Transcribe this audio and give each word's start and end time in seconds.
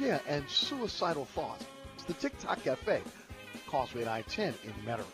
Yeah, 0.00 0.18
and 0.26 0.48
suicidal 0.48 1.26
thoughts. 1.26 1.66
It's 1.94 2.04
the 2.04 2.14
TikTok 2.14 2.64
Cafe, 2.64 3.02
Causeway 3.68 4.06
I-10 4.06 4.54
in 4.64 4.72
Metairie. 4.86 5.04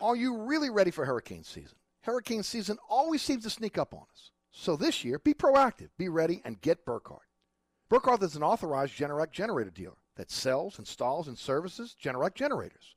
Are 0.00 0.14
you 0.14 0.36
really 0.36 0.70
ready 0.70 0.92
for 0.92 1.04
hurricane 1.04 1.42
season? 1.42 1.76
Hurricane 2.02 2.44
season 2.44 2.78
always 2.88 3.20
seems 3.20 3.42
to 3.42 3.50
sneak 3.50 3.76
up 3.76 3.92
on 3.92 4.04
us. 4.12 4.30
So 4.52 4.76
this 4.76 5.04
year, 5.04 5.18
be 5.18 5.34
proactive, 5.34 5.88
be 5.98 6.08
ready, 6.08 6.40
and 6.44 6.60
get 6.60 6.84
Burkhardt. 6.84 7.26
Burkhardt 7.88 8.22
is 8.22 8.36
an 8.36 8.44
authorized 8.44 8.96
Generac 8.96 9.32
generator 9.32 9.70
dealer 9.70 9.98
that 10.14 10.30
sells, 10.30 10.78
installs, 10.78 11.26
and 11.26 11.36
services 11.36 11.96
Generac 12.00 12.34
generators. 12.34 12.94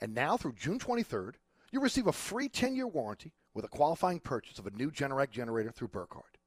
And 0.00 0.14
now 0.14 0.36
through 0.36 0.54
June 0.54 0.78
23rd, 0.78 1.32
you 1.72 1.80
receive 1.80 2.06
a 2.06 2.12
free 2.12 2.48
10-year 2.48 2.86
warranty 2.86 3.32
with 3.52 3.64
a 3.64 3.68
qualifying 3.68 4.20
purchase 4.20 4.60
of 4.60 4.68
a 4.68 4.76
new 4.76 4.92
Generac 4.92 5.30
generator 5.30 5.72
through 5.72 5.88
Burkhardt. 5.88 6.38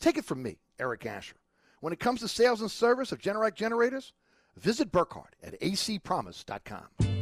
Take 0.00 0.16
it 0.16 0.24
from 0.24 0.42
me, 0.42 0.56
Eric 0.78 1.04
Asher. 1.04 1.36
When 1.80 1.92
it 1.92 2.00
comes 2.00 2.20
to 2.20 2.28
sales 2.28 2.60
and 2.60 2.70
service 2.70 3.12
of 3.12 3.18
Generac 3.18 3.54
generators, 3.54 4.12
visit 4.56 4.90
Burkhardt 4.90 5.34
at 5.42 5.60
acpromise.com. 5.60 7.15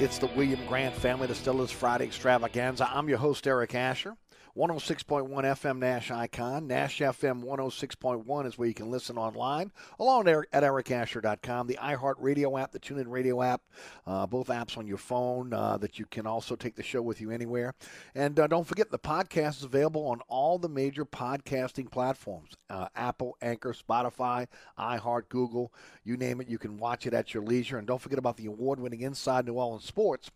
It's 0.00 0.18
the 0.18 0.28
William 0.28 0.64
Grant 0.68 0.94
Family 0.94 1.26
Distillers 1.26 1.72
Friday 1.72 2.04
Extravaganza. 2.04 2.88
I'm 2.94 3.08
your 3.08 3.18
host, 3.18 3.48
Eric 3.48 3.74
Asher. 3.74 4.16
106.1 4.58 5.28
FM 5.28 5.78
Nash 5.78 6.10
Icon. 6.10 6.66
Nash 6.66 6.98
FM 6.98 7.44
106.1 7.44 8.46
is 8.46 8.58
where 8.58 8.66
you 8.66 8.74
can 8.74 8.90
listen 8.90 9.16
online, 9.16 9.70
along 10.00 10.24
there 10.24 10.46
at 10.52 10.64
ericasher.com. 10.64 11.68
The 11.68 11.78
iHeartRadio 11.80 12.60
app, 12.60 12.72
the 12.72 12.80
TuneIn 12.80 13.06
Radio 13.06 13.40
app, 13.40 13.62
uh, 14.04 14.26
both 14.26 14.48
apps 14.48 14.76
on 14.76 14.88
your 14.88 14.98
phone 14.98 15.52
uh, 15.52 15.76
that 15.76 16.00
you 16.00 16.06
can 16.06 16.26
also 16.26 16.56
take 16.56 16.74
the 16.74 16.82
show 16.82 17.00
with 17.00 17.20
you 17.20 17.30
anywhere. 17.30 17.72
And 18.16 18.40
uh, 18.40 18.48
don't 18.48 18.66
forget, 18.66 18.90
the 18.90 18.98
podcast 18.98 19.58
is 19.58 19.62
available 19.62 20.04
on 20.08 20.22
all 20.26 20.58
the 20.58 20.68
major 20.68 21.04
podcasting 21.04 21.88
platforms 21.88 22.56
uh, 22.68 22.88
Apple, 22.96 23.36
Anchor, 23.40 23.72
Spotify, 23.72 24.48
iHeart, 24.76 25.28
Google, 25.28 25.72
you 26.02 26.16
name 26.16 26.40
it. 26.40 26.48
You 26.48 26.58
can 26.58 26.78
watch 26.78 27.06
it 27.06 27.14
at 27.14 27.32
your 27.32 27.44
leisure. 27.44 27.78
And 27.78 27.86
don't 27.86 28.02
forget 28.02 28.18
about 28.18 28.36
the 28.36 28.46
award 28.46 28.80
winning 28.80 29.02
Inside 29.02 29.46
New 29.46 29.54
Orleans 29.54 29.84
Sports. 29.84 30.32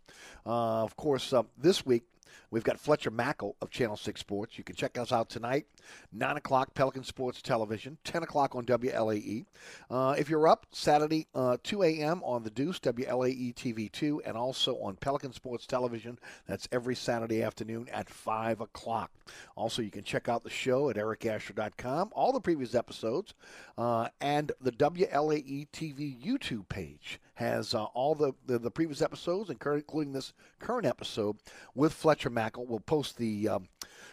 Uh, 0.46 0.84
of 0.84 0.94
course, 0.94 1.32
uh, 1.32 1.42
this 1.58 1.84
week, 1.84 2.04
We've 2.52 2.62
got 2.62 2.78
Fletcher 2.78 3.10
Mackel 3.10 3.54
of 3.62 3.70
Channel 3.70 3.96
6 3.96 4.20
Sports. 4.20 4.58
You 4.58 4.62
can 4.64 4.76
check 4.76 4.98
us 4.98 5.10
out 5.10 5.30
tonight, 5.30 5.64
9 6.12 6.36
o'clock, 6.36 6.74
Pelican 6.74 7.02
Sports 7.02 7.40
Television, 7.40 7.96
10 8.04 8.24
o'clock 8.24 8.54
on 8.54 8.66
WLAE. 8.66 9.46
Uh, 9.90 10.14
if 10.18 10.28
you're 10.28 10.46
up, 10.46 10.66
Saturday, 10.70 11.26
uh, 11.34 11.56
2 11.62 11.82
a.m. 11.82 12.22
on 12.22 12.44
The 12.44 12.50
Deuce, 12.50 12.78
WLAE 12.80 13.54
TV 13.54 13.90
2, 13.90 14.20
and 14.26 14.36
also 14.36 14.76
on 14.82 14.96
Pelican 14.96 15.32
Sports 15.32 15.66
Television. 15.66 16.18
That's 16.46 16.68
every 16.70 16.94
Saturday 16.94 17.42
afternoon 17.42 17.88
at 17.90 18.10
5 18.10 18.60
o'clock. 18.60 19.10
Also, 19.56 19.80
you 19.80 19.90
can 19.90 20.04
check 20.04 20.28
out 20.28 20.44
the 20.44 20.50
show 20.50 20.90
at 20.90 20.96
ericasher.com, 20.96 22.10
all 22.12 22.34
the 22.34 22.40
previous 22.40 22.74
episodes, 22.74 23.32
uh, 23.78 24.08
and 24.20 24.52
the 24.60 24.72
WLAE 24.72 25.68
TV 25.72 26.22
YouTube 26.22 26.68
page 26.68 27.18
has 27.34 27.74
uh, 27.74 27.84
all 27.84 28.14
the, 28.14 28.32
the, 28.46 28.58
the, 28.58 28.70
previous 28.70 29.00
episodes, 29.00 29.50
including 29.50 30.12
this 30.12 30.32
current 30.58 30.86
episode 30.86 31.36
with 31.74 31.92
Fletcher 31.92 32.30
Mackel. 32.30 32.41
We'll 32.56 32.80
post 32.80 33.16
the 33.18 33.48
um, 33.48 33.68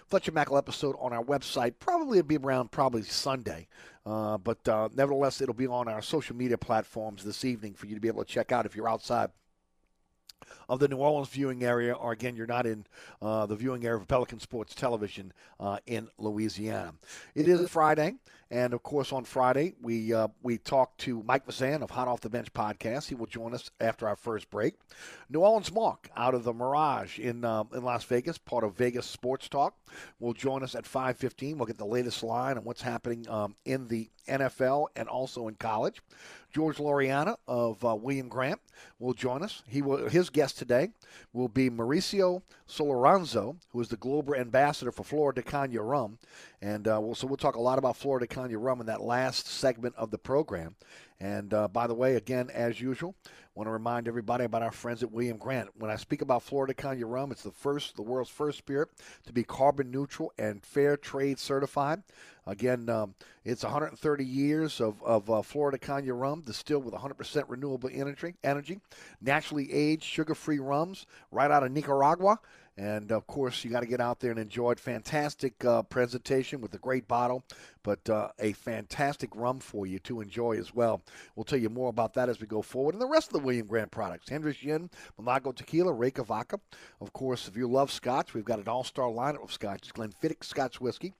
Fletcher 0.07 0.31
Mackel 0.31 0.57
episode 0.57 0.95
on 0.99 1.13
our 1.13 1.23
website. 1.23 1.73
Probably 1.79 2.19
it'll 2.19 2.27
be 2.27 2.37
around 2.37 2.71
probably 2.71 3.03
Sunday, 3.03 3.67
uh, 4.05 4.37
but 4.37 4.67
uh, 4.67 4.89
nevertheless, 4.95 5.41
it'll 5.41 5.53
be 5.53 5.67
on 5.67 5.87
our 5.87 6.01
social 6.01 6.35
media 6.35 6.57
platforms 6.57 7.23
this 7.23 7.45
evening 7.45 7.73
for 7.73 7.87
you 7.87 7.95
to 7.95 8.01
be 8.01 8.07
able 8.07 8.23
to 8.23 8.31
check 8.31 8.51
out 8.51 8.65
if 8.65 8.75
you're 8.75 8.89
outside 8.89 9.29
of 10.67 10.79
the 10.79 10.87
New 10.87 10.97
Orleans 10.97 11.29
viewing 11.29 11.63
area, 11.63 11.93
or 11.93 12.11
again, 12.11 12.35
you're 12.35 12.47
not 12.47 12.65
in 12.65 12.85
uh, 13.21 13.45
the 13.45 13.55
viewing 13.55 13.85
area 13.85 13.99
of 13.99 14.07
Pelican 14.07 14.39
Sports 14.39 14.73
Television 14.73 15.33
uh, 15.59 15.77
in 15.85 16.07
Louisiana. 16.17 16.93
It 17.35 17.47
is 17.47 17.69
Friday. 17.69 18.15
And 18.51 18.73
of 18.73 18.81
course, 18.81 19.13
on 19.13 19.25
Friday 19.25 19.75
we 19.81 20.13
uh, 20.13 20.29
we 20.41 20.57
talked 20.57 20.99
to 21.01 21.21
Mike 21.23 21.45
Fazan 21.45 21.83
of 21.83 21.91
Hot 21.91 22.07
Off 22.07 22.21
the 22.21 22.29
Bench 22.29 22.51
podcast. 22.51 23.07
He 23.07 23.15
will 23.15 23.27
join 23.27 23.53
us 23.53 23.69
after 23.79 24.07
our 24.07 24.15
first 24.15 24.49
break. 24.49 24.75
New 25.29 25.41
Orleans 25.41 25.71
Mark 25.71 26.09
out 26.17 26.33
of 26.33 26.43
the 26.43 26.53
Mirage 26.53 27.19
in 27.19 27.45
uh, 27.45 27.63
in 27.73 27.83
Las 27.83 28.03
Vegas, 28.05 28.37
part 28.37 28.63
of 28.63 28.75
Vegas 28.75 29.05
Sports 29.05 29.49
Talk, 29.49 29.75
will 30.19 30.33
join 30.33 30.63
us 30.63 30.73
at 30.73 30.85
5:15. 30.85 31.57
We'll 31.57 31.67
get 31.67 31.77
the 31.77 31.85
latest 31.85 32.23
line 32.23 32.57
on 32.57 32.63
what's 32.63 32.81
happening 32.81 33.29
um, 33.29 33.55
in 33.65 33.87
the 33.87 34.09
NFL 34.27 34.87
and 34.95 35.07
also 35.07 35.47
in 35.47 35.55
college. 35.55 36.01
George 36.51 36.77
Loriana 36.77 37.35
of 37.47 37.83
uh, 37.85 37.95
William 37.95 38.27
Grant 38.27 38.59
will 38.97 39.13
join 39.13 39.43
us. 39.43 39.61
He 39.67 39.81
will, 39.81 40.09
his 40.09 40.29
guest 40.29 40.57
today 40.57 40.89
will 41.31 41.47
be 41.47 41.69
Mauricio 41.69 42.41
Solorzano, 42.67 43.57
who 43.71 43.81
is 43.81 43.89
the 43.89 43.97
global 43.97 44.33
ambassador 44.33 44.91
for 44.91 45.03
Flor 45.03 45.31
de 45.31 45.43
Caña 45.43 45.87
Rum, 45.87 46.17
and 46.61 46.87
uh, 46.87 46.99
we'll, 47.01 47.15
so 47.15 47.27
we'll 47.27 47.37
talk 47.37 47.55
a 47.55 47.61
lot 47.61 47.77
about 47.77 47.97
Flor 47.97 48.19
de 48.47 48.55
Caña 48.55 48.63
rum 48.63 48.81
in 48.81 48.87
that 48.87 49.01
last 49.01 49.47
segment 49.47 49.95
of 49.95 50.11
the 50.11 50.17
program. 50.17 50.75
And 51.19 51.53
uh, 51.53 51.67
by 51.67 51.87
the 51.87 51.93
way, 51.93 52.15
again, 52.15 52.49
as 52.53 52.79
usual, 52.79 53.13
want 53.59 53.67
to 53.67 53.71
remind 53.71 54.07
everybody 54.07 54.45
about 54.45 54.61
our 54.61 54.71
friends 54.71 55.03
at 55.03 55.11
William 55.11 55.35
Grant. 55.35 55.69
When 55.77 55.91
I 55.91 55.97
speak 55.97 56.21
about 56.21 56.43
Flor 56.43 56.65
de 56.65 56.73
Caña 56.73 57.03
rum, 57.05 57.29
it's 57.33 57.43
the 57.43 57.51
first, 57.51 57.97
the 57.97 58.01
world's 58.01 58.29
first 58.29 58.57
spirit 58.57 58.87
to 59.25 59.33
be 59.33 59.43
carbon 59.43 59.91
neutral 59.91 60.31
and 60.37 60.63
fair 60.63 60.95
trade 60.95 61.39
certified. 61.39 62.01
Again, 62.47 62.87
um, 62.87 63.15
it's 63.43 63.63
130 63.63 64.23
years 64.23 64.79
of, 64.79 65.03
of 65.03 65.29
uh, 65.29 65.41
Flor 65.41 65.71
de 65.71 65.77
Caña 65.77 66.17
rum 66.17 66.41
distilled 66.41 66.85
with 66.85 66.93
100% 66.93 67.43
renewable 67.49 67.89
energy, 67.91 68.35
energy, 68.45 68.79
naturally 69.21 69.71
aged, 69.73 70.03
sugar-free 70.03 70.59
rums 70.59 71.05
right 71.29 71.51
out 71.51 71.63
of 71.63 71.71
Nicaragua. 71.73 72.39
And 72.79 73.11
of 73.11 73.27
course, 73.27 73.65
you 73.65 73.69
got 73.69 73.81
to 73.81 73.85
get 73.85 73.99
out 73.99 74.21
there 74.21 74.31
and 74.31 74.39
enjoy 74.39 74.71
it. 74.71 74.79
Fantastic 74.79 75.65
uh, 75.65 75.83
presentation 75.83 76.61
with 76.61 76.73
a 76.73 76.77
great 76.77 77.09
bottle, 77.09 77.43
but 77.83 78.09
uh, 78.09 78.29
a 78.39 78.53
fantastic 78.53 79.35
rum 79.35 79.59
for 79.59 79.85
you 79.85 79.99
to 79.99 80.21
enjoy 80.21 80.53
as 80.53 80.73
well. 80.73 81.01
We'll 81.35 81.43
tell 81.43 81.59
you 81.59 81.69
more 81.69 81.89
about 81.89 82.13
that 82.13 82.29
as 82.29 82.39
we 82.39 82.47
go 82.47 82.61
forward. 82.61 82.95
And 82.95 83.01
the 83.01 83.07
rest 83.07 83.27
of 83.27 83.33
the 83.33 83.39
William 83.39 83.67
Grant 83.67 83.91
products 83.91 84.29
Hendrick's 84.29 84.59
Gin, 84.59 84.89
Milagro 85.17 85.51
Tequila, 85.51 85.91
Reyka 85.91 86.25
Vodka. 86.25 86.61
Of 87.01 87.11
course, 87.11 87.49
if 87.49 87.57
you 87.57 87.67
love 87.67 87.91
scotch, 87.91 88.33
we've 88.33 88.45
got 88.45 88.59
an 88.59 88.69
all 88.69 88.85
star 88.85 89.09
lineup 89.09 89.43
of 89.43 89.51
scotches 89.51 89.91
Glenfiddich 89.91 90.45
Scotch 90.45 90.79
Whiskey, 90.79 91.13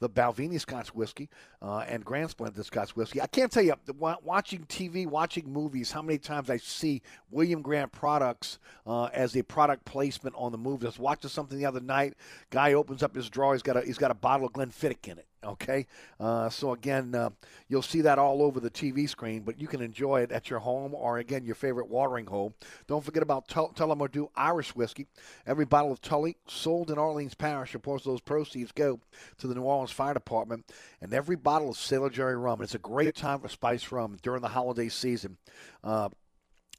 the 0.00 0.10
Balvenie 0.10 0.60
Scotch 0.60 0.94
Whiskey, 0.94 1.30
uh, 1.62 1.78
and 1.88 2.04
Grand 2.04 2.28
Splendid 2.28 2.66
Scotch 2.66 2.94
Whiskey. 2.94 3.22
I 3.22 3.26
can't 3.26 3.50
tell 3.50 3.62
you, 3.62 3.74
watching 3.98 4.66
TV, 4.66 5.06
watching 5.06 5.50
movies, 5.50 5.90
how 5.90 6.02
many 6.02 6.18
times 6.18 6.50
I 6.50 6.58
see 6.58 7.00
William 7.30 7.62
Grant 7.62 7.90
products 7.90 8.58
uh, 8.86 9.04
as 9.06 9.34
a 9.34 9.42
product 9.42 9.86
placement 9.86 10.34
on 10.36 10.52
the 10.52 10.58
movie. 10.58 10.86
Watching 11.06 11.30
something 11.30 11.56
the 11.56 11.66
other 11.66 11.80
night. 11.80 12.14
Guy 12.50 12.72
opens 12.72 13.00
up 13.00 13.14
his 13.14 13.30
drawer. 13.30 13.52
He's 13.54 13.62
got 13.62 13.76
a 13.76 13.82
he's 13.82 13.96
got 13.96 14.10
a 14.10 14.14
bottle 14.14 14.48
of 14.48 14.52
Glenfiddich 14.52 15.06
in 15.06 15.18
it. 15.18 15.26
Okay, 15.44 15.86
uh, 16.18 16.48
so 16.48 16.72
again, 16.72 17.14
uh, 17.14 17.30
you'll 17.68 17.80
see 17.80 18.00
that 18.00 18.18
all 18.18 18.42
over 18.42 18.58
the 18.58 18.70
TV 18.70 19.08
screen, 19.08 19.42
but 19.42 19.60
you 19.60 19.68
can 19.68 19.80
enjoy 19.80 20.22
it 20.22 20.32
at 20.32 20.50
your 20.50 20.58
home 20.58 20.92
or 20.92 21.18
again 21.18 21.44
your 21.44 21.54
favorite 21.54 21.88
watering 21.88 22.26
hole. 22.26 22.52
Don't 22.88 23.04
forget 23.04 23.22
about 23.22 23.46
Tullamore 23.46 24.28
Irish 24.34 24.74
whiskey. 24.74 25.06
Every 25.46 25.64
bottle 25.64 25.92
of 25.92 26.00
Tully 26.00 26.36
sold 26.48 26.90
in 26.90 26.98
Orleans 26.98 27.34
Parish, 27.34 27.76
of 27.76 27.82
course, 27.82 28.02
those 28.02 28.20
proceeds 28.20 28.72
go 28.72 28.98
to 29.38 29.46
the 29.46 29.54
New 29.54 29.62
Orleans 29.62 29.92
Fire 29.92 30.14
Department, 30.14 30.64
and 31.00 31.14
every 31.14 31.36
bottle 31.36 31.70
of 31.70 31.76
Sailor 31.76 32.10
Jerry 32.10 32.36
rum. 32.36 32.60
It's 32.60 32.74
a 32.74 32.80
great 32.80 33.14
time 33.14 33.38
for 33.38 33.48
spice 33.48 33.92
rum 33.92 34.16
during 34.22 34.42
the 34.42 34.48
holiday 34.48 34.88
season. 34.88 35.36
Uh, 35.84 36.08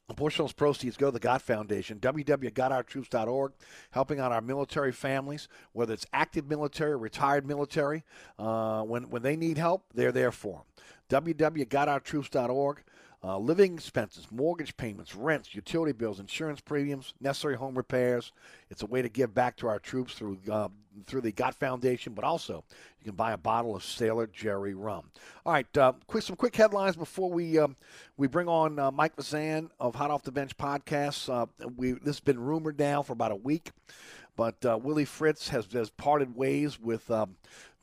a 0.08 0.14
portion 0.14 0.42
of 0.42 0.48
those 0.48 0.54
proceeds 0.54 0.96
go 0.96 1.06
to 1.06 1.12
the 1.12 1.20
God 1.20 1.42
Foundation, 1.42 1.98
www.gotourtroops.org, 1.98 3.52
helping 3.90 4.20
out 4.20 4.32
our 4.32 4.40
military 4.40 4.92
families, 4.92 5.48
whether 5.72 5.92
it's 5.92 6.06
active 6.12 6.48
military, 6.48 6.96
retired 6.96 7.46
military. 7.46 8.04
Uh, 8.38 8.82
when, 8.82 9.10
when 9.10 9.22
they 9.22 9.36
need 9.36 9.58
help, 9.58 9.84
they're 9.94 10.12
there 10.12 10.32
for 10.32 10.64
them. 11.10 11.24
www.gotourtroops.org. 11.24 12.82
Uh, 13.24 13.36
living 13.36 13.74
expenses, 13.74 14.28
mortgage 14.30 14.76
payments, 14.76 15.16
rents, 15.16 15.52
utility 15.52 15.90
bills, 15.90 16.20
insurance 16.20 16.60
premiums, 16.60 17.14
necessary 17.20 17.56
home 17.56 17.74
repairs. 17.74 18.32
It's 18.70 18.82
a 18.82 18.86
way 18.86 19.02
to 19.02 19.08
give 19.08 19.34
back 19.34 19.56
to 19.56 19.66
our 19.66 19.80
troops 19.80 20.14
through 20.14 20.38
uh, 20.48 20.68
through 21.06 21.22
the 21.22 21.32
Got 21.32 21.56
Foundation, 21.56 22.12
but 22.12 22.24
also 22.24 22.62
you 23.00 23.04
can 23.04 23.16
buy 23.16 23.32
a 23.32 23.36
bottle 23.36 23.74
of 23.74 23.82
Sailor 23.82 24.28
Jerry 24.28 24.74
rum. 24.74 25.10
All 25.44 25.52
right, 25.52 25.76
uh, 25.76 25.94
quick 26.06 26.22
some 26.22 26.36
quick 26.36 26.54
headlines 26.54 26.94
before 26.94 27.28
we 27.28 27.58
um, 27.58 27.74
we 28.16 28.28
bring 28.28 28.46
on 28.46 28.78
uh, 28.78 28.92
Mike 28.92 29.16
Fazan 29.16 29.70
of 29.80 29.96
Hot 29.96 30.12
Off 30.12 30.22
the 30.22 30.30
Bench 30.30 30.56
podcasts. 30.56 31.28
Uh, 31.28 31.46
we 31.76 31.92
this 31.92 32.16
has 32.16 32.20
been 32.20 32.38
rumored 32.38 32.78
now 32.78 33.02
for 33.02 33.14
about 33.14 33.32
a 33.32 33.36
week. 33.36 33.72
But 34.38 34.64
uh, 34.64 34.78
Willie 34.80 35.04
Fritz 35.04 35.48
has, 35.48 35.66
has 35.72 35.90
parted 35.90 36.36
ways 36.36 36.78
with 36.78 37.10
um, 37.10 37.34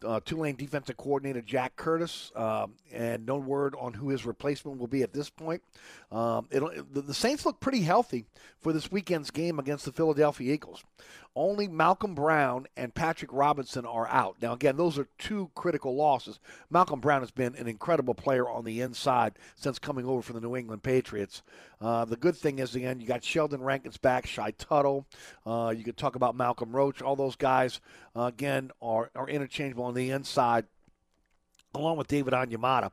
uh, 0.04 0.20
Tulane 0.24 0.56
defensive 0.56 0.98
coordinator 0.98 1.42
Jack 1.42 1.76
Curtis, 1.76 2.32
um, 2.36 2.74
and 2.92 3.26
no 3.26 3.38
word 3.38 3.76
on 3.80 3.94
who 3.94 4.10
his 4.10 4.26
replacement 4.26 4.80
will 4.80 4.88
be 4.88 5.04
at 5.04 5.14
this 5.14 5.30
point. 5.30 5.62
Um, 6.12 6.48
the, 6.52 7.14
Saints 7.14 7.46
look 7.46 7.60
pretty 7.60 7.82
healthy 7.82 8.26
for 8.62 8.74
this 8.74 8.92
weekend's 8.92 9.32
game 9.32 9.60
against 9.60 9.86
the 9.86 9.92
Philadelphia 9.92 10.54
Eagles. 10.54 10.84
Only 11.38 11.68
Malcom 11.68 12.16
Brown 12.16 12.66
and 12.78 12.94
Patrick 12.96 13.32
Robinson 13.34 13.86
are 13.86 14.08
out. 14.08 14.38
Now, 14.42 14.54
again, 14.54 14.78
those 14.78 14.98
are 14.98 15.10
two 15.18 15.52
critical 15.54 15.94
losses. 15.94 16.40
Malcom 16.74 17.02
Brown 17.02 17.20
has 17.22 17.32
been 17.32 17.56
an 17.56 17.68
incredible 17.68 18.14
player 18.14 18.48
on 18.48 18.64
the 18.64 18.80
inside 18.80 19.34
since 19.56 19.78
coming 19.78 20.06
over 20.06 20.22
from 20.22 20.36
the 20.36 20.42
New 20.42 20.56
England 20.56 20.84
Patriots. 20.84 21.44
Uh, 21.82 22.06
the 22.06 22.16
good 22.16 22.38
thing 22.38 22.60
is, 22.60 22.74
again, 22.74 23.02
you 23.02 23.08
got 23.08 23.22
Sheldon 23.22 23.62
Rankins 23.62 23.98
back, 23.98 24.26
Shy 24.26 24.52
Tuttle. 24.52 25.06
Uh, 25.46 25.74
you 25.76 25.84
could 25.84 25.98
talk 25.98 26.16
about 26.16 26.38
Malcolm 26.38 26.74
Roach. 26.74 27.02
All 27.02 27.18
those 27.18 27.36
guys, 27.36 27.82
uh, 28.16 28.24
again, 28.24 28.72
are, 28.82 29.12
are 29.14 29.28
interchangeable 29.28 29.85
on 29.86 29.94
the 29.94 30.12
inside 30.12 30.66
along 31.76 31.98
with 31.98 32.08
David 32.08 32.34
Onyemata. 32.34 32.92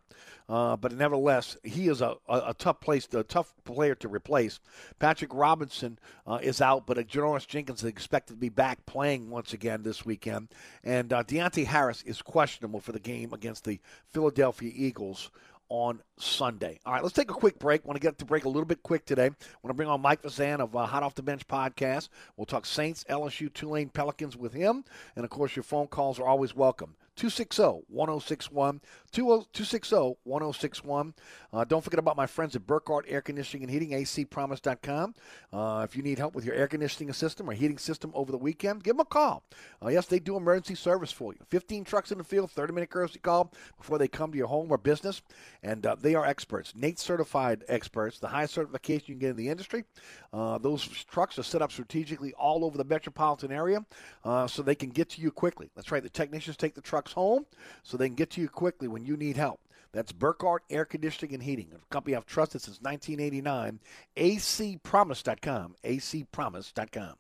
Uh, 0.49 0.77
but 0.77 0.93
nevertheless, 0.93 1.57
he 1.63 1.89
is 1.89 2.01
a, 2.03 2.17
a, 2.29 2.43
a, 2.49 2.55
tough 2.59 2.81
place, 2.81 3.09
a 3.15 3.23
tough 3.23 3.55
player 3.65 3.95
to 3.95 4.09
replace. 4.09 4.61
Patrick 4.99 5.33
Robinson 5.33 5.99
uh, 6.27 6.41
is 6.43 6.61
out, 6.61 6.87
but 6.87 6.99
Janoris 7.09 7.47
Jenkins 7.47 7.83
is 7.83 7.89
expected 7.89 8.35
to 8.35 8.39
be 8.39 8.49
back 8.49 8.85
playing 8.85 9.31
once 9.31 9.53
again 9.53 9.83
this 9.83 10.05
weekend. 10.05 10.49
And 10.85 11.13
uh, 11.13 11.23
Deonte 11.23 11.65
Harris 11.65 12.03
is 12.03 12.21
questionable 12.21 12.81
for 12.81 12.93
the 12.93 13.01
game 13.01 13.33
against 13.33 13.65
the 13.65 13.81
Philadelphia 14.13 14.73
Eagles 14.75 15.31
on 15.73 16.03
Sunday. 16.19 16.79
All 16.85 16.93
right, 16.93 17.03
let's 17.03 17.15
take 17.15 17.31
a 17.31 17.35
quick 17.35 17.59
break. 17.59 17.83
Want 17.87 17.97
to 17.97 18.01
get 18.01 18.19
to 18.19 18.27
break 18.27 18.45
a 18.45 18.49
little 18.49 18.67
bit 18.67 18.83
quick 18.83 19.07
today. 19.07 19.31
Want 19.63 19.71
to 19.71 19.75
bring 19.75 19.89
on 19.89 20.03
Mike 20.03 20.23
Fazan 20.23 20.61
of 20.61 20.77
uh, 20.77 20.85
Hot 20.85 21.03
Off 21.03 21.15
the 21.15 21.23
Bench 21.23 21.49
podcast. 21.49 22.11
We'll 22.37 22.45
talk 22.45 22.67
Saints, 22.67 23.05
LSU, 23.09 23.51
Tulane, 23.51 23.89
Pelicans 23.89 24.37
with 24.37 24.53
him, 24.53 24.85
and 25.17 25.25
of 25.25 25.31
course, 25.31 25.57
your 25.57 25.63
phone 25.63 25.87
calls 25.87 26.21
are 26.21 26.27
always 26.27 26.55
welcome. 26.55 26.95
260 27.17 27.85
1061. 27.89 28.81
260 29.13 30.17
1061. 30.25 31.15
Uh, 31.53 31.65
don't 31.65 31.83
forget 31.83 31.99
about 31.99 32.17
my 32.17 32.27
friends 32.27 32.57
at 32.57 32.67
Burkhardt 32.67 33.05
Air 33.09 33.21
Conditioning 33.21 33.65
and 33.65 33.71
Heating, 33.71 33.91
acpromise.com. 33.91 35.15
Uh, 35.53 35.87
if 35.89 35.97
you 35.97 36.03
need 36.03 36.19
help 36.19 36.35
with 36.35 36.45
your 36.45 36.55
air 36.55 36.67
conditioning 36.67 37.13
system 37.13 37.49
or 37.49 37.53
heating 37.53 37.79
system 37.79 38.11
over 38.15 38.33
the 38.33 38.39
weekend, 38.39 38.83
give 38.83 38.97
them 38.97 39.01
a 39.01 39.05
call. 39.05 39.43
Uh, 39.85 39.89
yes, 39.89 40.07
they 40.07 40.19
do 40.19 40.37
emergency 40.37 40.75
service 40.75 41.13
for 41.13 41.33
you. 41.33 41.41
15 41.51 41.85
trucks 41.85 42.11
in 42.11 42.19
the 42.19 42.25
field, 42.25 42.51
30 42.51 42.73
minute 42.73 42.91
courtesy 42.91 43.19
call 43.19 43.53
before 43.77 43.99
they 43.99 44.09
come 44.09 44.33
to 44.33 44.39
your 44.39 44.47
home 44.47 44.71
or 44.71 44.79
business. 44.79 45.23
And 45.63 45.85
uh, 45.85 45.97
they 46.01 46.15
are 46.15 46.25
experts, 46.25 46.73
NATE 46.75 46.99
certified 46.99 47.65
experts, 47.69 48.19
the 48.19 48.29
highest 48.29 48.55
certification 48.55 49.05
you 49.09 49.15
can 49.15 49.21
get 49.21 49.31
in 49.31 49.37
the 49.37 49.49
industry. 49.49 49.85
Uh, 50.33 50.59
those 50.59 50.87
trucks 50.87 51.39
are 51.39 51.43
set 51.43 51.61
up 51.61 51.71
strategically 51.71 52.33
all 52.35 52.65
over 52.65 52.79
the 52.79 52.85
metropolitan 52.85 53.53
area 53.53 53.85
uh, 54.25 54.47
so 54.47 54.63
they 54.63 54.75
can 54.75 54.89
get 54.89 55.11
to 55.11 55.21
you 55.21 55.31
quickly. 55.31 55.71
That's 55.77 55.93
right, 55.93 56.03
the 56.03 56.09
technicians 56.09 56.57
take 56.57 56.75
the 56.75 56.81
trucks 57.03 57.15
home 57.15 57.47
so 57.83 57.97
they 57.97 58.09
can 58.09 58.15
get 58.15 58.31
to 58.31 58.41
you 58.41 58.49
quickly 58.49 58.89
when 58.89 59.05
you 59.05 59.17
need 59.17 59.37
help. 59.37 59.61
That's 59.93 60.13
Burkhardt 60.13 60.63
Air 60.71 60.85
Conditioning 60.87 61.35
and 61.35 61.43
Heating, 61.43 61.69
a 61.75 61.79
company 61.93 62.17
I've 62.17 62.25
trusted 62.25 62.63
since 62.63 62.81
1989. 62.81 63.81
acpromise.com, 64.17 65.75
acpromise.com. 65.85 67.15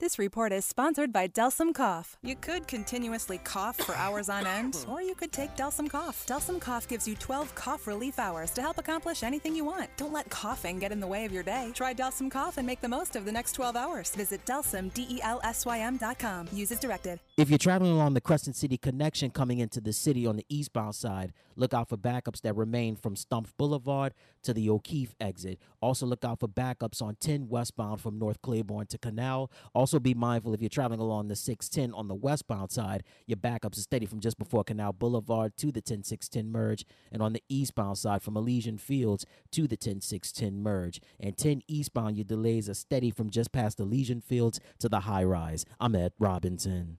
This 0.00 0.18
report 0.18 0.50
is 0.50 0.64
sponsored 0.64 1.12
by 1.12 1.28
Delsym 1.28 1.74
Cough. 1.74 2.16
You 2.22 2.34
could 2.34 2.66
continuously 2.66 3.36
cough 3.36 3.76
for 3.76 3.94
hours 3.94 4.30
on 4.30 4.46
end, 4.46 4.86
or 4.88 5.02
you 5.02 5.14
could 5.14 5.30
take 5.30 5.54
Delsym 5.56 5.90
Cough. 5.90 6.26
Delsym 6.26 6.58
Cough 6.58 6.88
gives 6.88 7.06
you 7.06 7.14
12 7.16 7.54
cough 7.54 7.86
relief 7.86 8.18
hours 8.18 8.50
to 8.52 8.62
help 8.62 8.78
accomplish 8.78 9.22
anything 9.22 9.54
you 9.54 9.62
want. 9.62 9.90
Don't 9.98 10.14
let 10.14 10.30
coughing 10.30 10.78
get 10.78 10.90
in 10.90 11.00
the 11.00 11.06
way 11.06 11.26
of 11.26 11.32
your 11.32 11.42
day. 11.42 11.70
Try 11.74 11.92
Delsym 11.92 12.30
Cough 12.30 12.56
and 12.56 12.66
make 12.66 12.80
the 12.80 12.88
most 12.88 13.14
of 13.14 13.26
the 13.26 13.30
next 13.30 13.52
12 13.52 13.76
hours. 13.76 14.10
Visit 14.12 14.42
Delsym, 14.46 14.90
D-E-L-S-Y-M.com. 14.94 16.48
Use 16.50 16.72
as 16.72 16.80
directed. 16.80 17.20
If 17.36 17.50
you're 17.50 17.58
traveling 17.58 17.92
along 17.92 18.14
the 18.14 18.22
Crescent 18.22 18.56
City 18.56 18.78
connection 18.78 19.28
coming 19.28 19.58
into 19.58 19.82
the 19.82 19.92
city 19.92 20.26
on 20.26 20.36
the 20.36 20.46
eastbound 20.48 20.94
side, 20.94 21.34
look 21.56 21.74
out 21.74 21.90
for 21.90 21.98
backups 21.98 22.40
that 22.40 22.56
remain 22.56 22.96
from 22.96 23.16
Stump 23.16 23.54
Boulevard 23.58 24.14
to 24.42 24.54
the 24.54 24.70
O'Keefe 24.70 25.14
exit. 25.20 25.58
Also 25.80 26.06
look 26.06 26.24
out 26.24 26.40
for 26.40 26.48
backups 26.48 27.02
on 27.02 27.16
10 27.20 27.48
westbound 27.48 28.00
from 28.00 28.18
North 28.18 28.40
Claiborne 28.42 28.86
to 28.86 28.98
Canal. 28.98 29.50
Also 29.74 29.98
be 29.98 30.14
mindful 30.14 30.54
if 30.54 30.60
you're 30.60 30.68
traveling 30.68 31.00
along 31.00 31.28
the 31.28 31.36
610 31.36 31.94
on 31.94 32.08
the 32.08 32.14
westbound 32.14 32.70
side, 32.70 33.02
your 33.26 33.36
backups 33.36 33.78
are 33.78 33.82
steady 33.82 34.06
from 34.06 34.20
just 34.20 34.38
before 34.38 34.64
Canal 34.64 34.92
Boulevard 34.92 35.56
to 35.58 35.72
the 35.72 35.80
10610 35.80 36.50
merge, 36.50 36.84
and 37.12 37.22
on 37.22 37.32
the 37.32 37.42
eastbound 37.48 37.98
side 37.98 38.22
from 38.22 38.36
Elysian 38.36 38.78
Fields 38.78 39.26
to 39.52 39.66
the 39.66 39.76
10610 39.76 40.62
merge. 40.62 41.00
And 41.18 41.36
10 41.36 41.62
eastbound, 41.68 42.16
your 42.16 42.24
delays 42.24 42.68
are 42.68 42.74
steady 42.74 43.10
from 43.10 43.30
just 43.30 43.52
past 43.52 43.80
Elysian 43.80 44.20
Fields 44.20 44.60
to 44.78 44.88
the 44.88 45.00
high 45.00 45.24
rise. 45.24 45.64
I'm 45.78 45.94
Ed 45.94 46.12
Robinson. 46.18 46.98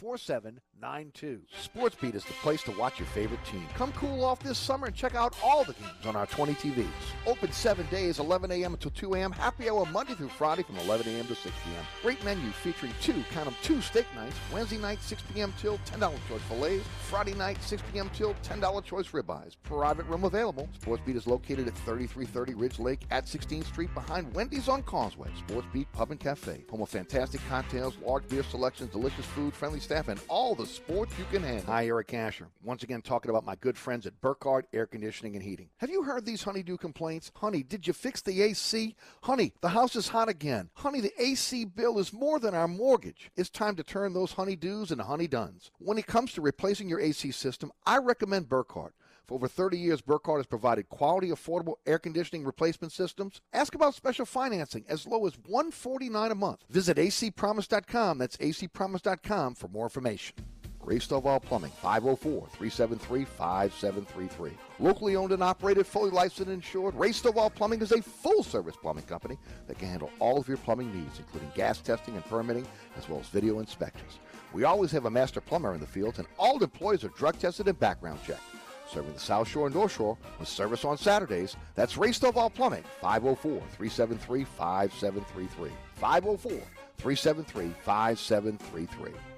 4792. 0.00 1.42
SportsBeat 1.62 2.14
is 2.14 2.24
the 2.24 2.32
place 2.34 2.62
to 2.62 2.70
watch 2.72 2.98
your 2.98 3.06
favorite 3.08 3.44
team. 3.44 3.66
Come 3.74 3.92
cool 3.92 4.24
off 4.24 4.40
this 4.40 4.56
summer 4.56 4.86
and 4.86 4.96
check 4.96 5.14
out 5.14 5.36
all 5.44 5.62
the 5.62 5.74
games 5.74 6.06
on 6.06 6.16
our 6.16 6.26
20 6.26 6.54
TVs. 6.54 6.86
Open 7.26 7.52
seven 7.52 7.86
days, 7.90 8.18
11 8.18 8.50
a.m. 8.50 8.72
until 8.72 8.90
2 8.92 9.14
a.m. 9.14 9.30
Happy 9.30 9.68
hour 9.68 9.84
Monday 9.92 10.14
through 10.14 10.30
Friday 10.30 10.62
from 10.62 10.78
11 10.78 11.06
a.m. 11.14 11.26
to 11.26 11.34
6 11.34 11.44
p.m. 11.44 11.84
Great 12.00 12.24
menu 12.24 12.50
featuring 12.50 12.92
two, 13.02 13.22
count 13.30 13.44
them, 13.44 13.54
two 13.62 13.82
steak 13.82 14.06
nights. 14.14 14.36
Wednesday 14.52 14.78
night, 14.78 15.02
6 15.02 15.22
p.m. 15.34 15.52
till 15.58 15.76
$10 15.78 16.00
choice 16.28 16.40
fillets. 16.48 16.84
Friday 17.08 17.34
night, 17.34 17.62
6 17.62 17.82
p.m. 17.92 18.10
till 18.14 18.34
$10 18.42 18.84
choice 18.84 19.08
ribeyes. 19.08 19.56
Private 19.62 20.06
room 20.06 20.24
available. 20.24 20.66
SportsBeat 20.80 21.16
is 21.16 21.26
located 21.26 21.68
at 21.68 21.74
3330 21.74 22.54
Ridge 22.54 22.78
Lake 22.78 23.00
at 23.10 23.26
16th 23.26 23.66
Street 23.66 23.92
behind 23.92 24.32
Wendy's 24.34 24.68
on 24.68 24.82
Causeway. 24.82 25.28
SportsBeat 25.46 25.86
Pub 25.92 26.10
and 26.10 26.20
Cafe. 26.20 26.64
Home 26.70 26.80
of 26.80 26.88
fantastic 26.88 27.42
cocktails, 27.50 27.98
large 27.98 28.26
beer 28.28 28.42
selections, 28.42 28.90
delicious 28.90 29.26
food, 29.26 29.52
friendly 29.52 29.80
staff, 29.90 30.06
and 30.06 30.20
all 30.28 30.54
the 30.54 30.66
sports 30.66 31.12
you 31.18 31.24
can 31.32 31.42
handle. 31.42 31.66
Hi, 31.66 31.86
Eric 31.86 32.14
Asher. 32.14 32.46
Once 32.62 32.84
again, 32.84 33.02
talking 33.02 33.28
about 33.28 33.44
my 33.44 33.56
good 33.56 33.76
friends 33.76 34.06
at 34.06 34.20
Burkhardt 34.20 34.66
Air 34.72 34.86
Conditioning 34.86 35.34
and 35.34 35.42
Heating. 35.42 35.68
Have 35.78 35.90
you 35.90 36.04
heard 36.04 36.24
these 36.24 36.44
honeydew 36.44 36.76
complaints? 36.76 37.32
Honey, 37.34 37.64
did 37.64 37.88
you 37.88 37.92
fix 37.92 38.22
the 38.22 38.40
AC? 38.40 38.94
Honey, 39.24 39.52
the 39.62 39.70
house 39.70 39.96
is 39.96 40.06
hot 40.06 40.28
again. 40.28 40.70
Honey, 40.74 41.00
the 41.00 41.12
AC 41.20 41.64
bill 41.64 41.98
is 41.98 42.12
more 42.12 42.38
than 42.38 42.54
our 42.54 42.68
mortgage. 42.68 43.32
It's 43.34 43.50
time 43.50 43.74
to 43.74 43.82
turn 43.82 44.12
those 44.12 44.34
honeydews 44.34 44.92
into 44.92 45.02
honeyduns. 45.02 45.70
When 45.80 45.98
it 45.98 46.06
comes 46.06 46.34
to 46.34 46.40
replacing 46.40 46.88
your 46.88 47.00
AC 47.00 47.32
system, 47.32 47.72
I 47.84 47.98
recommend 47.98 48.48
Burkhardt. 48.48 48.94
For 49.26 49.34
over 49.34 49.48
30 49.48 49.78
years, 49.78 50.00
Burkhardt 50.00 50.38
has 50.38 50.46
provided 50.46 50.88
quality, 50.88 51.28
affordable 51.28 51.74
air 51.86 51.98
conditioning 51.98 52.44
replacement 52.44 52.92
systems. 52.92 53.40
Ask 53.52 53.74
about 53.74 53.94
special 53.94 54.26
financing 54.26 54.84
as 54.88 55.06
low 55.06 55.26
as 55.26 55.34
149 55.46 56.30
a 56.30 56.34
month. 56.34 56.64
Visit 56.68 56.96
acpromise.com. 56.96 58.18
That's 58.18 58.36
acpromise.com 58.36 59.54
for 59.54 59.68
more 59.68 59.84
information. 59.84 60.36
Ray 60.82 60.98
Stovall 60.98 61.42
Plumbing, 61.42 61.72
504-373-5733. 61.82 64.52
Locally 64.78 65.14
owned 65.14 65.32
and 65.32 65.42
operated, 65.42 65.86
fully 65.86 66.10
licensed 66.10 66.40
and 66.40 66.50
insured, 66.50 66.94
Ray 66.94 67.10
Stovall 67.10 67.54
Plumbing 67.54 67.82
is 67.82 67.92
a 67.92 68.02
full-service 68.02 68.76
plumbing 68.80 69.04
company 69.04 69.36
that 69.66 69.78
can 69.78 69.88
handle 69.88 70.10
all 70.18 70.38
of 70.38 70.48
your 70.48 70.56
plumbing 70.56 70.92
needs, 70.94 71.18
including 71.18 71.50
gas 71.54 71.80
testing 71.80 72.16
and 72.16 72.24
permitting, 72.24 72.66
as 72.96 73.08
well 73.08 73.20
as 73.20 73.28
video 73.28 73.58
inspections. 73.58 74.20
We 74.52 74.64
always 74.64 74.90
have 74.92 75.04
a 75.04 75.10
master 75.10 75.40
plumber 75.40 75.74
in 75.74 75.80
the 75.80 75.86
field, 75.86 76.18
and 76.18 76.26
all 76.38 76.62
employees 76.62 77.04
are 77.04 77.10
drug 77.10 77.38
tested 77.38 77.68
and 77.68 77.78
background 77.78 78.20
checked 78.26 78.40
serving 78.90 79.12
the 79.12 79.20
South 79.20 79.48
Shore 79.48 79.66
and 79.66 79.74
North 79.74 79.92
Shore 79.92 80.16
with 80.38 80.48
service 80.48 80.84
on 80.84 80.98
Saturdays. 80.98 81.56
That's 81.74 81.96
Ray 81.96 82.10
Stovall 82.10 82.52
Plumbing, 82.52 82.84
504 83.00 83.52
373 83.76 84.44
5733. 84.44 85.70
504 85.96 86.50
373 86.98 87.74
5733. 87.82 89.29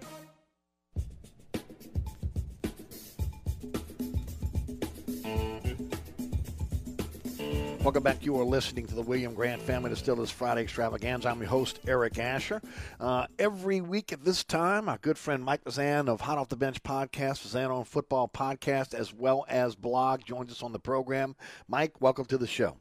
Welcome 7.82 8.04
back. 8.04 8.24
You 8.24 8.38
are 8.38 8.44
listening 8.44 8.86
to 8.86 8.94
the 8.94 9.02
William 9.02 9.34
Grant 9.34 9.60
Family 9.60 9.90
Distillers 9.90 10.30
Friday 10.30 10.62
Extravaganza. 10.62 11.28
I'm 11.28 11.40
your 11.40 11.48
host, 11.48 11.80
Eric 11.84 12.16
Asher. 12.16 12.62
Uh, 13.00 13.26
every 13.40 13.80
week 13.80 14.12
at 14.12 14.24
this 14.24 14.44
time, 14.44 14.88
our 14.88 14.98
good 14.98 15.18
friend 15.18 15.42
Mike 15.42 15.64
Fazan 15.64 16.08
of 16.08 16.20
Hot 16.20 16.38
Off 16.38 16.48
the 16.48 16.54
Bench 16.54 16.80
podcast, 16.84 17.44
Fazan 17.44 17.76
on 17.76 17.82
Football 17.82 18.30
podcast, 18.32 18.94
as 18.94 19.12
well 19.12 19.44
as 19.48 19.74
blog, 19.74 20.24
joins 20.24 20.52
us 20.52 20.62
on 20.62 20.70
the 20.70 20.78
program. 20.78 21.34
Mike, 21.66 22.00
welcome 22.00 22.24
to 22.26 22.38
the 22.38 22.46
show. 22.46 22.76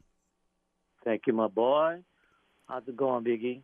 Thank 1.04 1.22
you, 1.26 1.32
my 1.32 1.48
boy. 1.48 1.98
How's 2.68 2.86
it 2.86 2.96
going, 2.96 3.24
Biggie? 3.24 3.62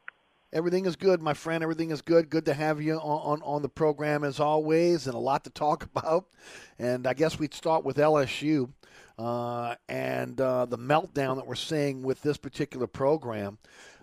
Everything 0.52 0.87
is 0.87 0.97
good, 0.97 1.23
my 1.23 1.35
friend. 1.35 1.62
Everything 1.62 1.92
is 1.92 2.02
good. 2.02 2.30
Good 2.30 2.47
to 2.47 2.54
have 2.54 2.83
you 2.83 2.95
on, 2.95 3.40
on, 3.40 3.42
on 3.42 3.62
the 3.62 3.68
program 3.68 4.25
as 4.25 4.40
always, 4.40 5.07
and 5.07 5.14
a 5.14 5.18
lot 5.18 5.45
to 5.45 5.50
talk 5.50 5.85
about. 5.95 6.26
And 6.80 7.07
I 7.07 7.14
guess 7.14 7.38
we'd 7.38 7.54
start 7.54 7.85
with 7.85 7.97
LSU 7.97 8.71
uh, 9.18 9.75
and 9.88 10.40
uh, 10.40 10.64
the 10.66 10.78
meltdown 10.78 11.37
that 11.37 11.46
we're 11.46 11.56
seeing 11.56 12.02
with 12.02 12.22
this 12.22 12.37
particular 12.37 12.87
program. 12.87 13.58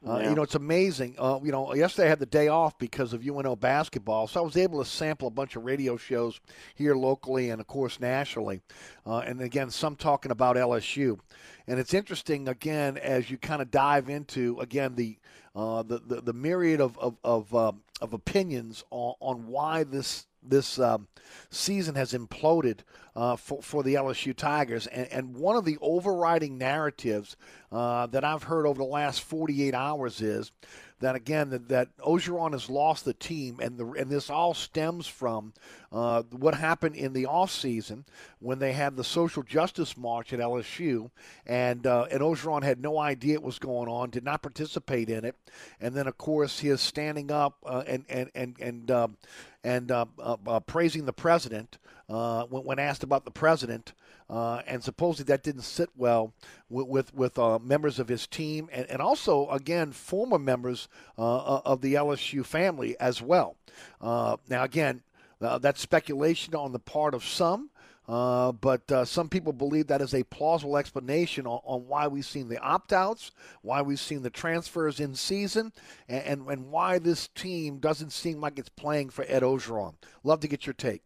Uh, 0.06 0.20
yeah. 0.20 0.30
You 0.30 0.36
know, 0.36 0.44
it's 0.44 0.56
amazing. 0.56 1.16
Uh, 1.18 1.40
you 1.42 1.52
know, 1.52 1.74
yesterday 1.74 2.06
I 2.06 2.10
had 2.10 2.20
the 2.20 2.28
day 2.28 2.48
off 2.48 2.78
because 2.78 3.14
of 3.14 3.26
UNO 3.26 3.56
basketball, 3.56 4.28
so 4.28 4.40
I 4.40 4.44
was 4.44 4.56
able 4.56 4.84
to 4.84 4.88
sample 4.88 5.28
a 5.28 5.32
bunch 5.32 5.56
of 5.56 5.66
radio 5.66 5.98
shows 5.98 6.40
here 6.76 6.96
locally 6.96 7.50
and, 7.50 7.60
of 7.60 7.66
course, 7.66 8.00
nationally. 8.00 8.62
Uh, 9.06 9.20
and 9.20 9.42
again, 9.42 9.72
some 9.72 9.96
talking 9.96 10.32
about 10.32 10.58
LSU. 10.58 11.18
And 11.66 11.80
it's 11.80 11.96
interesting, 11.96 12.48
again, 12.48 12.98
as 12.98 13.32
you 13.32 13.38
kind 13.40 13.64
of 13.64 13.72
dive 13.72 14.10
into, 14.10 14.60
again, 14.60 14.96
the 14.96 15.18
uh, 15.56 15.82
the, 15.84 16.00
the, 16.00 16.22
the 16.22 16.34
myriad 16.34 16.82
of 16.82 17.00
of 17.00 17.18
of, 17.24 17.56
um, 17.56 17.82
of 18.02 18.14
opinions 18.14 18.84
on, 18.92 19.16
on 19.22 19.48
why 19.48 19.84
this 19.86 20.28
this 20.50 20.80
um, 20.80 21.08
season 21.50 21.96
has 21.96 22.14
imploded 22.14 22.80
uh, 23.16 23.36
for, 23.36 23.62
for 23.62 23.84
the 23.84 23.96
LSU 23.96 24.36
Tigers. 24.36 24.88
And, 24.88 25.08
and 25.12 25.36
one 25.36 25.56
of 25.56 25.66
the 25.66 25.78
overriding 25.82 26.58
narratives 26.58 27.36
uh, 27.72 28.08
that 28.08 28.24
I've 28.24 28.44
heard 28.44 28.66
over 28.66 28.78
the 28.78 28.90
last 28.90 29.22
48 29.22 29.74
hours 29.74 30.22
is 30.22 30.52
that 31.00 31.16
again 31.16 31.50
that, 31.50 31.70
that 31.70 31.98
Orgeron 31.98 32.54
has 32.54 32.70
lost 32.70 33.06
the 33.06 33.14
team, 33.14 33.60
and 33.62 33.78
the 33.78 33.86
and 33.92 34.10
this 34.10 34.30
all 34.30 34.54
stems 34.54 35.08
from 35.08 35.54
uh, 35.92 36.24
what 36.32 36.56
happened 36.56 36.96
in 36.96 37.14
the 37.14 37.26
off 37.26 37.52
season 37.52 38.06
when 38.40 38.60
they 38.60 38.74
had 38.74 38.96
the 38.96 39.04
social 39.04 39.44
justice 39.44 39.98
march 39.98 40.32
at 40.32 40.40
LSU, 40.40 41.10
and 41.46 41.86
uh, 41.86 42.08
and 42.12 42.22
Orgeron 42.22 42.64
had 42.64 42.80
no 42.80 42.98
idea 42.98 43.36
what 43.36 43.46
was 43.46 43.60
going 43.60 43.90
on, 43.90 44.10
did 44.10 44.24
not 44.24 44.42
participate 44.42 45.10
in 45.10 45.26
it, 45.26 45.36
and 45.82 45.94
then 45.94 46.08
of 46.08 46.18
course 46.18 46.60
his 46.60 46.82
standing 46.82 47.32
up 47.32 47.58
uh, 47.66 47.84
and 47.86 48.06
and 48.08 48.32
and 48.34 48.56
and 48.60 48.92
um, 48.92 49.18
and 49.64 49.92
uh, 49.92 50.06
uh, 50.20 50.38
uh, 50.48 50.60
praising 50.62 51.06
the 51.06 51.14
president 51.14 51.78
when, 52.08 52.64
when 52.64 52.80
asked 52.80 53.04
about 53.04 53.26
the 53.26 53.32
president. 53.32 53.94
Uh, 54.30 54.62
and 54.66 54.84
supposedly 54.84 55.32
that 55.32 55.44
didn't 55.44 55.62
sit 55.62 55.90
well 55.96 56.34
with 56.70 56.88
with, 56.88 57.14
with 57.14 57.38
uh, 57.38 57.60
members 57.60 58.00
of 58.00 58.08
his 58.08 58.26
team, 58.26 58.68
and, 58.72 58.90
and 58.90 59.02
also 59.02 59.48
again 59.50 59.92
former 59.92 60.40
members 60.40 60.88
uh, 61.18 61.60
of 61.66 61.82
the 61.82 61.94
LSU 61.94 62.44
family 62.46 62.98
as 63.00 63.22
well. 63.22 63.56
now 64.02 64.38
again, 64.50 65.02
that's 65.40 65.82
speculation 65.82 66.56
on 66.56 66.72
the 66.72 66.80
part 66.80 67.14
of 67.14 67.24
some. 67.24 67.70
Uh, 68.08 68.52
but 68.52 68.92
uh, 68.92 69.04
some 69.04 69.30
people 69.30 69.52
believe 69.52 69.88
that 69.88 70.02
is 70.02 70.14
a 70.14 70.24
plausible 70.26 70.78
explanation 70.78 71.48
on, 71.48 71.60
on 71.64 71.88
why 71.88 72.08
we've 72.08 72.26
seen 72.26 72.48
the 72.50 72.60
opt 72.60 72.94
outs, 72.94 73.32
why 73.62 73.82
we've 73.82 74.00
seen 74.00 74.22
the 74.22 74.30
transfers 74.30 75.00
in 75.00 75.16
season, 75.16 75.72
and, 76.08 76.24
and, 76.24 76.48
and, 76.48 76.72
why 76.72 77.00
this 77.00 77.28
team 77.30 77.80
doesn't 77.80 78.12
seem 78.12 78.40
like 78.40 78.60
it's 78.60 78.70
playing 78.70 79.10
for 79.10 79.26
Ed 79.28 79.42
Orgeron. 79.42 79.96
Love 80.24 80.40
to 80.42 80.48
get 80.48 80.68
your 80.68 80.74
take. 80.74 81.02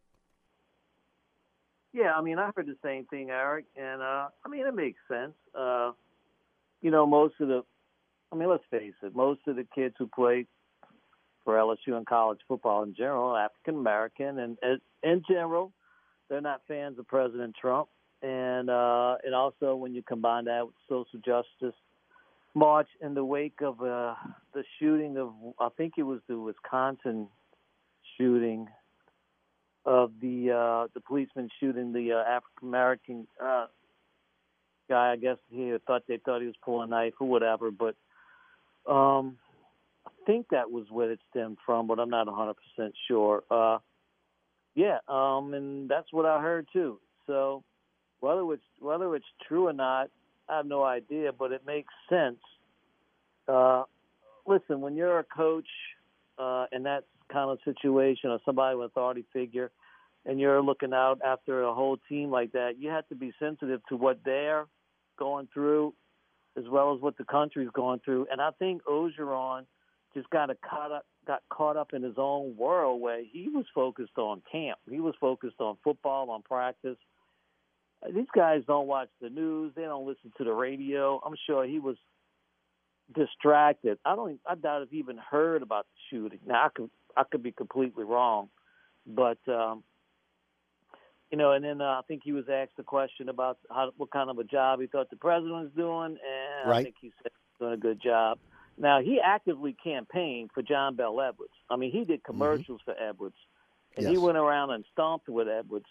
Yeah, 1.94 2.14
I 2.16 2.22
mean, 2.22 2.38
I 2.38 2.52
heard 2.56 2.68
the 2.68 2.78
same 2.84 3.06
thing, 3.06 3.30
Eric, 3.32 3.66
and 3.76 4.02
uh, 4.02 4.28
I 4.46 4.50
mean, 4.50 4.66
it 4.66 4.76
makes 4.76 5.00
sense. 5.08 5.34
Uh, 5.58 5.92
you 6.82 6.92
know, 6.92 7.06
most 7.06 7.36
of 7.40 7.48
the, 7.48 7.64
I 8.32 8.36
mean, 8.36 8.50
let's 8.50 8.64
face 8.70 8.94
it, 9.02 9.16
most 9.16 9.42
of 9.48 9.56
the 9.56 9.66
kids 9.76 9.96
who 9.98 10.08
play 10.08 10.46
for 11.44 11.56
LSU 11.56 11.96
and 11.96 12.06
college 12.06 12.40
football 12.48 12.84
in 12.84 12.94
general, 12.94 13.36
African 13.36 13.76
American, 13.76 14.38
and, 14.40 14.58
and 14.62 14.82
in 15.02 15.24
general, 15.28 15.72
they're 16.30 16.42
not 16.42 16.62
fans 16.68 17.00
of 17.00 17.08
President 17.08 17.56
Trump. 17.60 17.90
And 18.22 18.70
uh, 18.70 19.16
and 19.24 19.34
also 19.34 19.76
when 19.76 19.96
you 19.96 20.04
combine 20.04 20.46
that 20.46 20.66
with 20.66 20.76
social 20.90 21.20
justice 21.20 21.76
march 22.54 22.88
in 23.02 23.14
the 23.14 23.24
wake 23.24 23.62
of 23.62 23.82
uh, 23.82 24.16
the 24.54 24.64
shooting 24.80 25.18
of, 25.18 25.32
I 25.60 25.70
think 25.78 25.94
it 25.98 26.04
was 26.04 26.20
the 26.28 26.38
Wisconsin 26.38 27.28
shooting 28.18 28.68
of 29.86 30.12
the 30.22 30.52
uh, 30.52 30.88
the 30.94 31.02
policeman 31.02 31.50
shooting 31.60 31.94
the 31.94 32.14
uh, 32.14 32.30
African 32.30 32.68
American 32.68 33.28
uh, 33.44 33.68
guy. 34.90 35.12
I 35.12 35.16
guess 35.16 35.38
he 35.50 35.74
thought 35.88 36.04
they 36.08 36.18
thought 36.18 36.42
he 36.42 36.48
was 36.48 36.56
pulling 36.64 36.90
a 36.90 36.92
knife 36.92 37.14
or 37.20 37.28
whatever, 37.28 37.72
but 37.72 37.96
um, 38.92 39.38
I 40.06 40.12
think 40.26 40.48
that 40.52 40.72
was 40.72 40.86
where 40.90 41.12
it 41.12 41.20
stemmed 41.30 41.58
from, 41.66 41.88
but 41.88 42.00
I'm 42.00 42.10
not 42.10 42.28
100 42.28 42.56
percent 42.56 42.94
sure. 43.08 43.44
Uh, 43.50 43.80
yeah, 44.76 45.00
um, 45.08 45.54
and 45.54 45.90
that's 45.90 46.12
what 46.12 46.26
I 46.26 46.42
heard 46.42 46.68
too. 46.72 47.00
So 47.28 47.64
whether 48.20 48.42
it's 48.54 48.64
whether 48.80 49.16
it's 49.16 49.26
true 49.48 49.68
or 49.68 49.74
not, 49.74 50.10
I 50.48 50.58
have 50.58 50.66
no 50.66 50.84
idea, 50.84 51.32
but 51.32 51.52
it 51.52 51.62
makes 51.66 51.94
sense. 52.10 52.40
Uh, 53.48 53.84
listen, 54.46 54.82
when 54.82 54.96
you're 54.96 55.20
a 55.20 55.24
coach 55.24 55.68
uh, 56.38 56.66
in 56.72 56.84
that 56.84 57.04
kind 57.32 57.50
of 57.50 57.60
situation 57.66 58.30
or 58.30 58.40
somebody 58.46 58.76
with 58.76 58.92
authority 58.92 59.26
figure, 59.34 59.72
and 60.26 60.40
you're 60.40 60.62
looking 60.62 60.94
out 60.94 61.20
after 61.26 61.64
a 61.64 61.74
whole 61.74 61.98
team 62.10 62.30
like 62.30 62.52
that, 62.54 62.74
you 62.78 62.90
have 62.90 63.08
to 63.10 63.16
be 63.16 63.34
sensitive 63.40 63.82
to 63.90 63.96
what 63.96 64.20
they're 64.26 64.66
going 65.18 65.48
through 65.54 65.94
as 66.58 66.64
well 66.70 66.94
as 66.94 67.02
what 67.02 67.18
the 67.18 67.24
country's 67.24 67.70
going 67.74 68.00
through. 68.04 68.28
And 68.32 68.42
I 68.42 68.50
think 68.58 68.84
Orgeron 68.84 69.66
just 70.14 70.30
got 70.30 70.50
caught 70.62 70.92
up 70.92 71.06
got 71.28 71.44
caught 71.50 71.78
up 71.78 71.94
in 71.94 72.02
his 72.02 72.16
own 72.18 72.56
world 72.58 73.00
where 73.02 73.22
he 73.24 73.50
was 73.50 73.66
focused 73.76 74.18
on 74.18 74.42
camp. 74.52 74.80
He 74.90 75.00
was 75.00 75.14
focused 75.22 75.60
on 75.60 75.78
football, 75.84 76.32
on 76.32 76.42
practice. 76.42 76.98
These 78.14 78.28
guys 78.34 78.64
don't 78.66 78.88
watch 78.88 79.10
the 79.22 79.30
news. 79.30 79.74
They 79.76 79.84
don't 79.84 80.08
listen 80.08 80.32
to 80.38 80.44
the 80.44 80.54
radio. 80.54 81.22
I'm 81.24 81.36
sure 81.46 81.66
he 81.66 81.78
was 81.78 81.98
distracted. 83.14 84.00
I 84.06 84.16
don't. 84.16 84.40
I 84.48 84.56
doubt 84.56 84.84
if 84.84 84.90
he 84.90 84.98
even 84.98 85.18
heard 85.18 85.62
about 85.62 85.86
the 85.86 86.18
shooting. 86.18 86.40
Now 86.48 86.66
I 86.66 86.70
could. 86.74 86.90
I 87.16 87.24
could 87.24 87.44
be 87.44 87.52
completely 87.52 88.04
wrong, 88.04 88.50
but 89.06 89.38
um, 89.48 89.84
you 91.32 91.38
know. 91.38 91.52
And 91.52 91.64
then 91.64 91.82
uh, 91.82 91.86
I 91.86 92.02
think 92.08 92.22
he 92.24 92.32
was 92.32 92.46
asked 92.52 92.74
a 92.78 92.84
question 92.84 93.30
about 93.30 93.58
how 93.70 93.92
what 93.98 94.12
kind 94.12 94.30
of 94.30 94.38
a 94.40 94.44
job 94.44 94.82
he 94.82 94.88
thought 94.88 95.10
the 95.10 95.16
president 95.16 95.54
was 95.54 95.72
doing, 95.76 96.18
and 96.18 96.70
right. 96.70 96.80
I 96.80 96.84
think 96.84 96.96
he 97.02 97.12
said 97.22 97.32
he 97.32 97.64
was 97.64 97.70
doing 97.70 97.74
a 97.74 97.78
good 97.78 98.02
job. 98.02 98.40
Now 98.78 99.02
he 99.02 99.20
actively 99.24 99.76
campaigned 99.84 100.52
for 100.54 100.62
John 100.62 100.96
Bell 100.96 101.20
Edwards. 101.22 101.54
I 101.70 101.76
mean, 101.76 101.92
he 101.92 102.06
did 102.06 102.24
commercials 102.24 102.82
mm-hmm. 102.82 102.92
for 102.92 103.02
Edwards, 103.02 103.38
and 103.96 104.04
yes. 104.04 104.12
he 104.12 104.18
went 104.18 104.38
around 104.38 104.72
and 104.72 104.86
stomped 104.94 105.28
with 105.30 105.48
Edwards, 105.48 105.90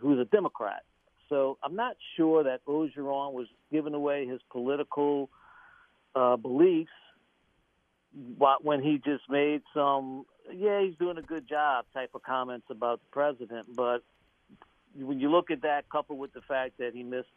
who's 0.00 0.18
a 0.18 0.24
Democrat. 0.24 0.82
So 1.28 1.58
I'm 1.62 1.74
not 1.74 1.96
sure 2.16 2.44
that 2.44 2.64
Orgeron 2.66 3.32
was 3.32 3.46
giving 3.72 3.94
away 3.94 4.26
his 4.26 4.40
political 4.52 5.30
uh, 6.14 6.36
beliefs 6.36 6.90
when 8.36 8.82
he 8.82 9.00
just 9.04 9.24
made 9.28 9.62
some, 9.74 10.26
yeah, 10.52 10.82
he's 10.82 10.96
doing 10.96 11.18
a 11.18 11.22
good 11.22 11.48
job 11.48 11.86
type 11.94 12.10
of 12.14 12.22
comments 12.22 12.66
about 12.70 13.00
the 13.00 13.10
president. 13.10 13.74
But 13.74 14.02
when 14.96 15.20
you 15.20 15.30
look 15.30 15.50
at 15.50 15.62
that, 15.62 15.88
coupled 15.88 16.18
with 16.18 16.32
the 16.32 16.42
fact 16.42 16.78
that 16.78 16.94
he 16.94 17.02
missed 17.02 17.28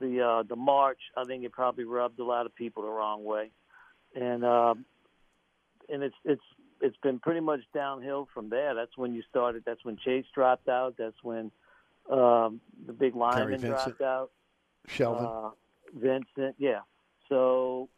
the 0.00 0.20
uh, 0.20 0.42
the 0.42 0.56
march, 0.56 1.00
I 1.16 1.24
think 1.24 1.44
it 1.44 1.52
probably 1.52 1.84
rubbed 1.84 2.18
a 2.18 2.24
lot 2.24 2.46
of 2.46 2.54
people 2.54 2.82
the 2.82 2.90
wrong 2.90 3.24
way 3.24 3.50
and 4.14 4.44
uh, 4.44 4.74
and 5.88 6.02
it's 6.02 6.14
it's 6.24 6.42
it's 6.80 6.96
been 7.02 7.18
pretty 7.18 7.40
much 7.40 7.60
downhill 7.74 8.28
from 8.34 8.50
there. 8.50 8.74
That's 8.74 8.96
when 8.96 9.14
you 9.14 9.22
started. 9.28 9.62
That's 9.64 9.84
when 9.84 9.96
Chase 9.96 10.24
dropped 10.34 10.68
out. 10.68 10.96
That's 10.98 11.16
when 11.22 11.50
um, 12.10 12.60
the 12.86 12.92
big 12.92 13.14
lineman 13.14 13.60
dropped 13.60 14.00
out. 14.00 14.30
Shelvin, 14.88 15.46
uh, 15.46 15.50
Vincent, 15.94 16.56
yeah. 16.58 16.80
So 17.28 17.88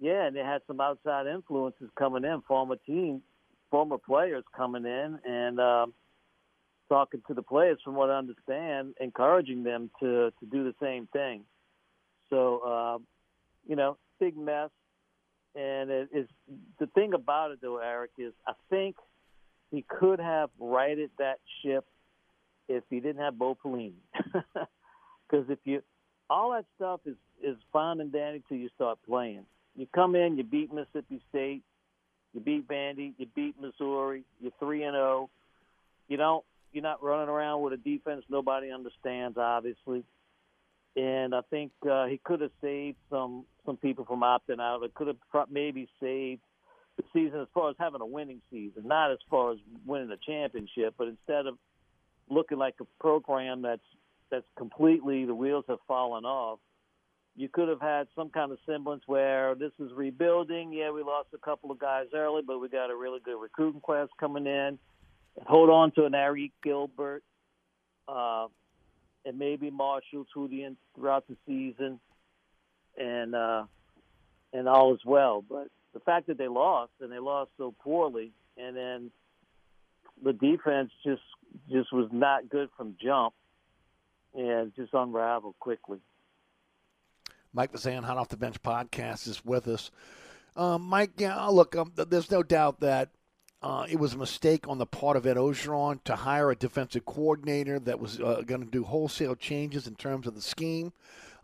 yeah, 0.00 0.26
and 0.26 0.34
they 0.34 0.40
had 0.40 0.62
some 0.66 0.80
outside 0.80 1.26
influences 1.26 1.88
coming 1.98 2.24
in, 2.24 2.42
former 2.48 2.76
team, 2.86 3.22
former 3.70 3.98
players 3.98 4.44
coming 4.56 4.84
in, 4.84 5.18
and 5.24 5.60
um, 5.60 5.92
talking 6.88 7.22
to 7.28 7.34
the 7.34 7.42
players, 7.42 7.78
from 7.84 7.94
what 7.94 8.10
I 8.10 8.18
understand, 8.18 8.94
encouraging 9.00 9.62
them 9.62 9.90
to 10.00 10.32
to 10.40 10.46
do 10.50 10.64
the 10.64 10.74
same 10.80 11.06
thing. 11.12 11.44
So 12.30 12.58
uh, 12.58 12.98
you 13.68 13.76
know, 13.76 13.96
big 14.18 14.36
mess. 14.36 14.70
And 15.54 15.90
it 15.90 16.08
is 16.14 16.28
the 16.78 16.86
thing 16.86 17.12
about 17.12 17.50
it, 17.50 17.58
though, 17.60 17.78
Eric, 17.78 18.12
is 18.18 18.32
I 18.46 18.52
think 18.70 18.94
he 19.72 19.84
could 19.88 20.20
have 20.20 20.50
righted 20.60 21.10
that 21.18 21.40
ship 21.60 21.84
if 22.68 22.84
he 22.88 23.00
didn't 23.00 23.20
have 23.20 23.38
Bo 23.38 23.56
Pelini. 23.62 23.94
Because 25.30 25.46
if 25.48 25.58
you, 25.64 25.80
all 26.28 26.52
that 26.52 26.64
stuff 26.76 27.00
is 27.06 27.14
is 27.42 27.56
fine 27.72 28.00
and 28.00 28.12
dandy 28.12 28.42
till 28.48 28.58
you 28.58 28.68
start 28.74 28.98
playing. 29.06 29.44
You 29.76 29.86
come 29.94 30.14
in, 30.14 30.36
you 30.36 30.44
beat 30.44 30.72
Mississippi 30.72 31.20
State, 31.30 31.62
you 32.34 32.40
beat 32.40 32.68
Vandy, 32.68 33.12
you 33.18 33.26
beat 33.34 33.54
Missouri, 33.60 34.24
you're 34.40 34.52
three 34.58 34.82
and 34.84 34.94
zero. 34.94 35.28
Oh. 35.28 35.30
You 36.08 36.16
don't, 36.16 36.44
you're 36.72 36.82
not 36.82 37.02
running 37.02 37.28
around 37.28 37.62
with 37.62 37.72
a 37.72 37.76
defense 37.76 38.24
nobody 38.28 38.70
understands, 38.72 39.38
obviously 39.38 40.04
and 40.96 41.34
I 41.34 41.40
think 41.50 41.72
uh, 41.88 42.06
he 42.06 42.20
could 42.22 42.40
have 42.40 42.50
saved 42.60 42.96
some 43.10 43.44
some 43.64 43.76
people 43.76 44.04
from 44.04 44.20
opting 44.20 44.60
out. 44.60 44.82
It 44.82 44.94
could 44.94 45.06
have 45.06 45.16
maybe 45.50 45.88
saved 46.00 46.40
the 46.96 47.04
season 47.12 47.40
as 47.40 47.46
far 47.54 47.70
as 47.70 47.76
having 47.78 48.00
a 48.00 48.06
winning 48.06 48.40
season, 48.50 48.82
not 48.86 49.12
as 49.12 49.18
far 49.28 49.52
as 49.52 49.58
winning 49.86 50.10
a 50.10 50.16
championship, 50.16 50.94
but 50.98 51.08
instead 51.08 51.46
of 51.46 51.56
looking 52.28 52.58
like 52.58 52.74
a 52.80 52.84
program 53.00 53.62
that's 53.62 53.80
that's 54.30 54.46
completely 54.56 55.24
the 55.24 55.34
wheels 55.34 55.64
have 55.68 55.78
fallen 55.86 56.24
off. 56.24 56.58
You 57.36 57.48
could 57.48 57.68
have 57.68 57.80
had 57.80 58.08
some 58.14 58.28
kind 58.30 58.52
of 58.52 58.58
semblance 58.66 59.02
where 59.06 59.54
this 59.54 59.72
is 59.78 59.92
rebuilding. 59.94 60.72
Yeah, 60.72 60.90
we 60.90 61.02
lost 61.02 61.28
a 61.34 61.38
couple 61.38 61.70
of 61.70 61.78
guys 61.78 62.06
early, 62.14 62.42
but 62.46 62.58
we 62.58 62.68
got 62.68 62.90
a 62.90 62.96
really 62.96 63.20
good 63.24 63.40
recruiting 63.40 63.80
class 63.80 64.08
coming 64.18 64.46
in. 64.46 64.78
Hold 65.46 65.70
on 65.70 65.92
to 65.92 66.04
an 66.04 66.12
Arik 66.12 66.52
Gilbert. 66.62 67.22
Uh, 68.08 68.48
and 69.24 69.38
maybe 69.38 69.70
Marshall 69.70 70.26
the 70.34 70.76
throughout 70.94 71.24
the 71.28 71.36
season, 71.46 72.00
and 72.96 73.34
uh, 73.34 73.64
and 74.52 74.68
all 74.68 74.94
is 74.94 75.00
well. 75.04 75.44
But 75.48 75.68
the 75.92 76.00
fact 76.00 76.26
that 76.28 76.38
they 76.38 76.48
lost 76.48 76.92
and 77.00 77.12
they 77.12 77.18
lost 77.18 77.50
so 77.58 77.74
poorly, 77.82 78.32
and 78.56 78.76
then 78.76 79.10
the 80.22 80.32
defense 80.32 80.90
just 81.04 81.22
just 81.70 81.92
was 81.92 82.08
not 82.12 82.48
good 82.48 82.68
from 82.76 82.96
jump, 83.02 83.34
and 84.34 84.74
just 84.74 84.94
unraveled 84.94 85.58
quickly. 85.58 85.98
Mike 87.52 87.72
Fazan, 87.72 88.04
Hot 88.04 88.16
Off 88.16 88.28
the 88.28 88.36
Bench 88.36 88.62
podcast, 88.62 89.26
is 89.26 89.44
with 89.44 89.66
us. 89.66 89.90
Um, 90.56 90.82
Mike, 90.82 91.12
yeah, 91.18 91.44
look, 91.46 91.76
um, 91.76 91.92
there's 91.96 92.30
no 92.30 92.42
doubt 92.42 92.80
that 92.80 93.10
uh, 93.62 93.86
it 93.90 93.98
was 93.98 94.14
a 94.14 94.18
mistake 94.18 94.68
on 94.68 94.78
the 94.78 94.86
part 94.86 95.16
of 95.16 95.26
Ed 95.26 95.36
Orgeron 95.36 96.02
to 96.04 96.16
hire 96.16 96.50
a 96.50 96.56
defensive 96.56 97.04
coordinator 97.04 97.78
that 97.80 98.00
was 98.00 98.20
uh, 98.20 98.42
going 98.46 98.64
to 98.64 98.70
do 98.70 98.84
wholesale 98.84 99.34
changes 99.34 99.86
in 99.86 99.96
terms 99.96 100.26
of 100.26 100.34
the 100.34 100.40
scheme 100.40 100.92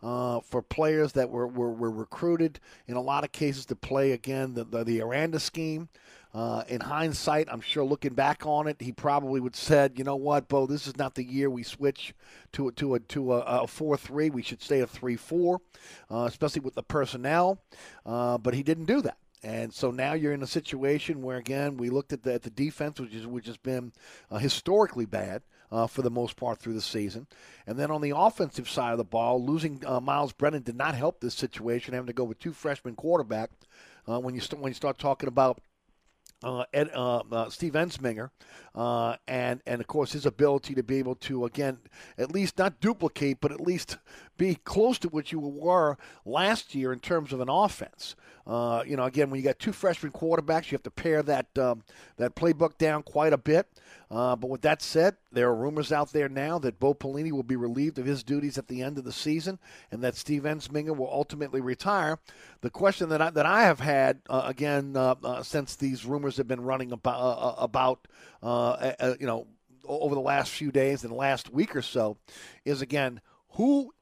uh, 0.01 0.39
for 0.41 0.61
players 0.61 1.13
that 1.13 1.29
were, 1.29 1.47
were, 1.47 1.71
were, 1.71 1.91
recruited 1.91 2.59
in 2.87 2.95
a 2.95 3.01
lot 3.01 3.23
of 3.23 3.31
cases 3.31 3.65
to 3.65 3.75
play 3.75 4.11
again 4.11 4.53
the, 4.53 4.63
the, 4.63 4.83
the 4.83 5.01
Aranda 5.01 5.39
scheme. 5.39 5.89
Uh, 6.37 6.63
in 6.67 6.79
hindsight, 6.81 7.47
I'm 7.51 7.61
sure 7.61 7.83
looking 7.83 8.13
back 8.13 8.45
on 8.45 8.67
it, 8.67 8.79
he 8.79 8.91
probably 8.91 9.39
would 9.39 9.55
said, 9.55 9.97
"You 9.97 10.03
know 10.03 10.15
what, 10.15 10.47
Bo? 10.47 10.67
This 10.67 10.85
is 10.85 10.95
not 10.95 11.15
the 11.15 11.23
year 11.23 11.49
we 11.49 11.63
switch 11.63 12.13
to 12.51 12.67
a, 12.67 12.71
to 12.73 12.93
a 12.93 12.99
to 12.99 13.33
a, 13.33 13.39
a 13.63 13.67
four 13.67 13.97
three. 13.97 14.29
We 14.29 14.43
should 14.43 14.61
stay 14.61 14.81
a 14.81 14.85
three 14.85 15.15
four, 15.15 15.61
uh, 16.11 16.25
especially 16.27 16.61
with 16.61 16.75
the 16.75 16.83
personnel." 16.83 17.59
Uh, 18.05 18.37
but 18.37 18.53
he 18.53 18.61
didn't 18.61 18.85
do 18.85 19.01
that. 19.01 19.17
And 19.41 19.73
so 19.73 19.89
now 19.89 20.13
you're 20.13 20.33
in 20.33 20.43
a 20.43 20.47
situation 20.47 21.23
where, 21.23 21.37
again, 21.37 21.75
we 21.75 21.89
looked 21.89 22.13
at 22.13 22.21
the, 22.21 22.33
at 22.35 22.43
the 22.43 22.51
defense, 22.51 22.99
which, 22.99 23.15
is, 23.15 23.25
which 23.25 23.47
has 23.47 23.57
been 23.57 23.91
uh, 24.29 24.37
historically 24.37 25.05
bad 25.05 25.41
uh, 25.71 25.87
for 25.87 26.03
the 26.03 26.11
most 26.11 26.35
part 26.35 26.59
through 26.59 26.73
the 26.73 26.81
season. 26.81 27.25
And 27.65 27.79
then 27.79 27.89
on 27.89 28.01
the 28.01 28.13
offensive 28.15 28.69
side 28.69 28.91
of 28.91 28.97
the 28.99 29.03
ball, 29.03 29.43
losing 29.43 29.83
uh, 29.85 29.99
Myles 30.01 30.33
Brennan 30.33 30.63
did 30.63 30.75
not 30.75 30.93
help 30.93 31.19
this 31.19 31.33
situation, 31.33 31.95
having 31.95 32.07
to 32.07 32.13
go 32.13 32.23
with 32.23 32.39
two 32.39 32.53
freshman 32.53 32.95
quarterback. 32.95 33.49
Uh, 34.07 34.19
when 34.19 34.35
you 34.35 34.41
st- 34.41 34.61
when 34.61 34.69
you 34.69 34.75
start 34.75 34.97
talking 34.99 35.27
about 35.27 35.61
uh, 36.43 36.65
Ed, 36.73 36.91
uh, 36.93 37.23
uh, 37.31 37.49
Steve 37.49 37.73
Ensminger, 37.73 38.29
uh, 38.75 39.15
and 39.27 39.61
and 39.65 39.81
of 39.81 39.87
course 39.87 40.11
his 40.11 40.25
ability 40.25 40.75
to 40.75 40.83
be 40.83 40.97
able 40.97 41.15
to 41.15 41.45
again 41.45 41.79
at 42.17 42.31
least 42.31 42.57
not 42.57 42.79
duplicate, 42.79 43.39
but 43.41 43.51
at 43.51 43.61
least 43.61 43.97
be 44.37 44.55
close 44.55 44.97
to 44.99 45.09
what 45.09 45.31
you 45.31 45.39
were 45.39 45.97
last 46.25 46.75
year 46.75 46.93
in 46.93 46.99
terms 46.99 47.33
of 47.33 47.39
an 47.39 47.49
offense. 47.49 48.15
Uh, 48.47 48.81
you 48.87 48.95
know, 48.95 49.03
again, 49.03 49.29
when 49.29 49.37
you 49.39 49.43
got 49.43 49.59
two 49.59 49.73
freshman 49.73 50.11
quarterbacks, 50.11 50.71
you 50.71 50.75
have 50.75 50.83
to 50.83 50.91
pare 50.91 51.21
that 51.21 51.57
um, 51.57 51.83
that 52.15 52.33
playbook 52.33 52.77
down 52.77 53.03
quite 53.03 53.33
a 53.33 53.37
bit. 53.37 53.67
Uh, 54.09 54.37
but 54.37 54.49
with 54.49 54.61
that 54.61 54.81
said, 54.81 55.17
there 55.33 55.49
are 55.49 55.55
rumors 55.55 55.91
out 55.91 56.13
there 56.13 56.29
now 56.29 56.57
that 56.57 56.79
Bo 56.79 56.93
Pelini 56.93 57.31
will 57.33 57.43
be 57.43 57.57
relieved 57.57 57.99
of 57.99 58.05
his 58.05 58.23
duties 58.23 58.57
at 58.57 58.69
the 58.69 58.81
end 58.81 58.97
of 58.97 59.03
the 59.03 59.11
season, 59.11 59.59
and 59.91 60.01
that 60.01 60.15
Steve 60.15 60.43
Ensminger 60.43 60.95
will 60.95 61.11
ultimately 61.11 61.59
retire. 61.59 62.19
The 62.61 62.69
question 62.69 63.09
that 63.09 63.21
I, 63.21 63.31
that 63.31 63.45
I 63.45 63.63
have 63.63 63.81
had 63.81 64.21
uh, 64.29 64.43
again 64.45 64.95
uh, 64.95 65.15
uh, 65.21 65.43
since 65.43 65.75
these 65.75 66.05
rumors 66.05 66.37
have 66.37 66.47
been 66.47 66.61
running 66.61 66.93
about 66.93 67.55
about 67.57 68.07
you 69.19 69.27
know 69.27 69.47
over 69.83 70.15
the 70.15 70.21
last 70.21 70.51
few 70.51 70.71
days 70.71 71.03
and 71.03 71.13
last 71.13 71.51
week 71.51 71.75
or 71.75 71.81
so 71.81 72.17
is 72.65 72.81
again 72.81 73.19
who 73.51 73.93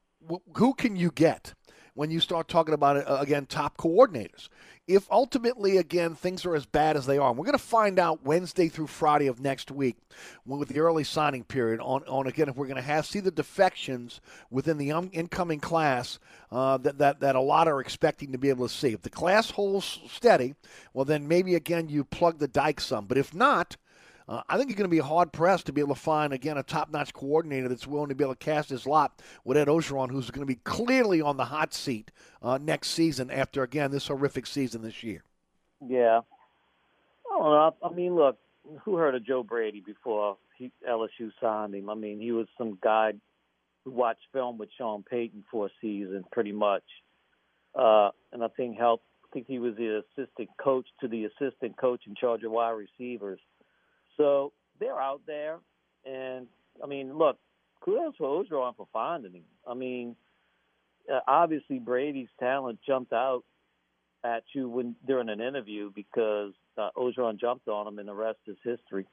who 0.56 0.74
can 0.74 0.96
you 0.96 1.10
get 1.10 1.54
when 1.96 2.10
you 2.10 2.20
start 2.20 2.46
talking 2.46 2.74
about 2.74 2.96
uh, 2.96 3.16
again 3.20 3.46
top 3.46 3.76
coordinators. 3.76 4.48
If 4.86 5.10
ultimately 5.10 5.78
again 5.78 6.14
things 6.14 6.44
are 6.44 6.54
as 6.54 6.66
bad 6.66 6.96
as 6.96 7.06
they 7.06 7.18
are, 7.18 7.30
and 7.30 7.38
we're 7.38 7.46
going 7.46 7.58
to 7.58 7.64
find 7.64 7.98
out 7.98 8.22
Wednesday 8.24 8.68
through 8.68 8.86
Friday 8.86 9.26
of 9.26 9.40
next 9.40 9.70
week 9.72 9.96
with 10.44 10.68
the 10.68 10.78
early 10.78 11.02
signing 11.02 11.42
period 11.42 11.80
on, 11.80 12.04
on 12.04 12.26
again 12.28 12.48
if 12.48 12.56
we're 12.56 12.66
going 12.66 12.76
to 12.76 12.82
have 12.82 13.06
see 13.06 13.18
the 13.18 13.30
defections 13.30 14.20
within 14.50 14.76
the 14.78 14.92
um, 14.92 15.10
incoming 15.12 15.58
class 15.58 16.20
uh, 16.52 16.76
that, 16.76 16.98
that 16.98 17.20
that 17.20 17.34
a 17.34 17.40
lot 17.40 17.66
are 17.66 17.80
expecting 17.80 18.30
to 18.30 18.38
be 18.38 18.50
able 18.50 18.68
to 18.68 18.72
see. 18.72 18.92
If 18.92 19.02
the 19.02 19.10
class 19.10 19.50
holds 19.50 19.98
steady, 20.08 20.54
well 20.92 21.06
then 21.06 21.26
maybe 21.26 21.54
again 21.54 21.88
you 21.88 22.04
plug 22.04 22.38
the 22.38 22.48
dike 22.48 22.80
some. 22.80 23.06
But 23.06 23.18
if 23.18 23.34
not, 23.34 23.76
uh, 24.28 24.42
I 24.48 24.56
think 24.56 24.70
you're 24.70 24.76
going 24.76 24.90
to 24.90 24.94
be 24.94 24.98
hard 24.98 25.32
pressed 25.32 25.66
to 25.66 25.72
be 25.72 25.80
able 25.80 25.94
to 25.94 26.00
find 26.00 26.32
again 26.32 26.58
a 26.58 26.62
top 26.62 26.90
notch 26.90 27.12
coordinator 27.12 27.68
that's 27.68 27.86
willing 27.86 28.08
to 28.08 28.14
be 28.14 28.24
able 28.24 28.34
to 28.34 28.44
cast 28.44 28.70
his 28.70 28.86
lot 28.86 29.20
with 29.44 29.56
Ed 29.56 29.68
Orgeron, 29.68 30.10
who's 30.10 30.30
going 30.30 30.46
to 30.46 30.52
be 30.52 30.60
clearly 30.64 31.20
on 31.20 31.36
the 31.36 31.44
hot 31.46 31.72
seat 31.72 32.10
uh, 32.42 32.58
next 32.60 32.88
season 32.88 33.30
after 33.30 33.62
again 33.62 33.90
this 33.90 34.08
horrific 34.08 34.46
season 34.46 34.82
this 34.82 35.02
year. 35.02 35.22
Yeah, 35.86 36.20
I 37.30 37.38
don't 37.38 37.42
know. 37.42 37.74
I 37.82 37.92
mean, 37.92 38.16
look, 38.16 38.38
who 38.84 38.96
heard 38.96 39.14
of 39.14 39.24
Joe 39.24 39.42
Brady 39.42 39.80
before 39.84 40.38
he, 40.58 40.72
LSU 40.88 41.30
signed 41.40 41.74
him. 41.74 41.88
I 41.88 41.94
mean, 41.94 42.20
he 42.20 42.32
was 42.32 42.46
some 42.58 42.78
guy 42.82 43.12
who 43.84 43.90
watched 43.92 44.22
film 44.32 44.58
with 44.58 44.70
Sean 44.76 45.04
Payton 45.08 45.44
for 45.50 45.66
a 45.66 45.70
season, 45.80 46.24
pretty 46.32 46.52
much, 46.52 46.82
uh, 47.78 48.10
and 48.32 48.42
I 48.42 48.48
think 48.56 48.76
helped. 48.78 49.04
I 49.24 49.28
think 49.32 49.46
he 49.48 49.58
was 49.58 49.76
the 49.76 50.02
assistant 50.16 50.48
coach 50.60 50.86
to 51.00 51.08
the 51.08 51.24
assistant 51.24 51.76
coach 51.76 52.02
in 52.06 52.14
charge 52.14 52.42
of 52.42 52.50
wide 52.50 52.70
receivers. 52.70 53.38
So 54.16 54.52
they're 54.80 55.00
out 55.00 55.20
there, 55.26 55.58
and 56.04 56.46
I 56.82 56.86
mean, 56.86 57.16
look, 57.16 57.38
kudos 57.80 58.14
for 58.16 58.44
Orgeron 58.44 58.76
for 58.76 58.88
finding 58.92 59.32
him. 59.32 59.44
I 59.66 59.74
mean, 59.74 60.16
uh, 61.12 61.20
obviously 61.26 61.78
Brady's 61.78 62.28
talent 62.40 62.78
jumped 62.86 63.12
out 63.12 63.44
at 64.24 64.42
you 64.52 64.68
when 64.68 64.96
during 65.06 65.28
an 65.28 65.40
interview 65.40 65.90
because 65.94 66.52
uh, 66.78 66.90
Orgeron 66.96 67.38
jumped 67.38 67.68
on 67.68 67.86
him, 67.86 67.98
and 67.98 68.08
the 68.08 68.14
rest 68.14 68.38
is 68.46 68.56
history. 68.64 69.06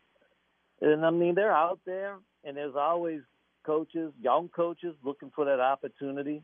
And 0.82 1.06
I 1.06 1.12
mean, 1.12 1.36
they're 1.36 1.56
out 1.56 1.80
there, 1.86 2.18
and 2.44 2.58
there's 2.58 2.76
always 2.76 3.22
coaches, 3.66 4.12
young 4.22 4.50
coaches, 4.50 4.96
looking 5.04 5.32
for 5.36 5.46
that 5.46 5.60
opportunity. 5.60 6.44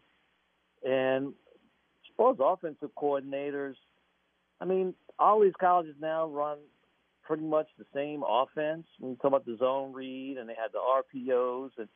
And 0.85 1.27
as 1.27 2.13
far 2.15 2.31
as 2.31 2.37
offensive 2.39 2.91
coordinators, 2.97 3.75
I 4.61 4.65
mean, 4.65 4.93
all 5.17 5.41
these 5.41 5.53
colleges 5.59 5.95
now 5.99 6.27
run 6.27 6.57
pretty 7.29 7.43
much 7.43 7.67
the 7.77 7.85
same 7.93 8.23
offense. 8.27 8.87
You 8.97 9.15
talk 9.21 9.25
about 9.25 9.45
the 9.45 9.55
zone 9.57 9.93
read, 9.93 10.37
and 10.39 10.49
they 10.49 10.55
had 10.55 10.71
the 10.73 10.79
RPOs, 10.79 11.69
and 11.77 11.87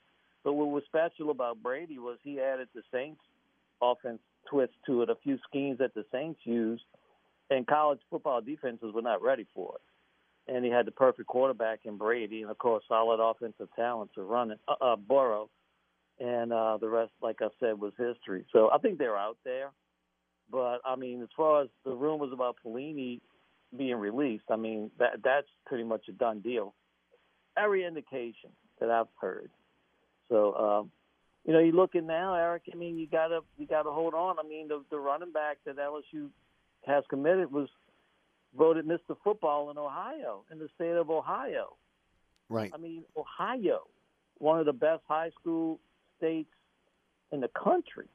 but 0.44 0.54
what 0.54 0.70
was 0.70 0.84
special 0.86 1.32
about 1.32 1.64
Brady 1.64 1.98
was 1.98 2.20
he 2.22 2.40
added 2.40 2.68
the 2.76 2.84
Saints 2.94 3.20
offense 3.82 4.20
twist 4.48 4.74
to 4.86 5.02
it, 5.02 5.10
a 5.10 5.16
few 5.24 5.40
schemes 5.50 5.80
that 5.80 5.96
the 5.96 6.06
Saints 6.12 6.40
used, 6.44 6.84
and 7.50 7.66
college 7.66 8.00
football 8.12 8.42
defenses 8.42 8.94
were 8.94 9.02
not 9.02 9.24
ready 9.24 9.48
for 9.56 9.74
it. 9.76 10.54
And 10.54 10.64
he 10.64 10.70
had 10.70 10.86
the 10.86 10.92
perfect 10.92 11.28
quarterback 11.28 11.80
in 11.86 11.98
Brady, 11.98 12.44
and 12.44 12.52
of 12.52 12.60
course, 12.60 12.84
solid 12.88 13.20
offensive 13.20 13.70
talent 13.76 14.12
to 14.14 14.22
run 14.22 14.52
it, 14.52 14.60
uh, 14.68 14.76
uh, 14.86 14.96
Burrow, 14.98 15.50
and 16.20 16.54
uh, 16.54 16.78
the 16.80 16.90
rest, 16.90 17.12
like 17.24 17.38
I 17.42 17.48
said, 17.60 17.80
was 17.80 17.94
history. 17.98 18.46
So 18.54 18.70
I 18.72 18.78
think 18.78 19.00
they're 19.00 19.18
out 19.18 19.38
there. 19.44 19.72
But 20.52 20.82
I 20.86 20.96
mean, 20.96 21.24
as 21.24 21.30
far 21.36 21.64
as 21.64 21.70
the 21.86 21.92
rumors 21.92 22.32
about 22.32 22.58
Pelini 22.64 23.22
being 23.78 23.96
released, 23.96 24.46
I 24.50 24.56
mean 24.56 24.92
that 25.00 25.22
that's 25.24 25.48
pretty 25.66 25.84
much 25.84 26.08
a 26.10 26.12
done 26.12 26.42
deal. 26.42 26.74
Every 27.58 27.86
indication 27.86 28.50
that 28.80 28.90
I've 28.90 29.08
heard. 29.20 29.50
So 30.30 30.56
um, 30.56 30.92
you 31.46 31.54
know, 31.54 31.60
you're 31.60 31.74
looking 31.74 32.08
now, 32.08 32.36
Eric. 32.36 32.64
I 32.72 32.76
mean, 32.76 32.98
you 32.98 33.08
gotta 33.08 33.42
you 33.58 33.68
gotta 33.68 33.92
hold 33.92 34.14
on. 34.14 34.38
I 34.40 34.48
mean, 34.48 34.68
the 34.68 34.84
the 34.90 34.98
running 34.98 35.32
back 35.32 35.58
that 35.66 35.78
LSU 35.78 36.30
has 36.86 37.04
committed 37.10 37.52
was 37.52 37.70
voted 38.58 38.86
Mr. 38.86 39.16
Football 39.24 39.72
in 39.72 39.78
Ohio, 39.78 40.44
in 40.52 40.60
the 40.60 40.70
state 40.76 40.96
of 40.96 41.10
Ohio. 41.10 41.76
Right. 42.50 42.72
I 42.74 42.78
mean, 42.78 43.04
Ohio, 43.18 43.88
one 44.38 44.60
of 44.60 44.66
the 44.66 44.74
best 44.74 45.02
high 45.08 45.32
school 45.40 45.80
states 46.18 46.50
in 47.32 47.42
the 47.42 47.50
country. 47.50 48.08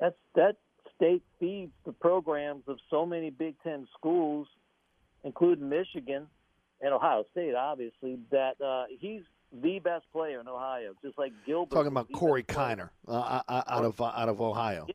That's 0.00 0.16
that 0.34 0.56
state 0.96 1.22
feeds 1.38 1.72
the 1.86 1.92
programs 1.92 2.64
of 2.66 2.78
so 2.90 3.06
many 3.06 3.30
Big 3.30 3.54
Ten 3.62 3.86
schools, 3.96 4.48
including 5.24 5.68
Michigan 5.68 6.26
and 6.80 6.92
Ohio 6.92 7.24
State, 7.32 7.54
obviously. 7.54 8.18
That 8.30 8.60
uh, 8.60 8.84
he's 8.98 9.22
the 9.62 9.78
best 9.78 10.04
player 10.12 10.40
in 10.40 10.48
Ohio, 10.48 10.94
just 11.02 11.18
like 11.18 11.32
Gilbert. 11.46 11.74
Talking 11.74 11.92
about 11.92 12.10
Corey 12.12 12.42
Kiner 12.42 12.90
uh, 13.06 13.40
out 13.48 13.84
of 13.84 14.00
uh, 14.00 14.12
out 14.16 14.28
of 14.28 14.40
Ohio. 14.40 14.86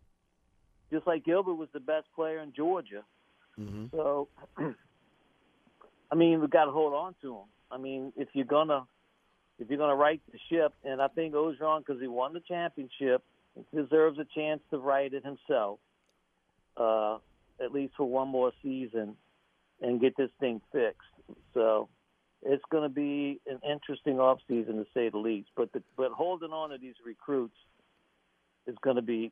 Just 0.91 1.05
like 1.05 1.25
Gilbert 1.25 1.55
was 1.55 1.69
the 1.73 1.79
best 1.79 2.05
player 2.15 2.39
in 2.39 2.53
Georgia. 2.53 3.03
Mm-hmm. 3.59 3.85
So, 3.91 4.29
I 6.11 6.15
mean, 6.15 6.39
we've 6.39 6.49
got 6.49 6.65
to 6.65 6.71
hold 6.71 6.93
on 6.93 7.15
to 7.21 7.35
him. 7.35 7.45
I 7.69 7.77
mean, 7.77 8.13
if 8.15 8.29
you're 8.33 8.45
gonna 8.45 8.85
if 9.59 9.69
you're 9.69 9.77
gonna 9.77 9.95
right 9.95 10.21
the 10.31 10.39
ship, 10.49 10.73
and 10.83 11.01
I 11.01 11.07
think 11.07 11.33
Orgeron, 11.33 11.79
because 11.79 12.01
he 12.01 12.07
won 12.07 12.33
the 12.33 12.39
championship, 12.39 13.23
deserves 13.73 14.19
a 14.19 14.25
chance 14.35 14.61
to 14.71 14.77
right 14.77 15.11
it 15.13 15.23
himself, 15.25 15.79
uh, 16.77 17.17
at 17.63 17.71
least 17.73 17.93
for 17.97 18.05
one 18.07 18.27
more 18.27 18.51
season, 18.63 19.15
and 19.81 20.01
get 20.01 20.15
this 20.17 20.31
thing 20.39 20.61
fixed. 20.71 21.01
So 21.53 21.89
it's 22.43 22.63
going 22.71 22.83
to 22.83 22.93
be 22.93 23.39
an 23.47 23.59
interesting 23.69 24.19
off 24.19 24.39
season 24.47 24.77
to 24.77 24.85
say 24.93 25.09
the 25.09 25.17
least. 25.17 25.49
But 25.55 25.71
the, 25.73 25.83
but 25.95 26.11
holding 26.11 26.51
on 26.51 26.69
to 26.69 26.77
these 26.77 26.95
recruits 27.05 27.55
is 28.65 28.75
going 28.83 28.97
to 28.97 29.01
be 29.01 29.31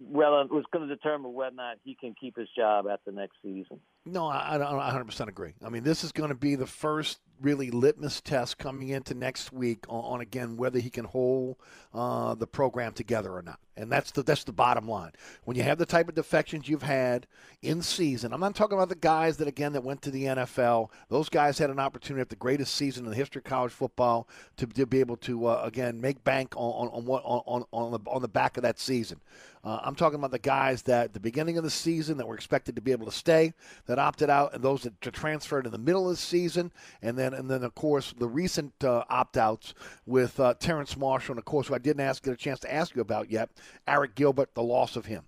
well, 0.00 0.40
it's 0.42 0.66
going 0.72 0.88
to 0.88 0.94
determine 0.94 1.32
whether 1.32 1.52
or 1.52 1.56
not 1.56 1.76
he 1.84 1.94
can 1.94 2.14
keep 2.20 2.36
his 2.36 2.48
job 2.56 2.86
the 3.06 3.12
next 3.12 3.36
season. 3.42 3.78
No, 4.04 4.26
I, 4.26 4.56
I 4.56 4.92
100% 4.92 5.28
agree. 5.28 5.54
I 5.64 5.68
mean, 5.68 5.84
this 5.84 6.04
is 6.04 6.12
going 6.12 6.30
to 6.30 6.34
be 6.34 6.56
the 6.56 6.66
first 6.66 7.20
really 7.40 7.70
litmus 7.70 8.20
test 8.20 8.58
coming 8.58 8.88
into 8.88 9.14
next 9.14 9.52
week 9.52 9.84
on, 9.88 10.04
on 10.04 10.20
again 10.20 10.56
whether 10.56 10.78
he 10.78 10.90
can 10.90 11.04
hold 11.04 11.56
uh, 11.92 12.34
the 12.34 12.46
program 12.46 12.92
together 12.92 13.32
or 13.32 13.42
not. 13.42 13.58
And 13.76 13.90
that's 13.90 14.12
the 14.12 14.22
that's 14.22 14.44
the 14.44 14.52
bottom 14.52 14.86
line. 14.86 15.10
When 15.44 15.56
you 15.56 15.64
have 15.64 15.78
the 15.78 15.86
type 15.86 16.08
of 16.08 16.14
defections 16.14 16.68
you've 16.68 16.84
had 16.84 17.26
in 17.60 17.82
season, 17.82 18.32
I'm 18.32 18.40
not 18.40 18.54
talking 18.54 18.78
about 18.78 18.88
the 18.88 18.94
guys 18.94 19.36
that 19.38 19.48
again 19.48 19.72
that 19.72 19.82
went 19.82 20.00
to 20.02 20.12
the 20.12 20.24
NFL. 20.24 20.90
Those 21.08 21.28
guys 21.28 21.58
had 21.58 21.70
an 21.70 21.80
opportunity 21.80 22.20
at 22.20 22.28
the 22.28 22.36
greatest 22.36 22.76
season 22.76 23.04
in 23.04 23.10
the 23.10 23.16
history 23.16 23.40
of 23.40 23.44
college 23.44 23.72
football 23.72 24.28
to, 24.58 24.66
to 24.66 24.86
be 24.86 25.00
able 25.00 25.16
to 25.18 25.46
uh, 25.46 25.62
again 25.64 26.00
make 26.00 26.22
bank 26.22 26.54
on, 26.56 26.88
on, 26.88 26.94
on 26.94 27.04
what 27.04 27.22
on, 27.24 27.64
on 27.72 27.92
the 27.92 27.98
on 28.08 28.22
the 28.22 28.28
back 28.28 28.56
of 28.56 28.62
that 28.62 28.78
season. 28.78 29.20
Uh, 29.64 29.80
I'm 29.82 29.94
talking 29.94 30.18
about 30.18 30.30
the 30.30 30.38
guys 30.38 30.82
that 30.82 31.04
at 31.06 31.12
the 31.14 31.20
beginning 31.20 31.56
of 31.56 31.64
the 31.64 31.70
season 31.70 32.18
that 32.18 32.28
were 32.28 32.34
expected 32.34 32.76
to 32.76 32.82
be 32.82 32.92
able 32.92 33.06
to 33.06 33.12
stay, 33.12 33.54
that 33.86 33.98
opted 33.98 34.28
out, 34.28 34.52
and 34.52 34.62
those 34.62 34.82
that 34.82 35.00
transferred 35.00 35.64
in 35.64 35.72
the 35.72 35.78
middle 35.78 36.04
of 36.08 36.16
the 36.16 36.20
season, 36.20 36.70
and 37.00 37.16
then 37.16 37.23
and 37.32 37.50
then 37.50 37.62
of 37.62 37.74
course 37.74 38.12
the 38.18 38.28
recent 38.28 38.72
uh, 38.84 39.04
opt-outs 39.08 39.72
with 40.04 40.38
uh, 40.38 40.54
Terrace 40.58 40.96
Marshall, 40.96 41.34
and 41.34 41.38
of 41.38 41.44
course 41.44 41.68
who 41.68 41.74
I 41.74 41.78
didn't 41.78 42.00
ask 42.00 42.22
get 42.22 42.34
a 42.34 42.36
chance 42.36 42.60
to 42.60 42.72
ask 42.72 42.94
you 42.94 43.00
about 43.02 43.30
yet, 43.30 43.50
Arik 43.88 44.14
Gilbert, 44.14 44.54
the 44.54 44.62
loss 44.62 44.96
of 44.96 45.06
him. 45.06 45.24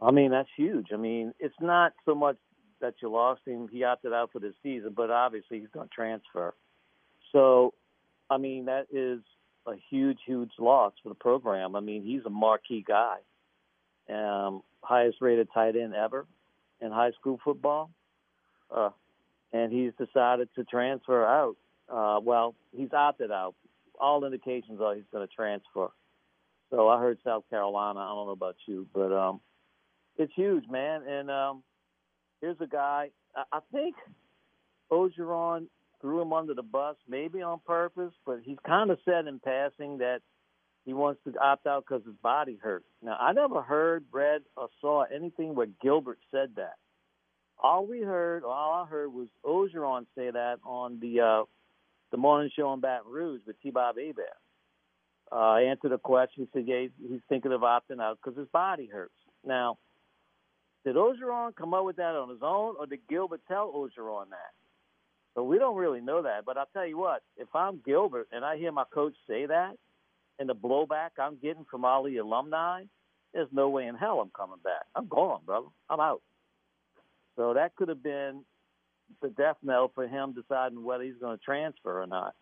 I 0.00 0.10
mean 0.10 0.30
that's 0.30 0.48
huge. 0.56 0.88
I 0.92 0.96
mean 0.96 1.34
it's 1.40 1.60
not 1.60 1.92
so 2.04 2.14
much 2.14 2.36
that 2.80 2.94
you 3.02 3.10
lost 3.10 3.40
him; 3.46 3.68
he 3.68 3.84
opted 3.84 4.12
out 4.12 4.30
for 4.32 4.38
the 4.38 4.52
season, 4.62 4.92
but 4.96 5.10
obviously 5.10 5.60
he's 5.60 5.68
going 5.72 5.88
to 5.88 5.94
transfer. 5.94 6.54
So, 7.32 7.74
I 8.28 8.38
mean 8.38 8.66
that 8.66 8.86
is 8.92 9.20
a 9.66 9.74
huge, 9.90 10.18
huge 10.26 10.52
loss 10.58 10.92
for 11.02 11.08
the 11.08 11.14
program. 11.14 11.76
I 11.76 11.80
mean, 11.80 12.02
he's 12.02 12.22
a 12.24 12.30
marquee 12.30 12.84
guy, 12.86 13.18
um, 14.08 14.62
highest 14.82 15.18
rated 15.20 15.48
tight 15.52 15.76
end 15.76 15.94
ever 15.94 16.26
in 16.80 16.90
high 16.90 17.12
school 17.12 17.38
football, 17.44 17.90
uh, 18.74 18.90
and 19.52 19.72
he's 19.72 19.92
decided 19.98 20.48
to 20.56 20.64
transfer 20.64 21.24
out. 21.24 21.56
Uh, 21.88 22.20
well, 22.22 22.54
he's 22.76 22.92
opted 22.92 23.30
out. 23.30 23.54
All 24.00 24.24
indications 24.24 24.80
are 24.80 24.94
he's 24.94 25.04
going 25.12 25.26
to 25.26 25.34
transfer. 25.34 25.88
So 26.70 26.88
I 26.88 27.00
heard 27.00 27.18
South 27.24 27.44
Carolina. 27.50 28.00
I 28.00 28.08
don't 28.08 28.26
know 28.26 28.32
about 28.32 28.56
you, 28.66 28.86
but 28.94 29.12
um, 29.12 29.40
it's 30.16 30.32
huge, 30.34 30.64
man. 30.70 31.02
And 31.06 31.30
um, 31.30 31.62
here's 32.40 32.60
a 32.60 32.66
guy. 32.66 33.10
I, 33.34 33.42
I 33.52 33.58
think 33.72 33.96
Orgeron 34.90 35.66
threw 36.00 36.22
him 36.22 36.32
under 36.32 36.54
the 36.54 36.62
bus, 36.62 36.96
maybe 37.08 37.42
on 37.42 37.60
purpose, 37.66 38.12
but 38.24 38.40
he's 38.44 38.56
kind 38.66 38.90
of 38.90 38.98
said 39.04 39.26
in 39.26 39.40
passing 39.40 39.98
that 39.98 40.20
he 40.84 40.94
wants 40.94 41.20
to 41.24 41.38
opt 41.38 41.66
out 41.66 41.84
because 41.86 42.04
his 42.06 42.14
body 42.22 42.58
hurts. 42.60 42.86
Now, 43.02 43.16
I 43.20 43.32
never 43.32 43.60
heard, 43.60 44.04
read, 44.12 44.42
or 44.56 44.68
saw 44.80 45.04
anything 45.14 45.54
where 45.54 45.68
Gilbert 45.82 46.18
said 46.30 46.50
that. 46.56 46.74
All 47.62 47.86
we 47.86 48.00
heard, 48.00 48.42
all 48.42 48.84
I 48.84 48.88
heard 48.88 49.12
was 49.12 49.28
Orgeron 49.44 50.06
say 50.16 50.30
that 50.30 50.56
on 50.64 50.98
the 51.00 51.20
uh, 51.20 51.44
the 52.10 52.16
morning 52.16 52.50
show 52.56 52.72
in 52.72 52.80
Baton 52.80 53.12
Rouge 53.12 53.42
with 53.46 53.60
T-Bob 53.62 53.96
Hebert. 53.96 54.24
Uh, 55.30 55.34
I 55.34 55.60
answered 55.62 55.92
a 55.92 55.98
question. 55.98 56.48
He 56.52 56.58
said, 56.58 56.66
yeah, 56.66 56.86
he's 57.08 57.20
thinking 57.28 57.52
of 57.52 57.60
opting 57.60 58.00
out 58.00 58.18
because 58.22 58.36
his 58.36 58.48
body 58.48 58.88
hurts. 58.92 59.12
Now, 59.46 59.78
did 60.84 60.96
Orgeron 60.96 61.54
come 61.54 61.74
up 61.74 61.84
with 61.84 61.96
that 61.96 62.16
on 62.16 62.30
his 62.30 62.42
own, 62.42 62.74
or 62.78 62.86
did 62.86 63.00
Gilbert 63.08 63.42
tell 63.46 63.70
Orgeron 63.72 64.30
that? 64.30 64.52
So 65.34 65.44
we 65.44 65.58
don't 65.58 65.76
really 65.76 66.00
know 66.00 66.22
that. 66.22 66.44
But 66.44 66.56
I'll 66.56 66.68
tell 66.72 66.86
you 66.86 66.98
what, 66.98 67.22
if 67.36 67.48
I'm 67.54 67.80
Gilbert 67.84 68.28
and 68.32 68.44
I 68.44 68.56
hear 68.56 68.72
my 68.72 68.84
coach 68.92 69.14
say 69.28 69.46
that, 69.46 69.74
and 70.38 70.48
the 70.48 70.54
blowback 70.54 71.10
I'm 71.18 71.36
getting 71.40 71.66
from 71.70 71.84
all 71.84 72.02
the 72.02 72.16
alumni, 72.16 72.84
there's 73.32 73.48
no 73.52 73.68
way 73.68 73.86
in 73.86 73.94
hell 73.94 74.20
I'm 74.20 74.30
coming 74.36 74.58
back. 74.64 74.86
I'm 74.96 75.06
gone, 75.06 75.42
brother. 75.44 75.68
I'm 75.88 76.00
out. 76.00 76.22
So 77.36 77.54
that 77.54 77.74
could 77.76 77.88
have 77.88 78.02
been 78.02 78.44
the 79.22 79.30
death 79.30 79.56
knell 79.62 79.90
for 79.94 80.06
him 80.06 80.34
deciding 80.34 80.82
whether 80.82 81.04
he's 81.04 81.18
going 81.20 81.38
to 81.38 81.44
transfer 81.44 82.02
or 82.02 82.06
not. 82.06 82.34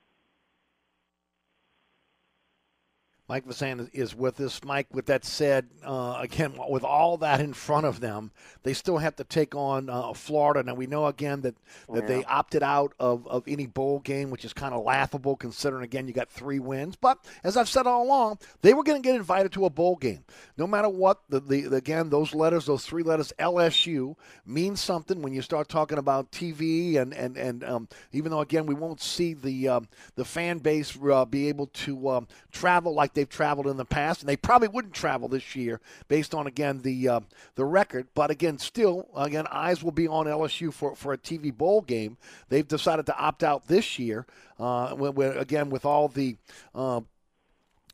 Mike 3.28 3.46
Fazan 3.46 3.90
is 3.92 4.14
with 4.14 4.40
us. 4.40 4.64
Mike, 4.64 4.86
with 4.90 5.04
that 5.06 5.22
said, 5.22 5.68
uh, 5.84 6.16
again, 6.18 6.54
with 6.70 6.82
all 6.82 7.18
that 7.18 7.40
in 7.40 7.52
front 7.52 7.84
of 7.84 8.00
them, 8.00 8.30
they 8.62 8.72
still 8.72 8.96
have 8.96 9.16
to 9.16 9.24
take 9.24 9.54
on 9.54 9.90
uh, 9.90 10.14
Florida. 10.14 10.62
Now, 10.62 10.72
we 10.72 10.86
know, 10.86 11.04
again, 11.06 11.42
that, 11.42 11.54
that 11.92 12.02
yeah. 12.02 12.06
they 12.06 12.24
opted 12.24 12.62
out 12.62 12.94
of, 12.98 13.26
of 13.28 13.44
any 13.46 13.66
bowl 13.66 13.98
game, 13.98 14.30
which 14.30 14.46
is 14.46 14.54
kind 14.54 14.72
of 14.72 14.82
laughable 14.82 15.36
considering, 15.36 15.84
again, 15.84 16.08
you 16.08 16.14
got 16.14 16.30
three 16.30 16.58
wins. 16.58 16.96
But 16.96 17.18
as 17.44 17.58
I've 17.58 17.68
said 17.68 17.86
all 17.86 18.04
along, 18.04 18.38
they 18.62 18.72
were 18.72 18.82
going 18.82 19.02
to 19.02 19.06
get 19.06 19.14
invited 19.14 19.52
to 19.52 19.66
a 19.66 19.70
bowl 19.70 19.96
game. 19.96 20.24
No 20.56 20.66
matter 20.66 20.88
what, 20.88 21.20
the, 21.28 21.40
the, 21.40 21.62
the, 21.62 21.76
again, 21.76 22.08
those 22.08 22.34
letters, 22.34 22.64
those 22.64 22.86
three 22.86 23.02
letters, 23.02 23.34
LSU, 23.38 24.16
mean 24.46 24.74
something 24.74 25.20
when 25.20 25.34
you 25.34 25.42
start 25.42 25.68
talking 25.68 25.98
about 25.98 26.32
TV. 26.32 26.96
And, 26.96 27.12
and, 27.12 27.36
and 27.36 27.62
um, 27.62 27.88
even 28.12 28.30
though, 28.30 28.40
again, 28.40 28.64
we 28.64 28.74
won't 28.74 29.02
see 29.02 29.34
the, 29.34 29.68
um, 29.68 29.88
the 30.14 30.24
fan 30.24 30.58
base 30.58 30.96
uh, 31.10 31.26
be 31.26 31.48
able 31.50 31.66
to 31.66 32.08
um, 32.08 32.28
travel 32.52 32.94
like 32.94 33.17
they've 33.18 33.28
traveled 33.28 33.66
in 33.66 33.76
the 33.76 33.84
past, 33.84 34.20
and 34.20 34.28
they 34.28 34.36
probably 34.36 34.68
wouldn't 34.68 34.94
travel 34.94 35.28
this 35.28 35.56
year 35.56 35.80
based 36.06 36.34
on 36.34 36.46
again 36.46 36.82
the 36.82 37.08
uh, 37.08 37.20
the 37.56 37.64
record. 37.64 38.06
But 38.14 38.30
again, 38.30 38.58
still, 38.58 39.08
again, 39.16 39.46
eyes 39.50 39.82
will 39.82 39.92
be 39.92 40.06
on 40.06 40.26
LSU 40.26 40.72
for 40.72 40.94
for 40.94 41.12
a 41.12 41.18
TV 41.18 41.52
bowl 41.56 41.80
game. 41.82 42.16
They've 42.48 42.66
decided 42.66 43.06
to 43.06 43.18
opt 43.18 43.42
out 43.42 43.66
this 43.66 43.98
year. 43.98 44.26
Uh, 44.58 44.94
when, 44.94 45.14
when, 45.14 45.36
again, 45.36 45.70
with 45.70 45.84
all 45.84 46.08
the 46.08 46.36
uh, 46.74 47.00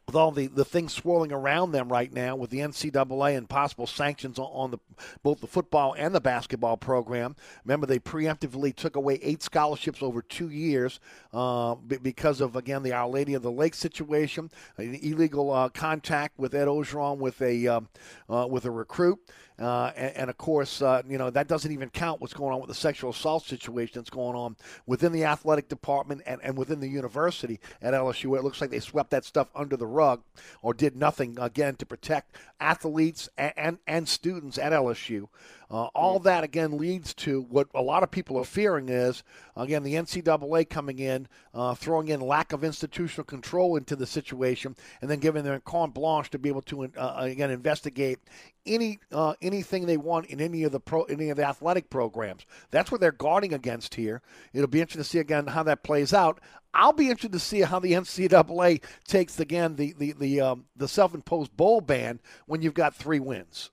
with 0.07 0.17
all 0.17 0.31
the, 0.31 0.47
the 0.47 0.65
things 0.65 0.93
swirling 0.93 1.33
around 1.33 1.73
them 1.73 1.89
right 1.89 2.13
now 2.13 2.37
with 2.37 2.51
the 2.51 2.59
NCAA 2.59 3.37
and 3.37 3.49
possible 3.49 3.87
sanctions 3.87 4.39
on, 4.39 4.71
the 4.71 4.79
both 5.23 5.41
the 5.41 5.47
football 5.47 5.95
and 5.97 6.15
the 6.15 6.21
basketball 6.21 6.77
program. 6.77 7.37
Remember, 7.65 7.87
they 7.87 7.99
preemptively 7.99 8.75
took 8.75 8.97
away 8.97 9.19
eight 9.23 9.43
scholarships 9.43 10.03
over 10.03 10.21
two 10.21 10.51
years 10.51 11.01
uh, 11.33 11.75
because 11.75 12.41
of, 12.41 12.57
again, 12.57 12.83
the 12.83 12.93
Our 12.93 13.09
Lady 13.09 13.35
of 13.35 13.43
the 13.43 13.51
Lake 13.51 13.75
situation, 13.75 14.51
illegal 14.79 15.51
uh, 15.51 15.69
contact 15.71 16.39
with 16.39 16.55
Ed 16.55 16.69
Orgeron 16.69 17.19
with 17.19 17.41
a, 17.41 17.67
uh, 17.67 17.81
uh 18.29 18.47
with 18.49 18.65
a 18.65 18.71
recruit. 18.71 19.19
Uh, 19.57 19.93
and, 19.97 20.17
and, 20.17 20.31
of 20.31 20.37
course, 20.37 20.83
uh, 20.83 21.01
you 21.09 21.17
know, 21.17 21.31
that 21.31 21.47
doesn't 21.47 21.71
even 21.71 21.89
count 21.89 22.21
what's 22.21 22.35
going 22.35 22.53
on 22.53 22.61
with 22.61 22.67
the 22.67 22.75
sexual 22.75 23.11
assault 23.11 23.45
situation 23.45 23.93
that's 23.95 24.11
going 24.11 24.35
on 24.35 24.57
within 24.85 25.13
the 25.13 25.25
athletic 25.25 25.69
department 25.69 26.21
and, 26.27 26.41
and 26.43 26.59
within 26.59 26.81
the 26.81 26.89
university 26.89 27.61
at 27.81 27.95
LSU, 27.95 28.27
where 28.27 28.41
it 28.41 28.43
looks 28.43 28.61
like 28.61 28.71
they 28.71 28.81
swept 28.81 29.11
that 29.11 29.25
stuff 29.25 29.49
under 29.55 29.77
the 29.77 29.87
rug 29.87 30.23
or 30.61 30.75
did 30.75 30.97
nothing, 30.97 31.39
again, 31.41 31.77
to 31.77 31.87
protect 31.87 32.35
athletes 32.59 33.29
and, 33.39 33.53
and, 33.57 33.79
and 33.87 34.09
students 34.09 34.59
at 34.59 34.73
LSU. 34.73 35.29
Uh, 35.71 35.85
all 35.95 36.19
that 36.19 36.45
again 36.45 36.77
leads 36.77 37.15
to 37.15 37.43
what 37.43 37.69
a 37.75 37.83
lot 37.83 38.03
of 38.03 38.11
people 38.11 38.39
are 38.39 38.45
fearing 38.45 38.89
is 38.89 39.23
again 39.57 39.83
the 39.83 39.95
NCAA 39.95 40.69
coming 40.69 40.99
in, 40.99 41.27
uh, 41.55 41.75
throwing 41.75 42.09
in 42.09 42.21
lack 42.21 42.53
of 42.53 42.65
institutional 42.65 43.25
control 43.25 43.77
into 43.77 43.97
the 43.97 44.07
situation, 44.07 44.77
and 45.01 45.11
then 45.11 45.19
giving 45.19 45.45
them 45.45 45.61
carte 45.65 45.95
blanche 45.95 46.31
to 46.31 46.39
be 46.39 46.49
able 46.49 46.63
to 46.63 46.85
uh, 46.97 47.15
again 47.19 47.51
investigate 47.51 48.19
any 48.67 48.99
uh, 49.13 49.35
anything 49.43 49.87
they 49.87 49.97
want 49.97 50.27
in 50.27 50.41
any 50.41 50.65
of 50.65 50.73
the 50.73 50.81
pro 50.81 51.03
any 51.05 51.31
of 51.31 51.37
the 51.37 51.45
athletic 51.45 51.91
programs. 51.91 52.47
That's 52.71 52.91
what 52.91 53.01
they're 53.01 53.13
guarding 53.13 53.53
against 53.53 53.95
here. 53.95 54.23
It'll 54.53 54.67
be 54.67 54.81
interesting 54.81 55.03
to 55.03 55.09
see 55.09 55.19
again 55.19 55.47
how 55.47 55.63
that 55.65 55.83
plays 55.83 56.13
out. 56.13 56.41
I'll 56.73 56.93
be 56.93 57.09
interested 57.09 57.33
to 57.33 57.39
see 57.39 57.61
how 57.61 57.79
the 57.79 57.93
NCAA 57.93 58.83
takes 59.07 59.39
again 59.41 59.77
the 59.77 59.95
the 59.99 60.13
the 60.13 60.41
um, 60.41 60.65
the 60.77 60.89
self-imposed 60.89 61.57
bowl 61.57 61.81
ban 61.81 62.21
when 62.47 62.63
you've 62.63 62.75
got 62.75 62.95
three 62.95 63.21
wins. 63.21 63.71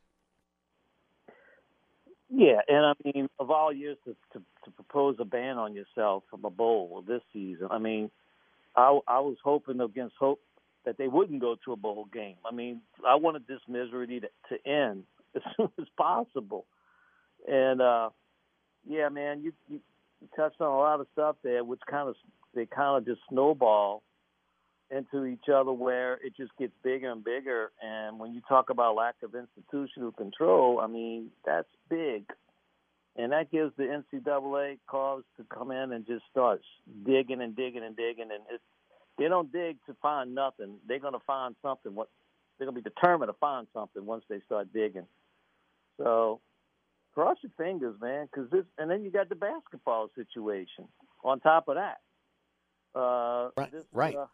Yeah, 2.34 2.62
and 2.68 2.86
I 2.86 2.94
mean, 3.04 3.28
of 3.40 3.52
all 3.52 3.74
years 3.74 3.98
to, 4.06 4.16
to 4.34 4.40
to 4.66 4.72
propose 4.72 5.18
a 5.20 5.26
ban 5.26 5.58
on 5.58 5.76
yourself 5.76 6.24
from 6.30 6.46
a 6.46 6.50
bowl 6.50 7.04
this 7.06 7.22
season, 7.34 7.68
I 7.70 7.78
mean, 7.78 8.10
I 8.76 9.00
I 9.08 9.20
was 9.20 9.36
hoping 9.44 9.82
against 9.82 10.16
hope 10.18 10.40
that 10.86 10.98
they 10.98 11.08
wouldn't 11.10 11.42
go 11.42 11.58
to 11.66 11.74
a 11.74 11.76
bowl 11.76 12.08
game. 12.14 12.38
I 12.50 12.54
mean, 12.56 12.82
I 13.08 13.16
wanted 13.16 13.48
this 13.48 13.60
misery 13.68 14.22
to, 14.22 14.30
to 14.50 14.70
end 14.70 15.04
as 15.36 15.42
soon 15.58 15.70
as 15.78 15.88
possible, 15.98 16.66
and 17.48 17.82
uh 17.82 18.10
yeah, 18.88 19.10
man, 19.10 19.44
you, 19.44 19.54
you 19.70 19.80
touched 20.36 20.60
on 20.62 20.68
a 20.72 20.78
lot 20.78 21.00
of 21.00 21.08
stuff 21.14 21.36
there, 21.44 21.64
which 21.64 21.82
kind 21.90 22.10
of 22.10 22.16
they 22.56 22.66
kind 22.66 22.98
of 22.98 23.06
just 23.06 23.22
snowball 23.30 24.04
into 24.92 25.26
each 25.26 25.48
other 25.52 25.72
where 25.72 26.16
it 26.16 26.36
just 26.36 26.52
gets 26.58 26.74
bigger 26.84 27.12
and 27.12 27.24
bigger. 27.24 27.72
And 27.82 28.20
when 28.20 28.34
you 28.34 28.42
talk 28.48 28.70
about 28.70 28.96
lack 28.96 29.16
of 29.24 29.34
institutional 29.36 30.12
control, 30.12 30.80
I 30.80 30.88
mean, 30.88 31.30
that's 31.46 31.68
big. 31.90 32.26
And 33.16 33.32
that 33.32 33.52
gives 33.52 33.74
the 33.78 33.84
NCAA 33.84 34.80
cause 34.88 35.24
to 35.38 35.46
come 35.54 35.72
in 35.72 35.92
and 35.92 36.06
just 36.06 36.24
start 36.32 36.62
digging 37.06 37.42
and 37.42 37.56
digging 37.56 37.84
and 37.84 37.96
digging. 37.96 38.30
And 38.32 38.44
it's, 38.50 38.64
they 39.18 39.28
don't 39.28 39.52
dig 39.52 39.78
to 39.88 39.96
find 40.02 40.34
nothing. 40.34 40.76
They're 40.88 41.00
going 41.00 41.14
to 41.14 41.26
find 41.26 41.56
something. 41.62 41.94
What 41.94 42.10
they're 42.58 42.68
going 42.68 42.76
to 42.76 42.82
be 42.82 42.90
determined 42.90 43.30
to 43.30 43.38
find 43.40 43.68
something 43.74 44.06
once 44.06 44.24
they 44.30 44.40
start 44.46 44.72
digging. 44.74 45.08
So 45.98 46.40
cross 47.14 47.38
your 47.42 47.52
fingers, 47.58 47.96
man, 48.02 48.28
because 48.32 48.50
this. 48.50 48.66
And 48.78 48.90
then 48.90 49.04
you 49.04 49.12
got 49.12 49.30
the 49.30 49.36
basketball 49.36 50.10
situation 50.16 50.88
on 51.24 51.40
top 51.40 51.68
of 51.68 51.76
that. 51.76 52.00
Uh, 52.96 53.50
right. 53.58 53.72
This, 53.72 53.84
right. 53.92 54.16
Uh, 54.16 54.26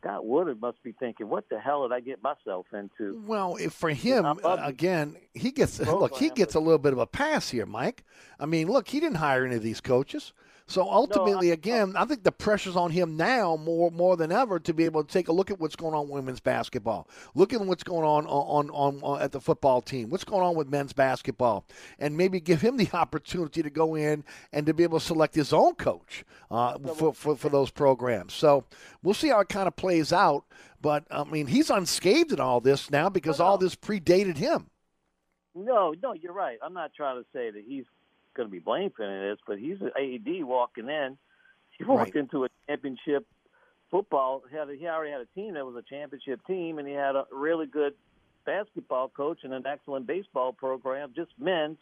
Scott 0.00 0.24
Woodward 0.24 0.60
must 0.60 0.82
be 0.82 0.92
thinking, 0.92 1.28
"What 1.28 1.48
the 1.50 1.58
hell 1.58 1.86
did 1.86 1.94
I 1.94 2.00
get 2.00 2.22
myself 2.22 2.66
into?" 2.72 3.22
Well, 3.26 3.56
for 3.70 3.90
him, 3.90 4.24
uh, 4.24 4.56
again, 4.60 5.16
he 5.34 5.50
gets 5.50 5.78
look. 5.80 6.16
He 6.16 6.30
gets 6.30 6.54
a 6.54 6.60
little 6.60 6.78
bit 6.78 6.92
of 6.92 6.98
a 6.98 7.06
pass 7.06 7.50
here, 7.50 7.66
Mike. 7.66 8.04
I 8.38 8.46
mean, 8.46 8.68
look, 8.68 8.88
he 8.88 9.00
didn't 9.00 9.18
hire 9.18 9.44
any 9.44 9.56
of 9.56 9.62
these 9.62 9.80
coaches. 9.80 10.32
So 10.70 10.88
ultimately, 10.88 11.48
no, 11.48 11.50
I, 11.50 11.54
again, 11.54 11.94
I 11.96 12.04
think 12.04 12.22
the 12.22 12.30
pressure's 12.30 12.76
on 12.76 12.92
him 12.92 13.16
now 13.16 13.56
more 13.56 13.90
more 13.90 14.16
than 14.16 14.30
ever 14.30 14.60
to 14.60 14.72
be 14.72 14.84
able 14.84 15.02
to 15.02 15.12
take 15.12 15.26
a 15.26 15.32
look 15.32 15.50
at 15.50 15.58
what's 15.58 15.74
going 15.74 15.94
on 15.94 16.02
with 16.02 16.12
women's 16.12 16.38
basketball. 16.38 17.08
Look 17.34 17.52
at 17.52 17.60
what's 17.60 17.82
going 17.82 18.04
on 18.04 18.24
on, 18.26 18.70
on, 18.70 19.00
on 19.02 19.20
at 19.20 19.32
the 19.32 19.40
football 19.40 19.82
team. 19.82 20.10
What's 20.10 20.22
going 20.22 20.42
on 20.42 20.54
with 20.54 20.68
men's 20.68 20.92
basketball, 20.92 21.66
and 21.98 22.16
maybe 22.16 22.38
give 22.38 22.60
him 22.60 22.76
the 22.76 22.88
opportunity 22.94 23.64
to 23.64 23.70
go 23.70 23.96
in 23.96 24.22
and 24.52 24.64
to 24.66 24.72
be 24.72 24.84
able 24.84 25.00
to 25.00 25.04
select 25.04 25.34
his 25.34 25.52
own 25.52 25.74
coach 25.74 26.24
uh, 26.52 26.78
for, 26.94 27.12
for 27.12 27.36
for 27.36 27.48
those 27.48 27.72
programs. 27.72 28.32
So 28.32 28.64
we'll 29.02 29.14
see 29.14 29.30
how 29.30 29.40
it 29.40 29.48
kind 29.48 29.66
of 29.66 29.74
plays 29.74 30.12
out. 30.12 30.44
But 30.80 31.04
I 31.10 31.24
mean, 31.24 31.48
he's 31.48 31.70
unscathed 31.70 32.30
in 32.32 32.38
all 32.38 32.60
this 32.60 32.92
now 32.92 33.08
because 33.08 33.40
all 33.40 33.58
this 33.58 33.74
predated 33.74 34.36
him. 34.36 34.70
No, 35.52 35.94
no, 36.00 36.12
you're 36.12 36.32
right. 36.32 36.58
I'm 36.62 36.74
not 36.74 36.94
trying 36.94 37.20
to 37.20 37.26
say 37.32 37.50
that 37.50 37.64
he's 37.66 37.86
going 38.40 38.48
to 38.48 38.52
be 38.52 38.58
blamed 38.58 38.92
for 38.96 39.04
any 39.04 39.16
of 39.16 39.36
this, 39.36 39.44
but 39.46 39.58
he's 39.58 39.80
an 39.80 39.90
AD 39.96 40.44
walking 40.44 40.88
in. 40.88 41.18
He 41.78 41.84
walked 41.84 42.14
right. 42.14 42.24
into 42.24 42.44
a 42.44 42.48
championship 42.68 43.26
football. 43.90 44.42
He, 44.50 44.54
had 44.54 44.68
a, 44.68 44.74
he 44.74 44.86
already 44.86 45.12
had 45.12 45.22
a 45.22 45.26
team 45.34 45.54
that 45.54 45.64
was 45.64 45.76
a 45.76 45.82
championship 45.82 46.46
team, 46.46 46.78
and 46.78 46.86
he 46.86 46.92
had 46.92 47.16
a 47.16 47.24
really 47.32 47.64
good 47.64 47.94
basketball 48.44 49.08
coach 49.08 49.38
and 49.44 49.54
an 49.54 49.66
excellent 49.66 50.06
baseball 50.06 50.52
program, 50.52 51.14
just 51.16 51.30
men's, 51.38 51.78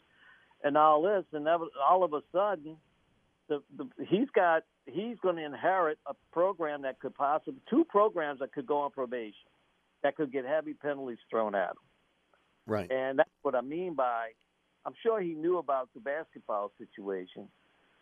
and 0.62 0.76
all 0.76 1.02
this. 1.02 1.24
And 1.32 1.48
that 1.48 1.58
was, 1.58 1.70
all 1.84 2.04
of 2.04 2.12
a 2.12 2.20
sudden, 2.30 2.76
the, 3.48 3.60
the, 3.76 3.88
he's 4.06 4.28
got 4.32 4.62
he's 4.86 5.16
going 5.20 5.34
to 5.34 5.44
inherit 5.44 5.98
a 6.06 6.14
program 6.32 6.82
that 6.82 7.00
could 7.00 7.16
possibly 7.16 7.60
two 7.68 7.84
programs 7.84 8.38
that 8.38 8.52
could 8.52 8.66
go 8.66 8.82
on 8.82 8.92
probation, 8.92 9.50
that 10.04 10.14
could 10.14 10.30
get 10.30 10.44
heavy 10.44 10.74
penalties 10.74 11.18
thrown 11.28 11.56
at 11.56 11.70
him. 11.70 11.76
Right. 12.66 12.88
And 12.88 13.18
that's 13.18 13.30
what 13.42 13.56
I 13.56 13.62
mean 13.62 13.94
by 13.94 14.28
I'm 14.86 14.94
sure 15.02 15.20
he 15.20 15.34
knew 15.34 15.58
about 15.58 15.88
the 15.94 16.00
basketball 16.00 16.72
situation, 16.78 17.48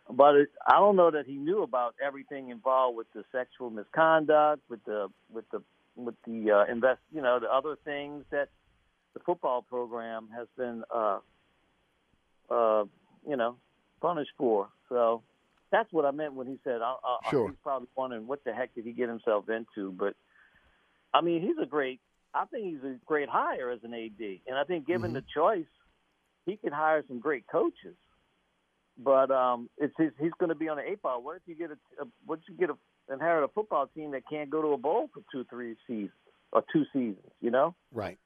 but 0.09 0.35
it, 0.35 0.49
I 0.65 0.73
don't 0.73 0.95
know 0.95 1.11
that 1.11 1.25
he 1.25 1.35
knew 1.35 1.63
about 1.63 1.95
everything 2.05 2.49
involved 2.49 2.97
with 2.97 3.07
the 3.13 3.23
sexual 3.31 3.69
misconduct, 3.69 4.61
with 4.69 4.83
the 4.85 5.07
with 5.31 5.49
the 5.51 5.61
with 5.97 6.15
the 6.25 6.51
uh, 6.51 6.71
invest, 6.71 6.99
you 7.11 7.21
know, 7.21 7.39
the 7.39 7.51
other 7.51 7.75
things 7.83 8.23
that 8.31 8.49
the 9.13 9.19
football 9.25 9.63
program 9.63 10.29
has 10.35 10.47
been, 10.57 10.83
uh, 10.93 11.19
uh, 12.49 12.83
you 13.27 13.35
know, 13.35 13.57
punished 13.99 14.31
for. 14.37 14.69
So 14.89 15.23
that's 15.71 15.91
what 15.91 16.05
I 16.05 16.11
meant 16.11 16.35
when 16.35 16.47
he 16.47 16.59
said, 16.63 16.81
I, 16.81 16.95
I, 17.03 17.29
sure. 17.29 17.49
he's 17.49 17.57
probably 17.63 17.87
wondering 17.95 18.27
what 18.27 18.43
the 18.43 18.53
heck 18.53 18.75
did 18.75 18.85
he 18.85 18.91
get 18.91 19.09
himself 19.09 19.49
into. 19.49 19.91
But 19.91 20.15
I 21.13 21.21
mean, 21.21 21.41
he's 21.41 21.57
a 21.61 21.65
great. 21.65 21.99
I 22.33 22.45
think 22.45 22.65
he's 22.65 22.83
a 22.83 22.97
great 23.05 23.29
hire 23.29 23.71
as 23.71 23.79
an 23.83 23.93
AD, 23.93 24.21
and 24.47 24.57
I 24.57 24.63
think 24.63 24.85
given 24.85 25.11
mm-hmm. 25.11 25.15
the 25.15 25.23
choice 25.33 25.65
he 26.47 26.57
can 26.57 26.73
hire 26.73 27.03
some 27.07 27.19
great 27.19 27.45
coaches, 27.45 27.95
but 28.97 29.29
um, 29.29 29.69
it's 29.77 29.93
his, 29.99 30.11
he's 30.19 30.31
going 30.39 30.49
to 30.49 30.55
be 30.55 30.67
on 30.67 30.77
the 30.77 30.83
eight 30.83 31.03
ball. 31.03 31.21
What 31.21 31.35
if 31.35 31.43
you 31.45 31.53
get 31.53 31.69
a, 31.69 32.01
a 32.01 32.07
what 32.25 32.39
if 32.39 32.49
you 32.49 32.55
get 32.55 32.71
a 32.71 33.13
inherit 33.13 33.43
a 33.43 33.47
football 33.49 33.87
team 33.95 34.11
that 34.11 34.23
can't 34.27 34.49
go 34.49 34.63
to 34.63 34.69
a 34.69 34.77
bowl 34.77 35.09
for 35.13 35.21
two, 35.31 35.45
three 35.49 35.75
seasons 35.85 36.09
or 36.51 36.63
two 36.73 36.85
seasons? 36.91 37.17
You 37.41 37.51
know, 37.51 37.75
right. 37.91 38.17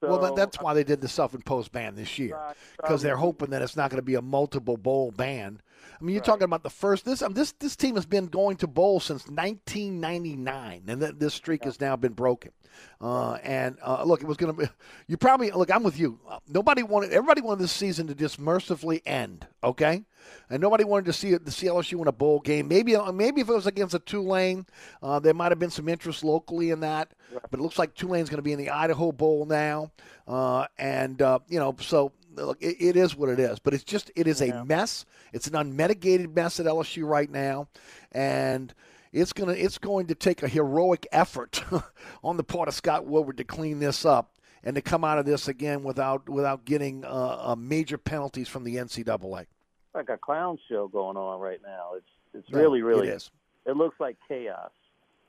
So, 0.00 0.18
well, 0.18 0.34
that's 0.34 0.58
why 0.58 0.72
they 0.72 0.82
did 0.82 1.02
the 1.02 1.08
self-imposed 1.08 1.70
ban 1.72 1.94
this 1.94 2.18
year, 2.18 2.38
because 2.78 3.02
they're 3.02 3.18
hoping 3.18 3.50
that 3.50 3.60
it's 3.60 3.76
not 3.76 3.90
going 3.90 3.98
to 3.98 4.06
be 4.06 4.14
a 4.14 4.22
multiple 4.22 4.78
bowl 4.78 5.10
ban 5.10 5.60
I 6.00 6.04
mean, 6.04 6.14
you're 6.14 6.20
right. 6.20 6.26
talking 6.26 6.44
about 6.44 6.62
the 6.62 6.70
first. 6.70 7.04
This 7.04 7.22
um, 7.22 7.34
this 7.34 7.52
this 7.52 7.76
team 7.76 7.94
has 7.96 8.06
been 8.06 8.26
going 8.26 8.56
to 8.58 8.66
bowl 8.66 9.00
since 9.00 9.26
1999, 9.26 10.84
and 10.86 11.00
th- 11.00 11.14
this 11.18 11.34
streak 11.34 11.62
yeah. 11.62 11.66
has 11.66 11.80
now 11.80 11.96
been 11.96 12.12
broken. 12.12 12.52
Uh, 13.00 13.34
and 13.42 13.76
uh, 13.82 14.04
look, 14.04 14.22
it 14.22 14.26
was 14.26 14.36
going 14.36 14.54
to 14.54 14.62
be. 14.62 14.68
You 15.06 15.16
probably 15.16 15.50
look. 15.50 15.70
I'm 15.70 15.82
with 15.82 15.98
you. 15.98 16.20
Uh, 16.28 16.38
nobody 16.48 16.82
wanted. 16.82 17.12
Everybody 17.12 17.40
wanted 17.40 17.62
this 17.62 17.72
season 17.72 18.06
to 18.08 18.14
just 18.14 18.38
mercifully 18.38 19.02
end. 19.06 19.46
Okay, 19.64 20.04
and 20.48 20.60
nobody 20.60 20.84
wanted 20.84 21.06
to 21.06 21.12
see 21.12 21.30
the 21.32 21.50
LSU 21.50 21.94
win 21.94 22.08
a 22.08 22.12
bowl 22.12 22.40
game. 22.40 22.68
Maybe 22.68 22.94
uh, 22.94 23.10
maybe 23.12 23.40
if 23.40 23.48
it 23.48 23.54
was 23.54 23.66
against 23.66 23.94
a 23.94 23.98
Tulane, 23.98 24.66
uh, 25.02 25.18
there 25.18 25.34
might 25.34 25.50
have 25.50 25.58
been 25.58 25.70
some 25.70 25.88
interest 25.88 26.24
locally 26.24 26.70
in 26.70 26.80
that. 26.80 27.12
Right. 27.32 27.42
But 27.50 27.60
it 27.60 27.62
looks 27.62 27.78
like 27.78 27.94
Tulane's 27.94 28.28
going 28.28 28.38
to 28.38 28.42
be 28.42 28.52
in 28.52 28.58
the 28.58 28.70
Idaho 28.70 29.12
Bowl 29.12 29.46
now, 29.46 29.90
uh, 30.28 30.66
and 30.78 31.20
you 31.48 31.58
know 31.58 31.74
so 31.80 32.12
look, 32.34 32.60
it, 32.60 32.76
it 32.80 32.96
is 32.96 33.16
what 33.16 33.28
it 33.28 33.38
is. 33.38 33.58
But 33.58 33.74
it's 33.74 33.84
just 33.84 34.10
it 34.16 34.26
is 34.26 34.40
a 34.40 34.64
mess. 34.64 35.04
It's 35.32 35.46
an 35.46 35.56
unmitigated 35.56 36.34
mess 36.34 36.60
at 36.60 36.66
LSU 36.66 37.06
right 37.06 37.30
now, 37.30 37.68
and 38.12 38.72
it's 39.12 39.32
gonna 39.32 39.52
it's 39.52 39.78
going 39.78 40.06
to 40.08 40.14
take 40.14 40.42
a 40.42 40.48
heroic 40.48 41.06
effort 41.12 41.62
on 42.24 42.36
the 42.36 42.44
part 42.44 42.68
of 42.68 42.74
Scott 42.74 43.06
Woodward 43.06 43.38
to 43.38 43.44
clean 43.44 43.80
this 43.80 44.04
up 44.04 44.32
and 44.62 44.74
to 44.76 44.82
come 44.82 45.04
out 45.04 45.18
of 45.18 45.26
this 45.26 45.48
again 45.48 45.82
without 45.82 46.28
without 46.28 46.64
getting 46.64 47.04
uh, 47.04 47.38
uh, 47.40 47.56
major 47.56 47.98
penalties 47.98 48.48
from 48.48 48.64
the 48.64 48.76
NCAA. 48.76 49.46
Like 49.94 50.08
a 50.08 50.16
clown 50.16 50.58
show 50.68 50.88
going 50.88 51.16
on 51.16 51.40
right 51.40 51.60
now. 51.64 51.92
It's 51.96 52.06
it's 52.34 52.52
really 52.52 52.82
really 52.82 53.08
it 53.08 53.14
is. 53.14 53.30
It 53.66 53.76
looks 53.76 53.98
like 54.00 54.16
chaos 54.28 54.70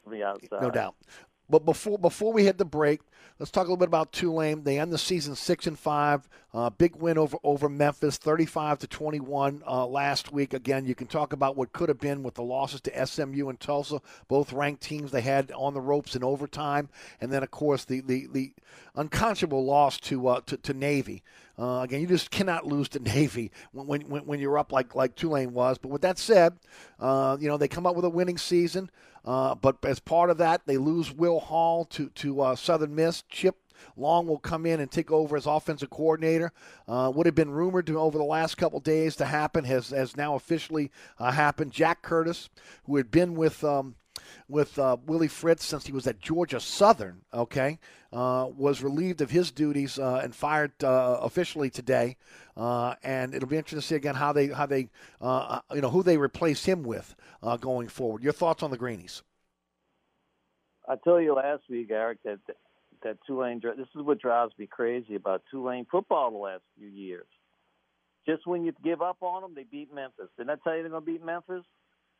from 0.03 0.13
the 0.13 0.23
outside. 0.23 0.61
No 0.61 0.71
doubt. 0.71 0.95
But 1.49 1.65
before 1.65 1.97
before 1.97 2.31
we 2.31 2.45
hit 2.45 2.57
the 2.57 2.65
break, 2.65 3.01
let's 3.41 3.49
talk 3.49 3.65
a 3.65 3.71
little 3.71 3.77
bit 3.77 3.87
about 3.87 4.11
Tulane. 4.11 4.63
They 4.63 4.77
end 4.77 4.93
the 4.93 4.99
season 4.99 5.35
six 5.35 5.65
and 5.65 5.77
five. 5.77 6.29
Uh, 6.53 6.69
big 6.69 6.95
win 6.95 7.17
over 7.17 7.37
over 7.43 7.67
Memphis, 7.67 8.17
thirty 8.17 8.45
five 8.45 8.77
to 8.79 8.87
twenty 8.87 9.19
one 9.19 9.63
uh, 9.65 9.87
last 9.87 10.31
week. 10.31 10.53
Again, 10.53 10.85
you 10.85 10.93
can 10.93 11.07
talk 11.07 11.33
about 11.33 11.57
what 11.57 11.73
could 11.73 11.89
have 11.89 11.99
been 11.99 12.21
with 12.21 12.35
the 12.35 12.43
losses 12.43 12.81
to 12.81 13.05
SMU 13.05 13.49
and 13.49 13.59
Tulsa, 13.59 13.99
both 14.27 14.53
ranked 14.53 14.83
teams 14.83 15.09
they 15.09 15.21
had 15.21 15.51
on 15.53 15.73
the 15.73 15.81
ropes 15.81 16.15
in 16.15 16.23
overtime, 16.23 16.89
and 17.19 17.33
then 17.33 17.41
of 17.41 17.49
course 17.49 17.83
the 17.83 18.01
the, 18.01 18.27
the 18.31 18.53
unconscionable 18.95 19.65
loss 19.65 19.97
to 20.01 20.27
uh, 20.27 20.41
to, 20.45 20.57
to 20.57 20.73
Navy. 20.75 21.23
Uh, 21.61 21.81
again, 21.83 22.01
you 22.01 22.07
just 22.07 22.31
cannot 22.31 22.65
lose 22.65 22.89
to 22.89 22.99
Navy 23.13 23.51
when, 23.71 24.01
when, 24.09 24.25
when 24.25 24.39
you're 24.39 24.57
up 24.57 24.71
like 24.71 24.95
like 24.95 25.15
Tulane 25.15 25.53
was. 25.53 25.77
But 25.77 25.89
with 25.89 26.01
that 26.01 26.17
said, 26.17 26.57
uh, 26.99 27.37
you 27.39 27.47
know 27.47 27.57
they 27.57 27.67
come 27.67 27.85
up 27.85 27.95
with 27.95 28.05
a 28.05 28.09
winning 28.09 28.37
season. 28.37 28.89
Uh, 29.23 29.53
but 29.53 29.77
as 29.83 29.99
part 29.99 30.31
of 30.31 30.39
that, 30.39 30.65
they 30.65 30.77
lose 30.77 31.11
Will 31.11 31.39
Hall 31.39 31.85
to 31.85 32.09
to 32.09 32.41
uh, 32.41 32.55
Southern 32.55 32.95
Miss. 32.95 33.23
Chip 33.29 33.55
Long 33.95 34.27
will 34.27 34.39
come 34.39 34.65
in 34.65 34.79
and 34.79 34.89
take 34.89 35.11
over 35.11 35.37
as 35.37 35.45
offensive 35.45 35.89
coordinator. 35.89 36.51
Uh, 36.87 37.11
would 37.13 37.25
have 37.25 37.35
been 37.35 37.51
rumored 37.51 37.87
to, 37.87 37.99
over 37.99 38.17
the 38.17 38.23
last 38.23 38.55
couple 38.55 38.79
days 38.79 39.15
to 39.17 39.25
happen 39.25 39.63
has 39.65 39.89
has 39.89 40.17
now 40.17 40.35
officially 40.35 40.91
uh, 41.19 41.31
happened. 41.31 41.71
Jack 41.71 42.01
Curtis, 42.01 42.49
who 42.85 42.97
had 42.97 43.11
been 43.11 43.35
with 43.35 43.63
um, 43.63 43.95
with 44.47 44.77
uh, 44.79 44.97
Willie 45.05 45.27
Fritz 45.27 45.65
since 45.65 45.85
he 45.85 45.91
was 45.91 46.07
at 46.07 46.19
Georgia 46.19 46.59
Southern, 46.59 47.21
okay, 47.33 47.79
uh, 48.13 48.47
was 48.55 48.83
relieved 48.83 49.21
of 49.21 49.31
his 49.31 49.51
duties 49.51 49.97
uh, 49.99 50.21
and 50.23 50.35
fired 50.35 50.71
uh, 50.83 51.19
officially 51.21 51.69
today. 51.69 52.17
Uh, 52.57 52.95
and 53.03 53.33
it'll 53.33 53.49
be 53.49 53.57
interesting 53.57 53.79
to 53.79 53.85
see 53.85 53.95
again 53.95 54.15
how 54.15 54.33
they 54.33 54.47
how 54.47 54.65
they 54.65 54.89
uh, 55.21 55.59
you 55.73 55.81
know 55.81 55.89
who 55.89 56.03
they 56.03 56.17
replace 56.17 56.65
him 56.65 56.83
with 56.83 57.15
going 57.59 57.87
forward. 57.87 58.23
Your 58.23 58.33
thoughts 58.33 58.63
on 58.63 58.71
the 58.71 58.77
Greenies? 58.77 59.23
I 60.87 60.95
told 60.95 61.23
you 61.23 61.33
last 61.35 61.63
week, 61.69 61.89
Eric, 61.91 62.19
that 62.25 62.39
that 63.03 63.17
Tulane. 63.25 63.61
This 63.63 63.87
is 63.95 64.01
what 64.01 64.19
drives 64.19 64.53
me 64.57 64.67
crazy 64.67 65.15
about 65.15 65.43
Tulane 65.49 65.85
football 65.89 66.31
the 66.31 66.37
last 66.37 66.63
few 66.77 66.87
years. 66.87 67.27
Just 68.27 68.45
when 68.45 68.63
you 68.63 68.73
give 68.83 69.01
up 69.01 69.17
on 69.21 69.41
them, 69.41 69.53
they 69.55 69.63
beat 69.63 69.93
Memphis. 69.93 70.27
Didn't 70.37 70.51
I 70.51 70.55
tell 70.63 70.75
you 70.75 70.83
they're 70.83 70.91
going 70.91 71.05
to 71.05 71.11
beat 71.11 71.25
Memphis? 71.25 71.63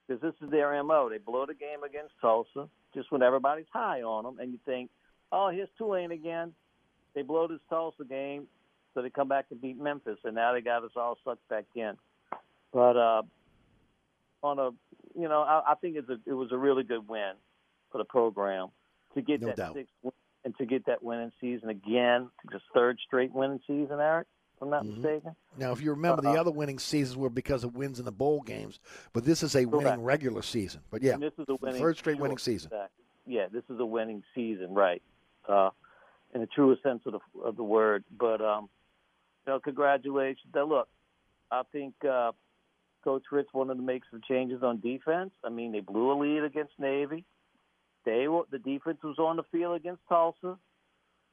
Because 0.08 0.22
this 0.22 0.34
is 0.42 0.50
their 0.52 0.82
MO. 0.84 1.10
They 1.10 1.18
blow 1.18 1.46
the 1.46 1.54
game 1.54 1.84
against 1.84 2.14
Tulsa 2.22 2.68
just 2.94 3.12
when 3.12 3.22
everybody's 3.22 3.68
high 3.72 4.02
on 4.02 4.24
them, 4.24 4.40
and 4.40 4.52
you 4.52 4.60
think, 4.66 4.90
oh, 5.32 5.50
here's 5.50 5.70
Tulane 5.78 6.12
again. 6.12 6.54
They 7.14 7.22
blow 7.22 7.48
this 7.48 7.60
Tulsa 7.70 8.04
game, 8.04 8.48
so 8.94 9.02
they 9.02 9.10
come 9.10 9.28
back 9.28 9.46
and 9.52 9.62
beat 9.62 9.80
Memphis, 9.80 10.20
and 10.24 10.36
now 10.36 10.54
they 10.54 10.62
got 10.62 10.84
us 10.84 10.92
all 10.96 11.18
sucked 11.24 11.48
back 11.50 11.66
in. 11.76 11.94
But 12.74 12.98
uh, 12.98 13.22
on 14.44 14.60
a, 14.60 14.70
you 15.20 15.28
know, 15.28 15.42
I, 15.42 15.72
I 15.72 15.76
think 15.76 15.98
it's 15.98 16.10
a, 16.10 16.18
it 16.26 16.34
was 16.34 16.52
a 16.52 16.58
really 16.58 16.84
good 16.84 17.08
win 17.08 17.34
for 17.92 17.98
the 17.98 18.06
program 18.06 18.70
to 19.16 19.22
get 19.22 19.42
no 19.42 19.48
that 19.48 19.58
doubt. 19.58 19.74
sixth 19.76 19.94
win 20.02 20.14
and 20.44 20.58
to 20.58 20.66
get 20.66 20.86
that 20.88 21.04
winning 21.04 21.32
season 21.40 21.70
again, 21.70 22.30
just 22.52 22.64
third 22.74 22.98
straight 23.06 23.32
winning 23.34 23.60
season, 23.68 24.00
Eric. 24.00 24.28
I'm 24.62 24.70
not 24.70 24.84
mm-hmm. 24.84 25.02
mistaken. 25.02 25.36
Now, 25.58 25.72
if 25.72 25.82
you 25.82 25.92
remember, 25.92 26.26
uh, 26.26 26.34
the 26.34 26.40
other 26.40 26.52
winning 26.52 26.80
seasons 26.80 27.18
were 27.18 27.30
because 27.30 27.64
of 27.64 27.76
wins 27.76 28.00
in 28.00 28.06
the 28.06 28.12
bowl 28.12 28.42
games, 28.42 28.80
but 29.12 29.26
this 29.26 29.42
is 29.44 29.56
a 29.56 29.66
winning 29.66 30.04
regular 30.04 30.42
season. 30.42 30.82
But 30.92 31.02
yeah, 31.02 31.14
and 31.14 31.24
this 31.24 31.34
is 31.38 31.46
a 31.48 31.56
winning 31.56 31.82
third 31.82 31.98
straight 31.98 32.20
winning 32.20 32.38
season. 32.38 32.70
Exactly. 32.72 33.06
Yeah, 33.26 33.48
this 33.52 33.64
is 33.70 33.80
a 33.80 33.86
winning 33.86 34.24
season, 34.36 34.74
right? 34.74 35.02
Uh, 35.48 35.70
in 36.34 36.42
the 36.42 36.48
truest 36.48 36.84
sense 36.84 37.02
of 37.06 37.14
the 37.14 37.42
of 37.42 37.56
the 37.56 37.64
word. 37.64 38.04
But 38.18 38.42
um, 38.42 38.70
you 39.46 39.54
know, 39.54 39.60
congratulations. 39.60 40.54
Now, 40.54 40.66
look, 40.66 40.88
I 41.50 41.64
think 41.72 41.96
uh, 42.08 42.32
Coach 43.04 43.24
Fritz 43.30 43.50
wanted 43.54 43.76
to 43.76 43.82
make 43.82 44.04
some 44.12 44.22
changes 44.28 44.64
on 44.64 44.80
defense. 44.80 45.32
I 45.44 45.50
mean, 45.50 45.72
they 45.72 45.80
blew 45.80 46.12
a 46.12 46.18
lead 46.18 46.44
against 46.44 46.74
Navy. 46.78 47.26
They 48.06 48.28
were, 48.28 48.44
the 48.50 48.60
defense 48.60 48.98
was 49.04 49.20
on 49.20 49.38
the 49.38 49.44
field 49.52 49.76
against 49.76 50.02
Tulsa. 50.08 50.58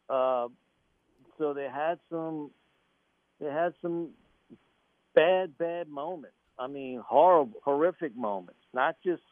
Uh, 0.09 0.49
so 1.39 1.55
they 1.55 1.69
had 1.73 1.99
some 2.11 2.51
it 3.41 3.53
had 3.53 3.75
some 3.81 4.11
bad, 5.15 5.57
bad 5.59 5.89
moments. 5.89 6.37
I 6.59 6.67
mean, 6.67 7.03
horrible, 7.07 7.61
horrific 7.65 8.17
moments. 8.17 8.61
Not 8.75 8.97
just, 9.05 9.23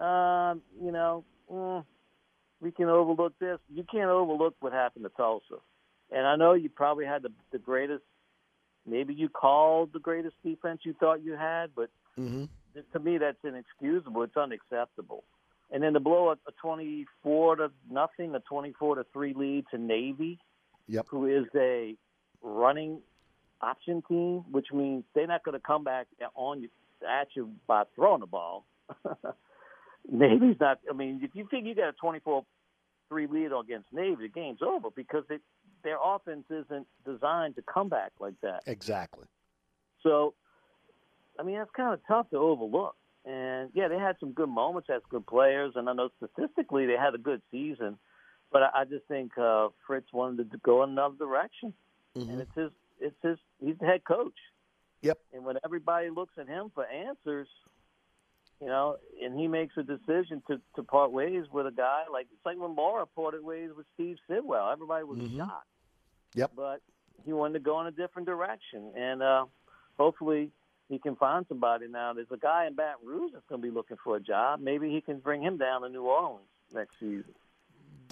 um, 0.00 0.62
you 0.82 0.90
know, 0.90 1.24
mm, 1.50 1.84
we 2.60 2.72
can 2.72 2.88
overlook 2.88 3.34
this. 3.38 3.58
You 3.72 3.84
can't 3.90 4.10
overlook 4.10 4.54
what 4.60 4.72
happened 4.72 5.04
to 5.04 5.10
Tulsa. 5.10 5.56
And 6.10 6.26
I 6.26 6.36
know 6.36 6.52
you 6.54 6.68
probably 6.68 7.06
had 7.06 7.22
the, 7.22 7.30
the 7.52 7.58
greatest, 7.58 8.02
maybe 8.86 9.14
you 9.14 9.28
called 9.28 9.90
the 9.92 9.98
greatest 9.98 10.34
defense 10.44 10.80
you 10.84 10.94
thought 10.98 11.24
you 11.24 11.32
had, 11.32 11.70
but 11.74 11.90
mm-hmm. 12.18 12.44
to 12.92 12.98
me 12.98 13.18
that's 13.18 13.38
inexcusable. 13.44 14.22
It's 14.22 14.36
unacceptable. 14.36 15.24
And 15.70 15.82
then 15.82 15.94
to 15.94 16.00
blow 16.00 16.28
a, 16.28 16.32
a 16.32 16.52
24 16.60 17.56
to 17.56 17.70
nothing, 17.90 18.34
a 18.34 18.40
24 18.40 18.96
to 18.96 19.06
three 19.12 19.32
lead 19.32 19.64
to 19.70 19.78
Navy, 19.78 20.38
yep. 20.86 21.06
who 21.08 21.26
is 21.26 21.46
a 21.56 21.94
running 22.42 23.00
option 23.62 24.02
team, 24.08 24.44
which 24.50 24.66
means 24.72 25.04
they're 25.14 25.26
not 25.26 25.44
going 25.44 25.58
to 25.58 25.64
come 25.64 25.84
back 25.84 26.06
on 26.34 26.62
you 26.62 26.68
at 27.08 27.28
you 27.34 27.50
by 27.66 27.84
throwing 27.94 28.20
the 28.20 28.26
ball. 28.26 28.64
Navy's 30.10 30.56
not. 30.60 30.80
I 30.88 30.94
mean, 30.94 31.20
if 31.22 31.30
you 31.34 31.46
think 31.50 31.66
you 31.66 31.74
got 31.74 31.88
a 31.88 31.92
24 31.92 32.44
three 33.08 33.26
lead 33.26 33.50
against 33.52 33.92
Navy, 33.92 34.22
the 34.22 34.28
game's 34.28 34.60
over 34.62 34.88
because 34.94 35.24
it, 35.30 35.40
their 35.84 35.98
offense 36.02 36.44
isn't 36.50 36.86
designed 37.04 37.56
to 37.56 37.62
come 37.62 37.88
back 37.88 38.12
like 38.20 38.34
that. 38.42 38.62
Exactly. 38.66 39.26
So, 40.02 40.34
I 41.38 41.42
mean, 41.42 41.56
that's 41.56 41.70
kind 41.76 41.92
of 41.92 42.00
tough 42.08 42.30
to 42.30 42.38
overlook. 42.38 42.96
And 43.24 43.70
yeah, 43.74 43.88
they 43.88 43.98
had 43.98 44.16
some 44.18 44.32
good 44.32 44.48
moments, 44.48 44.88
had 44.88 45.00
good 45.08 45.26
players, 45.26 45.74
and 45.76 45.88
I 45.88 45.92
know 45.92 46.08
statistically 46.16 46.86
they 46.86 46.96
had 46.96 47.14
a 47.14 47.18
good 47.18 47.40
season. 47.50 47.98
But 48.50 48.62
I, 48.62 48.80
I 48.80 48.84
just 48.84 49.06
think 49.06 49.38
uh, 49.38 49.68
Fritz 49.86 50.12
wanted 50.12 50.50
to 50.50 50.58
go 50.58 50.82
another 50.82 51.14
direction, 51.16 51.72
mm-hmm. 52.16 52.30
and 52.30 52.40
it's 52.40 52.54
his 52.54 52.70
it's 53.02 53.16
his 53.22 53.38
he's 53.60 53.76
the 53.78 53.86
head 53.86 54.04
coach. 54.04 54.38
Yep. 55.02 55.18
And 55.34 55.44
when 55.44 55.56
everybody 55.64 56.10
looks 56.10 56.34
at 56.38 56.46
him 56.46 56.70
for 56.74 56.86
answers, 56.86 57.48
you 58.60 58.68
know, 58.68 58.96
and 59.22 59.38
he 59.38 59.48
makes 59.48 59.76
a 59.76 59.82
decision 59.82 60.42
to 60.48 60.60
to 60.76 60.82
part 60.82 61.10
ways 61.12 61.44
with 61.52 61.66
a 61.66 61.72
guy 61.72 62.04
like 62.12 62.26
it's 62.32 62.46
like 62.46 62.58
when 62.58 62.74
Mora 62.74 63.06
parted 63.06 63.44
ways 63.44 63.70
with 63.76 63.86
Steve 63.94 64.16
Sidwell. 64.28 64.70
Everybody 64.70 65.04
was 65.04 65.18
mm-hmm. 65.18 65.38
shocked. 65.38 65.66
Yep. 66.34 66.52
But 66.56 66.80
he 67.24 67.32
wanted 67.32 67.54
to 67.54 67.60
go 67.60 67.80
in 67.80 67.86
a 67.86 67.90
different 67.90 68.26
direction, 68.26 68.92
and 68.96 69.22
uh, 69.22 69.44
hopefully 69.98 70.50
he 70.88 70.98
can 70.98 71.16
find 71.16 71.44
somebody 71.48 71.88
now. 71.88 72.12
There's 72.12 72.30
a 72.30 72.38
guy 72.38 72.66
in 72.66 72.74
Baton 72.74 73.06
Rouge 73.06 73.32
that's 73.32 73.44
going 73.48 73.60
to 73.60 73.66
be 73.66 73.72
looking 73.72 73.98
for 74.02 74.16
a 74.16 74.20
job. 74.20 74.60
Maybe 74.60 74.90
he 74.90 75.00
can 75.00 75.18
bring 75.18 75.42
him 75.42 75.56
down 75.56 75.82
to 75.82 75.88
New 75.88 76.02
Orleans 76.02 76.48
next 76.72 76.98
season 76.98 77.34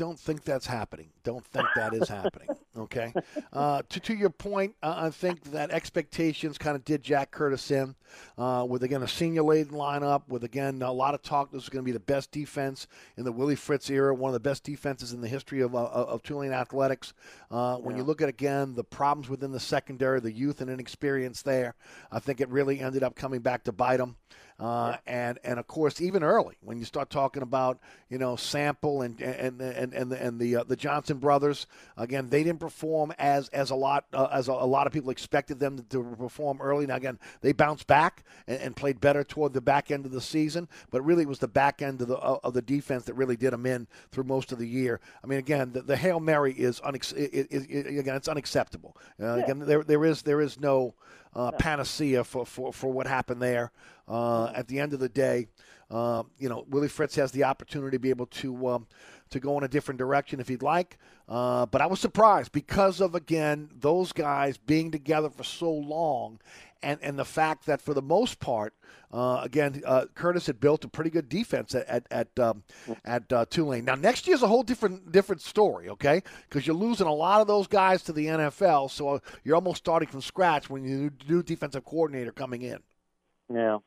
don't 0.00 0.18
think 0.18 0.44
that's 0.44 0.64
happening. 0.64 1.10
Don't 1.24 1.44
think 1.44 1.68
that 1.76 1.92
is 1.92 2.08
happening. 2.08 2.48
Okay. 2.78 3.12
Uh, 3.52 3.82
to 3.88 4.00
to 4.00 4.14
your 4.14 4.30
point, 4.30 4.76
uh, 4.80 4.94
I 4.96 5.10
think 5.10 5.42
that 5.50 5.72
expectations 5.72 6.56
kind 6.56 6.76
of 6.76 6.84
did 6.84 7.02
Jack 7.02 7.32
Curtis 7.32 7.70
in 7.72 7.96
uh, 8.38 8.64
with 8.66 8.84
again 8.84 9.02
a 9.02 9.08
senior 9.08 9.42
laden 9.42 9.74
lineup 9.74 10.22
with 10.28 10.44
again 10.44 10.80
a 10.80 10.92
lot 10.92 11.14
of 11.14 11.20
talk. 11.20 11.50
This 11.50 11.64
is 11.64 11.68
going 11.68 11.84
to 11.84 11.86
be 11.86 11.92
the 11.92 11.98
best 11.98 12.30
defense 12.30 12.86
in 13.16 13.24
the 13.24 13.32
Willie 13.32 13.56
Fritz 13.56 13.90
era, 13.90 14.14
one 14.14 14.28
of 14.28 14.34
the 14.34 14.40
best 14.40 14.62
defenses 14.62 15.12
in 15.12 15.20
the 15.20 15.28
history 15.28 15.60
of 15.60 15.74
uh, 15.74 15.84
of 15.84 16.22
Tulane 16.22 16.52
athletics. 16.52 17.12
Uh, 17.50 17.76
when 17.78 17.96
yeah. 17.96 18.02
you 18.02 18.04
look 18.06 18.22
at 18.22 18.28
again 18.28 18.74
the 18.76 18.84
problems 18.84 19.28
within 19.28 19.50
the 19.50 19.60
secondary, 19.60 20.20
the 20.20 20.32
youth 20.32 20.60
and 20.60 20.70
inexperience 20.70 21.42
there, 21.42 21.74
I 22.12 22.20
think 22.20 22.40
it 22.40 22.48
really 22.50 22.78
ended 22.80 23.02
up 23.02 23.16
coming 23.16 23.40
back 23.40 23.64
to 23.64 23.72
bite 23.72 23.98
them. 23.98 24.16
Uh, 24.60 24.94
and 25.06 25.38
and 25.42 25.58
of 25.58 25.66
course, 25.66 26.02
even 26.02 26.22
early 26.22 26.54
when 26.60 26.78
you 26.78 26.84
start 26.84 27.08
talking 27.08 27.40
about 27.42 27.78
you 28.10 28.18
know 28.18 28.36
Sample 28.36 29.00
and 29.00 29.18
and 29.22 29.58
and 29.58 29.94
and 29.94 30.12
the 30.12 30.22
and 30.22 30.38
the, 30.38 30.56
uh, 30.56 30.64
the 30.64 30.76
Johnson 30.76 31.16
brothers, 31.16 31.66
again 31.96 32.28
they 32.28 32.44
didn't 32.44 32.60
perform 32.60 33.10
as 33.18 33.48
as 33.48 33.70
a 33.70 33.74
lot 33.74 34.04
uh, 34.12 34.28
as 34.30 34.48
a, 34.48 34.52
a, 34.52 34.66
lot 34.66 34.86
of 34.86 34.92
people 34.92 35.08
expected 35.08 35.58
them 35.58 35.78
to, 35.78 35.82
to, 35.84 36.14
perform 36.14 36.60
early. 36.60 36.86
Now 36.86 36.96
again, 36.96 37.18
they 37.40 37.52
bounced 37.52 37.86
back 37.86 38.22
and, 38.46 38.60
and, 38.60 38.76
played 38.76 39.00
better 39.00 39.24
toward 39.24 39.54
the 39.54 39.62
back 39.62 39.90
end 39.90 40.04
of 40.04 40.12
the 40.12 40.20
season, 40.20 40.68
but 40.90 41.00
really 41.00 41.22
it 41.22 41.28
was 41.28 41.38
the 41.38 41.48
back 41.48 41.80
end 41.80 42.02
of 42.02 42.08
the 42.08 42.16
of 42.16 42.52
the 42.52 42.60
defense 42.60 43.04
that 43.04 43.14
really 43.14 43.36
did 43.36 43.54
them 43.54 43.64
in 43.64 43.86
through 44.12 44.24
most 44.24 44.52
of 44.52 44.58
the 44.58 44.68
year. 44.68 45.00
I 45.24 45.26
mean, 45.26 45.38
again, 45.38 45.72
the, 45.72 45.80
the 45.80 45.96
hail 45.96 46.20
mary 46.20 46.52
is 46.52 46.80
unex- 46.80 47.16
it, 47.16 47.48
it, 47.50 47.70
it, 47.70 47.98
again 47.98 48.14
it's 48.14 48.28
unacceptable. 48.28 48.94
Uh, 49.18 49.36
yeah. 49.36 49.44
Again, 49.44 49.60
there 49.60 49.82
there 49.84 50.04
is 50.04 50.20
there 50.20 50.42
is 50.42 50.60
no 50.60 50.94
uh, 51.34 51.52
panacea 51.52 52.24
for, 52.24 52.44
for, 52.44 52.72
for 52.72 52.92
what 52.92 53.06
happened 53.06 53.40
there. 53.40 53.72
Uh, 54.10 54.50
at 54.56 54.66
the 54.66 54.80
end 54.80 54.92
of 54.92 54.98
the 54.98 55.08
day, 55.08 55.46
uh, 55.88 56.24
you 56.36 56.48
know, 56.48 56.64
Willie 56.68 56.88
Fritz 56.88 57.14
has 57.14 57.30
the 57.30 57.44
opportunity 57.44 57.96
to 57.96 58.00
be 58.00 58.10
able 58.10 58.26
to 58.26 58.68
um, 58.68 58.86
to 59.30 59.38
go 59.38 59.56
in 59.56 59.62
a 59.62 59.68
different 59.68 59.98
direction 59.98 60.40
if 60.40 60.48
he'd 60.48 60.62
like. 60.62 60.98
Uh, 61.28 61.64
but 61.66 61.80
I 61.80 61.86
was 61.86 62.00
surprised 62.00 62.50
because 62.50 63.00
of 63.00 63.14
again 63.14 63.70
those 63.72 64.12
guys 64.12 64.56
being 64.56 64.90
together 64.90 65.30
for 65.30 65.44
so 65.44 65.70
long, 65.70 66.40
and 66.82 66.98
and 67.02 67.16
the 67.16 67.24
fact 67.24 67.66
that 67.66 67.80
for 67.80 67.94
the 67.94 68.02
most 68.02 68.40
part, 68.40 68.74
uh, 69.12 69.42
again, 69.44 69.80
uh, 69.86 70.06
Curtis 70.14 70.46
had 70.46 70.58
built 70.58 70.84
a 70.84 70.88
pretty 70.88 71.10
good 71.10 71.28
defense 71.28 71.74
at 71.76 71.88
at 71.88 72.06
at, 72.10 72.38
um, 72.40 72.64
at 73.04 73.32
uh, 73.32 73.46
Tulane. 73.48 73.84
Now 73.84 73.94
next 73.94 74.26
year's 74.26 74.42
a 74.42 74.48
whole 74.48 74.64
different 74.64 75.12
different 75.12 75.40
story, 75.40 75.88
okay? 75.88 76.20
Because 76.48 76.66
you're 76.66 76.74
losing 76.74 77.06
a 77.06 77.14
lot 77.14 77.40
of 77.40 77.46
those 77.46 77.68
guys 77.68 78.02
to 78.04 78.12
the 78.12 78.26
NFL, 78.26 78.90
so 78.90 79.20
you're 79.44 79.54
almost 79.54 79.78
starting 79.78 80.08
from 80.08 80.20
scratch 80.20 80.68
when 80.68 80.84
you 80.84 81.12
new 81.28 81.44
defensive 81.44 81.84
coordinator 81.84 82.32
coming 82.32 82.62
in. 82.62 82.80
Yeah. 83.52 83.78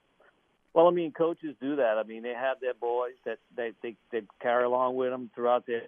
Well, 0.74 0.88
I 0.88 0.91
mean, 0.91 1.11
coaches 1.11 1.55
do 1.61 1.76
that. 1.76 1.97
I 1.97 2.03
mean, 2.03 2.24
they 2.24 2.34
have 2.34 2.59
their 2.59 2.74
boys 2.74 3.13
that 3.26 3.38
they 3.55 3.74
they, 3.82 3.95
they 4.11 4.24
carry 4.41 4.63
along 4.63 4.95
with 4.95 5.11
them 5.11 5.30
throughout 5.36 5.65
their 5.67 5.84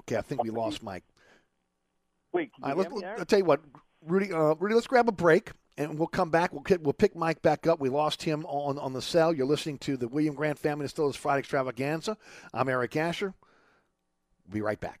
Okay, 0.00 0.16
I 0.16 0.22
think 0.22 0.42
we 0.42 0.50
lost 0.50 0.82
Mike. 0.82 1.04
Wait, 2.32 2.50
right, 2.60 2.76
let's, 2.76 2.92
I'll 3.18 3.24
tell 3.24 3.38
you 3.38 3.44
what, 3.44 3.60
Rudy. 4.04 4.32
Uh, 4.32 4.54
Rudy, 4.58 4.74
let's 4.74 4.86
grab 4.86 5.08
a 5.08 5.12
break 5.12 5.52
and 5.76 5.98
we'll 5.98 6.08
come 6.08 6.30
back. 6.30 6.52
We'll 6.52 6.64
we'll 6.80 6.92
pick 6.92 7.14
Mike 7.14 7.42
back 7.42 7.66
up. 7.66 7.78
We 7.78 7.88
lost 7.88 8.22
him 8.22 8.44
on 8.46 8.78
on 8.78 8.92
the 8.92 9.02
cell. 9.02 9.32
You're 9.32 9.46
listening 9.46 9.78
to 9.78 9.96
the 9.96 10.08
William 10.08 10.34
Grant 10.34 10.58
Family 10.58 10.84
Distillers 10.84 11.14
Friday 11.14 11.40
Extravaganza. 11.40 12.16
I'm 12.52 12.68
Eric 12.68 12.96
Asher. 12.96 13.34
We'll 14.46 14.54
be 14.54 14.60
right 14.60 14.80
back. 14.80 15.00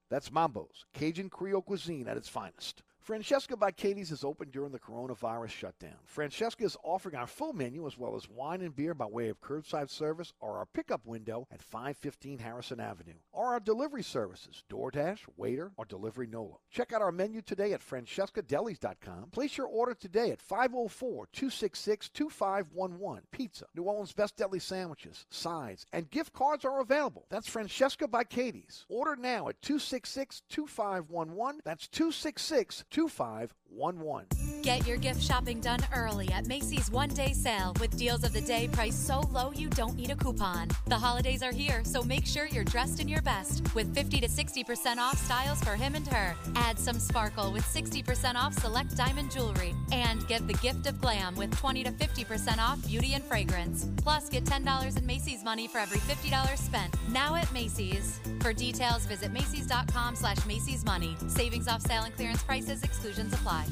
That's 0.11 0.29
Mambo's, 0.29 0.83
Cajun 0.93 1.29
Creole 1.29 1.61
cuisine 1.61 2.09
at 2.09 2.17
its 2.17 2.27
finest. 2.27 2.83
Francesca 3.01 3.57
by 3.57 3.71
Katie's 3.71 4.11
is 4.11 4.23
open 4.23 4.51
during 4.51 4.71
the 4.71 4.77
coronavirus 4.77 5.49
shutdown. 5.49 5.95
Francesca 6.05 6.63
is 6.63 6.77
offering 6.83 7.15
our 7.15 7.25
full 7.25 7.51
menu 7.51 7.87
as 7.87 7.97
well 7.97 8.15
as 8.15 8.29
wine 8.29 8.61
and 8.61 8.75
beer 8.75 8.93
by 8.93 9.07
way 9.07 9.29
of 9.29 9.41
curbside 9.41 9.89
service 9.89 10.33
or 10.39 10.59
our 10.59 10.67
pickup 10.67 11.07
window 11.07 11.47
at 11.51 11.63
515 11.63 12.37
Harrison 12.37 12.79
Avenue, 12.79 13.15
or 13.31 13.53
our 13.53 13.59
delivery 13.59 14.03
services, 14.03 14.63
DoorDash, 14.69 15.21
Waitr, 15.39 15.71
or 15.77 15.85
Delivery 15.85 16.27
Nola. 16.27 16.57
Check 16.69 16.93
out 16.93 17.01
our 17.01 17.11
menu 17.11 17.41
today 17.41 17.73
at 17.73 17.81
francescadelis.com. 17.81 19.31
Place 19.31 19.57
your 19.57 19.65
order 19.65 19.95
today 19.95 20.29
at 20.29 20.47
504-266-2511. 20.47 23.21
Pizza, 23.31 23.65
New 23.75 23.81
Orleans 23.83 24.13
Best 24.13 24.35
Deli 24.35 24.59
sandwiches, 24.59 25.25
sides, 25.31 25.87
and 25.91 26.11
gift 26.11 26.33
cards 26.33 26.65
are 26.65 26.81
available. 26.81 27.25
That's 27.31 27.49
Francesca 27.49 28.07
by 28.07 28.25
Katie's. 28.25 28.85
Order 28.89 29.15
now 29.15 29.49
at 29.49 29.59
266-2511. 29.61 31.61
That's 31.63 31.87
266 31.87 32.83
2511. 32.91 34.61
Get 34.61 34.85
your 34.85 34.97
gift 34.97 35.23
shopping 35.23 35.59
done 35.59 35.79
early 35.95 36.31
at 36.31 36.45
Macy's 36.45 36.91
one 36.91 37.09
day 37.09 37.33
sale 37.33 37.73
with 37.79 37.97
deals 37.97 38.23
of 38.23 38.31
the 38.31 38.41
day 38.41 38.69
priced 38.71 39.07
so 39.07 39.21
low 39.31 39.51
you 39.55 39.69
don't 39.69 39.95
need 39.95 40.11
a 40.11 40.15
coupon. 40.15 40.67
The 40.87 40.97
holidays 40.97 41.41
are 41.41 41.51
here, 41.51 41.83
so 41.83 42.03
make 42.03 42.27
sure 42.27 42.45
you're 42.45 42.63
dressed 42.63 42.99
in 42.99 43.07
your 43.07 43.23
best 43.23 43.73
with 43.73 43.91
50 43.95 44.19
to 44.21 44.27
60% 44.27 44.97
off 44.97 45.17
styles 45.17 45.63
for 45.63 45.71
him 45.71 45.95
and 45.95 46.07
her. 46.09 46.35
Add 46.55 46.77
some 46.77 46.99
sparkle 46.99 47.51
with 47.51 47.63
60% 47.63 48.35
off 48.35 48.53
select 48.53 48.95
diamond 48.95 49.31
jewelry. 49.31 49.73
And 49.91 50.27
get 50.27 50.45
the 50.47 50.53
gift 50.55 50.85
of 50.85 51.01
glam 51.01 51.35
with 51.35 51.57
20 51.57 51.83
to 51.85 51.91
50% 51.91 52.59
off 52.59 52.85
beauty 52.85 53.13
and 53.13 53.23
fragrance. 53.23 53.87
Plus, 53.97 54.29
get 54.29 54.43
$10 54.43 54.97
in 54.97 55.05
Macy's 55.05 55.43
money 55.43 55.67
for 55.67 55.79
every 55.79 55.99
$50 55.99 56.57
spent. 56.57 56.93
Now 57.09 57.35
at 57.35 57.51
Macy's. 57.51 58.19
For 58.41 58.53
details, 58.53 59.05
visit 59.05 59.31
Macy's.com 59.31 60.15
slash 60.15 60.45
Macy's 60.45 60.85
Money. 60.85 61.15
Savings 61.27 61.67
off 61.67 61.81
sale 61.81 62.03
and 62.03 62.15
clearance 62.15 62.43
prices, 62.43 62.80
exclusions 62.83 63.33
apply. 63.33 63.65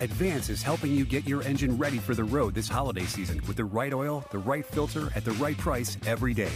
Advance 0.00 0.50
is 0.50 0.62
helping 0.62 0.92
you 0.92 1.06
get 1.06 1.26
your 1.26 1.42
engine 1.42 1.78
ready 1.78 1.98
for 1.98 2.14
the 2.14 2.24
road 2.24 2.54
this 2.54 2.68
holiday 2.68 3.04
season 3.04 3.40
with 3.46 3.56
the 3.56 3.64
right 3.64 3.94
oil, 3.94 4.24
the 4.30 4.38
right 4.38 4.64
filter, 4.66 5.10
at 5.14 5.24
the 5.24 5.32
right 5.32 5.56
price 5.56 5.96
every 6.06 6.34
day. 6.34 6.52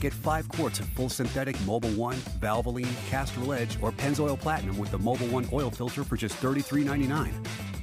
Get 0.00 0.12
five 0.12 0.48
quarts 0.48 0.80
of 0.80 0.86
full 0.90 1.08
synthetic 1.08 1.56
Mobil 1.58 1.94
1, 1.96 2.16
Valvoline, 2.40 3.08
Castrol 3.10 3.52
Edge, 3.52 3.76
or 3.82 3.92
Pennzoil 3.92 4.38
Platinum 4.38 4.78
with 4.78 4.90
the 4.90 4.98
Mobil 4.98 5.30
1 5.30 5.48
oil 5.52 5.70
filter 5.70 6.04
for 6.04 6.16
just 6.16 6.34
$33.99. 6.40 7.30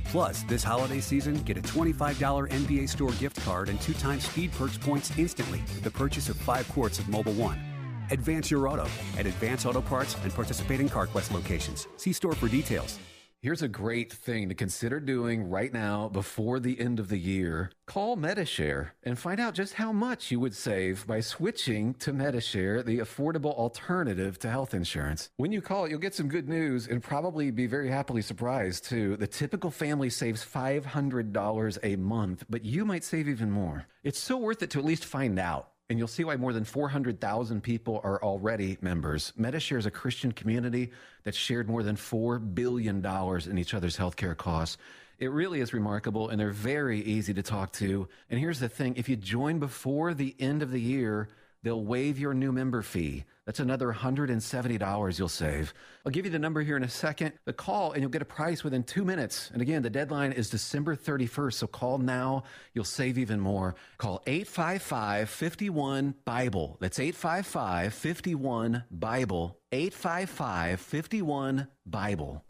Plus, 0.06 0.43
this 0.43 0.64
holiday 0.64 1.01
season, 1.01 1.36
get 1.43 1.58
a 1.58 1.62
$25 1.62 2.49
NBA 2.49 2.89
store 2.89 3.12
gift 3.12 3.39
card 3.43 3.70
and 3.70 3.80
two 3.82 3.93
times 3.93 4.28
Speed 4.28 4.51
Perks 4.53 4.78
points 4.78 5.12
instantly 5.18 5.60
with 5.60 5.84
the 5.84 5.91
purchase 5.91 6.30
of 6.30 6.38
five 6.38 6.68
quarts 6.70 6.99
of 6.99 7.06
Mobil 7.06 7.36
1. 7.36 7.74
Advance 8.12 8.51
your 8.51 8.68
auto 8.68 8.88
at 9.18 9.26
Advance 9.26 9.66
Auto 9.66 9.82
Parts 9.82 10.16
and 10.24 10.34
participating 10.34 10.89
CarQuest 10.89 11.32
locations. 11.32 11.88
See 11.97 12.14
store 12.14 12.34
for 12.34 12.47
details. 12.47 12.99
Here's 13.41 13.62
a 13.62 13.68
great 13.68 14.12
thing 14.12 14.49
to 14.49 14.56
consider 14.56 14.99
doing 14.99 15.51
right 15.51 15.72
now 15.72 16.10
before 16.10 16.60
the 16.60 16.80
end 16.80 16.99
of 16.99 17.10
the 17.10 17.20
year. 17.20 17.72
Call 17.86 18.16
Medi-Share 18.16 18.95
and 19.03 19.20
find 19.20 19.39
out 19.39 19.53
just 19.53 19.76
how 19.76 19.91
much 19.91 20.32
you 20.32 20.39
would 20.39 20.56
save 20.56 21.06
by 21.06 21.20
switching 21.20 21.93
to 21.95 22.12
Medi-Share, 22.12 22.82
the 22.82 22.97
affordable 22.97 23.53
alternative 23.53 24.39
to 24.39 24.49
health 24.49 24.74
insurance. 24.74 25.30
When 25.38 25.51
you 25.51 25.62
call, 25.62 25.88
you'll 25.88 25.99
get 25.99 26.16
some 26.16 26.28
good 26.28 26.49
news 26.49 26.88
and 26.88 27.03
probably 27.03 27.51
be 27.51 27.68
very 27.68 27.89
happily 27.89 28.24
surprised 28.24 28.86
too. 28.86 29.16
The 29.16 29.28
typical 29.28 29.70
family 29.70 30.10
saves 30.10 30.43
$500 30.43 31.78
a 31.84 31.95
month, 31.97 32.45
but 32.49 32.66
you 32.66 32.84
might 32.84 33.03
save 33.03 33.30
even 33.30 33.51
more. 33.51 33.86
It's 34.03 34.18
so 34.18 34.38
worth 34.38 34.64
it 34.64 34.72
to 34.72 34.80
at 34.80 34.86
least 34.86 35.06
find 35.06 35.38
out. 35.38 35.70
And 35.89 35.99
you'll 35.99 36.07
see 36.07 36.23
why 36.23 36.36
more 36.36 36.53
than 36.53 36.63
400,000 36.63 37.61
people 37.61 38.01
are 38.03 38.21
already 38.21 38.77
members. 38.81 39.33
Medishare 39.39 39.77
is 39.77 39.86
a 39.86 39.91
Christian 39.91 40.31
community 40.31 40.91
that 41.23 41.36
shared 41.36 41.69
more 41.69 41.83
than 41.83 41.95
$4 41.95 42.55
billion 42.55 43.05
in 43.05 43.57
each 43.57 43.73
other's 43.73 43.97
healthcare 43.97 44.36
costs. 44.36 44.77
It 45.19 45.31
really 45.31 45.61
is 45.61 45.73
remarkable, 45.73 46.29
and 46.29 46.39
they're 46.39 46.51
very 46.51 47.01
easy 47.01 47.33
to 47.36 47.43
talk 47.43 47.71
to. 47.73 48.07
And 48.29 48.39
here's 48.39 48.59
the 48.59 48.67
thing 48.67 48.95
if 48.97 49.07
you 49.07 49.15
join 49.15 49.59
before 49.59 50.13
the 50.13 50.36
end 50.39 50.61
of 50.61 50.71
the 50.71 50.81
year, 50.81 51.29
they'll 51.66 51.84
waive 51.84 52.20
your 52.20 52.36
new 52.36 52.51
member 52.51 52.84
fee. 52.84 53.26
That's 53.47 53.59
another 53.59 53.91
$170 53.91 55.20
you'll 55.20 55.28
save. 55.28 55.74
I'll 56.05 56.11
give 56.11 56.24
you 56.24 56.32
the 56.32 56.38
number 56.38 56.61
here 56.61 56.78
in 56.78 56.84
a 56.84 56.89
second. 56.89 57.34
The 57.45 57.53
call, 57.53 57.91
and 57.91 58.01
you'll 58.01 58.11
get 58.11 58.22
a 58.22 58.26
price 58.26 58.63
within 58.63 58.84
two 58.84 59.03
minutes. 59.03 59.49
And 59.51 59.63
again, 59.63 59.82
the 59.82 59.89
deadline 59.89 60.32
is 60.32 60.47
December 60.47 60.95
31st, 60.95 61.53
so 61.53 61.68
call 61.68 61.97
now. 61.97 62.43
You'll 62.76 62.86
save 62.86 63.18
even 63.18 63.39
more. 63.39 63.74
Call 63.97 64.22
855 64.28 65.28
51 65.28 66.13
Bible. 66.24 66.78
That's 66.80 66.99
855 66.99 67.93
51 67.95 68.84
Bible. 68.91 69.57
855 69.72 70.80
51 70.80 71.68
Bible. 71.88 72.45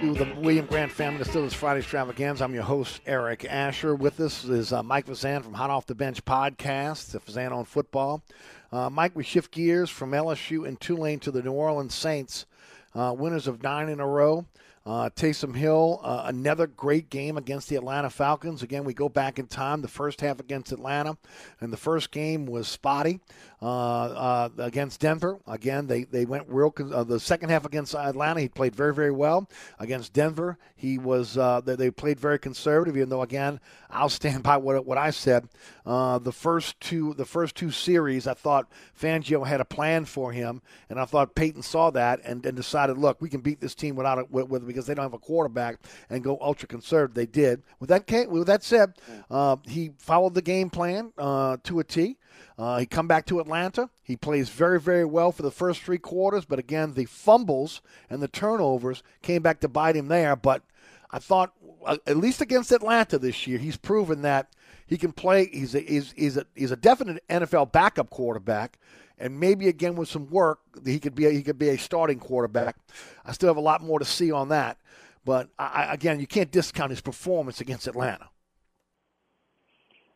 The 0.00 0.32
William 0.38 0.64
Grant 0.64 0.92
Family 0.92 1.18
Distillers 1.18 1.54
Friday 1.54 1.80
Extravaganza. 1.80 2.44
I'm 2.44 2.54
your 2.54 2.62
host, 2.62 3.00
Eric 3.04 3.44
Asher. 3.44 3.96
With 3.96 4.20
us 4.20 4.44
is 4.44 4.72
uh, 4.72 4.80
Mike 4.84 5.06
Fazan 5.06 5.42
from 5.42 5.54
Hot 5.54 5.70
Off 5.70 5.86
the 5.86 5.94
Bench 5.96 6.24
podcast, 6.24 7.10
the 7.10 7.18
Fazan 7.18 7.50
on 7.50 7.64
Football. 7.64 8.22
Uh, 8.70 8.88
Mike, 8.90 9.16
we 9.16 9.24
shift 9.24 9.50
gears 9.50 9.90
from 9.90 10.12
LSU 10.12 10.68
and 10.68 10.80
Tulane 10.80 11.18
to 11.20 11.32
the 11.32 11.42
New 11.42 11.50
Orleans 11.50 11.96
Saints, 11.96 12.46
uh, 12.94 13.12
winners 13.16 13.48
of 13.48 13.60
nine 13.64 13.88
in 13.88 13.98
a 13.98 14.06
row. 14.06 14.46
Uh, 14.86 15.10
Taysom 15.10 15.54
Hill, 15.54 16.00
uh, 16.02 16.22
another 16.26 16.66
great 16.68 17.10
game 17.10 17.36
against 17.36 17.68
the 17.68 17.76
Atlanta 17.76 18.08
Falcons. 18.08 18.62
Again, 18.62 18.84
we 18.84 18.94
go 18.94 19.08
back 19.08 19.38
in 19.38 19.46
time. 19.46 19.82
The 19.82 19.88
first 19.88 20.20
half 20.20 20.38
against 20.38 20.70
Atlanta, 20.72 21.18
and 21.60 21.72
the 21.72 21.76
first 21.76 22.10
game 22.12 22.46
was 22.46 22.68
spotty 22.68 23.20
against 23.60 25.00
Denver. 25.00 25.38
Again, 25.46 25.86
they, 25.86 26.04
they 26.04 26.24
went 26.24 26.44
real. 26.48 26.74
Uh, 26.78 27.04
the 27.04 27.20
second 27.20 27.50
half 27.50 27.64
against 27.64 27.94
Atlanta, 27.94 28.40
he 28.40 28.48
played 28.48 28.74
very 28.74 28.94
very 28.94 29.10
well. 29.10 29.48
Against 29.78 30.12
Denver, 30.12 30.58
he 30.76 30.98
was 30.98 31.36
uh, 31.36 31.60
they, 31.60 31.76
they, 31.76 31.90
played 31.90 32.20
very 32.20 32.38
conservative. 32.38 32.96
Even 32.96 33.08
though 33.08 33.22
again, 33.22 33.60
I'll 33.90 34.08
stand 34.08 34.42
by 34.44 34.56
what 34.56 34.84
what 34.86 34.98
I 34.98 35.10
said. 35.10 35.48
the 35.84 36.32
first 36.32 36.78
two 36.80 37.14
the 37.14 37.24
first 37.24 37.56
two 37.56 37.70
series, 37.70 38.26
I 38.26 38.34
thought 38.34 38.70
Fangio 39.00 39.46
had 39.46 39.60
a 39.60 39.64
plan 39.64 40.04
for 40.04 40.32
him, 40.32 40.62
and 40.88 41.00
I 41.00 41.04
thought 41.04 41.34
Payton 41.34 41.62
saw 41.62 41.90
that 41.90 42.20
and, 42.24 42.44
and 42.44 42.56
decided, 42.56 42.98
look, 42.98 43.20
we 43.20 43.28
can 43.28 43.40
beat 43.40 43.60
this 43.60 43.74
team 43.74 43.96
without 43.96 44.18
it 44.18 44.30
with, 44.30 44.48
with 44.48 44.66
because 44.66 44.86
they 44.86 44.94
don't 44.94 45.04
have 45.04 45.12
a 45.14 45.18
quarterback 45.18 45.76
and 46.10 46.22
go 46.22 46.38
ultra 46.40 46.68
conservative. 46.68 47.14
They 47.14 47.26
did. 47.26 47.62
With 47.80 47.88
that, 47.90 48.28
with 48.30 48.46
that 48.46 48.62
said, 48.62 48.94
uh, 49.30 49.56
he 49.66 49.90
followed 49.98 50.34
the 50.34 50.42
game 50.42 50.70
plan 50.70 51.12
uh, 51.18 51.58
to 51.64 51.80
a 51.80 51.84
T. 51.84 52.18
Uh, 52.58 52.78
he 52.78 52.86
come 52.86 53.06
back 53.06 53.24
to 53.26 53.38
Atlanta. 53.38 53.88
He 54.02 54.16
plays 54.16 54.48
very, 54.48 54.80
very 54.80 55.04
well 55.04 55.30
for 55.30 55.42
the 55.42 55.50
first 55.50 55.80
three 55.82 55.98
quarters, 55.98 56.44
but 56.44 56.58
again, 56.58 56.94
the 56.94 57.04
fumbles 57.04 57.80
and 58.10 58.20
the 58.20 58.28
turnovers 58.28 59.02
came 59.22 59.42
back 59.42 59.60
to 59.60 59.68
bite 59.68 59.94
him 59.94 60.08
there. 60.08 60.34
But 60.34 60.62
I 61.10 61.20
thought, 61.20 61.52
uh, 61.86 61.98
at 62.06 62.16
least 62.16 62.40
against 62.40 62.72
Atlanta 62.72 63.16
this 63.18 63.46
year, 63.46 63.58
he's 63.58 63.76
proven 63.76 64.22
that 64.22 64.52
he 64.86 64.98
can 64.98 65.12
play. 65.12 65.48
He's 65.52 65.74
a, 65.76 65.80
he's, 65.80 66.12
he's 66.16 66.36
a, 66.36 66.46
he's 66.56 66.72
a 66.72 66.76
definite 66.76 67.22
NFL 67.28 67.70
backup 67.70 68.10
quarterback 68.10 68.78
and 69.20 69.38
maybe 69.38 69.68
again 69.68 69.96
with 69.96 70.08
some 70.08 70.28
work, 70.28 70.60
he 70.84 70.98
could 70.98 71.14
be 71.14 71.26
a, 71.26 71.30
he 71.30 71.42
could 71.42 71.58
be 71.58 71.70
a 71.70 71.78
starting 71.78 72.18
quarterback. 72.18 72.76
I 73.24 73.32
still 73.32 73.48
have 73.48 73.56
a 73.56 73.60
lot 73.60 73.82
more 73.82 73.98
to 73.98 74.04
see 74.04 74.30
on 74.30 74.48
that, 74.50 74.78
but 75.24 75.48
I, 75.58 75.92
again, 75.92 76.20
you 76.20 76.26
can't 76.26 76.50
discount 76.50 76.90
his 76.90 77.00
performance 77.00 77.60
against 77.60 77.86
Atlanta. 77.86 78.30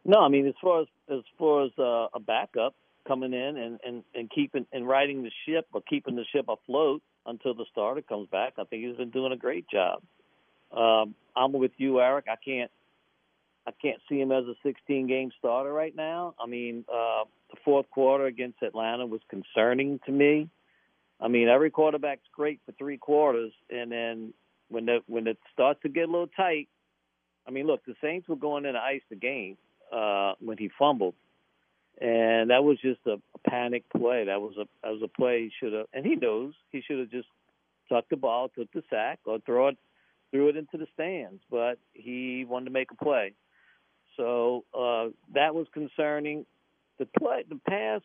No, 0.05 0.21
I 0.21 0.29
mean 0.29 0.47
as 0.47 0.55
far 0.61 0.83
as 0.83 0.89
as 1.13 1.25
far 1.39 1.65
as 1.65 1.71
uh, 1.79 2.09
a 2.15 2.21
backup 2.21 2.75
coming 3.07 3.33
in 3.33 3.57
and 3.57 3.81
and 3.85 4.05
and 4.15 4.31
keeping 4.31 4.67
and 4.73 4.87
riding 4.87 5.23
the 5.23 5.31
ship 5.47 5.67
or 5.73 5.83
keeping 5.89 6.17
the 6.17 6.25
ship 6.33 6.47
afloat 6.49 7.03
until 7.27 7.55
the 7.55 7.65
starter 7.71 8.03
comes 8.03 8.29
back, 8.31 8.55
I 8.59 8.65
think 8.65 8.85
he's 8.85 8.97
been 8.97 9.11
doing 9.11 9.33
a 9.33 9.37
great 9.37 9.67
job. 9.69 10.03
Um, 10.77 11.15
I'm 11.37 11.53
with 11.53 11.73
you, 11.77 12.01
Eric. 12.01 12.27
I 12.31 12.37
can't 12.37 12.71
I 13.67 13.71
can't 13.71 14.01
see 14.09 14.21
him 14.21 14.33
as 14.33 14.45
a 14.45 14.55
16 14.65 15.07
game 15.07 15.31
starter 15.39 15.73
right 15.73 15.95
now. 15.95 16.35
I 16.41 16.47
mean, 16.47 16.85
uh, 16.89 17.25
the 17.51 17.57
fourth 17.65 17.89
quarter 17.91 18.27
against 18.27 18.63
Atlanta 18.63 19.07
was 19.07 19.21
concerning 19.29 20.01
to 20.07 20.13
me. 20.13 20.49
I 21.21 21.29
mean, 21.29 21.49
every 21.49 21.71
quarterback's 21.71 22.27
great 22.33 22.61
for 22.67 22.73
three 22.73 22.99
quarters, 22.99 23.53
and 23.71 23.93
then 23.93 24.35
when 24.69 24.87
the 24.87 24.99
when 25.07 25.27
it 25.27 25.39
starts 25.53 25.81
to 25.83 25.89
get 25.89 26.09
a 26.09 26.11
little 26.11 26.31
tight, 26.37 26.69
I 27.47 27.51
mean, 27.51 27.67
look, 27.67 27.85
the 27.85 27.95
Saints 28.03 28.29
were 28.29 28.37
going 28.37 28.65
in 28.65 28.75
to 28.75 28.81
ice 28.81 29.03
the 29.09 29.17
game 29.17 29.57
uh, 29.93 30.35
when 30.41 30.59
he 30.59 30.71
fumbled, 30.79 31.15
and 32.01 32.51
that 32.51 32.65
was 32.65 32.79
just 32.81 33.01
a, 33.07 33.17
panic 33.49 33.85
play. 33.97 34.25
That 34.27 34.41
was 34.41 34.55
a 34.57 34.67
that 34.83 34.93
was 34.93 35.03
a 35.03 35.09
play 35.09 35.43
he 35.43 35.53
should 35.59 35.73
have, 35.73 35.87
and 35.93 36.07
he 36.07 36.15
knows 36.15 36.55
he 36.71 36.81
should 36.81 36.99
have 36.99 37.11
just 37.11 37.29
tucked 37.89 38.11
the 38.11 38.17
ball, 38.17 38.49
took 38.49 38.71
the 38.73 38.83
sack, 38.89 39.19
or 39.25 39.39
throw 39.41 39.69
it 39.69 39.79
threw 40.31 40.49
it 40.49 40.57
into 40.57 40.79
the 40.79 40.87
stands, 40.95 41.43
but 41.51 41.79
he 41.93 42.45
wanted 42.49 42.67
to 42.67 42.71
make 42.71 42.91
a 42.91 43.05
play. 43.05 43.35
So 44.17 44.65
uh, 44.75 45.09
that 45.35 45.55
was 45.55 45.67
concerning. 45.73 46.47
The 46.99 47.07
play, 47.19 47.45
the 47.49 47.59
pass 47.69 48.03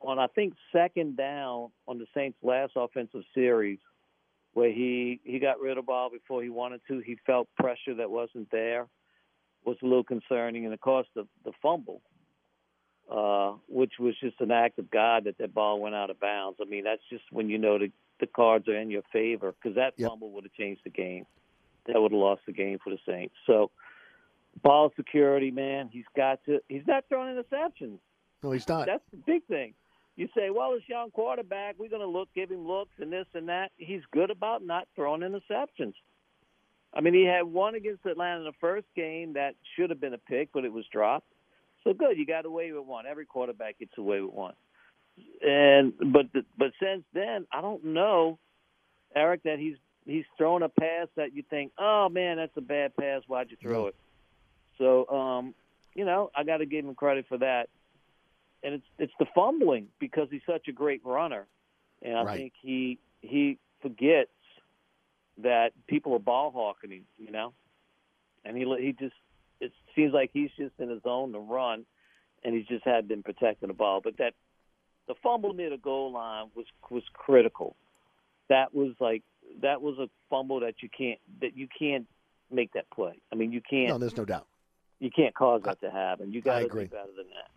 on 0.00 0.18
I 0.18 0.26
think 0.28 0.54
second 0.72 1.16
down 1.16 1.70
on 1.88 1.98
the 1.98 2.06
Saints' 2.14 2.38
last 2.42 2.72
offensive 2.76 3.22
series, 3.34 3.78
where 4.52 4.70
he 4.70 5.20
he 5.24 5.38
got 5.38 5.60
rid 5.60 5.78
of 5.78 5.84
the 5.84 5.86
ball 5.86 6.10
before 6.10 6.42
he 6.42 6.50
wanted 6.50 6.80
to. 6.88 6.98
He 7.00 7.16
felt 7.26 7.48
pressure 7.56 7.94
that 7.94 8.10
wasn't 8.10 8.50
there, 8.50 8.86
was 9.64 9.76
a 9.82 9.86
little 9.86 10.04
concerning, 10.04 10.64
and 10.64 10.74
of 10.74 10.80
course 10.80 11.06
the 11.14 11.26
the 11.44 11.52
fumble, 11.62 12.02
uh, 13.10 13.52
which 13.68 13.94
was 13.98 14.14
just 14.20 14.40
an 14.40 14.50
act 14.50 14.78
of 14.78 14.90
God 14.90 15.24
that 15.24 15.38
that 15.38 15.54
ball 15.54 15.80
went 15.80 15.94
out 15.94 16.10
of 16.10 16.20
bounds. 16.20 16.58
I 16.60 16.64
mean 16.64 16.84
that's 16.84 17.02
just 17.10 17.24
when 17.30 17.48
you 17.48 17.58
know 17.58 17.78
the 17.78 17.90
the 18.20 18.26
cards 18.26 18.68
are 18.68 18.78
in 18.78 18.90
your 18.90 19.02
favor 19.12 19.52
because 19.52 19.76
that 19.76 19.94
yep. 19.96 20.10
fumble 20.10 20.30
would 20.32 20.44
have 20.44 20.52
changed 20.52 20.82
the 20.84 20.90
game. 20.90 21.26
That 21.86 22.00
would 22.00 22.12
have 22.12 22.20
lost 22.20 22.42
the 22.46 22.52
game 22.52 22.78
for 22.82 22.90
the 22.90 22.98
Saints. 23.06 23.34
So 23.46 23.70
ball 24.62 24.92
security, 24.96 25.50
man. 25.50 25.90
He's 25.92 26.04
got 26.16 26.40
to. 26.46 26.60
He's 26.68 26.86
not 26.86 27.04
throwing 27.08 27.34
interceptions. 27.34 27.98
No, 28.42 28.52
he's 28.52 28.68
not. 28.68 28.86
That's 28.86 29.04
the 29.10 29.18
big 29.18 29.44
thing. 29.46 29.74
You 30.16 30.28
say, 30.36 30.50
well, 30.50 30.72
this 30.72 30.82
young 30.86 31.10
quarterback, 31.10 31.74
we're 31.76 31.88
going 31.88 32.02
to 32.02 32.06
look, 32.06 32.28
give 32.34 32.50
him 32.50 32.66
looks 32.68 32.92
and 33.00 33.12
this 33.12 33.26
and 33.34 33.48
that. 33.48 33.72
He's 33.76 34.02
good 34.12 34.30
about 34.30 34.64
not 34.64 34.86
throwing 34.94 35.22
interceptions. 35.22 35.94
I 36.94 37.00
mean, 37.00 37.14
he 37.14 37.24
had 37.24 37.42
one 37.42 37.74
against 37.74 38.06
Atlanta 38.06 38.38
in 38.38 38.44
the 38.44 38.52
first 38.60 38.86
game 38.94 39.32
that 39.34 39.56
should 39.74 39.90
have 39.90 40.00
been 40.00 40.14
a 40.14 40.18
pick, 40.18 40.50
but 40.52 40.64
it 40.64 40.72
was 40.72 40.84
dropped. 40.92 41.26
So 41.82 41.92
good, 41.92 42.16
you 42.16 42.24
got 42.24 42.46
away 42.46 42.72
with 42.72 42.84
one. 42.86 43.06
Every 43.06 43.26
quarterback 43.26 43.78
gets 43.78 43.98
away 43.98 44.20
with 44.20 44.32
one. 44.32 44.54
And 45.42 45.92
but 46.12 46.26
but 46.56 46.72
since 46.80 47.04
then, 47.12 47.46
I 47.52 47.60
don't 47.60 47.84
know, 47.84 48.38
Eric, 49.14 49.42
that 49.44 49.58
he's 49.58 49.76
he's 50.06 50.24
thrown 50.36 50.62
a 50.62 50.68
pass 50.68 51.08
that 51.16 51.34
you 51.34 51.42
think, 51.48 51.72
oh 51.78 52.08
man, 52.08 52.36
that's 52.36 52.56
a 52.56 52.60
bad 52.60 52.96
pass. 52.96 53.22
Why'd 53.26 53.50
you 53.50 53.56
throw 53.60 53.88
it? 53.88 53.96
So, 54.78 55.08
um, 55.08 55.54
you 55.94 56.04
know, 56.04 56.30
I 56.34 56.42
got 56.42 56.58
to 56.58 56.66
give 56.66 56.84
him 56.84 56.94
credit 56.94 57.26
for 57.28 57.38
that. 57.38 57.68
And 58.62 58.74
it's 58.74 58.86
it's 58.98 59.12
the 59.18 59.26
fumbling 59.34 59.88
because 60.00 60.28
he's 60.30 60.42
such 60.46 60.68
a 60.68 60.72
great 60.72 61.02
runner, 61.04 61.46
and 62.02 62.16
I 62.16 62.24
right. 62.24 62.38
think 62.38 62.52
he 62.60 62.98
he 63.20 63.58
forgets 63.82 64.30
that 65.42 65.72
people 65.86 66.14
are 66.14 66.18
ball 66.18 66.50
hawking 66.50 66.90
him, 66.90 67.04
you 67.18 67.30
know, 67.30 67.52
and 68.44 68.56
he 68.56 68.64
he 68.80 68.92
just 68.92 69.14
it 69.60 69.72
seems 69.94 70.12
like 70.12 70.30
he's 70.32 70.50
just 70.56 70.72
in 70.78 70.88
his 70.90 71.02
zone 71.02 71.32
to 71.32 71.38
run, 71.38 71.84
and 72.44 72.54
he's 72.54 72.66
just 72.66 72.84
had 72.84 73.08
been 73.08 73.22
protecting 73.22 73.68
the 73.68 73.74
ball. 73.74 74.00
But 74.02 74.18
that 74.18 74.34
the 75.08 75.14
fumble 75.22 75.52
near 75.52 75.70
the 75.70 75.76
goal 75.76 76.12
line 76.12 76.46
was 76.54 76.66
was 76.90 77.04
critical. 77.12 77.76
That 78.48 78.74
was 78.74 78.92
like 79.00 79.22
that 79.62 79.82
was 79.82 79.98
a 79.98 80.08
fumble 80.30 80.60
that 80.60 80.82
you 80.82 80.88
can't 80.96 81.20
that 81.40 81.56
you 81.56 81.68
can't 81.78 82.06
make 82.50 82.72
that 82.74 82.88
play. 82.90 83.20
I 83.32 83.36
mean, 83.36 83.52
you 83.52 83.60
can't. 83.68 83.88
No, 83.88 83.98
there's 83.98 84.16
no 84.16 84.24
doubt 84.24 84.46
you 85.00 85.10
can't 85.10 85.34
cause 85.34 85.62
that 85.64 85.80
to 85.80 85.90
happen. 85.90 86.32
You 86.32 86.40
got 86.40 86.60
to 86.60 86.68
do 86.68 86.86
better 86.86 87.12
than 87.16 87.26
that. 87.28 87.50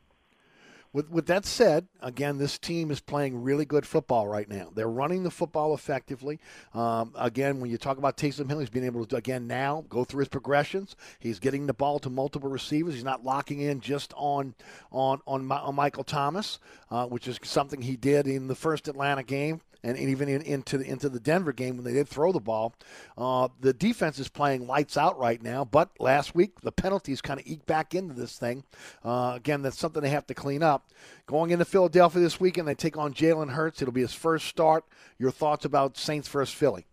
With, 0.93 1.09
with 1.09 1.25
that 1.27 1.45
said, 1.45 1.87
again, 2.01 2.37
this 2.37 2.57
team 2.57 2.91
is 2.91 2.99
playing 2.99 3.43
really 3.43 3.65
good 3.65 3.85
football 3.85 4.27
right 4.27 4.47
now. 4.49 4.71
They're 4.73 4.89
running 4.89 5.23
the 5.23 5.31
football 5.31 5.73
effectively. 5.73 6.39
Um, 6.73 7.13
again, 7.15 7.59
when 7.59 7.69
you 7.69 7.77
talk 7.77 7.97
about 7.97 8.17
Taysom 8.17 8.49
Hill, 8.49 8.59
he's 8.59 8.69
being 8.69 8.85
able 8.85 9.05
to, 9.05 9.15
again, 9.15 9.47
now 9.47 9.85
go 9.89 10.03
through 10.03 10.19
his 10.19 10.29
progressions. 10.29 10.95
He's 11.19 11.39
getting 11.39 11.67
the 11.67 11.73
ball 11.73 11.99
to 11.99 12.09
multiple 12.09 12.49
receivers. 12.49 12.93
He's 12.93 13.03
not 13.03 13.23
locking 13.23 13.61
in 13.61 13.79
just 13.79 14.13
on 14.15 14.55
on 14.91 15.21
on, 15.25 15.51
on 15.51 15.75
Michael 15.75 16.03
Thomas, 16.03 16.59
uh, 16.89 17.05
which 17.05 17.27
is 17.27 17.39
something 17.43 17.81
he 17.81 17.95
did 17.95 18.27
in 18.27 18.47
the 18.47 18.55
first 18.55 18.87
Atlanta 18.87 19.23
game. 19.23 19.61
And, 19.83 19.97
and 19.97 20.09
even 20.09 20.29
in, 20.29 20.41
into 20.41 20.77
the, 20.77 20.85
into 20.85 21.09
the 21.09 21.19
Denver 21.19 21.53
game 21.53 21.75
when 21.77 21.85
they 21.85 21.93
did 21.93 22.07
throw 22.07 22.31
the 22.31 22.39
ball. 22.39 22.75
Uh, 23.17 23.47
the 23.59 23.73
defense 23.73 24.19
is 24.19 24.29
playing 24.29 24.67
lights 24.67 24.97
out 24.97 25.17
right 25.17 25.41
now, 25.41 25.65
but 25.65 25.89
last 25.99 26.35
week 26.35 26.61
the 26.61 26.71
penalties 26.71 27.21
kind 27.21 27.39
of 27.39 27.47
eked 27.47 27.65
back 27.65 27.95
into 27.95 28.13
this 28.13 28.37
thing. 28.37 28.63
Uh, 29.03 29.33
again, 29.35 29.61
that's 29.61 29.77
something 29.77 30.01
they 30.01 30.09
have 30.09 30.27
to 30.27 30.33
clean 30.33 30.63
up. 30.63 30.89
Going 31.25 31.51
into 31.51 31.65
Philadelphia 31.65 32.21
this 32.21 32.39
weekend, 32.39 32.67
they 32.67 32.75
take 32.75 32.97
on 32.97 33.13
Jalen 33.13 33.51
Hurts. 33.51 33.81
It'll 33.81 33.93
be 33.93 34.01
his 34.01 34.13
first 34.13 34.47
start. 34.47 34.85
Your 35.17 35.31
thoughts 35.31 35.65
about 35.65 35.97
Saints 35.97 36.27
versus 36.27 36.53
Philly? 36.53 36.85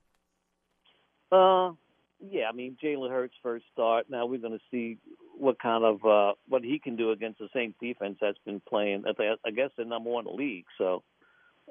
Uh, 1.30 1.72
yeah, 2.30 2.48
I 2.48 2.52
mean 2.52 2.76
Jalen 2.82 3.10
Hurts 3.10 3.34
first 3.42 3.64
start. 3.72 4.06
Now 4.08 4.26
we're 4.26 4.40
going 4.40 4.58
to 4.58 4.64
see 4.70 4.98
what 5.36 5.58
kind 5.58 5.84
of 5.84 6.04
uh, 6.04 6.32
what 6.48 6.62
he 6.62 6.78
can 6.78 6.96
do 6.96 7.10
against 7.10 7.38
the 7.38 7.48
Saints 7.52 7.76
defense 7.80 8.18
that's 8.20 8.38
been 8.44 8.60
playing. 8.60 9.04
I 9.06 9.50
guess 9.50 9.70
they're 9.76 9.86
number 9.86 10.10
one 10.10 10.26
in 10.26 10.32
the 10.32 10.36
league. 10.36 10.66
So, 10.78 11.02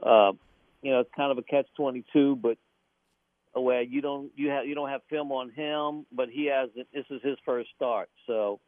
uh, 0.01 0.33
you 0.83 0.91
know, 0.91 0.99
it's 0.99 1.09
kind 1.15 1.31
of 1.31 1.37
a 1.37 1.43
catch 1.43 1.67
twenty 1.75 2.03
two, 2.13 2.35
but 2.35 2.57
where 3.55 3.81
you 3.81 4.01
don't 4.01 4.31
you 4.35 4.49
have 4.49 4.65
you 4.65 4.75
don't 4.75 4.89
have 4.89 5.01
film 5.09 5.31
on 5.31 5.49
him, 5.49 6.05
but 6.11 6.29
he 6.29 6.45
has 6.45 6.69
this 6.75 7.05
is 7.09 7.21
his 7.23 7.37
first 7.45 7.69
start. 7.75 8.09
So 8.27 8.59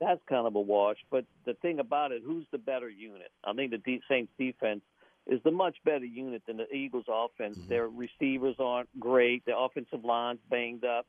that's 0.00 0.20
kind 0.28 0.46
of 0.46 0.54
a 0.54 0.60
wash. 0.60 0.96
But 1.10 1.26
the 1.44 1.54
thing 1.54 1.78
about 1.78 2.12
it, 2.12 2.22
who's 2.24 2.46
the 2.50 2.58
better 2.58 2.88
unit? 2.88 3.30
I 3.44 3.52
think 3.52 3.70
the 3.70 4.00
Saints 4.08 4.32
defense 4.38 4.80
is 5.26 5.40
the 5.44 5.50
much 5.50 5.76
better 5.84 6.04
unit 6.04 6.42
than 6.46 6.56
the 6.56 6.72
Eagles 6.74 7.04
offense. 7.08 7.58
Mm-hmm. 7.58 7.68
Their 7.68 7.88
receivers 7.88 8.56
aren't 8.58 8.88
great. 8.98 9.44
Their 9.44 9.58
offensive 9.58 10.04
line's 10.04 10.40
banged 10.48 10.84
up. 10.84 11.06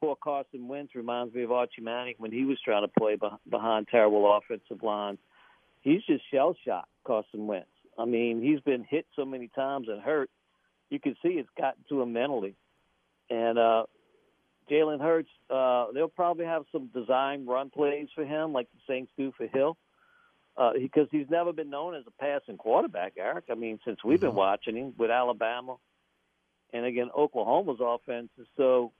Poor 0.00 0.16
Carson 0.16 0.68
Wentz 0.68 0.94
reminds 0.94 1.34
me 1.34 1.42
of 1.42 1.52
Archie 1.52 1.82
Manning 1.82 2.14
when 2.18 2.32
he 2.32 2.44
was 2.44 2.58
trying 2.64 2.82
to 2.82 2.92
play 2.98 3.18
behind 3.48 3.88
terrible 3.88 4.36
offensive 4.36 4.82
lines. 4.82 5.18
He's 5.80 6.02
just 6.04 6.22
shell 6.30 6.54
shocked, 6.64 6.90
Carson 7.06 7.46
Wentz. 7.46 7.68
I 7.98 8.04
mean, 8.04 8.42
he's 8.42 8.60
been 8.60 8.84
hit 8.84 9.06
so 9.16 9.24
many 9.24 9.48
times 9.48 9.88
and 9.88 10.00
hurt. 10.00 10.30
You 10.90 11.00
can 11.00 11.16
see 11.22 11.30
it's 11.30 11.48
gotten 11.58 11.84
to 11.88 12.02
him 12.02 12.12
mentally. 12.12 12.54
And 13.30 13.58
uh 13.58 13.84
Jalen 14.70 15.00
Hurts, 15.00 15.28
uh, 15.48 15.92
they'll 15.94 16.08
probably 16.08 16.44
have 16.44 16.64
some 16.72 16.88
design 16.88 17.46
run 17.46 17.70
plays 17.70 18.08
for 18.16 18.24
him, 18.24 18.52
like 18.52 18.66
the 18.72 18.92
Saints 18.92 19.12
do 19.16 19.32
for 19.36 19.46
Hill 19.46 19.76
uh, 20.56 20.72
because 20.74 21.08
he's 21.10 21.28
never 21.30 21.52
been 21.52 21.70
known 21.70 21.94
as 21.94 22.04
a 22.06 22.22
passing 22.22 22.56
quarterback, 22.56 23.14
Eric. 23.18 23.44
I 23.50 23.54
mean, 23.54 23.78
since 23.84 24.02
we've 24.04 24.20
been 24.20 24.34
watching 24.34 24.76
him 24.76 24.94
with 24.98 25.10
Alabama, 25.10 25.76
and 26.72 26.84
again, 26.84 27.10
Oklahoma's 27.16 27.78
offense 27.80 28.30
is 28.40 28.46
so 28.56 28.92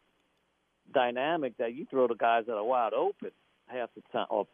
dynamic 0.92 1.56
that 1.58 1.74
you 1.74 1.86
throw 1.90 2.06
the 2.06 2.14
guys 2.14 2.44
that 2.46 2.54
are 2.54 2.64
wide 2.64 2.92
open 2.92 3.30
half 3.66 3.88
the 3.94 4.02
time, 4.12 4.26
or 4.30 4.46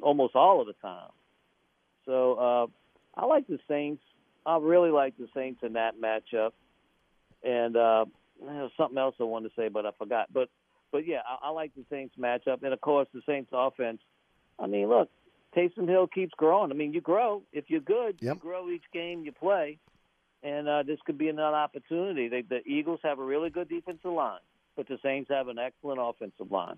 almost 0.00 0.34
all 0.34 0.60
of 0.60 0.66
the 0.66 0.74
time. 0.74 1.10
So 2.06 2.34
uh, 2.34 2.66
I 3.16 3.26
like 3.26 3.46
the 3.46 3.58
Saints. 3.68 4.02
I 4.44 4.58
really 4.58 4.90
like 4.90 5.16
the 5.18 5.28
Saints 5.34 5.60
in 5.62 5.74
that 5.74 5.94
matchup. 6.00 6.52
And 7.42 7.76
uh, 7.76 8.06
there's 8.44 8.70
something 8.76 8.98
else 8.98 9.14
I 9.20 9.24
wanted 9.24 9.50
to 9.50 9.54
say, 9.56 9.68
but 9.68 9.86
I 9.86 9.90
forgot. 9.98 10.32
But 10.32 10.48
but 10.92 11.06
yeah, 11.06 11.20
I, 11.26 11.48
I 11.48 11.50
like 11.50 11.72
the 11.74 11.84
Saints 11.90 12.14
matchup, 12.18 12.62
and 12.62 12.72
of 12.72 12.80
course 12.80 13.08
the 13.12 13.22
Saints 13.26 13.50
offense. 13.52 14.00
I 14.58 14.66
mean, 14.66 14.88
look, 14.88 15.10
Taysom 15.56 15.88
Hill 15.88 16.06
keeps 16.06 16.32
growing. 16.36 16.70
I 16.70 16.74
mean, 16.74 16.92
you 16.92 17.00
grow 17.00 17.42
if 17.52 17.64
you're 17.68 17.80
good. 17.80 18.16
Yep. 18.20 18.34
You 18.34 18.40
grow 18.40 18.70
each 18.70 18.84
game 18.92 19.24
you 19.24 19.32
play, 19.32 19.78
and 20.42 20.68
uh, 20.68 20.82
this 20.82 20.98
could 21.04 21.18
be 21.18 21.28
another 21.28 21.56
opportunity. 21.56 22.28
They, 22.28 22.42
the 22.42 22.62
Eagles 22.66 23.00
have 23.02 23.18
a 23.18 23.24
really 23.24 23.50
good 23.50 23.68
defensive 23.68 24.12
line, 24.12 24.40
but 24.76 24.88
the 24.88 24.98
Saints 25.02 25.30
have 25.30 25.48
an 25.48 25.58
excellent 25.58 26.00
offensive 26.02 26.50
line. 26.50 26.76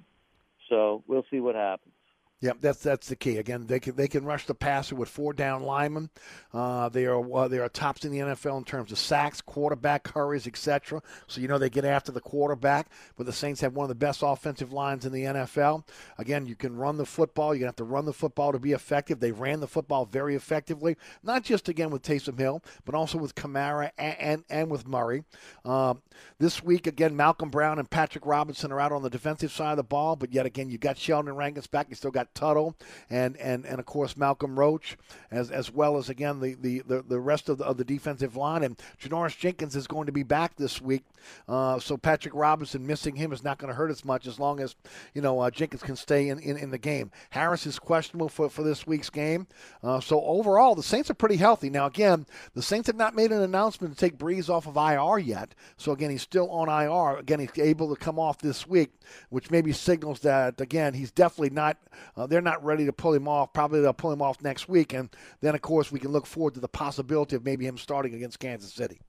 So 0.69 1.03
we'll 1.07 1.25
see 1.31 1.41
what 1.41 1.55
happens. 1.55 1.95
Yep, 2.41 2.59
that's 2.61 2.83
that's 2.85 3.09
the 3.09 3.17
key. 3.17 3.39
Again, 3.39 3.67
they 3.67 3.81
can 3.81 3.97
they 3.97 4.07
can 4.07 4.25
rush 4.25 4.47
the 4.47 4.55
passer 4.55 4.95
with 4.95 5.09
four 5.09 5.33
down 5.33 5.65
linemen. 5.65 6.09
Uh, 6.55 6.89
they 6.89 7.05
are 7.07 7.37
uh, 7.37 7.49
they 7.49 7.59
are 7.59 7.69
tops 7.69 8.05
in 8.05 8.13
the 8.13 8.19
NFL 8.19 8.59
in 8.59 8.65
terms 8.65 8.93
of 8.93 8.99
sacks, 8.99 9.41
quarterback 9.41 10.07
hurries, 10.07 10.47
etc. 10.47 11.03
So 11.27 11.41
you 11.41 11.49
know 11.49 11.59
they 11.59 11.69
get 11.69 11.85
after 11.85 12.13
the 12.13 12.21
quarterback. 12.21 12.91
But 13.17 13.27
the 13.27 13.33
Saints 13.33 13.61
have 13.63 13.75
one 13.75 13.85
of 13.85 13.89
the 13.89 13.97
best 13.97 14.23
offensive 14.25 14.73
lines 14.73 15.05
in 15.05 15.13
the 15.13 15.25
NFL. 15.25 15.85
Again, 16.17 16.47
you 16.47 16.55
can 16.55 16.77
run 16.77 16.97
the 16.97 17.05
football. 17.05 17.57
You 17.57 17.65
have 17.65 17.75
to 17.77 17.85
run 17.85 18.05
the 18.05 18.13
football 18.13 18.53
to 18.53 18.61
be 18.61 18.71
effective. 18.71 19.19
They 19.19 19.33
ran 19.33 19.59
the 19.59 19.67
football 19.67 20.07
very 20.07 20.37
effectively, 20.37 20.97
not 21.25 21.43
just 21.43 21.69
again 21.69 21.91
with 21.91 22.03
Taysom 22.03 22.39
Hill, 22.39 22.63
but 22.85 22.95
also 22.95 23.19
with 23.19 23.35
Kamara 23.35 23.91
and 23.99 24.17
and, 24.21 24.45
and 24.49 24.71
with 24.71 24.87
Murray. 24.87 25.25
Um, 25.65 26.03
this 26.39 26.63
week 26.63 26.87
again, 26.87 27.17
Malcom 27.17 27.51
Brown 27.51 27.81
and 27.81 27.91
Patrick 27.91 28.25
Robinson 28.25 28.71
are 28.71 28.79
out 28.79 28.93
on 28.93 29.03
the 29.03 29.11
defensive 29.11 29.51
side 29.51 29.73
of 29.73 29.77
the 29.79 29.83
ball. 29.83 30.15
But 30.15 30.33
yet 30.33 30.47
again, 30.47 30.71
you 30.71 30.79
got 30.79 30.99
Sheldon 30.99 31.35
Rankins 31.35 31.67
back. 31.67 31.89
You 31.89 31.97
still 31.97 32.13
got 32.13 32.28
Tuttle 32.35 32.77
and, 33.11 33.37
and, 33.37 33.65
and 33.67 33.79
of 33.79 33.87
course 33.87 34.17
Malcolm 34.17 34.59
Roach, 34.59 34.97
as 35.31 35.51
as 35.51 35.71
well 35.71 35.97
as 35.97 36.09
again 36.09 36.41
the, 36.41 36.55
the, 36.55 36.83
the, 36.87 37.03
the 37.03 37.21
rest 37.21 37.49
of 37.49 37.59
the, 37.59 37.65
of 37.65 37.77
the 37.77 37.85
defensive 37.85 38.37
line. 38.37 38.63
And 38.63 38.79
Janoris 39.01 39.39
Jenkins 39.39 39.77
is 39.77 39.87
going 39.87 40.07
to 40.07 40.13
be 40.13 40.23
back 40.23 40.57
this 40.57 40.81
week, 40.81 41.05
uh, 41.49 41.79
so 41.79 41.97
Patrick 41.97 42.35
Robinson 42.35 42.87
missing 42.87 43.17
him 43.17 43.33
is 43.33 43.45
not 43.45 43.59
going 43.59 43.69
to 43.69 43.75
hurt 43.75 43.91
as 43.91 44.05
much 44.05 44.27
as 44.27 44.39
long 44.39 44.61
as 44.61 44.75
you 45.15 45.23
know 45.23 45.41
uh, 45.41 45.51
Jenkins 45.51 45.83
can 45.83 45.97
stay 45.97 46.29
in, 46.29 46.39
in, 46.39 46.57
in 46.57 46.71
the 46.71 46.79
game. 46.79 47.11
Harris 47.31 47.67
is 47.67 47.79
questionable 47.79 48.29
for, 48.29 48.49
for 48.49 48.63
this 48.63 48.87
week's 48.87 49.11
game, 49.11 49.47
uh, 49.83 50.01
so 50.01 50.23
overall 50.23 50.75
the 50.75 50.83
Saints 50.83 51.11
are 51.11 51.15
pretty 51.15 51.37
healthy. 51.37 51.71
Now 51.71 51.87
again, 51.87 52.27
the 52.55 52.63
Saints 52.63 52.87
have 52.87 52.97
not 52.97 53.15
made 53.15 53.33
an 53.33 53.43
announcement 53.43 53.95
to 53.95 53.99
take 53.99 54.19
Brees 54.19 54.49
off 54.49 54.67
of 54.67 54.77
IR 54.77 55.19
yet, 55.19 55.55
so 55.77 55.93
again 55.93 56.11
he's 56.11 56.23
still 56.23 56.51
on 56.51 56.69
IR. 56.69 57.19
Again 57.19 57.41
he's 57.41 57.59
able 57.59 57.95
to 57.95 58.01
come 58.01 58.19
off 58.19 58.39
this 58.39 58.67
week, 58.67 58.93
which 59.31 59.51
maybe 59.51 59.73
signals 59.73 60.21
that 60.21 60.61
again 60.61 60.95
he's 60.95 61.11
definitely 61.11 61.51
not 61.51 61.77
uh, 62.19 62.27
they're 62.27 62.41
not 62.41 62.65
ready 62.65 62.87
to 62.87 62.93
pull 62.93 63.13
him 63.13 63.29
off. 63.29 63.53
Probably 63.53 63.81
they'll 63.81 63.93
pull 63.93 64.13
him 64.13 64.23
off 64.23 64.43
next 64.43 64.69
week, 64.69 64.93
and 64.93 65.09
then 65.41 65.55
of 65.55 65.63
course 65.63 65.93
we 65.93 66.01
can 66.01 66.11
look 66.11 66.27
forward 66.27 66.55
to 66.55 66.61
the 66.61 66.69
possibility 66.69 67.37
of 67.37 67.45
maybe 67.45 67.67
him 67.67 67.79
starting 67.79 68.15
against 68.15 68.39
Kansas 68.39 68.73
City. 68.73 69.01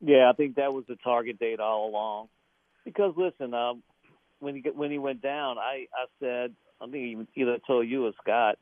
Yeah, 0.00 0.30
I 0.30 0.32
think 0.34 0.56
that 0.56 0.72
was 0.72 0.84
the 0.88 0.96
target 0.96 1.38
date 1.38 1.60
all 1.60 1.88
along. 1.88 2.28
Because 2.84 3.14
listen, 3.16 3.54
um, 3.54 3.82
when 4.40 4.56
he 4.56 4.70
when 4.70 4.90
he 4.90 4.98
went 4.98 5.22
down, 5.22 5.58
I 5.58 5.86
I 5.92 6.06
said 6.20 6.54
I 6.80 6.86
think 6.90 7.28
he 7.34 7.42
either 7.42 7.58
told 7.66 7.88
you 7.88 8.06
or 8.06 8.12
Scott, 8.22 8.58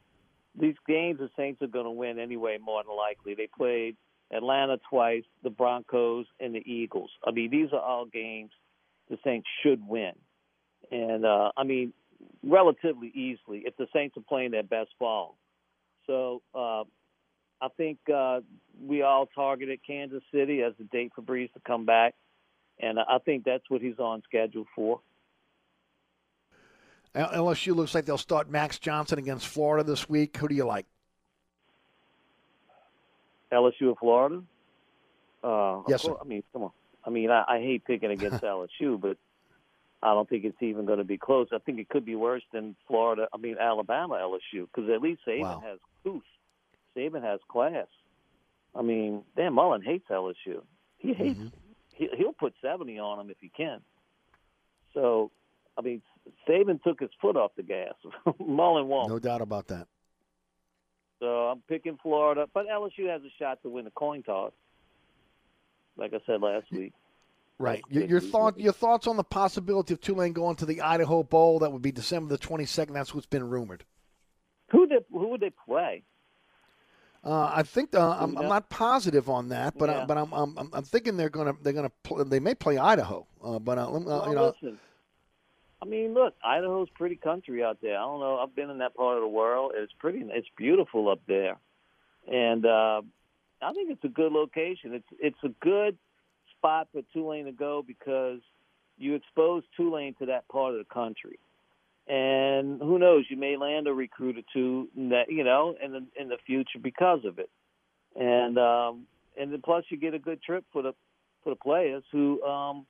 these 0.58 0.76
games 0.86 1.18
the 1.18 1.28
Saints 1.36 1.62
are 1.62 1.66
going 1.66 1.84
to 1.84 1.90
win 1.90 2.18
anyway. 2.18 2.58
More 2.60 2.82
than 2.82 2.96
likely, 2.96 3.34
they 3.34 3.48
played 3.56 3.96
Atlanta 4.32 4.78
twice, 4.90 5.24
the 5.42 5.50
Broncos, 5.50 6.26
and 6.40 6.54
the 6.54 6.62
Eagles. 6.70 7.10
I 7.26 7.30
mean, 7.30 7.50
these 7.50 7.68
are 7.72 7.80
all 7.80 8.06
games 8.06 8.50
the 9.08 9.18
Saints 9.24 9.46
should 9.62 9.86
win. 9.86 10.12
And 10.90 11.24
uh, 11.24 11.52
I 11.56 11.64
mean, 11.64 11.92
relatively 12.42 13.08
easily 13.08 13.62
if 13.66 13.76
the 13.76 13.86
Saints 13.92 14.16
are 14.16 14.24
playing 14.28 14.50
their 14.52 14.62
best 14.62 14.90
ball. 14.98 15.36
So 16.06 16.42
uh, 16.54 16.84
I 17.60 17.68
think 17.76 17.98
uh, 18.12 18.40
we 18.80 19.02
all 19.02 19.26
targeted 19.26 19.80
Kansas 19.86 20.22
City 20.32 20.62
as 20.62 20.72
the 20.78 20.84
date 20.84 21.12
for 21.14 21.22
Brees 21.22 21.52
to 21.54 21.60
come 21.66 21.84
back, 21.84 22.14
and 22.80 22.98
I 22.98 23.18
think 23.24 23.44
that's 23.44 23.64
what 23.68 23.80
he's 23.80 23.98
on 23.98 24.22
schedule 24.28 24.66
for. 24.74 25.00
LSU 27.14 27.74
looks 27.74 27.94
like 27.94 28.04
they'll 28.04 28.18
start 28.18 28.50
Max 28.50 28.78
Johnson 28.78 29.18
against 29.18 29.46
Florida 29.46 29.82
this 29.82 30.08
week. 30.08 30.36
Who 30.36 30.48
do 30.48 30.54
you 30.54 30.66
like? 30.66 30.84
LSU 33.50 33.90
of 33.90 33.98
Florida. 33.98 34.42
Uh, 35.42 35.80
yes, 35.88 36.02
course, 36.02 36.18
I 36.20 36.24
mean, 36.26 36.42
come 36.52 36.64
on. 36.64 36.72
I 37.04 37.10
mean, 37.10 37.30
I, 37.30 37.44
I 37.48 37.58
hate 37.60 37.84
picking 37.86 38.10
against 38.10 38.42
LSU, 38.42 39.00
but 39.00 39.16
I 40.02 40.08
don't 40.14 40.28
think 40.28 40.44
it's 40.44 40.62
even 40.62 40.84
going 40.86 40.98
to 40.98 41.04
be 41.04 41.18
close. 41.18 41.48
I 41.52 41.58
think 41.58 41.78
it 41.78 41.88
could 41.88 42.04
be 42.04 42.14
worse 42.14 42.42
than 42.52 42.76
Florida. 42.86 43.28
I 43.32 43.38
mean, 43.38 43.56
Alabama, 43.58 44.14
LSU, 44.14 44.66
because 44.66 44.90
at 44.90 45.00
least 45.00 45.22
Saban 45.26 45.40
wow. 45.40 45.62
has 45.64 45.78
couth. 46.04 46.22
Saban 46.96 47.22
has 47.22 47.40
class. 47.48 47.86
I 48.74 48.82
mean, 48.82 49.22
Dan 49.36 49.54
Mullen 49.54 49.82
hates 49.82 50.06
LSU. 50.10 50.62
He 50.98 51.14
hates. 51.14 51.38
Mm-hmm. 51.38 51.46
He, 51.94 52.08
he'll 52.16 52.34
put 52.34 52.54
seventy 52.62 52.98
on 52.98 53.18
them 53.18 53.30
if 53.30 53.38
he 53.40 53.48
can. 53.48 53.80
So, 54.92 55.30
I 55.78 55.82
mean, 55.82 56.02
Saban 56.48 56.82
took 56.82 57.00
his 57.00 57.10
foot 57.20 57.36
off 57.36 57.52
the 57.56 57.62
gas. 57.62 57.94
Mullen 58.38 58.88
won't. 58.88 59.08
No 59.08 59.18
doubt 59.18 59.40
about 59.40 59.68
that. 59.68 59.86
So 61.20 61.26
I'm 61.26 61.62
picking 61.68 61.98
Florida, 62.02 62.46
but 62.52 62.66
LSU 62.66 63.08
has 63.08 63.22
a 63.22 63.32
shot 63.38 63.62
to 63.62 63.70
win 63.70 63.84
the 63.86 63.90
coin 63.90 64.22
toss. 64.22 64.52
Like 65.96 66.12
I 66.12 66.18
said 66.26 66.42
last 66.42 66.66
week. 66.70 66.92
Right. 67.58 67.82
Your, 67.88 68.04
your 68.04 68.20
thought 68.20 68.58
your 68.58 68.72
thoughts 68.72 69.06
on 69.06 69.16
the 69.16 69.24
possibility 69.24 69.94
of 69.94 70.00
Tulane 70.00 70.34
going 70.34 70.56
to 70.56 70.66
the 70.66 70.82
Idaho 70.82 71.22
Bowl? 71.22 71.58
That 71.60 71.72
would 71.72 71.82
be 71.82 71.92
December 71.92 72.28
the 72.28 72.38
twenty 72.38 72.66
second. 72.66 72.94
That's 72.94 73.14
what's 73.14 73.26
been 73.26 73.48
rumored. 73.48 73.84
Who 74.68 74.86
they, 74.86 74.98
who 75.10 75.28
would 75.28 75.40
they 75.40 75.52
play? 75.64 76.02
Uh, 77.24 77.50
I 77.52 77.62
think 77.64 77.94
uh, 77.94 78.16
I'm, 78.20 78.36
I'm, 78.38 78.48
not 78.48 78.68
positive 78.68 79.28
on 79.28 79.48
that, 79.48 79.76
but 79.76 79.88
uh, 79.88 79.92
yeah. 79.92 80.02
I, 80.02 80.04
but 80.04 80.16
I'm, 80.16 80.32
I'm 80.32 80.70
I'm 80.72 80.84
thinking 80.84 81.16
they're 81.16 81.28
gonna 81.28 81.54
they're 81.62 81.72
gonna 81.72 81.90
play, 82.04 82.22
they 82.24 82.38
may 82.38 82.54
play 82.54 82.78
Idaho, 82.78 83.26
uh, 83.42 83.58
but 83.58 83.78
uh, 83.78 83.88
well, 83.90 84.26
you 84.28 84.34
know. 84.34 84.54
Listen, 84.62 84.78
I 85.82 85.86
mean, 85.86 86.14
look, 86.14 86.34
Idaho's 86.44 86.88
pretty 86.90 87.16
country 87.16 87.64
out 87.64 87.78
there. 87.82 87.96
I 87.96 88.02
don't 88.02 88.20
know. 88.20 88.38
I've 88.38 88.54
been 88.54 88.70
in 88.70 88.78
that 88.78 88.94
part 88.94 89.16
of 89.16 89.22
the 89.22 89.28
world. 89.28 89.72
It's 89.74 89.92
pretty. 89.98 90.24
It's 90.28 90.46
beautiful 90.56 91.08
up 91.08 91.20
there, 91.26 91.56
and 92.30 92.64
uh, 92.64 93.02
I 93.60 93.72
think 93.72 93.90
it's 93.90 94.04
a 94.04 94.08
good 94.08 94.30
location. 94.30 94.94
It's 94.94 95.08
it's 95.18 95.42
a 95.42 95.48
good 95.64 95.98
spot 96.58 96.88
for 96.92 97.02
Tulane 97.12 97.46
to 97.46 97.52
go 97.52 97.84
because 97.86 98.40
you 98.98 99.14
expose 99.14 99.62
Tulane 99.76 100.14
to 100.18 100.26
that 100.26 100.48
part 100.48 100.74
of 100.74 100.78
the 100.78 100.92
country. 100.92 101.38
And 102.08 102.80
who 102.80 102.98
knows, 102.98 103.24
you 103.28 103.36
may 103.36 103.56
land 103.56 103.88
a 103.88 103.92
recruit 103.92 104.38
or 104.38 104.42
two 104.52 104.88
that 104.96 105.24
you 105.28 105.42
know 105.42 105.74
in 105.82 105.92
the 105.92 106.06
in 106.20 106.28
the 106.28 106.36
future 106.46 106.78
because 106.80 107.24
of 107.24 107.38
it. 107.38 107.50
And 108.14 108.58
um, 108.58 109.06
and 109.38 109.52
then 109.52 109.60
plus 109.62 109.84
you 109.88 109.96
get 109.96 110.14
a 110.14 110.18
good 110.18 110.40
trip 110.42 110.64
for 110.72 110.82
the 110.82 110.92
for 111.42 111.50
the 111.50 111.56
players 111.56 112.04
who 112.12 112.42
um, 112.44 112.86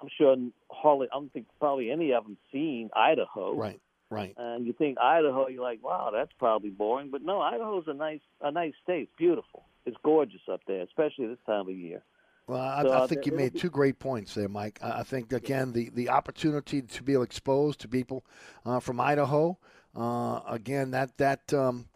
I'm 0.00 0.08
sure 0.16 0.36
hardly 0.70 1.08
I 1.12 1.16
don't 1.16 1.32
think 1.32 1.46
probably 1.58 1.90
any 1.90 2.12
of 2.12 2.24
them 2.24 2.36
seen 2.52 2.90
Idaho. 2.94 3.54
Right. 3.54 3.80
Right. 4.10 4.34
And 4.36 4.66
you 4.66 4.72
think 4.72 4.98
Idaho, 4.98 5.48
you're 5.48 5.62
like, 5.62 5.82
wow, 5.82 6.10
that's 6.14 6.30
probably 6.38 6.70
boring. 6.70 7.10
But 7.10 7.22
no, 7.22 7.40
Idaho's 7.40 7.84
a 7.88 7.94
nice 7.94 8.20
a 8.40 8.52
nice 8.52 8.74
state. 8.84 9.02
It's 9.02 9.12
beautiful. 9.18 9.64
It's 9.86 9.96
gorgeous 10.04 10.42
up 10.50 10.60
there, 10.68 10.82
especially 10.82 11.26
this 11.26 11.38
time 11.46 11.68
of 11.68 11.74
year. 11.74 12.02
Well, 12.46 12.60
I, 12.60 12.82
So, 12.82 12.90
I 12.90 12.96
uh, 12.96 13.06
think 13.06 13.26
you 13.26 13.32
made 13.32 13.58
two 13.58 13.70
great 13.70 13.98
points 13.98 14.34
there, 14.34 14.48
Mike. 14.48 14.78
I 14.82 15.02
think 15.02 15.32
again 15.32 15.72
the, 15.72 15.90
the 15.94 16.10
opportunity 16.10 16.82
to 16.82 17.02
be 17.02 17.14
exposed 17.14 17.80
to 17.80 17.88
people 17.88 18.24
uh, 18.66 18.80
from 18.80 19.00
Idaho. 19.00 19.58
Uh, 19.96 20.40
again, 20.46 20.90
that 20.90 21.16
that 21.18 21.54
um, 21.54 21.86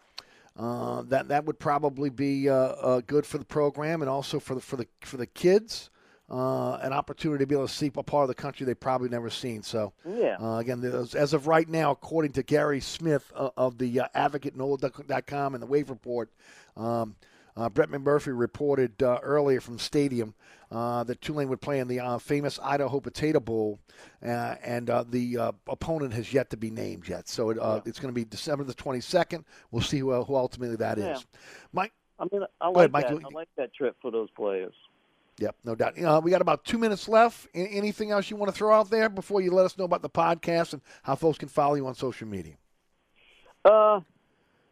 uh, 0.57 1.03
that 1.03 1.29
that 1.29 1.45
would 1.45 1.59
probably 1.59 2.09
be 2.11 2.49
uh, 2.49 2.55
uh, 2.55 3.01
good 3.07 3.27
for 3.27 3.39
the 3.39 3.45
program 3.45 4.01
and 4.01 4.09
also 4.11 4.41
for 4.41 4.55
the 4.55 4.61
for 4.61 4.77
the 4.77 4.87
for 5.03 5.17
the 5.19 5.27
kids. 5.27 5.91
Uh, 6.31 6.77
an 6.83 6.93
opportunity 6.93 7.43
to 7.43 7.47
be 7.47 7.55
able 7.55 7.67
to 7.67 7.73
see 7.73 7.91
a 7.97 8.03
part 8.03 8.23
of 8.23 8.29
the 8.29 8.35
country 8.35 8.67
they've 8.67 8.79
probably 8.79 9.09
never 9.09 9.31
seen. 9.31 9.63
So, 9.63 9.95
Yeah. 10.05 10.37
uh, 10.39 10.59
again, 10.59 10.85
as 10.85 11.33
of 11.33 11.47
right 11.47 11.67
now, 11.67 11.91
according 11.93 12.33
to 12.33 12.43
Guerry 12.43 12.81
Smith 12.81 13.33
uh, 13.35 13.49
of 13.57 13.79
the 13.79 14.01
uh, 14.01 14.09
AdvocateNola.com 14.15 15.55
and 15.55 15.63
the 15.63 15.67
Wave 15.67 15.89
Report, 15.89 16.31
um, 16.77 17.17
uh, 17.59 17.69
Brett 17.69 17.91
McMurphy 17.91 18.39
reported 18.39 19.03
uh, 19.03 19.19
earlier 19.23 19.61
from 19.61 19.79
Stadium 19.79 20.35
uh, 20.71 21.03
that 21.05 21.21
Tulane 21.21 21.49
would 21.49 21.61
play 21.61 21.81
in 21.81 21.89
the 21.89 22.01
uh, 22.01 22.19
famous 22.19 22.59
Idaho 22.63 23.01
Potato 23.01 23.41
Bowl, 23.41 23.81
uh, 24.25 24.55
and 24.63 24.89
uh, 24.89 25.05
the 25.09 25.39
uh, 25.39 25.53
opponent 25.67 26.13
has 26.15 26.33
yet 26.33 26.51
to 26.51 26.57
be 26.57 26.71
named 26.71 27.09
yet. 27.09 27.29
So 27.29 27.51
it, 27.51 27.59
uh, 27.59 27.81
it's 27.85 27.99
going 27.99 28.15
to 28.15 28.19
be 28.19 28.25
December 28.25 28.65
the 28.65 28.75
22nd. 28.75 29.45
We'll 29.71 29.83
see 29.83 29.99
who, 29.99 30.23
who 30.23 30.37
ultimately 30.37 30.77
that 30.77 30.99
is. 30.99 31.05
Yeah. 31.05 31.39
Mike. 31.73 31.93
I 32.21 32.27
mean, 32.33 32.43
I 32.61 32.69
like 32.69 32.77
ahead, 32.77 32.93
Mike. 32.93 33.09
that. 33.09 33.25
I 33.25 33.35
like 33.35 33.49
that 33.57 33.75
trip 33.75 33.97
for 34.01 34.11
those 34.11 34.31
players. 34.31 34.75
Yep, 35.39 35.57
no 35.65 35.75
doubt. 35.75 36.03
Uh, 36.03 36.21
we 36.23 36.33
got 36.33 36.41
about 36.41 36.65
two 36.65 36.79
minutes 36.79 37.09
left. 37.09 37.47
Anything 37.55 38.11
else 38.11 38.29
you 38.29 38.37
want 38.37 38.53
to 38.53 38.57
throw 38.59 38.75
out 38.75 38.91
there 38.91 39.09
before 39.09 39.41
you 39.41 39.53
let 39.53 39.67
us 39.67 39.79
know 39.79 39.85
about 39.85 40.03
the 40.03 40.11
podcast 40.11 40.73
and 40.73 40.83
how 41.03 41.15
folks 41.15 41.39
can 41.39 41.49
follow 41.49 41.77
you 41.77 41.87
on 41.87 41.95
social 41.95 42.27
media? 42.27 42.55
Uh, 43.65 44.01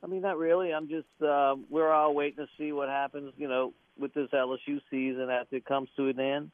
I 0.06 0.08
mean, 0.08 0.22
not 0.22 0.38
really. 0.38 0.72
I'm 0.72 0.88
just 0.88 1.08
uh, 1.20 1.56
we're 1.68 1.90
all 1.92 2.14
waiting 2.14 2.44
to 2.44 2.46
see 2.56 2.70
what 2.70 2.88
happens. 2.88 3.32
You 3.36 3.48
know, 3.48 3.72
with 3.98 4.14
this 4.14 4.28
LSU 4.32 4.80
season 4.90 5.30
after 5.30 5.56
it 5.56 5.64
comes 5.64 5.88
to 5.96 6.08
an 6.08 6.20
end. 6.20 6.50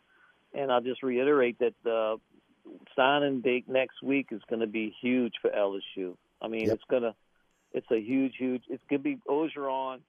And 0.55 0.71
I'll 0.71 0.81
just 0.83 1.03
reiterate 1.03 1.59
that 1.61 1.75
the 1.83 2.17
signing 2.95 3.41
date 3.41 3.69
next 3.69 4.03
week 4.03 4.29
is 4.31 4.43
going 4.49 4.61
to 4.61 4.67
be 4.67 4.95
huge 5.01 5.35
for 5.41 5.51
LSU. 5.51 6.17
I 6.41 6.49
mean, 6.49 6.67
Yep. 6.67 6.75
it's 6.75 6.85
gonna, 6.91 7.15
it's 7.73 7.91
a 7.91 7.99
huge, 7.99 8.35
huge. 8.37 8.65
It's 8.69 8.83
gonna 8.89 9.01
be 9.01 9.19
Orgeron's. 9.29 10.03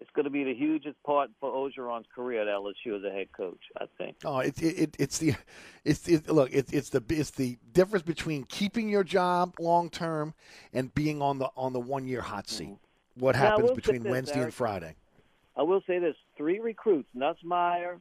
It's 0.00 0.10
going 0.14 0.24
to 0.24 0.30
be 0.30 0.44
the 0.44 0.54
hugest 0.54 0.96
part 1.04 1.30
for 1.40 1.50
Orgeron's 1.50 2.06
career 2.14 2.42
at 2.42 2.46
LSU 2.46 2.96
as 2.96 3.04
a 3.04 3.10
head 3.10 3.28
coach. 3.36 3.60
I 3.80 3.86
think. 3.98 4.16
Oh, 4.24 4.38
it, 4.38 4.60
it, 4.62 4.78
it 4.78 4.96
it's 4.98 5.18
the 5.18 5.34
it's 5.84 6.06
it, 6.06 6.28
look 6.28 6.50
it's 6.52 6.72
it's 6.72 6.90
the 6.90 7.02
it's 7.08 7.30
the 7.30 7.58
difference 7.72 8.04
between 8.04 8.44
keeping 8.44 8.88
your 8.88 9.02
job 9.02 9.54
long 9.58 9.90
term 9.90 10.34
and 10.72 10.94
being 10.94 11.20
on 11.20 11.38
the 11.38 11.48
on 11.56 11.72
the 11.72 11.80
one 11.80 12.06
year 12.06 12.20
hot 12.20 12.48
seat. 12.48 12.76
What 13.16 13.34
Now, 13.34 13.42
I 13.42 13.50
happens 13.50 13.70
between 13.72 14.02
this, 14.04 14.10
Wednesday 14.10 14.42
and 14.42 14.54
Friday? 14.54 14.94
I 15.56 15.62
will 15.62 15.82
say 15.86 15.98
this: 15.98 16.14
three 16.36 16.60
recruits, 16.60 17.08
Nussmeier, 17.16 17.98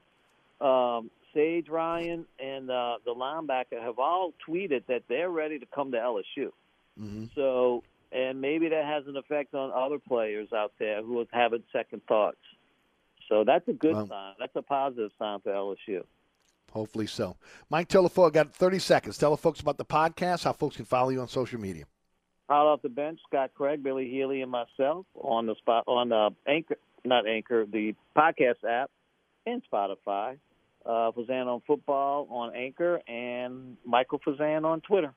um, 0.61 1.09
Sage 1.33 1.67
Ryan, 1.69 2.25
and 2.39 2.69
uh, 2.69 2.97
the 3.05 3.13
linebacker 3.13 3.81
have 3.81 3.97
all 3.97 4.33
tweeted 4.47 4.83
that 4.87 5.03
they're 5.09 5.31
ready 5.31 5.57
to 5.59 5.65
come 5.65 5.91
to 5.91 5.97
LSU. 5.97 6.51
Mm-hmm. 6.99 7.25
So, 7.35 7.83
and 8.11 8.39
maybe 8.41 8.69
that 8.69 8.85
has 8.85 9.05
an 9.07 9.17
effect 9.17 9.53
on 9.53 9.71
other 9.71 9.99
players 9.99 10.49
out 10.53 10.71
there 10.79 11.01
who 11.03 11.19
are 11.21 11.25
having 11.31 11.63
second 11.73 12.01
thoughts. 12.07 12.37
So 13.29 13.43
that's 13.43 13.67
a 13.67 13.73
good 13.73 13.95
Well- 13.95 14.07
sign. 14.07 14.33
That's 14.39 14.55
a 14.55 14.61
positive 14.61 15.11
sign 15.19 15.39
for 15.41 15.51
LSU. 15.51 16.03
Hopefully 16.71 17.07
so. 17.07 17.37
Mike, 17.69 17.87
tell 17.87 18.03
the 18.03 18.09
folks 18.09 18.33
got 18.33 18.53
thirty 18.53 18.79
seconds. 18.79 19.17
Tell 19.17 19.31
the 19.31 19.37
folks 19.37 19.59
about 19.61 19.77
the 19.77 19.85
podcast. 19.85 20.43
How 20.43 20.51
folks 20.53 20.75
can 20.75 20.85
follow 20.85 21.09
you 21.09 21.21
on 21.21 21.27
social 21.27 21.59
media. 21.59 21.85
Hot 22.49 22.65
off 22.65 22.81
the 22.81 22.89
bench, 22.89 23.19
Scott 23.27 23.51
Craig, 23.55 23.83
Billy 23.83 24.09
Healy, 24.09 24.41
and 24.41 24.51
myself 24.51 25.05
on 25.15 25.45
the 25.47 25.55
spot 25.55 25.83
on 25.87 26.11
uh, 26.13 26.29
Anchor, 26.47 26.77
not 27.03 27.27
Anchor, 27.27 27.65
the 27.65 27.93
podcast 28.15 28.63
app 28.67 28.89
and 29.45 29.61
Spotify. 29.71 30.37
Uh, 30.85 31.11
Fazan 31.11 31.47
on 31.47 31.61
football 31.67 32.27
on 32.29 32.55
Anchor 32.55 33.01
and 33.07 33.75
Michael 33.85 34.19
Fazan 34.19 34.63
on 34.65 34.79
Twitter. 34.81 35.13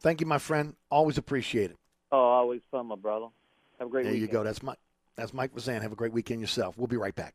Thank 0.00 0.20
you, 0.20 0.26
my 0.26 0.38
friend. 0.38 0.74
Always 0.90 1.18
appreciate 1.18 1.70
it. 1.70 1.76
Oh, 2.12 2.18
always 2.18 2.60
fun, 2.70 2.86
my 2.86 2.96
brother. 2.96 3.26
Have 3.78 3.88
a 3.88 3.90
great 3.90 4.04
there 4.04 4.12
weekend. 4.12 4.28
you 4.28 4.32
go. 4.32 4.44
That's 4.44 4.62
Mike. 4.62 4.78
That's 5.16 5.32
Mike 5.32 5.54
Fazan. 5.54 5.82
Have 5.82 5.92
a 5.92 5.96
great 5.96 6.12
weekend 6.12 6.40
yourself. 6.40 6.76
We'll 6.76 6.86
be 6.86 6.96
right 6.96 7.14
back. 7.14 7.34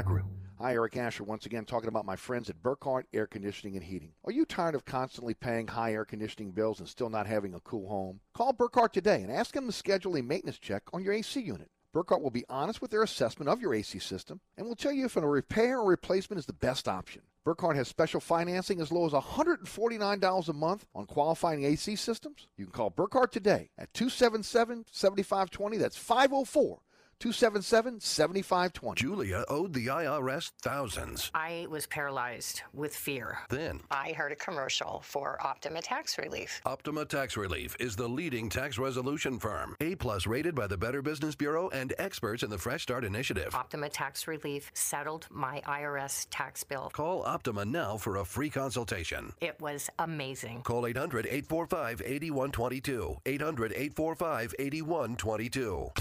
Hi, 0.59 0.73
Eric 0.73 0.97
Asher, 0.97 1.23
once 1.23 1.45
again 1.45 1.63
talking 1.63 1.87
about 1.87 2.07
my 2.07 2.15
friends 2.15 2.49
at 2.49 2.61
Burkhardt 2.63 3.05
Air 3.13 3.27
Conditioning 3.27 3.75
and 3.75 3.85
Heating. 3.85 4.13
Are 4.25 4.31
you 4.31 4.45
tired 4.45 4.73
of 4.73 4.83
constantly 4.83 5.35
paying 5.35 5.67
high 5.67 5.93
air 5.93 6.05
conditioning 6.05 6.51
bills 6.51 6.79
and 6.79 6.89
still 6.89 7.09
not 7.09 7.27
having 7.27 7.53
a 7.53 7.59
cool 7.59 7.87
home? 7.87 8.19
Call 8.33 8.51
Burkhardt 8.51 8.93
today 8.93 9.21
and 9.21 9.31
ask 9.31 9.53
them 9.53 9.67
to 9.67 9.71
schedule 9.71 10.15
a 10.17 10.23
maintenance 10.23 10.57
check 10.57 10.83
on 10.91 11.03
your 11.03 11.13
AC 11.13 11.39
unit. 11.39 11.69
Burkhardt 11.93 12.23
will 12.23 12.31
be 12.31 12.45
honest 12.49 12.81
with 12.81 12.89
their 12.89 13.03
assessment 13.03 13.47
of 13.47 13.61
your 13.61 13.75
AC 13.75 13.99
system 13.99 14.39
and 14.57 14.65
will 14.65 14.75
tell 14.75 14.91
you 14.91 15.05
if 15.05 15.17
a 15.17 15.27
repair 15.27 15.77
or 15.77 15.85
replacement 15.85 16.39
is 16.39 16.47
the 16.47 16.53
best 16.53 16.87
option. 16.87 17.21
Burkhardt 17.43 17.75
has 17.75 17.87
special 17.87 18.19
financing 18.19 18.81
as 18.81 18.91
low 18.91 19.05
as 19.05 19.11
$149 19.11 20.49
a 20.49 20.53
month 20.53 20.85
on 20.95 21.05
qualifying 21.05 21.63
AC 21.63 21.95
systems. 21.95 22.47
You 22.57 22.65
can 22.65 22.73
call 22.73 22.89
Burkhardt 22.89 23.31
today 23.31 23.69
at 23.77 23.93
277 23.93 24.85
7520. 24.91 25.77
That's 25.77 25.97
504 25.97 26.79
277 27.21 27.99
7520. 27.99 28.99
Julia 28.99 29.45
owed 29.47 29.73
the 29.73 29.85
IRS 29.85 30.51
thousands. 30.63 31.29
I 31.35 31.67
was 31.69 31.85
paralyzed 31.85 32.63
with 32.73 32.95
fear. 32.95 33.37
Then, 33.47 33.81
I 33.91 34.13
heard 34.13 34.31
a 34.31 34.35
commercial 34.35 35.01
for 35.05 35.37
Optima 35.45 35.83
Tax 35.83 36.17
Relief. 36.17 36.59
Optima 36.65 37.05
Tax 37.05 37.37
Relief 37.37 37.75
is 37.79 37.95
the 37.95 38.07
leading 38.09 38.49
tax 38.49 38.79
resolution 38.79 39.37
firm, 39.37 39.75
A 39.81 39.93
plus 39.93 40.25
rated 40.25 40.55
by 40.55 40.65
the 40.65 40.79
Better 40.79 41.03
Business 41.03 41.35
Bureau 41.35 41.69
and 41.69 41.93
experts 41.99 42.41
in 42.41 42.49
the 42.49 42.57
Fresh 42.57 42.81
Start 42.81 43.05
Initiative. 43.05 43.53
Optima 43.53 43.89
Tax 43.89 44.27
Relief 44.27 44.71
settled 44.73 45.27
my 45.29 45.61
IRS 45.67 46.25
tax 46.31 46.63
bill. 46.63 46.89
Call 46.91 47.21
Optima 47.21 47.63
now 47.63 47.97
for 47.97 48.17
a 48.17 48.25
free 48.25 48.49
consultation. 48.49 49.31
It 49.41 49.61
was 49.61 49.91
amazing. 49.99 50.63
Call 50.63 50.87
800 50.87 51.27
845 51.27 52.01
8122. 52.03 53.17
800 53.27 53.73
845 53.73 54.55
8122. 54.57 55.91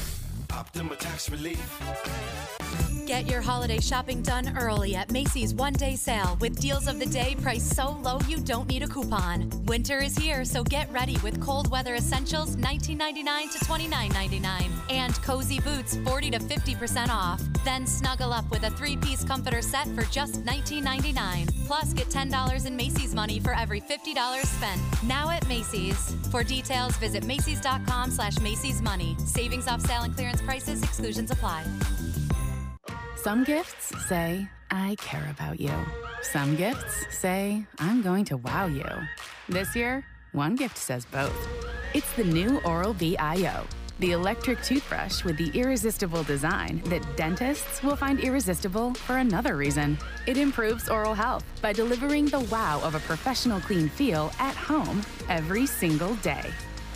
Optima 0.53 0.97
Tax 0.97 1.31
Relief. 1.31 1.81
Get 3.11 3.29
your 3.29 3.41
holiday 3.41 3.81
shopping 3.81 4.23
done 4.23 4.57
early 4.57 4.95
at 4.95 5.11
Macy's 5.11 5.53
one 5.53 5.73
day 5.73 5.97
sale 5.97 6.39
with 6.41 6.61
deals 6.61 6.87
of 6.87 7.01
the 7.01 7.07
day 7.07 7.37
priced 7.43 7.75
so 7.75 7.99
low 8.05 8.21
you 8.29 8.37
don't 8.37 8.69
need 8.69 8.85
a 8.85 8.87
coupon. 8.87 9.51
Winter 9.67 9.99
is 9.99 10.17
here, 10.17 10.45
so 10.45 10.63
get 10.63 10.89
ready 10.93 11.17
with 11.25 11.41
cold 11.41 11.69
weather 11.73 11.97
essentials 11.97 12.55
$19.99 12.55 13.51
to 13.51 13.59
$29.99 13.65 14.71
and 14.91 15.15
cozy 15.23 15.59
boots 15.59 15.97
40 16.05 16.31
to 16.31 16.39
50% 16.39 17.09
off. 17.09 17.43
Then 17.65 17.85
snuggle 17.85 18.33
up 18.33 18.49
with 18.49 18.63
a 18.63 18.71
three 18.71 18.97
piece 18.97 19.25
comforter 19.25 19.61
set 19.61 19.89
for 19.89 20.03
just 20.03 20.45
$19.99. 20.45 21.67
Plus, 21.67 21.93
get 21.93 22.09
$10 22.11 22.67
in 22.67 22.77
Macy's 22.77 23.13
money 23.13 23.41
for 23.41 23.55
every 23.55 23.81
$50 23.81 24.45
spent. 24.45 24.81
Now 25.03 25.31
at 25.31 25.47
Macy's. 25.49 26.15
For 26.31 26.45
details, 26.45 26.97
visit 26.99 27.25
Macy's.com 27.25 28.13
slash 28.13 28.39
Macy's 28.39 28.81
Money. 28.81 29.17
Savings 29.27 29.67
off 29.67 29.81
sale 29.81 30.03
and 30.03 30.15
clearance 30.15 30.40
prices, 30.41 30.83
exclusions 30.83 31.31
apply. 31.31 31.65
Some 33.17 33.45
gifts 33.45 33.93
say, 34.07 34.49
I 34.71 34.97
care 34.99 35.29
about 35.31 35.61
you. 35.61 35.73
Some 36.23 36.57
gifts 36.57 37.07
say, 37.11 37.65
I'm 37.79 38.03
going 38.03 38.25
to 38.27 38.37
wow 38.39 38.67
you. 38.67 38.87
This 39.49 39.77
year, 39.77 40.05
one 40.33 40.55
gift 40.57 40.79
says 40.79 41.05
both. 41.05 41.37
It's 41.93 42.11
the 42.13 42.25
new 42.25 42.61
Oral 42.61 42.95
B 42.95 43.17
IO, 43.19 43.67
the 43.99 44.13
electric 44.13 44.63
toothbrush 44.63 45.25
with 45.25 45.37
the 45.37 45.51
irresistible 45.59 46.23
design 46.23 46.81
that 46.87 47.05
dentists 47.17 47.83
will 47.83 47.97
find 47.97 48.21
irresistible 48.21 48.95
for 48.95 49.19
another 49.19 49.57
reason. 49.57 49.99
It 50.27 50.39
improves 50.39 50.89
oral 50.89 51.15
health 51.15 51.45
by 51.61 51.73
delivering 51.73 52.27
the 52.27 52.41
wow 52.41 52.81
of 52.83 52.95
a 52.95 53.01
professional 53.01 53.61
clean 53.61 53.89
feel 53.89 54.33
at 54.39 54.55
home 54.55 55.03
every 55.29 55.67
single 55.67 56.15
day. 56.17 56.51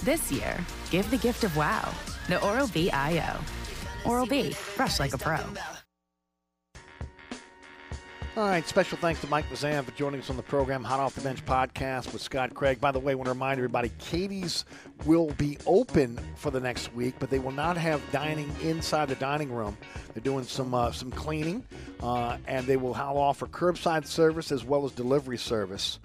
This 0.04 0.30
year, 0.30 0.58
give 0.90 1.10
the 1.10 1.18
gift 1.18 1.44
of 1.44 1.56
wow. 1.56 1.92
The 2.28 2.42
Oral 2.42 2.68
B 2.68 2.90
IO. 2.90 3.38
Oral 4.06 4.26
B, 4.26 4.54
brush 4.76 4.98
like 4.98 5.12
a 5.12 5.18
pro. 5.18 5.36
All 8.36 8.48
right, 8.48 8.66
special 8.66 8.98
thanks 8.98 9.20
to 9.20 9.28
Mike 9.28 9.44
Fazan 9.48 9.84
for 9.84 9.92
joining 9.92 10.20
us 10.20 10.28
on 10.28 10.36
the 10.36 10.42
program, 10.42 10.82
Hot 10.82 10.98
Off 10.98 11.14
the 11.14 11.20
Bench 11.20 11.44
podcast 11.44 12.12
with 12.12 12.20
Scott 12.20 12.52
Craig. 12.52 12.80
By 12.80 12.90
the 12.90 12.98
way, 12.98 13.12
I 13.12 13.14
want 13.14 13.26
to 13.26 13.32
remind 13.32 13.58
everybody, 13.58 13.92
Katie's 14.00 14.64
will 15.04 15.30
be 15.32 15.56
open 15.66 16.18
for 16.34 16.50
the 16.50 16.58
next 16.58 16.92
week, 16.94 17.14
but 17.20 17.30
they 17.30 17.38
will 17.38 17.52
not 17.52 17.76
have 17.76 18.00
dining 18.10 18.50
inside 18.62 19.08
the 19.08 19.14
dining 19.16 19.52
room. 19.52 19.76
They're 20.14 20.22
doing 20.22 20.44
some 20.44 20.74
uh, 20.74 20.90
some 20.90 21.12
cleaning, 21.12 21.62
uh, 22.02 22.38
and 22.48 22.66
they 22.66 22.76
will 22.76 22.94
offer 22.94 23.46
curbside 23.46 24.06
service 24.06 24.50
as 24.50 24.64
well 24.64 24.84
as 24.84 24.92
delivery 24.92 25.38
service. 25.38 26.00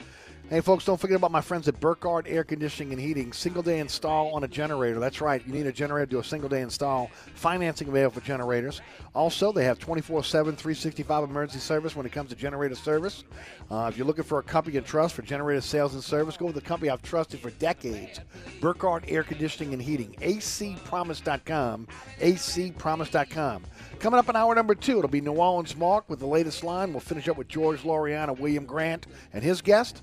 Hey, 0.50 0.62
folks, 0.62 0.84
don't 0.84 1.00
forget 1.00 1.16
about 1.16 1.30
my 1.30 1.42
friends 1.42 1.68
at 1.68 1.80
Burkhardt 1.80 2.26
Air 2.28 2.44
Conditioning 2.44 2.92
and 2.92 3.00
Heating. 3.00 3.34
Single 3.34 3.62
day 3.62 3.78
install 3.78 4.34
on 4.34 4.44
a 4.44 4.48
generator. 4.48 5.00
That's 5.00 5.22
right. 5.22 5.46
You 5.46 5.54
need 5.54 5.68
a 5.68 5.72
generator 5.72 6.08
to 6.08 6.10
do 6.10 6.18
a 6.18 6.24
single 6.24 6.50
day 6.50 6.62
install. 6.62 7.12
Financing 7.36 7.88
available 7.88 8.20
for 8.20 8.26
generators. 8.26 8.82
Also, 9.14 9.52
they 9.52 9.64
have 9.66 9.78
24 9.78 10.24
7, 10.24 10.56
365 10.56 11.30
emergency 11.30 11.60
service 11.60 11.96
when 11.96 12.08
it 12.08 12.12
comes 12.12 12.32
to 12.32 12.36
generator 12.36 12.74
service. 12.74 13.26
Uh, 13.70 13.92
if 13.92 13.98
you're 13.98 14.08
looking 14.08 14.24
for 14.24 14.40
a 14.40 14.44
company 14.44 14.76
you 14.76 14.82
trust 14.82 15.14
for 15.14 15.22
generator 15.22 15.62
sales 15.62 15.94
and 15.94 16.04
service, 16.04 16.36
go 16.36 16.48
with 16.48 16.56
the 16.56 16.62
company 16.62 16.90
I've 16.90 17.04
trusted 17.04 17.42
for 17.42 17.52
decades 17.52 18.20
Burkhardt 18.60 19.04
Air 19.08 19.22
Conditioning 19.22 19.74
and 19.74 19.82
Heating. 19.84 20.16
acpromise.com. 20.20 21.88
acpromise.com. 22.20 23.64
Coming 24.00 24.18
up 24.18 24.30
in 24.30 24.36
hour 24.36 24.56
number 24.56 24.74
two, 24.74 24.98
it'll 24.98 25.12
be 25.12 25.22
New 25.22 25.34
Orleans 25.34 25.76
Mark 25.76 26.10
with 26.10 26.18
the 26.18 26.26
latest 26.26 26.64
line. 26.64 26.92
We'll 26.92 27.02
finish 27.02 27.28
up 27.28 27.38
with 27.38 27.50
George 27.50 27.84
Loriano, 27.84 28.36
William 28.40 28.66
Grant, 28.66 29.06
and 29.32 29.44
his 29.44 29.62
guest. 29.62 30.02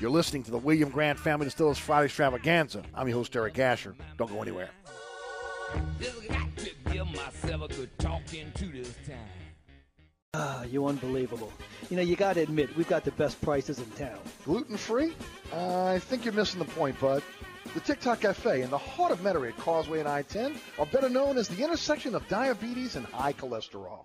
You're 0.00 0.10
listening 0.10 0.44
to 0.44 0.52
the 0.52 0.58
William 0.58 0.90
Grant 0.90 1.18
Family 1.18 1.46
Distillers 1.46 1.76
Friday 1.76 2.04
Extravaganza. 2.04 2.84
I'm 2.94 3.08
your 3.08 3.16
host, 3.16 3.34
Eric 3.34 3.58
Asher. 3.58 3.96
Don't 4.16 4.30
go 4.30 4.40
anywhere. 4.40 4.70
Ah, 10.34 10.62
you 10.62 10.86
unbelievable. 10.86 11.52
You 11.90 11.96
know, 11.96 12.02
you 12.02 12.14
got 12.14 12.34
to 12.34 12.42
admit, 12.42 12.76
we've 12.76 12.88
got 12.88 13.02
the 13.02 13.10
best 13.12 13.40
prices 13.40 13.80
in 13.80 13.90
town. 13.92 14.20
Gluten 14.44 14.76
free? 14.76 15.14
Uh, 15.52 15.86
I 15.86 15.98
think 15.98 16.24
you're 16.24 16.34
missing 16.34 16.60
the 16.60 16.64
point, 16.66 17.00
bud. 17.00 17.24
The 17.74 17.80
TikTok 17.80 18.20
Cafe 18.20 18.62
in 18.62 18.70
the 18.70 18.78
heart 18.78 19.10
of 19.10 19.18
Metairie 19.22 19.48
at 19.48 19.56
Causeway 19.56 19.98
and 19.98 20.08
I 20.08 20.22
10 20.22 20.54
are 20.78 20.86
better 20.86 21.08
known 21.08 21.38
as 21.38 21.48
the 21.48 21.64
intersection 21.64 22.14
of 22.14 22.26
diabetes 22.28 22.94
and 22.94 23.04
high 23.04 23.32
cholesterol. 23.32 24.04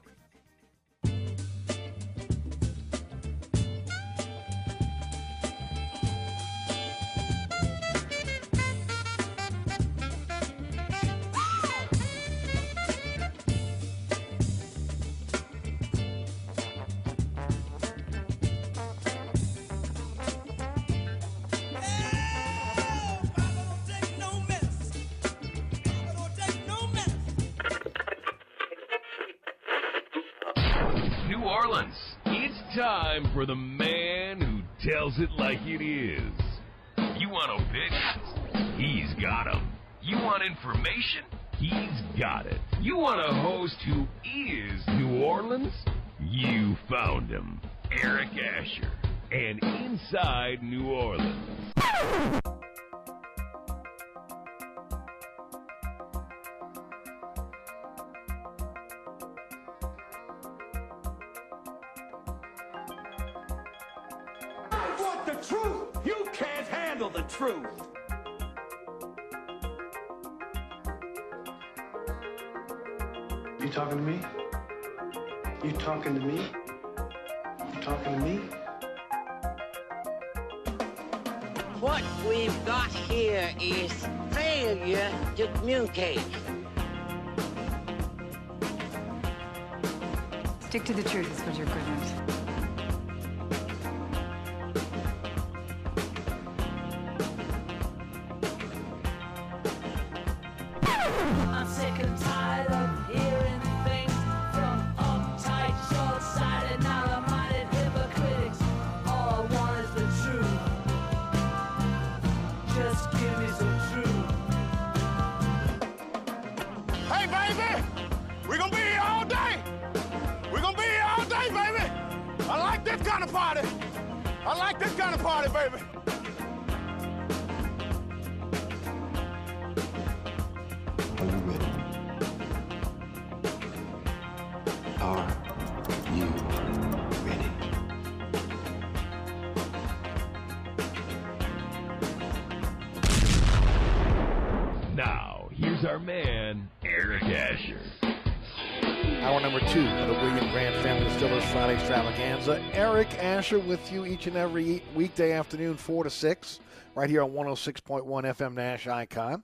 Eric 152.73 153.07
Asher 153.23 153.59
with 153.59 153.91
you 153.91 154.05
each 154.05 154.27
and 154.27 154.35
every 154.35 154.83
weekday 154.95 155.31
afternoon, 155.31 155.77
4 155.77 156.05
to 156.05 156.09
6, 156.09 156.59
right 156.95 157.09
here 157.09 157.21
on 157.21 157.31
106.1 157.31 158.03
FM 158.05 158.53
Nash 158.55 158.87
Icon. 158.87 159.43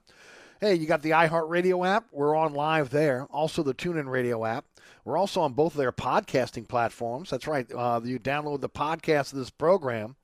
Hey, 0.60 0.74
you 0.74 0.86
got 0.86 1.02
the 1.02 1.10
iHeartRadio 1.10 1.86
app. 1.86 2.06
We're 2.10 2.34
on 2.34 2.52
live 2.52 2.90
there. 2.90 3.26
Also, 3.30 3.62
the 3.62 3.72
TuneIn 3.72 4.10
Radio 4.10 4.44
app. 4.44 4.64
We're 5.04 5.16
also 5.16 5.40
on 5.40 5.52
both 5.52 5.74
of 5.74 5.78
their 5.78 5.92
podcasting 5.92 6.66
platforms. 6.68 7.30
That's 7.30 7.46
right. 7.46 7.70
Uh, 7.72 8.00
you 8.02 8.18
download 8.18 8.60
the 8.60 8.68
podcast 8.68 9.32
of 9.32 9.38
this 9.38 9.50
program 9.50 10.16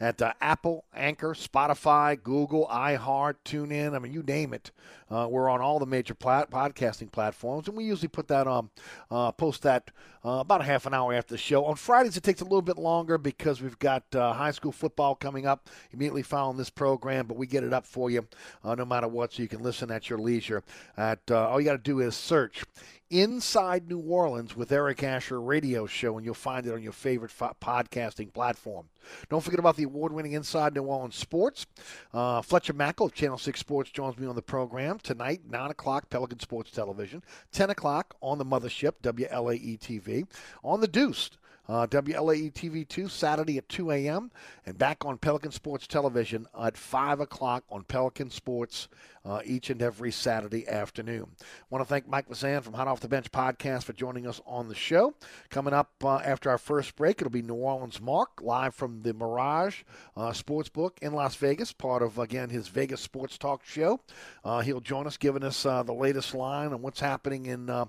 at 0.00 0.22
uh, 0.22 0.32
Apple, 0.40 0.84
Anchor, 0.94 1.34
Spotify, 1.34 2.20
Google, 2.20 2.66
iHeart, 2.68 3.34
TuneIn. 3.44 3.94
I 3.94 3.98
mean, 3.98 4.12
you 4.12 4.22
name 4.22 4.54
it. 4.54 4.70
Uh, 5.10 5.26
we're 5.28 5.50
on 5.50 5.60
all 5.60 5.78
the 5.78 5.86
major 5.86 6.14
plat- 6.14 6.50
podcasting 6.50 7.12
platforms, 7.12 7.68
and 7.68 7.76
we 7.76 7.84
usually 7.84 8.08
put 8.08 8.28
that 8.28 8.46
on, 8.46 8.70
uh, 9.10 9.30
post 9.32 9.62
that 9.62 9.90
uh, 10.24 10.38
about 10.38 10.60
a 10.60 10.64
half 10.64 10.86
an 10.86 10.94
hour 10.94 11.12
after 11.12 11.34
the 11.34 11.38
show. 11.38 11.64
On 11.64 11.74
Fridays, 11.74 12.16
it 12.16 12.22
takes 12.22 12.40
a 12.40 12.44
little 12.44 12.62
bit 12.62 12.78
longer 12.78 13.18
because 13.18 13.60
we've 13.60 13.78
got 13.78 14.04
uh, 14.14 14.32
high 14.32 14.52
school 14.52 14.72
football 14.72 15.14
coming 15.14 15.46
up 15.46 15.68
immediately 15.92 16.22
following 16.22 16.56
this 16.56 16.70
program, 16.70 17.26
but 17.26 17.36
we 17.36 17.46
get 17.46 17.64
it 17.64 17.72
up 17.72 17.86
for 17.86 18.10
you 18.10 18.26
no 18.64 18.84
matter 18.84 19.08
what, 19.08 19.32
so 19.32 19.42
you 19.42 19.48
can 19.48 19.62
listen 19.62 19.90
at 19.90 20.08
your 20.08 20.18
leisure. 20.18 20.62
At 20.96 21.30
all 21.30 21.60
you 21.60 21.66
got 21.66 21.72
to 21.72 21.78
do 21.78 22.00
is 22.00 22.14
search 22.14 22.62
Inside 23.10 23.88
New 23.88 23.98
Orleans 23.98 24.56
with 24.56 24.70
Eric 24.70 25.02
Asher 25.02 25.40
radio 25.40 25.84
show, 25.84 26.16
and 26.16 26.24
you'll 26.24 26.34
find 26.34 26.64
it 26.64 26.72
on 26.72 26.80
your 26.80 26.92
favorite 26.92 27.32
fo- 27.32 27.56
podcasting 27.60 28.32
platform. 28.32 28.88
Don't 29.28 29.42
forget 29.42 29.58
about 29.58 29.76
the 29.76 29.84
award 29.84 30.12
winning 30.12 30.32
Inside 30.32 30.74
New 30.74 30.82
Orleans 30.82 31.16
Sports. 31.16 31.66
Uh, 32.12 32.42
Fletcher 32.42 32.74
Mackel 32.74 33.06
of 33.06 33.14
Channel 33.14 33.38
6 33.38 33.60
Sports 33.60 33.90
joins 33.90 34.18
me 34.18 34.26
on 34.26 34.36
the 34.36 34.42
program 34.42 34.98
tonight, 34.98 35.42
9 35.48 35.70
o'clock, 35.70 36.10
Pelican 36.10 36.40
Sports 36.40 36.70
Television, 36.70 37.22
10 37.52 37.70
o'clock 37.70 38.16
on 38.20 38.38
the 38.38 38.44
Mothership, 38.44 38.94
WLAE 39.02 39.78
TV, 39.78 40.26
on 40.62 40.80
the 40.80 40.88
Deuce. 40.88 41.30
Uh, 41.68 41.86
WLAE 41.86 42.52
TV 42.52 42.88
2 42.88 43.06
Saturday 43.08 43.56
at 43.56 43.68
2 43.68 43.92
a.m. 43.92 44.32
and 44.66 44.76
back 44.76 45.04
on 45.04 45.16
Pelican 45.16 45.52
Sports 45.52 45.86
Television 45.86 46.48
at 46.60 46.76
5 46.76 47.20
o'clock 47.20 47.62
on 47.70 47.84
Pelican 47.84 48.28
Sports 48.28 48.88
uh, 49.24 49.40
each 49.44 49.70
and 49.70 49.82
every 49.82 50.10
Saturday 50.10 50.66
afternoon. 50.68 51.26
want 51.68 51.82
to 51.82 51.88
thank 51.88 52.08
Mike 52.08 52.28
Fazan 52.28 52.62
from 52.62 52.74
Hot 52.74 52.88
Off 52.88 53.00
the 53.00 53.08
Bench 53.08 53.30
podcast 53.30 53.84
for 53.84 53.92
joining 53.92 54.26
us 54.26 54.40
on 54.46 54.68
the 54.68 54.74
show. 54.74 55.14
Coming 55.50 55.74
up 55.74 55.90
uh, 56.02 56.16
after 56.18 56.50
our 56.50 56.58
first 56.58 56.96
break, 56.96 57.20
it'll 57.20 57.30
be 57.30 57.42
New 57.42 57.54
Orleans 57.54 58.00
Mark 58.00 58.40
live 58.40 58.74
from 58.74 59.02
the 59.02 59.12
Mirage 59.12 59.82
uh, 60.16 60.30
Sportsbook 60.30 60.92
in 61.02 61.12
Las 61.12 61.36
Vegas, 61.36 61.72
part 61.72 62.02
of, 62.02 62.18
again, 62.18 62.48
his 62.48 62.68
Vegas 62.68 63.00
Sports 63.00 63.36
Talk 63.36 63.64
show. 63.64 64.00
Uh, 64.44 64.60
he'll 64.60 64.80
join 64.80 65.06
us, 65.06 65.16
giving 65.16 65.44
us 65.44 65.66
uh, 65.66 65.82
the 65.82 65.92
latest 65.92 66.34
line 66.34 66.72
on 66.72 66.80
what's 66.80 67.00
happening 67.00 67.46
in 67.46 67.68
uh, 67.68 67.84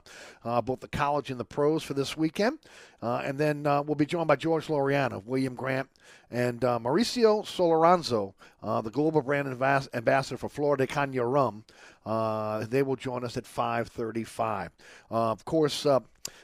both 0.62 0.82
the 0.82 0.88
college 0.88 1.32
and 1.32 1.40
the 1.40 1.46
pros 1.46 1.84
for 1.84 1.94
this 1.94 2.18
weekend. 2.18 2.60
And 3.02 3.40
then 3.40 3.64
we'll 3.64 3.96
be 3.96 4.06
joined 4.06 4.28
by 4.28 4.36
George 4.36 4.68
Loriano, 4.68 5.24
William 5.24 5.56
Grant, 5.56 5.90
and 6.32 6.64
uh, 6.64 6.80
Mauricio 6.82 7.44
Solorzano, 7.46 8.34
uh, 8.64 8.82
the 8.82 8.90
global 8.90 9.22
brand 9.22 9.48
ambas- 9.48 9.90
ambassador 9.94 10.38
for 10.38 10.50
Flor 10.50 10.78
de 10.78 10.88
Caña 10.88 11.30
Rum. 11.30 11.66
Uh, 12.06 12.66
they 12.68 12.82
will 12.82 12.96
join 12.96 13.24
us 13.24 13.38
at 13.38 13.44
5:35. 13.44 14.70
Uh, 15.12 15.32
of 15.32 15.46
course, 15.46 15.86
uh, 15.86 16.00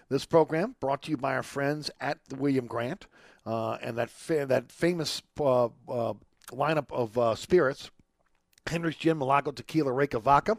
this 0.09 0.25
program 0.25 0.75
brought 0.79 1.01
to 1.03 1.11
you 1.11 1.17
by 1.17 1.33
our 1.35 1.43
friends 1.43 1.89
at 2.01 2.19
the 2.27 2.35
William 2.35 2.67
Grant, 2.67 3.07
uh, 3.45 3.77
and 3.81 3.97
that 3.97 4.09
fa- 4.09 4.45
that 4.45 4.71
famous 4.71 5.21
lineup 5.37 6.91
of 6.91 7.39
spirits: 7.39 7.89
Hendrick's 8.67 8.97
Gin, 8.97 9.17
Milagro 9.17 9.53
Tequila, 9.53 9.91
Reyka 9.91 10.21
Vodka 10.21 10.57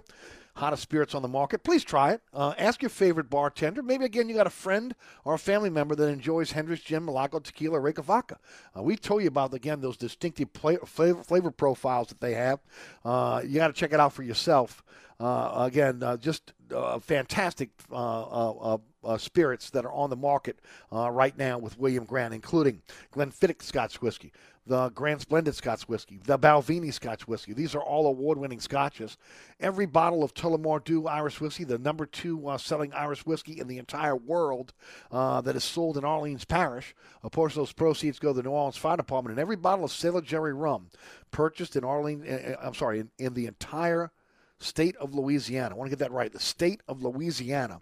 hottest 0.59 0.83
spirits 0.83 1.15
on 1.15 1.23
the 1.23 1.29
market. 1.29 1.63
Please 1.63 1.85
try 1.85 2.13
it. 2.13 2.21
Uh, 2.35 2.53
ask 2.59 2.83
your 2.83 2.89
favorite 2.91 3.31
bartender. 3.31 3.83
Maybe 3.83 4.05
again 4.05 4.29
you 4.29 4.35
got 4.35 4.47
a 4.47 4.51
friend 4.51 4.95
or 5.25 5.35
a 5.35 5.39
family 5.39 5.71
member 5.71 5.95
that 5.95 6.09
enjoys 6.09 6.53
Hendrick's 6.53 6.83
Gin, 6.83 7.05
Milagro 7.05 7.41
Tequila, 7.41 7.79
Reyka 7.79 8.03
Vodka. 8.03 8.39
Uh, 8.77 8.83
we 8.83 8.97
told 8.97 9.23
you 9.23 9.29
about 9.29 9.55
again 9.55 9.81
those 9.81 9.97
distinctive 9.97 10.53
play, 10.53 10.77
flavor, 10.85 11.23
flavor 11.23 11.51
profiles 11.51 12.09
that 12.09 12.21
they 12.21 12.35
have. 12.35 12.61
Uh, 13.05 13.41
you 13.45 13.55
got 13.55 13.69
to 13.69 13.73
check 13.73 13.93
it 13.93 14.01
out 14.01 14.13
for 14.13 14.23
yourself. 14.23 14.83
Uh, 15.21 15.65
again, 15.67 16.03
uh, 16.03 16.17
just 16.17 16.53
uh, 16.75 16.99
fantastic 17.01 17.71
uh, 17.93 18.79
spirits 19.17 19.71
that 19.71 19.85
are 19.85 19.93
on 19.93 20.11
the 20.11 20.17
market 20.17 20.61
right 20.93 21.37
now 21.37 21.59
with 21.59 21.79
William 21.79 22.05
Grant, 22.05 22.35
including 22.35 22.83
Glenfiddich 23.13 23.63
Scotch 23.63 24.01
whiskey, 24.01 24.33
the 24.69 24.91
Grand 24.91 25.21
Splendid 25.21 25.55
Scotch 25.55 25.89
whiskey, 25.89 26.21
the 26.25 26.39
Balvenie 26.39 26.93
Scotch 26.93 27.27
whiskey. 27.27 27.55
These 27.55 27.75
are 27.75 27.83
all 27.83 28.07
award-winning 28.07 28.61
scotches. 28.61 29.17
Every 29.59 29.87
bottle 29.87 30.23
of 30.23 30.35
Tullamore 30.35 30.85
Dew 30.85 31.09
Irish 31.09 31.41
whiskey, 31.41 31.65
the 31.65 31.79
number 31.79 32.05
two 32.05 32.47
uh, 32.47 32.59
selling 32.59 32.93
Irish 32.93 33.25
whiskey 33.25 33.59
in 33.59 33.67
the 33.67 33.79
entire 33.79 34.15
world, 34.15 34.75
uh, 35.11 35.41
that 35.41 35.57
is 35.57 35.65
sold 35.65 35.97
in 35.97 36.05
Orleans 36.05 36.45
Parish. 36.45 36.95
A 37.25 37.31
portion 37.31 37.61
of 37.61 37.67
those 37.67 37.73
proceeds 37.73 38.19
go 38.19 38.29
to 38.29 38.35
the 38.35 38.43
New 38.43 38.51
Orleans 38.51 38.77
Fire 38.77 38.97
Department, 38.97 39.33
and 39.33 39.41
every 39.41 39.57
bottle 39.57 39.87
of 39.87 39.91
Sailor 39.91 40.21
Jerry 40.21 40.53
rum 40.53 40.91
purchased 41.31 41.75
in 41.75 41.83
Orleans, 41.83 42.29
uh, 42.29 42.57
I'm 42.63 42.75
sorry, 42.75 43.01
in, 43.01 43.11
in 43.19 43.35
the 43.35 43.47
entire 43.47 44.13
state 44.61 44.97
of 44.97 45.15
Louisiana. 45.15 45.75
I 45.75 45.79
want 45.79 45.91
to 45.91 45.97
get 45.97 46.05
that 46.05 46.13
right. 46.13 46.33
The 46.33 46.41
state 46.41 46.83
of 46.89 47.03
Louisiana. 47.03 47.81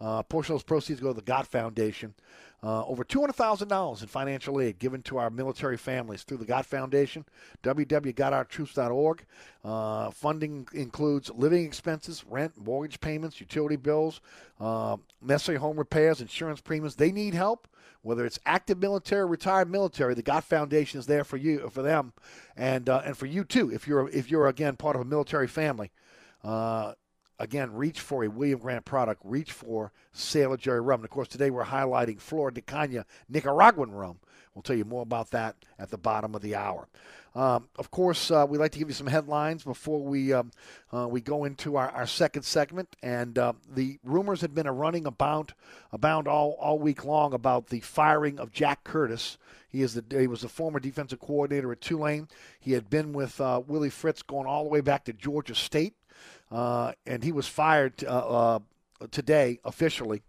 Uh, 0.00 0.18
a 0.20 0.22
portion 0.22 0.54
of 0.54 0.60
those 0.60 0.64
proceeds 0.64 1.00
go 1.00 1.08
to 1.08 1.14
the 1.14 1.22
God 1.22 1.48
Foundation. 1.48 2.14
Uh, 2.60 2.84
over 2.86 3.04
$200,000 3.04 4.02
in 4.02 4.08
financial 4.08 4.60
aid 4.60 4.80
given 4.80 5.00
to 5.00 5.16
our 5.16 5.30
military 5.30 5.76
families 5.76 6.24
through 6.24 6.38
the 6.38 6.44
God 6.44 6.66
Foundation, 6.66 7.24
www.gotourtroops.org. 7.62 9.24
Uh, 9.64 10.10
funding 10.10 10.66
includes 10.72 11.30
living 11.30 11.64
expenses, 11.64 12.24
rent, 12.28 12.52
mortgage 12.56 13.00
payments, 13.00 13.40
utility 13.40 13.76
bills, 13.76 14.20
uh, 14.58 14.96
necessary 15.22 15.58
home 15.58 15.76
repairs, 15.76 16.20
insurance 16.20 16.60
premiums. 16.60 16.96
They 16.96 17.12
need 17.12 17.34
help, 17.34 17.68
whether 18.02 18.26
it's 18.26 18.40
active 18.44 18.78
military, 18.78 19.26
retired 19.26 19.70
military. 19.70 20.14
The 20.14 20.22
God 20.22 20.42
Foundation 20.42 20.98
is 20.98 21.06
there 21.06 21.22
for 21.22 21.36
you, 21.36 21.70
for 21.72 21.82
them, 21.82 22.12
and 22.56 22.88
uh, 22.88 23.02
and 23.04 23.16
for 23.16 23.26
you 23.26 23.44
too. 23.44 23.70
If 23.72 23.86
you're 23.86 24.08
if 24.08 24.32
you're 24.32 24.48
again 24.48 24.74
part 24.74 24.96
of 24.96 25.02
a 25.02 25.04
military 25.04 25.46
family. 25.46 25.92
Uh, 26.42 26.94
again, 27.38 27.74
reach 27.74 28.00
for 28.00 28.24
a 28.24 28.28
William 28.28 28.58
Grant 28.58 28.84
product. 28.84 29.20
Reach 29.24 29.52
for 29.52 29.92
Sailor 30.12 30.56
Jerry 30.56 30.80
rum. 30.80 31.00
And 31.00 31.04
of 31.04 31.10
course, 31.10 31.28
today 31.28 31.50
we're 31.50 31.64
highlighting 31.64 32.20
Flor 32.20 32.50
de 32.50 32.60
Caña 32.60 33.04
Nicaraguan 33.28 33.92
rum. 33.92 34.18
We'll 34.54 34.62
tell 34.62 34.76
you 34.76 34.84
more 34.84 35.02
about 35.02 35.30
that 35.30 35.56
at 35.78 35.90
the 35.90 35.98
bottom 35.98 36.34
of 36.34 36.42
the 36.42 36.56
hour. 36.56 36.88
Um, 37.34 37.68
of 37.78 37.92
course, 37.92 38.32
uh, 38.32 38.46
we 38.48 38.58
like 38.58 38.72
to 38.72 38.78
give 38.80 38.88
you 38.88 38.94
some 38.94 39.06
headlines 39.06 39.62
before 39.62 40.02
we 40.02 40.32
um, 40.32 40.50
uh, 40.92 41.06
we 41.06 41.20
go 41.20 41.44
into 41.44 41.76
our, 41.76 41.90
our 41.90 42.06
second 42.06 42.42
segment. 42.42 42.96
And 43.00 43.38
uh, 43.38 43.52
the 43.72 44.00
rumors 44.02 44.40
had 44.40 44.54
been 44.54 44.66
a 44.66 44.72
running 44.72 45.06
about 45.06 45.52
abound 45.92 46.26
all, 46.26 46.56
all 46.58 46.78
week 46.78 47.04
long 47.04 47.32
about 47.32 47.68
the 47.68 47.80
firing 47.80 48.40
of 48.40 48.50
Jack 48.50 48.82
Curtis. 48.82 49.38
He 49.68 49.82
is 49.82 49.94
the 49.94 50.04
he 50.18 50.26
was 50.26 50.40
the 50.40 50.48
former 50.48 50.80
defensive 50.80 51.20
coordinator 51.20 51.70
at 51.70 51.80
Tulane. 51.80 52.26
He 52.58 52.72
had 52.72 52.90
been 52.90 53.12
with 53.12 53.40
uh, 53.40 53.62
Willie 53.64 53.90
Fritz 53.90 54.22
going 54.22 54.46
all 54.46 54.64
the 54.64 54.70
way 54.70 54.80
back 54.80 55.04
to 55.04 55.12
Georgia 55.12 55.54
State. 55.54 55.94
Uh, 56.50 56.92
and 57.06 57.22
he 57.22 57.32
was 57.32 57.46
fired 57.46 58.04
uh, 58.04 58.08
uh, 58.08 58.58
today 59.10 59.58
officially. 59.64 60.22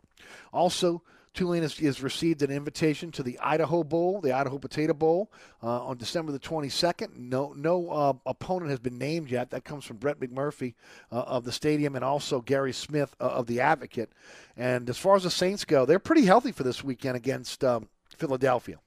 Also, 0.51 1.01
Tulane 1.33 1.61
has, 1.61 1.77
has, 1.77 2.01
received 2.01 2.41
an 2.41 2.51
invitation 2.51 3.11
to 3.11 3.23
the 3.23 3.39
Idaho 3.39 3.83
Bowl, 3.83 4.19
the 4.19 4.31
Idaho 4.31 4.57
Potato 4.57 4.93
Bowl, 4.93 5.31
uh, 5.63 5.85
on 5.85 5.97
December 5.97 6.31
the 6.31 6.39
22nd. 6.39 7.15
No, 7.15 7.53
no 7.55 7.89
uh, 7.89 8.13
opponent 8.25 8.71
has 8.71 8.79
been 8.79 8.97
named 8.97 9.29
yet. 9.29 9.51
That 9.51 9.63
comes 9.63 9.85
from 9.85 9.97
Brett 9.97 10.19
McMurphy 10.19 10.73
uh, 11.11 11.21
of 11.21 11.45
the 11.45 11.51
stadium 11.51 11.95
and 11.95 12.03
also 12.03 12.41
Guerry 12.41 12.73
Smith 12.73 13.15
of 13.19 13.47
the 13.47 13.61
Advocate. 13.61 14.11
And 14.57 14.89
as 14.89 14.97
far 14.97 15.15
as 15.15 15.23
the 15.23 15.31
Saints 15.31 15.65
go, 15.65 15.85
they're 15.85 15.99
pretty 15.99 16.25
healthy 16.25 16.51
for 16.51 16.63
this 16.63 16.83
weekend 16.83 17.15
against 17.15 17.63
um, 17.63 17.87
Philadelphia. 18.17 18.79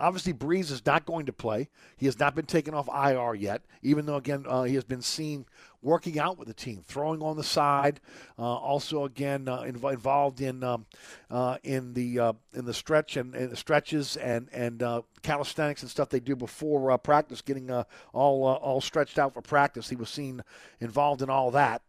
Obviously, 0.00 0.32
Brees 0.32 0.70
is 0.70 0.84
not 0.86 1.04
going 1.04 1.26
to 1.26 1.32
play. 1.32 1.68
He 1.98 2.06
has 2.06 2.18
not 2.18 2.34
been 2.34 2.46
taken 2.46 2.72
off 2.72 2.88
IR 2.88 3.34
yet, 3.34 3.62
even 3.82 4.06
though, 4.06 4.16
again, 4.16 4.46
uh, 4.48 4.62
he 4.62 4.74
has 4.74 4.84
been 4.84 5.02
seen 5.02 5.44
working 5.82 6.18
out 6.18 6.38
with 6.38 6.48
the 6.48 6.54
team, 6.54 6.82
throwing 6.86 7.22
on 7.22 7.36
the 7.36 7.44
side. 7.44 8.00
Uh, 8.38 8.42
also, 8.42 9.04
again, 9.04 9.46
uh, 9.46 9.60
inv- 9.60 9.92
involved 9.92 10.40
in 10.40 10.64
um, 10.64 10.86
uh, 11.30 11.58
in 11.62 11.92
the 11.92 12.18
uh, 12.18 12.32
in 12.54 12.64
the 12.64 12.72
stretch 12.72 13.18
and, 13.18 13.34
and 13.34 13.56
stretches 13.58 14.16
and 14.16 14.48
and 14.52 14.82
uh, 14.82 15.02
calisthenics 15.22 15.82
and 15.82 15.90
stuff 15.90 16.08
they 16.08 16.18
do 16.18 16.34
before 16.34 16.96
practice, 16.96 17.42
getting 17.42 17.70
all 17.70 18.44
all 18.44 18.80
stretched 18.80 19.18
out 19.18 19.34
for 19.34 19.42
practice. 19.42 19.90
He 19.90 19.96
was 19.96 20.08
seen 20.08 20.42
involved 20.80 21.20
in 21.20 21.28
all 21.28 21.50
that. 21.50 21.82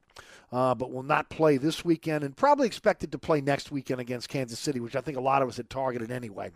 Uh, 0.51 0.75
but 0.75 0.91
will 0.91 1.03
not 1.03 1.29
play 1.29 1.55
this 1.55 1.85
weekend 1.85 2.25
and 2.25 2.35
probably 2.35 2.67
expected 2.67 3.09
to 3.09 3.17
play 3.17 3.39
next 3.39 3.71
weekend 3.71 4.01
against 4.01 4.27
Kansas 4.27 4.59
City, 4.59 4.81
which 4.81 4.97
I 4.97 5.01
think 5.01 5.17
a 5.17 5.21
lot 5.21 5.41
of 5.41 5.47
us 5.47 5.55
had 5.55 5.69
targeted 5.69 6.11
anyway. 6.11 6.51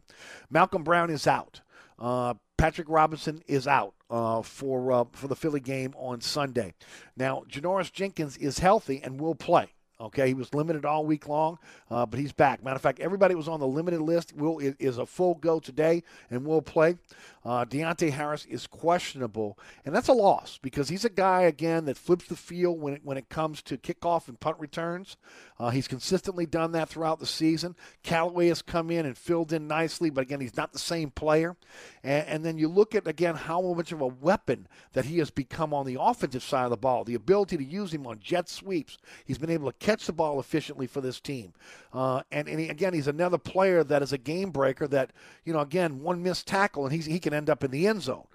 Malcom 0.54 0.84
Brown 0.84 1.10
is 1.10 1.28
out. 1.28 1.62
Uh, 1.98 2.34
Patrick 2.58 2.90
Robinson 2.90 3.42
is 3.48 3.68
out 3.68 3.94
uh, 4.10 4.42
for 4.42 4.92
uh, 4.92 5.04
for 5.14 5.28
the 5.28 5.36
Philly 5.36 5.60
game 5.60 5.94
on 5.98 6.22
Sunday. 6.22 6.74
Now, 7.16 7.44
Janoris 7.50 7.92
Jenkins 7.92 8.38
is 8.38 8.60
healthy 8.60 9.02
and 9.04 9.20
will 9.20 9.36
play. 9.36 9.72
Okay, 10.00 10.28
he 10.28 10.34
was 10.34 10.54
limited 10.54 10.84
all 10.84 11.06
week 11.06 11.30
long, 11.30 11.58
uh, 11.90 12.06
but 12.06 12.20
he's 12.20 12.34
back. 12.34 12.62
Matter 12.62 12.76
of 12.76 12.82
fact, 12.82 13.00
everybody 13.00 13.34
was 13.34 13.48
on 13.48 13.62
the 13.62 13.68
limited 13.68 14.02
list 14.02 14.36
will 14.36 14.60
is 14.60 14.98
a 14.98 15.06
full 15.06 15.36
go 15.36 15.60
today 15.62 16.04
and 16.30 16.46
will 16.46 16.62
play. 16.62 16.98
Uh, 17.46 17.64
Deonte 17.64 18.10
Harris 18.10 18.44
is 18.46 18.66
questionable, 18.66 19.60
and 19.86 19.94
that's 19.94 20.08
a 20.08 20.14
loss 20.14 20.58
because 20.60 20.90
he's 20.90 21.06
a 21.06 21.10
guy 21.10 21.44
again 21.44 21.86
that 21.86 21.96
flips 21.96 22.26
the 22.26 22.36
field 22.36 22.82
when 22.82 22.96
it, 22.96 23.02
when 23.04 23.18
it 23.18 23.30
comes 23.30 23.62
to 23.62 23.78
kickoff 23.78 24.28
and 24.28 24.40
punt 24.40 24.58
returns. 24.60 25.16
Uh, 25.60 25.70
he's 25.70 25.88
consistently 25.88 26.48
done 26.48 26.72
that 26.72 26.90
throughout 26.90 27.20
the 27.20 27.26
season. 27.28 27.76
Callaway 28.02 28.48
has 28.48 28.64
come 28.64 28.90
in 28.90 29.06
and 29.06 29.16
filled 29.16 29.54
in 29.54 29.68
nicely, 29.68 30.10
but 30.10 30.22
again, 30.22 30.42
he's 30.42 30.58
not 30.58 30.74
the 30.74 30.80
same 30.80 31.12
player. 31.12 31.56
And, 32.04 32.28
and 32.28 32.46
then 32.46 32.58
you 32.58 32.68
look 32.68 32.96
at 32.96 33.08
again 33.08 33.36
how 33.36 33.62
much 33.62 33.92
of 33.92 34.02
a 34.02 34.08
weapon 34.08 34.68
that 34.94 35.06
he 35.06 35.20
has 35.20 35.30
become 35.30 35.72
on 35.72 35.86
the 35.86 35.98
offensive 36.02 36.44
side 36.44 36.64
of 36.66 36.72
the 36.72 36.78
ball. 36.78 37.04
The 37.04 37.14
ability 37.14 37.58
to 37.58 37.64
use 37.64 37.94
him 37.94 38.08
on 38.08 38.20
jet 38.20 38.50
sweeps. 38.50 38.98
He's 39.24 39.38
been 39.38 39.52
able 39.52 39.72
to 39.72 39.78
catch 39.78 40.08
the 40.08 40.14
ball 40.14 40.40
efficiently 40.40 40.88
for 40.88 41.00
this 41.00 41.20
team. 41.20 41.54
Uh, 41.94 42.24
and 42.32 42.50
and 42.50 42.60
he, 42.60 42.70
again, 42.70 42.96
he's 42.96 43.08
another 43.08 43.38
player 43.38 43.84
that 43.84 44.02
is 44.02 44.14
a 44.14 44.18
game 44.18 44.50
breaker. 44.50 44.88
That 44.88 45.12
you 45.44 45.54
know, 45.54 45.60
again, 45.60 46.02
one 46.02 46.24
missed 46.24 46.48
tackle 46.48 46.86
and 46.86 46.94
he's, 46.94 47.06
he 47.06 47.20
can 47.20 47.35
end 47.36 47.50
up 47.50 47.64
in 47.64 47.72
the 47.72 47.88
end 47.88 48.02
zone. 48.02 48.28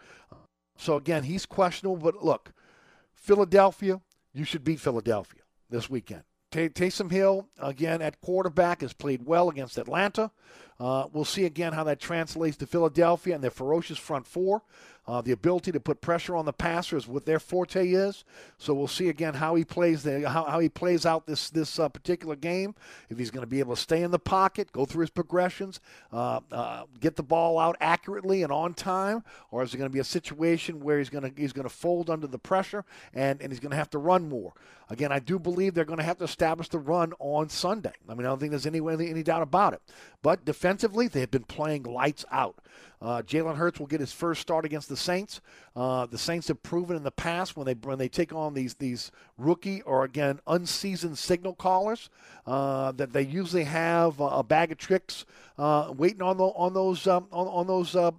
So 0.76 0.96
again, 0.96 1.24
he's 1.24 1.46
questionable. 1.46 1.96
But 1.96 2.24
look, 2.24 2.52
Philadelphia, 3.14 4.00
you 4.32 4.44
should 4.44 4.64
beat 4.64 4.80
Philadelphia 4.80 5.42
this 5.68 5.90
weekend. 5.90 6.22
Taysom 6.52 7.12
Hill, 7.12 7.48
again, 7.58 8.02
at 8.02 8.20
quarterback, 8.20 8.80
has 8.80 8.92
played 8.92 9.24
well 9.24 9.48
against 9.48 9.78
Atlanta. 9.78 10.32
Uh, 10.80 11.06
we'll 11.12 11.26
see 11.26 11.44
again 11.44 11.74
how 11.74 11.84
that 11.84 12.00
translates 12.00 12.56
to 12.56 12.66
Philadelphia 12.66 13.34
and 13.34 13.44
their 13.44 13.50
ferocious 13.50 13.98
front 13.98 14.26
four. 14.26 14.62
Uh, 15.06 15.20
the 15.20 15.32
ability 15.32 15.72
to 15.72 15.80
put 15.80 16.00
pressure 16.00 16.36
on 16.36 16.44
the 16.44 16.52
passer 16.52 16.96
is 16.96 17.08
what 17.08 17.24
their 17.24 17.40
forte 17.40 17.88
is. 17.88 18.24
So 18.58 18.74
we'll 18.74 18.86
see 18.86 19.08
again 19.08 19.34
how 19.34 19.56
he 19.56 19.64
plays 19.64 20.04
the, 20.04 20.28
how, 20.28 20.44
how 20.44 20.60
he 20.60 20.68
plays 20.68 21.04
out 21.04 21.26
this 21.26 21.50
this 21.50 21.78
uh, 21.78 21.88
particular 21.88 22.36
game. 22.36 22.74
If 23.08 23.18
he's 23.18 23.30
going 23.30 23.42
to 23.42 23.48
be 23.48 23.58
able 23.58 23.74
to 23.74 23.80
stay 23.80 24.02
in 24.02 24.10
the 24.10 24.18
pocket, 24.18 24.70
go 24.72 24.84
through 24.84 25.00
his 25.00 25.10
progressions, 25.10 25.80
uh, 26.12 26.40
uh, 26.52 26.84
get 27.00 27.16
the 27.16 27.22
ball 27.22 27.58
out 27.58 27.76
accurately 27.80 28.42
and 28.42 28.52
on 28.52 28.72
time, 28.72 29.24
or 29.50 29.62
is 29.62 29.74
it 29.74 29.78
going 29.78 29.90
to 29.90 29.92
be 29.92 30.00
a 30.00 30.04
situation 30.04 30.80
where 30.80 30.98
he's 30.98 31.10
going 31.10 31.24
to 31.24 31.40
he's 31.40 31.52
going 31.52 31.68
to 31.68 31.74
fold 31.74 32.08
under 32.08 32.26
the 32.26 32.38
pressure 32.38 32.84
and, 33.12 33.42
and 33.42 33.50
he's 33.50 33.60
going 33.60 33.72
to 33.72 33.76
have 33.76 33.90
to 33.90 33.98
run 33.98 34.28
more? 34.28 34.52
Again, 34.90 35.12
I 35.12 35.20
do 35.20 35.38
believe 35.38 35.74
they're 35.74 35.84
going 35.84 35.98
to 35.98 36.04
have 36.04 36.18
to 36.18 36.24
establish 36.24 36.68
the 36.68 36.78
run 36.78 37.14
on 37.20 37.48
Sunday. 37.48 37.92
I 38.08 38.14
mean, 38.14 38.26
I 38.26 38.28
don't 38.28 38.38
think 38.38 38.50
there's 38.50 38.66
any 38.66 38.80
any 38.80 39.22
doubt 39.22 39.42
about 39.42 39.72
it. 39.72 39.82
But 40.20 40.44
defensively, 40.70 41.08
they 41.08 41.18
have 41.18 41.32
been 41.32 41.42
playing 41.42 41.82
lights 41.82 42.24
out. 42.30 42.56
Uh, 43.02 43.22
Jalen 43.22 43.56
Hurts 43.56 43.80
will 43.80 43.88
get 43.88 43.98
his 43.98 44.12
first 44.12 44.40
start 44.40 44.64
against 44.64 44.88
the 44.88 44.96
Saints. 44.96 45.40
Uh, 45.74 46.06
the 46.06 46.18
Saints 46.18 46.46
have 46.46 46.62
proven 46.62 46.96
in 46.96 47.02
the 47.02 47.10
past 47.10 47.56
when 47.56 47.66
they 47.66 47.72
when 47.72 47.98
they 47.98 48.08
take 48.08 48.32
on 48.32 48.54
these 48.54 48.74
these 48.74 49.10
rookie 49.36 49.82
or 49.82 50.04
again 50.04 50.38
unseasoned 50.46 51.18
signal 51.18 51.54
callers 51.54 52.08
uh, 52.46 52.92
that 52.92 53.12
they 53.12 53.22
usually 53.22 53.64
have 53.64 54.20
a 54.20 54.44
bag 54.44 54.70
of 54.70 54.78
tricks 54.78 55.24
uh, 55.58 55.92
waiting 55.96 56.22
on 56.22 56.36
the, 56.36 56.44
on 56.44 56.72
those 56.72 57.06
um, 57.06 57.26
on, 57.32 57.48
on 57.48 57.66
those 57.66 57.96
uh, 57.96 58.12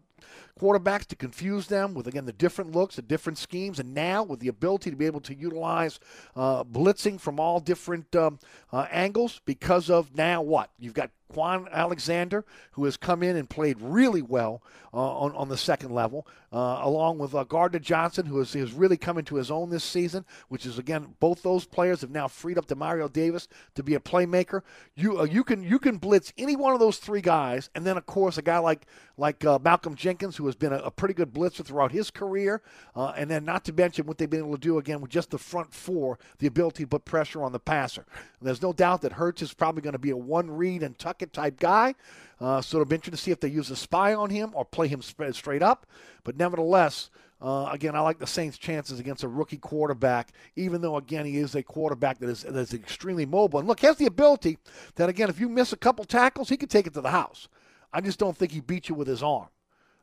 quarterbacks 0.61 1.05
to 1.07 1.15
confuse 1.15 1.67
them 1.67 1.93
with 1.93 2.07
again 2.07 2.25
the 2.25 2.33
different 2.33 2.73
looks, 2.73 2.95
the 2.95 3.01
different 3.01 3.37
schemes, 3.37 3.79
and 3.79 3.93
now 3.93 4.21
with 4.21 4.39
the 4.39 4.47
ability 4.47 4.91
to 4.91 4.95
be 4.95 5.07
able 5.07 5.21
to 5.21 5.33
utilize 5.33 5.99
uh, 6.35 6.63
blitzing 6.63 7.19
from 7.19 7.39
all 7.39 7.59
different 7.59 8.15
um, 8.15 8.37
uh, 8.71 8.85
angles 8.91 9.41
because 9.45 9.89
of 9.89 10.15
now 10.15 10.41
what 10.41 10.69
you've 10.77 10.93
got 10.93 11.09
Kwon 11.31 11.69
Alexander, 11.71 12.45
who 12.71 12.85
has 12.85 12.97
come 12.97 13.23
in 13.23 13.35
and 13.35 13.49
played 13.49 13.77
really 13.79 14.21
well 14.21 14.61
uh, 14.93 14.97
on, 14.97 15.33
on 15.35 15.49
the 15.49 15.57
second 15.57 15.91
level, 15.91 16.27
uh, 16.51 16.79
along 16.81 17.17
with 17.17 17.33
uh, 17.33 17.43
Gardner 17.45 17.79
Johnson, 17.79 18.25
who 18.25 18.39
has, 18.39 18.53
has 18.53 18.73
really 18.73 18.97
come 18.97 19.17
into 19.17 19.35
his 19.35 19.49
own 19.49 19.69
this 19.69 19.83
season, 19.83 20.25
which 20.49 20.65
is, 20.65 20.77
again, 20.77 21.15
both 21.19 21.41
those 21.41 21.65
players 21.65 22.01
have 22.01 22.11
now 22.11 22.27
freed 22.27 22.57
up 22.57 22.67
Demario 22.67 23.11
Davis 23.11 23.47
to 23.75 23.83
be 23.83 23.95
a 23.95 23.99
playmaker. 23.99 24.61
You, 24.95 25.21
uh, 25.21 25.23
you, 25.23 25.43
can, 25.43 25.63
you 25.63 25.79
can 25.79 25.97
blitz 25.97 26.33
any 26.37 26.55
one 26.55 26.73
of 26.73 26.79
those 26.79 26.97
three 26.97 27.21
guys, 27.21 27.69
and 27.75 27.85
then, 27.85 27.97
of 27.97 28.05
course, 28.05 28.37
a 28.37 28.41
guy 28.41 28.57
like, 28.57 28.85
like 29.17 29.45
uh, 29.45 29.59
Malcolm 29.63 29.95
Jenkins, 29.95 30.35
who 30.35 30.47
has 30.51 30.55
been 30.55 30.73
a, 30.73 30.77
a, 30.77 30.91
pretty 30.91 31.13
good 31.13 31.33
blitzer 31.33 31.65
throughout 31.65 31.91
his 31.91 32.11
career, 32.11 32.61
uh, 32.95 33.13
and 33.17 33.29
then 33.29 33.43
not 33.43 33.65
to 33.65 33.73
mention 33.73 34.05
what 34.05 34.17
they've 34.17 34.29
been 34.29 34.41
able 34.41 34.53
to 34.53 34.59
do, 34.59 34.77
again, 34.77 35.01
with 35.01 35.11
just 35.11 35.31
the 35.31 35.37
front 35.37 35.73
four, 35.73 36.19
the 36.39 36.47
ability 36.47 36.83
to 36.83 36.87
put 36.87 37.05
pressure 37.05 37.43
on 37.43 37.51
the 37.51 37.59
passer. 37.59 38.05
And 38.39 38.47
there's 38.47 38.61
no 38.61 38.73
doubt 38.73 39.01
that 39.01 39.13
Hurts 39.13 39.41
is 39.41 39.53
probably 39.53 39.81
going 39.81 39.93
to 39.93 39.99
be 39.99 40.11
a 40.11 40.17
one 40.17 40.49
read 40.51 40.83
and 40.83 40.97
tuck 40.97 41.21
it 41.21 41.33
type 41.33 41.59
guy. 41.59 41.95
Uh, 42.39 42.61
so 42.61 42.77
it'll 42.77 42.85
be 42.85 42.95
interesting 42.95 43.17
to 43.17 43.23
see 43.23 43.31
if 43.31 43.39
they 43.39 43.47
use 43.47 43.69
a 43.69 43.75
spy 43.75 44.13
on 44.13 44.29
him 44.29 44.51
or 44.53 44.65
play 44.65 44.87
him 44.87 45.01
straight 45.01 45.61
up. 45.61 45.85
But 46.23 46.37
nevertheless, 46.37 47.09
uh, 47.41 47.69
again, 47.71 47.95
I 47.95 48.01
like 48.01 48.19
the 48.19 48.27
Saints' 48.27 48.57
chances 48.57 48.99
against 48.99 49.23
a 49.23 49.27
rookie 49.27 49.57
quarterback, 49.57 50.31
even 50.55 50.81
though, 50.81 50.97
again, 50.97 51.25
he 51.25 51.37
is 51.37 51.55
a 51.55 51.63
quarterback 51.63 52.19
that 52.19 52.29
is, 52.29 52.43
that 52.43 52.55
is 52.55 52.73
extremely 52.73 53.25
mobile. 53.25 53.59
And 53.59 53.67
look, 53.67 53.79
he 53.79 53.87
has 53.87 53.97
the 53.97 54.05
ability 54.05 54.59
that, 54.95 55.09
again, 55.09 55.29
if 55.29 55.39
you 55.39 55.49
miss 55.49 55.73
a 55.73 55.77
couple 55.77 56.05
tackles, 56.05 56.49
he 56.49 56.57
can 56.57 56.69
take 56.69 56.85
it 56.85 56.93
to 56.93 57.01
the 57.01 57.09
house. 57.09 57.47
I 57.91 58.01
just 58.01 58.19
don't 58.19 58.37
think 58.37 58.51
he 58.51 58.61
beat 58.61 58.89
you 58.89 58.95
with 58.95 59.07
his 59.07 59.23
arm. 59.23 59.47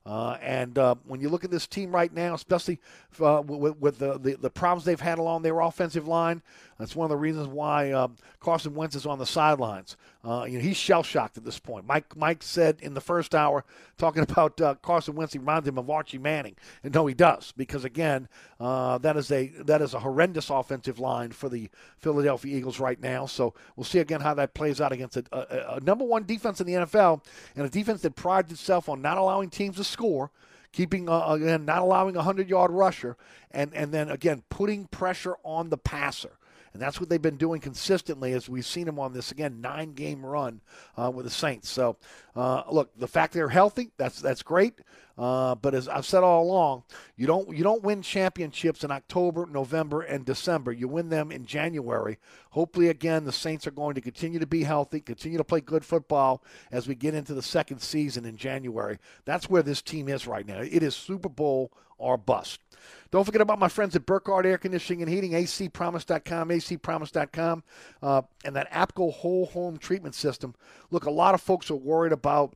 Uh, 0.09 0.39
and 0.41 0.79
uh, 0.79 0.95
when 1.07 1.21
you 1.21 1.29
look 1.29 1.45
at 1.45 1.51
this 1.51 1.67
team 1.67 1.95
right 1.95 2.15
now, 2.15 2.33
especially 2.33 2.81
uh, 3.21 3.43
with, 3.45 3.77
with 3.77 3.99
the, 3.99 4.19
the, 4.19 4.37
the, 4.37 4.49
problems 4.49 4.87
they've 4.87 4.99
had 4.99 5.19
along 5.19 5.43
their 5.43 5.61
offensive 5.61 6.09
line, 6.09 6.41
that's 6.79 6.95
one 6.95 7.05
of 7.07 7.11
the 7.11 7.17
reasons 7.17 7.49
why 7.49 7.91
um, 7.91 8.17
Carson 8.39 8.75
Wentz 8.75 8.95
is 8.95 9.05
on 9.05 9.19
the 9.19 9.27
sidelines. 9.27 9.97
Uh, 10.25 10.45
you 10.49 10.59
know, 10.59 10.65
he's 10.65 10.77
shell 10.77 11.03
shocked 11.03 11.37
at 11.37 11.45
this 11.45 11.59
point. 11.59 11.87
Mike 11.87 12.17
Mike 12.17 12.43
said 12.43 12.79
in 12.81 12.95
the 12.95 13.01
first 13.01 13.35
hour, 13.35 13.65
talking 13.97 14.23
about 14.29 14.61
uh, 14.61 14.75
Carson 14.77 15.15
Wentz, 15.17 15.33
he 15.33 15.39
reminds 15.39 15.67
him 15.67 15.77
of 15.79 15.91
Archie 15.91 16.19
Manning, 16.19 16.57
and 16.85 16.95
no, 16.95 17.07
he 17.07 17.15
does 17.15 17.53
because 17.57 17.85
again, 17.85 18.29
uh, 18.61 18.99
that 18.99 19.17
is 19.17 19.33
a 19.33 19.49
that 19.65 19.83
is 19.83 19.95
a 19.95 20.01
horrendous 20.01 20.51
offensive 20.51 21.01
line 21.01 21.31
for 21.31 21.49
the 21.49 21.69
Philadelphia 21.99 22.57
Eagles 22.57 22.79
right 22.79 23.01
now. 23.01 23.27
So 23.27 23.55
we'll 23.75 23.85
see 23.85 23.99
again 23.99 24.21
how 24.21 24.35
that 24.35 24.55
plays 24.55 24.81
out 24.81 24.93
against 24.93 25.17
a, 25.17 25.25
a, 25.33 25.77
a 25.77 25.81
number 25.81 26.05
one 26.05 26.25
defense 26.25 26.61
in 26.61 26.67
the 26.67 26.75
NFL 26.75 27.25
and 27.57 27.67
a 27.67 27.71
defense 27.71 28.03
that 28.03 28.15
prides 28.15 28.53
itself 28.53 28.89
on 28.89 29.03
not 29.03 29.19
allowing 29.19 29.51
teams 29.51 29.77
to 29.77 29.85
score 29.85 30.31
keeping 30.73 31.09
uh, 31.09 31.27
again 31.29 31.65
not 31.65 31.83
allowing 31.83 32.17
a 32.17 32.23
hundred 32.23 32.49
yard 32.49 32.71
rusher, 32.71 33.17
and 33.51 33.75
and 33.75 33.93
then 33.93 34.11
again 34.11 34.43
putting 34.49 34.87
pressure 34.87 35.37
on 35.43 35.71
the 35.71 35.79
passer. 35.79 36.39
And 36.73 36.83
that's 36.83 37.01
what 37.01 37.09
they've 37.09 37.21
been 37.21 37.37
doing 37.37 37.61
consistently 37.61 38.33
as 38.33 38.49
we've 38.49 38.67
seen 38.67 38.87
them 38.87 38.99
on 38.99 39.13
this, 39.13 39.31
again, 39.31 39.61
nine 39.61 39.93
game 39.95 40.25
run 40.25 40.61
uh, 40.97 41.11
with 41.11 41.25
the 41.25 41.31
Saints. 41.31 41.69
So, 41.69 41.97
uh, 42.37 42.63
look, 42.71 42.91
the 42.99 43.09
fact 43.09 43.33
they're 43.33 43.49
healthy, 43.49 43.91
that's, 43.97 44.21
that's 44.21 44.43
great. 44.43 44.81
Uh, 45.19 45.57
but 45.57 45.75
as 45.75 45.89
I've 45.89 46.07
said 46.07 46.23
all 46.23 46.45
along, 46.45 46.85
you 47.17 47.27
don't 47.27 47.55
you 47.55 47.65
don't 47.65 47.83
win 47.83 48.03
championships 48.03 48.85
in 48.85 48.93
October, 48.93 49.47
November, 49.47 50.03
and 50.03 50.25
December. 50.25 50.71
You 50.71 50.87
win 50.87 51.09
them 51.09 51.33
in 51.33 51.45
January. 51.45 52.19
Hopefully, 52.51 52.89
again, 52.89 53.25
the 53.25 53.33
Saints 53.33 53.67
are 53.67 53.73
going 53.73 53.97
to 53.97 54.01
continue 54.01 54.39
to 54.39 54.47
be 54.47 54.63
healthy, 54.63 55.01
continue 55.01 55.37
to 55.37 55.43
play 55.43 55.61
good 55.61 55.85
football 55.85 56.45
as 56.71 56.87
we 56.87 56.95
get 56.95 57.15
into 57.15 57.35
the 57.35 57.43
second 57.43 57.81
season 57.81 58.25
in 58.25 58.37
January. 58.37 58.99
That's 59.25 59.51
where 59.51 59.63
this 59.65 59.83
team 59.83 60.09
is 60.09 60.29
right 60.29 60.47
now. 60.47 60.61
It 60.61 60.85
is 60.85 60.95
Super 60.95 61.29
Bowl 61.29 61.73
or 61.99 62.17
bust. 62.17 62.61
Don't 63.11 63.25
forget 63.25 63.41
about 63.41 63.59
my 63.59 63.69
friends 63.69 63.97
at 63.97 64.07
Burkhardt 64.07 64.47
Air 64.47 64.59
Conditioning 64.59 65.03
and 65.03 65.11
Heating, 65.11 65.33
acpromise.com, 65.33 66.49
acpromise.com, 66.49 67.63
uh, 68.03 68.23
and 68.45 68.57
that 68.57 68.71
APCO 68.71 69.13
whole 69.13 69.47
home 69.47 69.79
treatment 69.79 70.15
system. 70.15 70.55
Look, 70.91 71.07
a 71.07 71.11
lot 71.11 71.35
of 71.35 71.41
folks 71.41 71.71
are 71.71 71.77
worried 71.77 72.13
about 72.13 72.55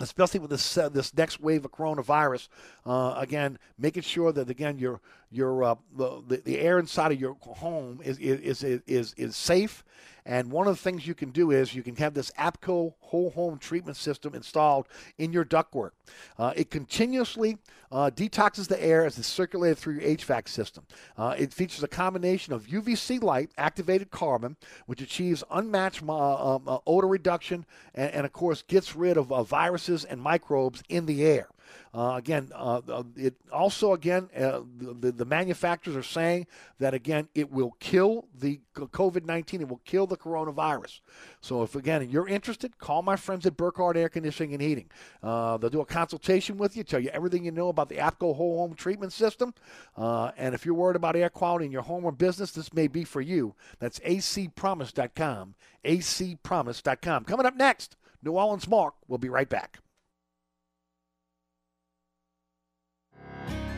especially 0.00 0.40
with 0.40 0.50
this 0.50 0.78
uh, 0.78 0.88
this 0.88 1.14
next 1.16 1.40
wave 1.40 1.64
of 1.64 1.72
coronavirus. 1.72 2.48
Uh, 2.84 3.14
again, 3.16 3.58
making 3.78 4.02
sure 4.02 4.32
that 4.32 4.50
again 4.50 4.78
your 4.78 5.00
your 5.30 5.64
uh, 5.64 5.74
the, 5.96 6.42
the 6.44 6.58
air 6.58 6.78
inside 6.78 7.12
of 7.12 7.20
your 7.20 7.36
home 7.40 8.00
is 8.04 8.18
is 8.18 8.62
is 8.62 8.82
is, 8.86 9.14
is 9.16 9.36
safe 9.36 9.84
and 10.26 10.50
one 10.50 10.66
of 10.66 10.76
the 10.76 10.82
things 10.82 11.06
you 11.06 11.14
can 11.14 11.30
do 11.30 11.52
is 11.52 11.74
you 11.74 11.84
can 11.84 11.94
have 11.96 12.12
this 12.12 12.32
APCO 12.32 12.94
whole 12.98 13.30
home 13.30 13.58
treatment 13.58 13.96
system 13.96 14.34
installed 14.34 14.88
in 15.18 15.32
your 15.32 15.44
ductwork. 15.44 15.90
Uh, 16.36 16.52
it 16.56 16.68
continuously 16.68 17.58
uh, 17.92 18.10
detoxes 18.12 18.66
the 18.66 18.82
air 18.82 19.06
as 19.06 19.18
it's 19.18 19.28
circulated 19.28 19.78
through 19.78 19.94
your 19.94 20.02
HVAC 20.02 20.48
system. 20.48 20.84
Uh, 21.16 21.36
it 21.38 21.52
features 21.54 21.84
a 21.84 21.88
combination 21.88 22.52
of 22.52 22.66
UVC 22.66 23.22
light, 23.22 23.52
activated 23.56 24.10
carbon, 24.10 24.56
which 24.86 25.00
achieves 25.00 25.44
unmatched 25.50 26.02
uh, 26.02 26.56
uh, 26.56 26.78
odor 26.86 27.06
reduction 27.06 27.64
and, 27.94 28.10
and, 28.10 28.26
of 28.26 28.32
course, 28.32 28.62
gets 28.62 28.96
rid 28.96 29.16
of 29.16 29.30
uh, 29.30 29.44
viruses 29.44 30.04
and 30.04 30.20
microbes 30.20 30.82
in 30.88 31.06
the 31.06 31.24
air. 31.24 31.48
Uh, 31.94 32.14
again, 32.16 32.50
uh, 32.54 32.80
uh 32.88 33.02
it 33.16 33.34
also 33.52 33.92
again 33.92 34.28
uh, 34.36 34.60
the, 34.78 35.12
the 35.12 35.24
manufacturers 35.24 35.96
are 35.96 36.02
saying 36.02 36.46
that 36.78 36.94
again 36.94 37.28
it 37.34 37.50
will 37.50 37.76
kill 37.80 38.26
the 38.38 38.60
COVID 38.74 39.24
nineteen. 39.24 39.60
It 39.60 39.68
will 39.68 39.80
kill 39.84 40.06
the 40.06 40.16
coronavirus. 40.16 41.00
So 41.40 41.62
if 41.62 41.74
again 41.74 42.08
you're 42.10 42.28
interested, 42.28 42.78
call 42.78 43.02
my 43.02 43.16
friends 43.16 43.46
at 43.46 43.56
Burkhardt 43.56 43.96
Air 43.96 44.08
Conditioning 44.08 44.52
and 44.52 44.62
Heating. 44.62 44.90
Uh, 45.22 45.56
they'll 45.56 45.70
do 45.70 45.80
a 45.80 45.86
consultation 45.86 46.56
with 46.58 46.76
you, 46.76 46.84
tell 46.84 47.00
you 47.00 47.10
everything 47.10 47.44
you 47.44 47.52
know 47.52 47.68
about 47.68 47.88
the 47.88 47.96
APCO 47.96 48.34
whole 48.34 48.58
home 48.58 48.74
treatment 48.74 49.12
system. 49.12 49.54
Uh, 49.96 50.30
and 50.36 50.54
if 50.54 50.64
you're 50.64 50.74
worried 50.74 50.96
about 50.96 51.16
air 51.16 51.30
quality 51.30 51.64
in 51.66 51.72
your 51.72 51.82
home 51.82 52.04
or 52.04 52.12
business, 52.12 52.52
this 52.52 52.72
may 52.72 52.86
be 52.86 53.04
for 53.04 53.20
you. 53.20 53.54
That's 53.78 53.98
acpromise.com. 54.00 55.54
acpromise.com. 55.84 57.24
Coming 57.24 57.46
up 57.46 57.56
next, 57.56 57.96
New 58.22 58.32
Orleans 58.32 58.68
Mark. 58.68 58.94
We'll 59.08 59.18
be 59.18 59.28
right 59.28 59.48
back. 59.48 59.78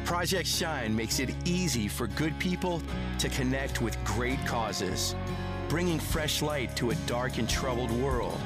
Project 0.08 0.48
Shine 0.48 0.96
makes 0.96 1.20
it 1.20 1.34
easy 1.44 1.86
for 1.86 2.06
good 2.06 2.36
people 2.38 2.80
to 3.18 3.28
connect 3.28 3.82
with 3.82 4.02
great 4.06 4.42
causes, 4.46 5.14
bringing 5.68 6.00
fresh 6.00 6.40
light 6.40 6.74
to 6.76 6.92
a 6.92 6.94
dark 7.04 7.36
and 7.36 7.46
troubled 7.46 7.90
world. 7.90 8.38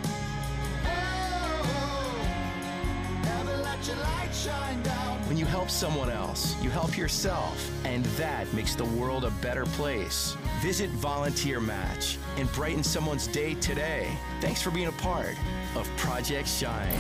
When 5.28 5.36
you 5.36 5.44
help 5.44 5.70
someone 5.70 6.10
else, 6.10 6.60
you 6.60 6.68
help 6.68 6.98
yourself, 6.98 7.70
and 7.84 8.04
that 8.16 8.52
makes 8.52 8.74
the 8.74 8.84
world 8.84 9.24
a 9.24 9.30
better 9.40 9.64
place. 9.64 10.36
Visit 10.62 10.90
Volunteer 10.90 11.60
Match 11.60 12.18
and 12.38 12.50
brighten 12.50 12.82
someone's 12.82 13.28
day 13.28 13.54
today. 13.54 14.10
Thanks 14.40 14.60
for 14.60 14.72
being 14.72 14.88
a 14.88 14.98
part 15.00 15.36
of 15.76 15.88
Project 15.96 16.48
Shine. 16.48 16.98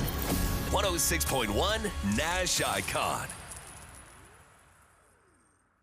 106.1 0.70 2.16
Nash 2.16 2.62
Icon. 2.62 3.26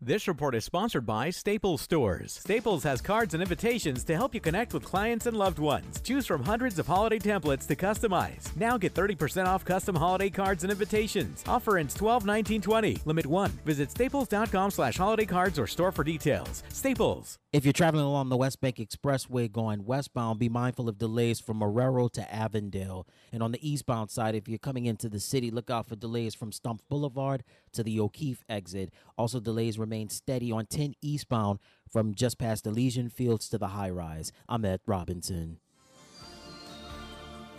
This 0.02 0.26
report 0.26 0.54
is 0.54 0.64
sponsored 0.64 1.04
by 1.04 1.28
Staples 1.28 1.82
Stores. 1.82 2.32
Staples 2.32 2.84
has 2.84 3.02
cards 3.02 3.34
and 3.34 3.42
invitations 3.42 4.02
to 4.04 4.16
help 4.16 4.34
you 4.34 4.40
connect 4.40 4.72
with 4.72 4.82
clients 4.82 5.26
and 5.26 5.36
loved 5.36 5.58
ones. 5.58 6.00
Choose 6.00 6.26
from 6.26 6.42
hundreds 6.42 6.78
of 6.78 6.86
holiday 6.86 7.18
templates 7.18 7.66
to 7.66 7.76
customize. 7.76 8.56
Now 8.56 8.78
get 8.78 8.94
30% 8.94 9.44
off 9.44 9.62
custom 9.62 9.94
holiday 9.94 10.30
cards 10.30 10.64
and 10.64 10.70
invitations. 10.72 11.44
Offer 11.46 11.76
ends 11.76 11.92
12 11.92 12.24
19 12.24 12.62
20. 12.62 13.02
Limit 13.04 13.26
1. 13.26 13.50
Visit 13.66 13.90
staples.com 13.90 14.70
slash 14.70 14.96
holiday 14.96 15.26
cards 15.26 15.58
or 15.58 15.66
store 15.66 15.92
for 15.92 16.02
details. 16.02 16.62
Staples. 16.70 17.38
If 17.52 17.64
you're 17.66 17.72
traveling 17.72 18.04
along 18.04 18.28
the 18.28 18.36
West 18.36 18.60
Bank 18.60 18.76
Expressway 18.76 19.50
going 19.50 19.84
westbound, 19.84 20.38
be 20.38 20.48
mindful 20.48 20.88
of 20.88 20.98
delays 20.98 21.40
from 21.40 21.58
Marrero 21.58 22.10
to 22.12 22.34
Avondale. 22.34 23.06
And 23.32 23.42
on 23.42 23.50
the 23.52 23.68
eastbound 23.68 24.10
side, 24.10 24.36
if 24.36 24.48
you're 24.48 24.56
coming 24.56 24.86
into 24.86 25.08
the 25.10 25.20
city, 25.20 25.50
look 25.50 25.68
out 25.68 25.88
for 25.88 25.96
delays 25.96 26.34
from 26.34 26.52
Stump 26.52 26.80
Boulevard 26.88 27.42
to 27.72 27.82
the 27.82 28.00
O'Keefe 28.00 28.44
exit. 28.48 28.92
Also, 29.16 29.40
delays 29.40 29.78
remain 29.78 30.08
steady 30.08 30.52
on 30.52 30.66
10 30.66 30.94
eastbound 31.02 31.58
from 31.90 32.14
just 32.14 32.38
past 32.38 32.66
Elysian 32.66 33.08
Fields 33.08 33.48
to 33.48 33.58
the 33.58 33.68
high 33.68 33.90
rise. 33.90 34.32
I'm 34.48 34.64
Ed 34.64 34.80
Robinson. 34.86 35.58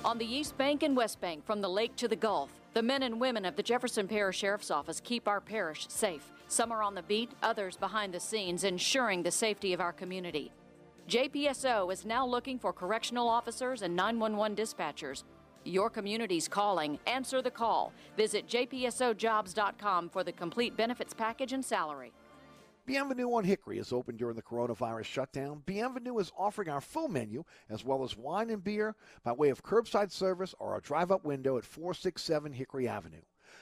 On 0.04 0.18
the 0.18 0.26
East 0.26 0.58
Bank 0.58 0.82
and 0.82 0.98
West 0.98 1.22
Bank, 1.22 1.46
from 1.46 1.62
the 1.62 1.70
lake 1.70 1.96
to 1.98 2.08
the 2.08 2.16
Gulf, 2.16 2.50
the 2.74 2.82
men 2.82 3.04
and 3.04 3.20
women 3.20 3.46
of 3.46 3.56
the 3.56 3.64
Jefferson 3.64 4.08
Parish 4.08 4.38
Sheriff's 4.38 4.72
Office 4.72 5.00
keep 5.00 5.28
our 5.28 5.42
parish 5.42 5.88
safe. 5.90 6.32
Some 6.48 6.72
are 6.72 6.82
on 6.82 6.96
the 6.96 7.04
beat, 7.04 7.30
others 7.44 7.78
behind 7.78 8.14
the 8.14 8.20
scenes, 8.20 8.64
ensuring 8.64 9.24
the 9.24 9.32
safety 9.32 9.74
of 9.74 9.82
our 9.82 9.94
community. 9.94 10.52
JPSO 11.08 11.92
is 11.92 12.06
now 12.06 12.26
looking 12.26 12.58
for 12.58 12.74
correctional 12.74 13.28
officers 13.28 13.82
and 13.82 13.96
911 13.96 14.56
dispatchers. 14.56 15.24
Your 15.64 15.90
community's 15.90 16.48
calling. 16.48 17.00
Answer 17.08 17.42
the 17.42 17.52
call. 17.52 17.94
Visit 18.18 18.48
jpsojobs.com 18.48 20.10
for 20.10 20.24
the 20.24 20.32
complete 20.32 20.76
benefits 20.76 21.14
package 21.14 21.54
and 21.54 21.64
salary. 21.64 22.12
Bienvenue 22.88 23.32
on 23.34 23.44
Hickory 23.44 23.78
is 23.78 23.94
open 23.94 24.18
during 24.18 24.36
the 24.36 24.42
coronavirus 24.42 25.06
shutdown. 25.06 25.62
Bienvenue 25.68 26.18
is 26.18 26.32
offering 26.36 26.68
our 26.68 26.82
full 26.82 27.08
menu 27.08 27.44
as 27.70 27.86
well 27.86 28.04
as 28.04 28.18
wine 28.18 28.50
and 28.50 28.64
beer 28.64 28.96
by 29.24 29.32
way 29.32 29.50
of 29.50 29.64
curbside 29.64 30.12
service 30.12 30.56
or 30.58 30.76
a 30.76 30.82
drive 30.82 31.12
up 31.12 31.24
window 31.24 31.58
at 31.58 31.64
467 31.64 32.54
Hickory 32.54 32.88
Avenue. 32.88 33.22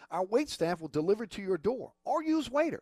Our 0.09 0.23
wait 0.23 0.49
staff 0.49 0.79
will 0.79 0.87
deliver 0.87 1.25
to 1.27 1.41
your 1.41 1.57
door 1.57 1.91
or 2.05 2.23
use 2.23 2.47
Waitr. 2.47 2.79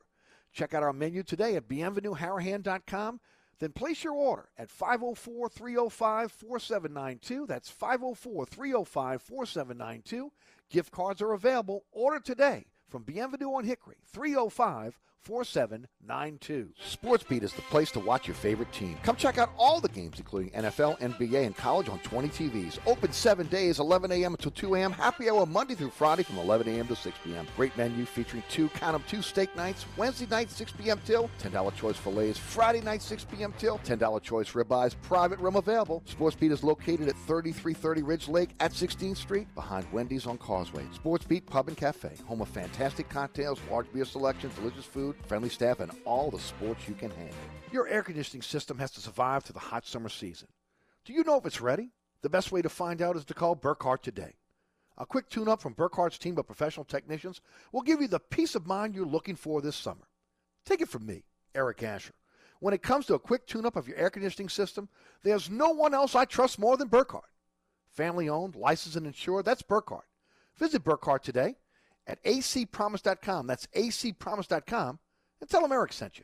Check 0.53 0.73
out 0.73 0.84
our 0.84 0.94
menu 0.94 1.23
today 1.23 1.56
at 1.56 1.68
bienvenueharahan.com. 1.68 3.19
Then 3.59 3.71
place 3.71 4.03
your 4.03 4.13
order 4.13 4.49
at 4.57 4.69
504 4.69 5.49
305 5.49 6.31
4792. 6.31 7.45
That's 7.47 7.69
504 7.69 8.45
305 8.45 9.21
4792. 9.21 10.31
Gift 10.69 10.91
cards 10.91 11.21
are 11.21 11.34
available. 11.34 11.85
Order 11.91 12.19
today 12.19 12.65
from 12.88 13.03
Bienvenue 13.03 13.53
on 13.53 13.65
Hickory, 13.65 13.97
305 14.05 14.99
4792. 15.23 16.69
SportsBeat 16.81 17.44
is 17.44 17.52
the 17.53 17.61
place 17.64 17.91
to 17.91 17.99
watch 17.99 18.27
your 18.27 18.35
favorite 18.35 18.72
team. 18.72 18.98
Come 19.03 19.18
check 19.18 19.38
out 19.38 19.49
all 19.57 19.81
the 19.81 19.89
games, 19.89 20.19
including 20.19 20.52
NFL, 20.52 20.99
NBA, 20.99 21.45
and 21.45 21.56
college 21.56 21.89
on 21.89 21.99
20 21.99 22.30
TVs. 22.30 22.80
Open 22.85 23.11
seven 23.11 23.48
days, 23.48 23.80
11 23.80 24.11
a.m. 24.14 24.34
until 24.34 24.52
2 24.52 24.76
a.m. 24.76 24.91
Happy 24.91 25.30
hour 25.30 25.45
Monday 25.45 25.76
through 25.76 25.89
Friday 25.89 26.23
from 26.23 26.38
11 26.38 26.68
a.m. 26.69 26.88
to 26.88 26.95
6 26.95 27.18
p.m. 27.26 27.45
Great 27.56 27.76
menu 27.76 28.06
featuring 28.06 28.44
two, 28.49 28.69
count 28.69 28.94
them, 28.94 29.03
two 29.07 29.22
steak 29.22 29.53
nights. 29.56 29.85
Wednesday 29.98 30.27
night, 30.27 30.49
6 30.49 30.72
p.m. 30.73 30.99
till 31.06 31.30
$10 31.41 31.76
choice 31.76 31.98
fillets. 31.98 32.39
Friday 32.39 32.81
night, 32.81 33.02
6 33.02 33.26
p.m. 33.26 33.53
till 33.57 33.80
$10 33.80 34.22
choice 34.22 34.52
ribeyes. 34.53 34.95
Private 35.02 35.39
room 35.39 35.57
available. 35.57 36.03
SportsBeat 36.10 36.52
is 36.52 36.64
located 36.64 37.10
at 37.10 37.15
3330 37.27 38.02
Ridge 38.02 38.27
Lake 38.27 38.52
at 38.60 38.72
16th 38.72 39.18
Street 39.18 39.53
behind 39.56 39.85
Wendy's 39.91 40.26
on 40.26 40.38
Causeway. 40.38 40.85
SportsBeat 40.95 41.45
Pub 41.45 41.68
and 41.68 41.76
Cafe, 41.76 42.11
home 42.26 42.41
of 42.41 42.48
fantastic 42.48 43.10
cocktails, 43.10 43.60
large 43.69 43.91
beer 43.91 44.06
selection, 44.06 44.49
delicious 44.56 44.85
food, 44.85 45.06
friendly 45.27 45.49
staff, 45.49 45.79
and 45.79 45.91
all 46.05 46.31
the 46.31 46.39
sports 46.39 46.88
you 46.88 46.93
can 46.93 47.11
handle. 47.11 47.35
Your 47.71 47.88
air 47.88 48.03
conditioning 48.03 48.41
system 48.41 48.77
has 48.79 48.91
to 48.91 49.01
survive 49.01 49.43
through 49.43 49.53
the 49.53 49.59
hot 49.59 49.85
summer 49.85 50.09
season. 50.09 50.47
Do 51.05 51.13
you 51.13 51.23
know 51.23 51.38
if 51.38 51.45
it's 51.45 51.61
ready? 51.61 51.91
The 52.21 52.29
best 52.29 52.51
way 52.51 52.61
to 52.61 52.69
find 52.69 53.01
out 53.01 53.15
is 53.15 53.25
to 53.25 53.34
call 53.34 53.55
Burkhart 53.55 54.01
today. 54.01 54.34
A 54.97 55.05
quick 55.05 55.29
tune 55.29 55.47
up 55.47 55.61
from 55.61 55.75
Burkhart's 55.75 56.17
team 56.17 56.38
of 56.38 56.47
professional 56.47 56.84
technicians 56.84 57.41
will 57.71 57.84
give 57.84 58.01
you 58.01 58.07
the 58.07 58.19
peace 58.19 58.55
of 58.55 58.65
mind 58.65 58.95
you're 58.95 59.05
looking 59.05 59.35
for 59.35 59.61
this 59.61 59.75
summer. 59.75 60.07
Take 60.65 60.81
it 60.81 60.89
from 60.89 61.05
me, 61.05 61.23
Eric 61.53 61.84
Asher. 61.84 62.13
When 62.59 62.73
it 62.73 62.81
comes 62.81 63.05
to 63.05 63.13
a 63.13 63.19
quick 63.19 63.45
tune 63.45 63.65
up 63.65 63.75
of 63.75 63.88
your 63.88 63.97
air 63.97 64.09
conditioning 64.09 64.49
system, 64.49 64.89
there's 65.23 65.49
no 65.49 65.69
one 65.69 65.93
else 65.93 66.15
I 66.15 66.25
trust 66.25 66.57
more 66.57 66.75
than 66.75 66.89
Burkhart. 66.89 67.29
Family 67.89 68.27
owned, 68.27 68.55
licensed, 68.55 68.97
and 68.97 69.05
insured, 69.05 69.45
that's 69.45 69.61
Burkhart. 69.61 70.07
Visit 70.57 70.84
Burkhart 70.84 71.21
today 71.21 71.55
at 72.07 72.23
acpromise.com. 72.23 73.47
That's 73.47 73.67
acpromise.com 73.67 74.99
and 75.41 75.49
tell 75.49 75.61
them 75.61 75.71
Eric 75.71 75.93
sent 75.93 76.17
you. 76.17 76.23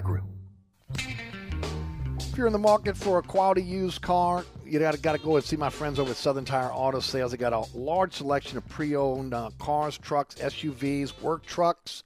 If 2.31 2.37
you're 2.37 2.47
in 2.47 2.53
the 2.53 2.59
market 2.59 2.95
for 2.95 3.19
a 3.19 3.21
quality 3.21 3.61
used 3.61 4.01
car, 4.01 4.45
you 4.65 4.79
gotta, 4.79 4.97
got 4.97 5.13
to 5.13 5.17
go 5.17 5.35
and 5.35 5.43
see 5.43 5.57
my 5.57 5.69
friends 5.69 5.99
over 5.99 6.11
at 6.11 6.15
Southern 6.15 6.45
Tire 6.45 6.71
Auto 6.71 7.01
Sales. 7.01 7.31
They 7.31 7.37
got 7.37 7.51
a 7.51 7.65
large 7.77 8.13
selection 8.13 8.57
of 8.57 8.67
pre-owned 8.69 9.33
uh, 9.33 9.49
cars, 9.59 9.97
trucks, 9.97 10.35
SUVs, 10.35 11.19
work 11.21 11.45
trucks, 11.45 12.03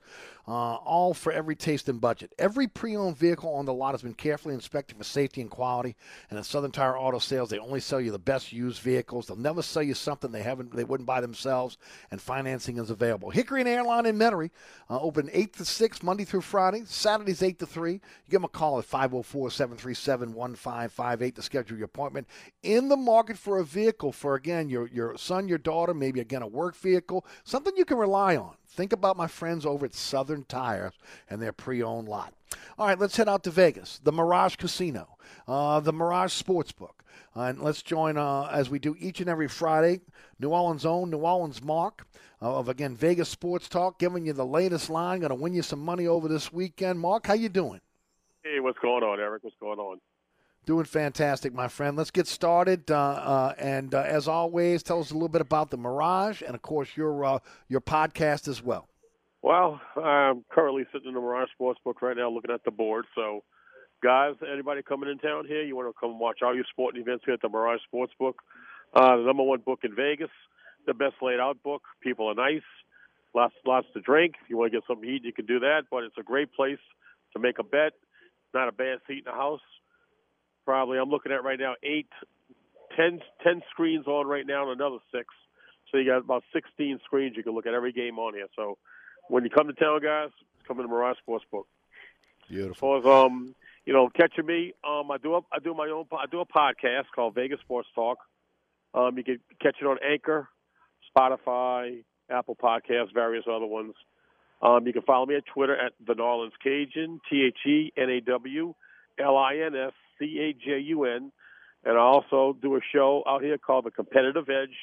uh, 0.48 0.76
all 0.76 1.14
for 1.14 1.32
every 1.32 1.56
taste 1.56 1.88
and 1.90 2.00
budget. 2.00 2.32
Every 2.38 2.68
pre-owned 2.68 3.18
vehicle 3.18 3.52
on 3.54 3.66
the 3.66 3.74
lot 3.74 3.94
has 3.94 4.04
been 4.04 4.14
carefully 4.14 4.54
inspected 4.54 4.98
for 4.98 5.04
safety 5.04 5.42
and 5.42 5.50
quality. 5.50 5.96
And 6.30 6.38
at 6.38 6.46
Southern 6.46 6.70
Tire 6.72 6.96
Auto 6.98 7.18
Sales, 7.20 7.50
they 7.50 7.58
only 7.58 7.80
sell 7.80 8.00
you 8.00 8.12
the 8.12 8.20
best 8.20 8.54
used 8.54 8.82
vehicles. 8.82 9.26
They'll 9.26 9.38
never 9.38 9.64
sell 9.64 9.84
you 9.84 9.96
something 9.96 10.32
they 10.32 10.44
haven't, 10.44 10.76
they 10.76 10.84
wouldn't 10.84 11.08
buy 11.08 11.22
themselves. 11.22 11.78
And 12.12 12.22
financing 12.22 12.78
is 12.78 12.92
available. 12.92 13.32
Hickory 13.32 13.62
and 13.62 13.70
Airline 13.70 14.06
in 14.06 14.18
Metairie, 14.18 14.52
uh, 14.90 15.00
open 15.00 15.30
eight 15.34 15.54
to 15.54 15.64
six 15.66 16.04
Monday 16.04 16.26
through 16.26 16.42
Friday. 16.42 16.84
Saturdays 16.86 17.42
eight 17.42 17.58
to 17.60 17.66
three. 17.66 17.94
You 17.94 18.02
give 18.30 18.42
them 18.42 18.46
a 18.46 18.50
call 18.50 18.78
at 18.80 18.86
504-737-1558 18.86 21.36
to 21.36 21.42
schedule 21.42 21.78
your 21.78 21.86
appointment. 21.86 22.28
In 22.62 22.90
the 22.90 22.98
market 22.98 23.38
for 23.38 23.58
a 23.58 23.64
vehicle 23.64 24.12
for 24.12 24.36
again 24.36 24.70
your 24.70 24.88
your 24.88 25.18
son, 25.18 25.48
your 25.48 25.58
daughter, 25.58 25.94
maybe 25.94 26.20
again 26.20 26.42
a 26.42 26.48
work 26.48 26.76
vehicle, 26.76 27.26
something 27.44 27.74
you 27.76 27.86
can 27.86 27.98
rely 27.98 28.36
on. 28.36 28.56
Think 28.76 28.92
about 28.92 29.16
my 29.16 29.28
friends 29.28 29.66
over 29.66 29.86
at 29.86 29.94
Southern 29.94 30.44
Tire 30.44 30.92
and 31.30 31.42
their 31.42 31.54
pre-owned 31.54 32.10
lot. 32.10 32.34
All 32.78 32.86
right, 32.86 33.00
let's 33.00 33.16
head 33.16 33.30
out 33.30 33.44
to 33.46 33.50
Vegas, 33.50 34.02
the 34.04 34.12
Mirage 34.12 34.58
Casino, 34.58 35.18
uh, 35.48 35.80
the 35.80 35.94
Mirage 35.94 36.34
Sportsbook. 36.34 36.92
Uh, 37.38 37.44
and 37.44 37.62
let's 37.62 37.82
join, 37.82 38.18
uh, 38.18 38.50
as 38.52 38.70
we 38.70 38.78
do 38.78 38.94
each 39.00 39.22
and 39.22 39.30
every 39.30 39.48
Friday, 39.48 40.02
New 40.40 40.50
Orleans' 40.50 40.86
own 40.86 41.10
New 41.10 41.20
Orleans 41.20 41.64
Mark 41.64 42.06
uh, 42.42 42.58
of, 42.58 42.68
again, 42.68 42.96
Vegas 42.96 43.30
Sports 43.30 43.70
Talk, 43.70 43.98
giving 43.98 44.26
you 44.26 44.34
the 44.34 44.46
latest 44.46 44.90
line. 44.90 45.22
Going 45.22 45.30
to 45.30 45.36
win 45.36 45.54
you 45.54 45.62
some 45.62 45.80
money 45.80 46.06
over 46.06 46.28
this 46.28 46.52
weekend. 46.52 47.00
Mark, 47.00 47.28
how 47.28 47.34
you 47.34 47.48
doing? 47.48 47.80
Hey, 48.44 48.60
what's 48.60 48.80
going 48.80 49.04
on, 49.04 49.22
Eric? 49.22 49.44
What's 49.44 49.56
going 49.60 49.80
on? 49.80 50.00
Doing 50.66 50.86
fantastic, 50.86 51.54
my 51.54 51.68
friend. 51.68 51.96
Let's 51.96 52.10
get 52.10 52.26
started. 52.26 52.90
Uh, 52.90 52.98
uh, 52.98 53.54
and 53.60 53.94
uh, 53.94 54.02
as 54.02 54.28
always, 54.28 54.82
tell 54.82 55.00
us 55.00 55.12
a 55.12 55.14
little 55.14 55.30
bit 55.30 55.42
about 55.42 55.70
the 55.70 55.78
Mirage, 55.78 56.42
and 56.42 56.56
of 56.56 56.64
course 56.64 56.98
your 56.98 57.24
uh, 57.24 57.40
your 57.68 57.82
podcast 57.82 58.48
as 58.48 58.64
well. 58.64 58.88
Well, 59.44 59.80
I'm 59.96 60.44
currently 60.52 60.86
sitting 60.92 61.10
in 61.10 61.14
the 61.14 61.22
Mirage 61.22 61.50
Sportsbook 61.60 62.02
right 62.02 62.18
now, 62.18 62.32
looking 62.32 62.50
at 62.50 62.64
the 62.66 62.72
board. 62.72 63.06
So, 63.14 63.44
guys, 64.02 64.34
anybody 64.52 64.82
coming 64.82 65.08
in 65.08 65.20
town 65.20 65.46
here, 65.46 65.62
you 65.62 65.76
want 65.76 65.88
to 65.88 65.94
come 66.00 66.18
watch 66.18 66.40
all 66.42 66.56
your 66.56 66.66
sporting 66.72 67.00
events 67.00 67.26
here 67.26 67.36
at 67.36 67.42
the 67.44 67.50
Mirage 67.50 67.82
Sportsbook, 67.94 68.34
uh, 68.96 69.18
the 69.18 69.24
number 69.24 69.44
one 69.44 69.60
book 69.60 69.82
in 69.84 69.94
Vegas, 69.96 70.32
the 70.88 70.96
best 70.96 71.14
laid 71.22 71.40
out 71.40 71.62
book. 71.62 71.84
People 72.02 72.26
are 72.28 72.34
nice, 72.34 72.66
lots 73.36 73.54
lots 73.68 73.86
to 73.94 74.02
drink. 74.02 74.34
If 74.44 74.50
you 74.50 74.58
want 74.58 74.72
to 74.72 74.80
get 74.80 74.88
something 74.88 75.08
to 75.08 75.14
eat, 75.14 75.26
you 75.26 75.34
can 75.34 75.46
do 75.46 75.60
that. 75.60 75.84
But 75.92 76.06
it's 76.06 76.18
a 76.18 76.24
great 76.24 76.52
place 76.54 76.82
to 77.34 77.40
make 77.40 77.60
a 77.60 77.64
bet. 77.64 77.94
Not 78.56 78.68
a 78.68 78.72
bad 78.72 78.98
seat 79.06 79.20
in 79.20 79.26
the 79.26 79.32
house 79.32 79.62
probably 80.66 80.98
I'm 80.98 81.10
looking 81.10 81.32
at 81.32 81.44
right 81.44 81.60
now 81.60 81.76
eight, 81.84 82.10
ten, 82.96 83.22
ten 83.44 83.62
screens 83.72 84.08
on 84.08 84.28
right 84.28 84.46
now, 84.46 84.70
and 84.70 84.80
another 84.80 84.98
six. 85.12 85.28
So 85.92 85.98
you 85.98 86.06
got 86.06 86.18
about 86.18 86.44
16 86.52 87.00
screens 87.06 87.38
you 87.38 87.44
can 87.44 87.54
look 87.54 87.68
at 87.68 87.74
every 87.74 87.94
game 87.94 88.20
on 88.20 88.34
here. 88.34 88.48
So 88.56 88.78
when 89.30 89.44
you 89.44 89.50
come 89.50 89.68
to 89.68 89.74
town, 89.74 90.02
guys, 90.02 90.30
come 90.68 90.78
to 90.78 90.84
the 90.84 90.90
Mirage 90.90 91.18
Sportsbook. 91.28 91.66
Beautiful. 92.50 92.98
As 92.98 93.06
um, 93.06 93.56
you 93.86 93.94
know, 93.94 94.10
catching 94.10 94.46
me, 94.46 94.74
um, 94.88 95.10
I 95.12 95.18
do 95.18 95.36
a, 95.36 95.40
I 95.52 95.60
do 95.64 95.74
my 95.74 95.88
own 95.88 96.06
I 96.12 96.26
do 96.30 96.42
a 96.42 96.46
podcast 96.46 97.06
called 97.14 97.36
Vegas 97.36 97.60
Sports 97.62 97.88
Talk. 97.96 98.18
Um, 98.94 99.18
you 99.18 99.24
can 99.24 99.40
catch 99.62 99.78
it 99.82 99.86
on 99.86 99.98
Anchor, 100.04 100.48
Spotify, 101.16 102.04
Apple 102.30 102.56
Podcasts, 102.56 103.14
various 103.14 103.46
other 103.50 103.66
ones. 103.66 103.94
Um, 104.62 104.88
you 104.88 104.94
can 104.94 105.02
follow 105.02 105.26
me 105.26 105.36
at 105.36 105.46
Twitter 105.46 105.76
at 105.76 105.94
the 106.06 106.22
Orleans 106.22 106.54
Cajun, 106.64 107.20
T 107.30 107.44
H 107.48 107.58
E 107.66 107.94
N 107.98 108.10
A 108.10 108.22
W 108.22 108.74
L 109.20 109.38
I 109.38 109.58
N 109.66 109.76
S 109.76 109.94
C 110.20 110.40
A 110.40 110.54
J 110.54 110.80
U 110.80 111.06
N. 111.06 111.32
And 111.84 111.98
I 111.98 112.02
also 112.02 112.58
do 112.62 112.76
a 112.76 112.80
show 112.94 113.24
out 113.28 113.44
here 113.44 113.58
called 113.58 113.86
The 113.86 113.92
Competitive 113.92 114.50
Edge. 114.50 114.76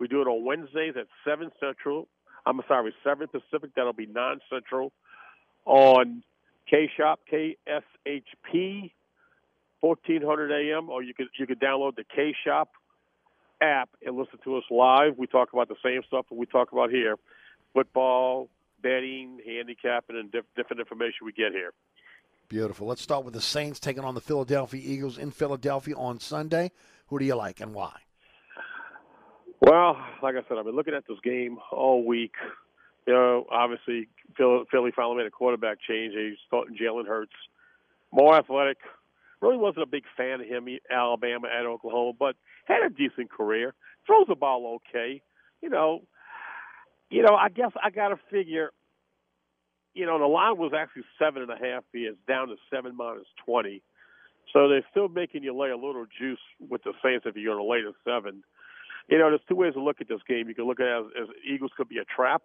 We 0.00 0.08
do 0.08 0.22
it 0.22 0.26
on 0.26 0.44
Wednesdays 0.44 0.94
at 0.96 1.06
7 1.26 1.50
Central. 1.60 2.08
I'm 2.46 2.60
sorry, 2.66 2.94
7 3.04 3.26
Pacific. 3.28 3.70
That'll 3.76 3.92
be 3.92 4.06
9 4.06 4.38
Central 4.50 4.92
on 5.66 6.22
K 6.68 6.90
Shop, 6.96 7.20
K 7.28 7.56
S 7.66 7.82
H 8.06 8.28
P, 8.50 8.92
1400 9.80 10.52
AM, 10.52 10.88
or 10.88 11.02
you 11.02 11.14
could 11.14 11.28
you 11.38 11.46
could 11.46 11.60
download 11.60 11.96
the 11.96 12.04
K 12.04 12.34
Shop 12.44 12.70
app 13.60 13.90
and 14.04 14.16
listen 14.16 14.38
to 14.44 14.56
us 14.56 14.64
live. 14.70 15.18
We 15.18 15.26
talk 15.26 15.52
about 15.52 15.68
the 15.68 15.76
same 15.84 16.02
stuff 16.06 16.26
that 16.30 16.36
we 16.36 16.46
talk 16.46 16.72
about 16.72 16.90
here: 16.90 17.16
football, 17.74 18.48
betting, 18.82 19.40
handicapping, 19.44 20.16
and 20.16 20.30
diff- 20.30 20.44
different 20.56 20.80
information 20.80 21.26
we 21.26 21.32
get 21.32 21.52
here. 21.52 21.72
Beautiful. 22.48 22.86
Let's 22.86 23.02
start 23.02 23.26
with 23.26 23.34
the 23.34 23.42
Saints 23.42 23.78
taking 23.78 24.04
on 24.04 24.14
the 24.14 24.22
Philadelphia 24.22 24.80
Eagles 24.82 25.18
in 25.18 25.30
Philadelphia 25.30 25.94
on 25.94 26.18
Sunday. 26.18 26.70
Who 27.08 27.18
do 27.18 27.26
you 27.26 27.34
like 27.34 27.60
and 27.60 27.74
why? 27.74 27.92
Well, 29.60 29.98
like 30.22 30.34
I 30.34 30.40
said, 30.48 30.56
I've 30.56 30.64
been 30.64 30.74
looking 30.74 30.94
at 30.94 31.04
this 31.06 31.18
game 31.22 31.58
all 31.70 32.06
week. 32.06 32.32
You 33.06 33.12
know, 33.12 33.46
obviously, 33.50 34.08
Philly 34.36 34.92
finally 34.96 35.18
made 35.18 35.26
a 35.26 35.30
quarterback 35.30 35.78
change. 35.86 36.14
He's 36.14 36.38
starting 36.46 36.74
Jalen 36.76 37.06
Hurts, 37.06 37.32
more 38.12 38.34
athletic. 38.34 38.78
Really 39.42 39.58
wasn't 39.58 39.82
a 39.82 39.86
big 39.86 40.04
fan 40.16 40.40
of 40.40 40.46
him, 40.46 40.68
Alabama 40.90 41.48
at 41.48 41.66
Oklahoma, 41.66 42.12
but 42.18 42.36
had 42.64 42.82
a 42.82 42.88
decent 42.88 43.30
career. 43.30 43.74
Throws 44.06 44.26
the 44.26 44.34
ball 44.34 44.78
okay. 44.88 45.20
You 45.60 45.68
know, 45.68 46.00
you 47.10 47.22
know. 47.22 47.34
I 47.34 47.48
guess 47.50 47.72
I 47.82 47.90
got 47.90 48.08
to 48.08 48.16
figure 48.30 48.70
you 49.98 50.06
know, 50.06 50.16
the 50.16 50.26
line 50.26 50.56
was 50.56 50.70
actually 50.78 51.02
seven 51.18 51.42
and 51.42 51.50
a 51.50 51.56
half. 51.56 51.82
He 51.92 52.00
is 52.00 52.14
down 52.28 52.48
to 52.48 52.54
seven 52.72 52.96
minus 52.96 53.26
twenty. 53.44 53.82
So 54.52 54.68
they're 54.68 54.86
still 54.92 55.08
making 55.08 55.42
you 55.42 55.58
lay 55.58 55.70
a 55.70 55.76
little 55.76 56.06
juice 56.06 56.38
with 56.60 56.84
the 56.84 56.92
Saints 57.02 57.26
if 57.26 57.34
you're 57.34 57.52
going 57.52 57.64
to 57.64 57.68
lay 57.68 57.80
to 57.82 57.92
seven. 58.04 58.44
You 59.08 59.18
know, 59.18 59.28
there's 59.28 59.40
two 59.48 59.56
ways 59.56 59.74
to 59.74 59.82
look 59.82 60.00
at 60.00 60.08
this 60.08 60.20
game. 60.28 60.48
You 60.48 60.54
can 60.54 60.66
look 60.66 60.78
at 60.78 60.86
it 60.86 61.06
as, 61.20 61.24
as 61.24 61.28
Eagles 61.44 61.72
could 61.76 61.88
be 61.88 61.98
a 61.98 62.04
trap, 62.04 62.42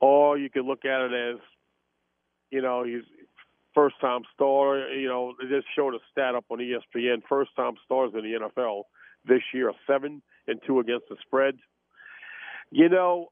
or 0.00 0.36
you 0.36 0.50
can 0.50 0.62
look 0.62 0.84
at 0.84 1.00
it 1.00 1.12
as, 1.12 1.40
you 2.50 2.60
know, 2.60 2.82
he's 2.82 3.04
first 3.72 4.00
time 4.00 4.22
star. 4.34 4.90
You 4.90 5.08
know, 5.08 5.34
they 5.40 5.48
just 5.48 5.68
showed 5.76 5.94
a 5.94 5.98
stat 6.10 6.34
up 6.34 6.46
on 6.50 6.58
ESPN. 6.58 7.22
First 7.28 7.54
time 7.54 7.74
stars 7.84 8.10
in 8.14 8.22
the 8.22 8.48
NFL 8.48 8.82
this 9.24 9.42
year 9.54 9.68
are 9.68 9.76
seven 9.86 10.22
and 10.48 10.60
two 10.66 10.80
against 10.80 11.08
the 11.08 11.16
spread. 11.24 11.54
You 12.70 12.88
know, 12.88 13.28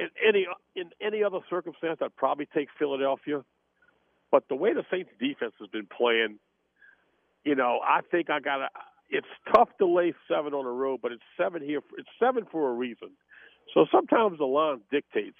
in 0.00 0.08
any 0.26 0.46
in 0.74 0.90
any 1.00 1.22
other 1.22 1.40
circumstance, 1.48 1.98
I'd 2.02 2.16
probably 2.16 2.48
take 2.54 2.68
Philadelphia. 2.78 3.44
But 4.30 4.44
the 4.48 4.56
way 4.56 4.72
the 4.72 4.84
Saints 4.90 5.10
defense 5.20 5.52
has 5.60 5.68
been 5.68 5.86
playing, 5.86 6.38
you 7.44 7.54
know, 7.54 7.80
I 7.84 8.00
think 8.10 8.30
I 8.30 8.40
got 8.40 8.58
to. 8.58 8.68
It's 9.10 9.26
tough 9.52 9.68
to 9.78 9.86
lay 9.86 10.14
seven 10.28 10.54
on 10.54 10.64
the 10.64 10.70
road, 10.70 11.00
but 11.02 11.12
it's 11.12 11.22
seven 11.36 11.62
here. 11.62 11.80
It's 11.98 12.08
seven 12.20 12.46
for 12.50 12.70
a 12.70 12.72
reason. 12.72 13.10
So 13.74 13.86
sometimes 13.92 14.38
the 14.38 14.44
line 14.44 14.80
dictates 14.90 15.38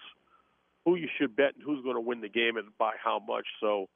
who 0.85 0.97
you 0.97 1.09
should 1.19 1.37
bet 1.37 1.55
and 1.55 1.63
who's 1.65 1.83
going 1.83 1.95
to 1.95 2.01
win 2.01 2.21
the 2.21 2.29
game 2.29 2.57
and 2.57 2.67
by 2.79 2.93
how 3.03 3.21
much. 3.21 3.47
So, 3.61 3.89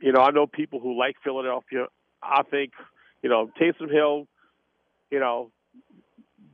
you 0.00 0.12
know, 0.12 0.20
I 0.20 0.30
know 0.30 0.46
people 0.46 0.80
who 0.80 0.98
like 0.98 1.16
Philadelphia. 1.22 1.86
I 2.22 2.42
think, 2.42 2.72
you 3.22 3.28
know, 3.28 3.50
Taysom 3.60 3.90
Hill, 3.92 4.26
you 5.10 5.20
know, 5.20 5.50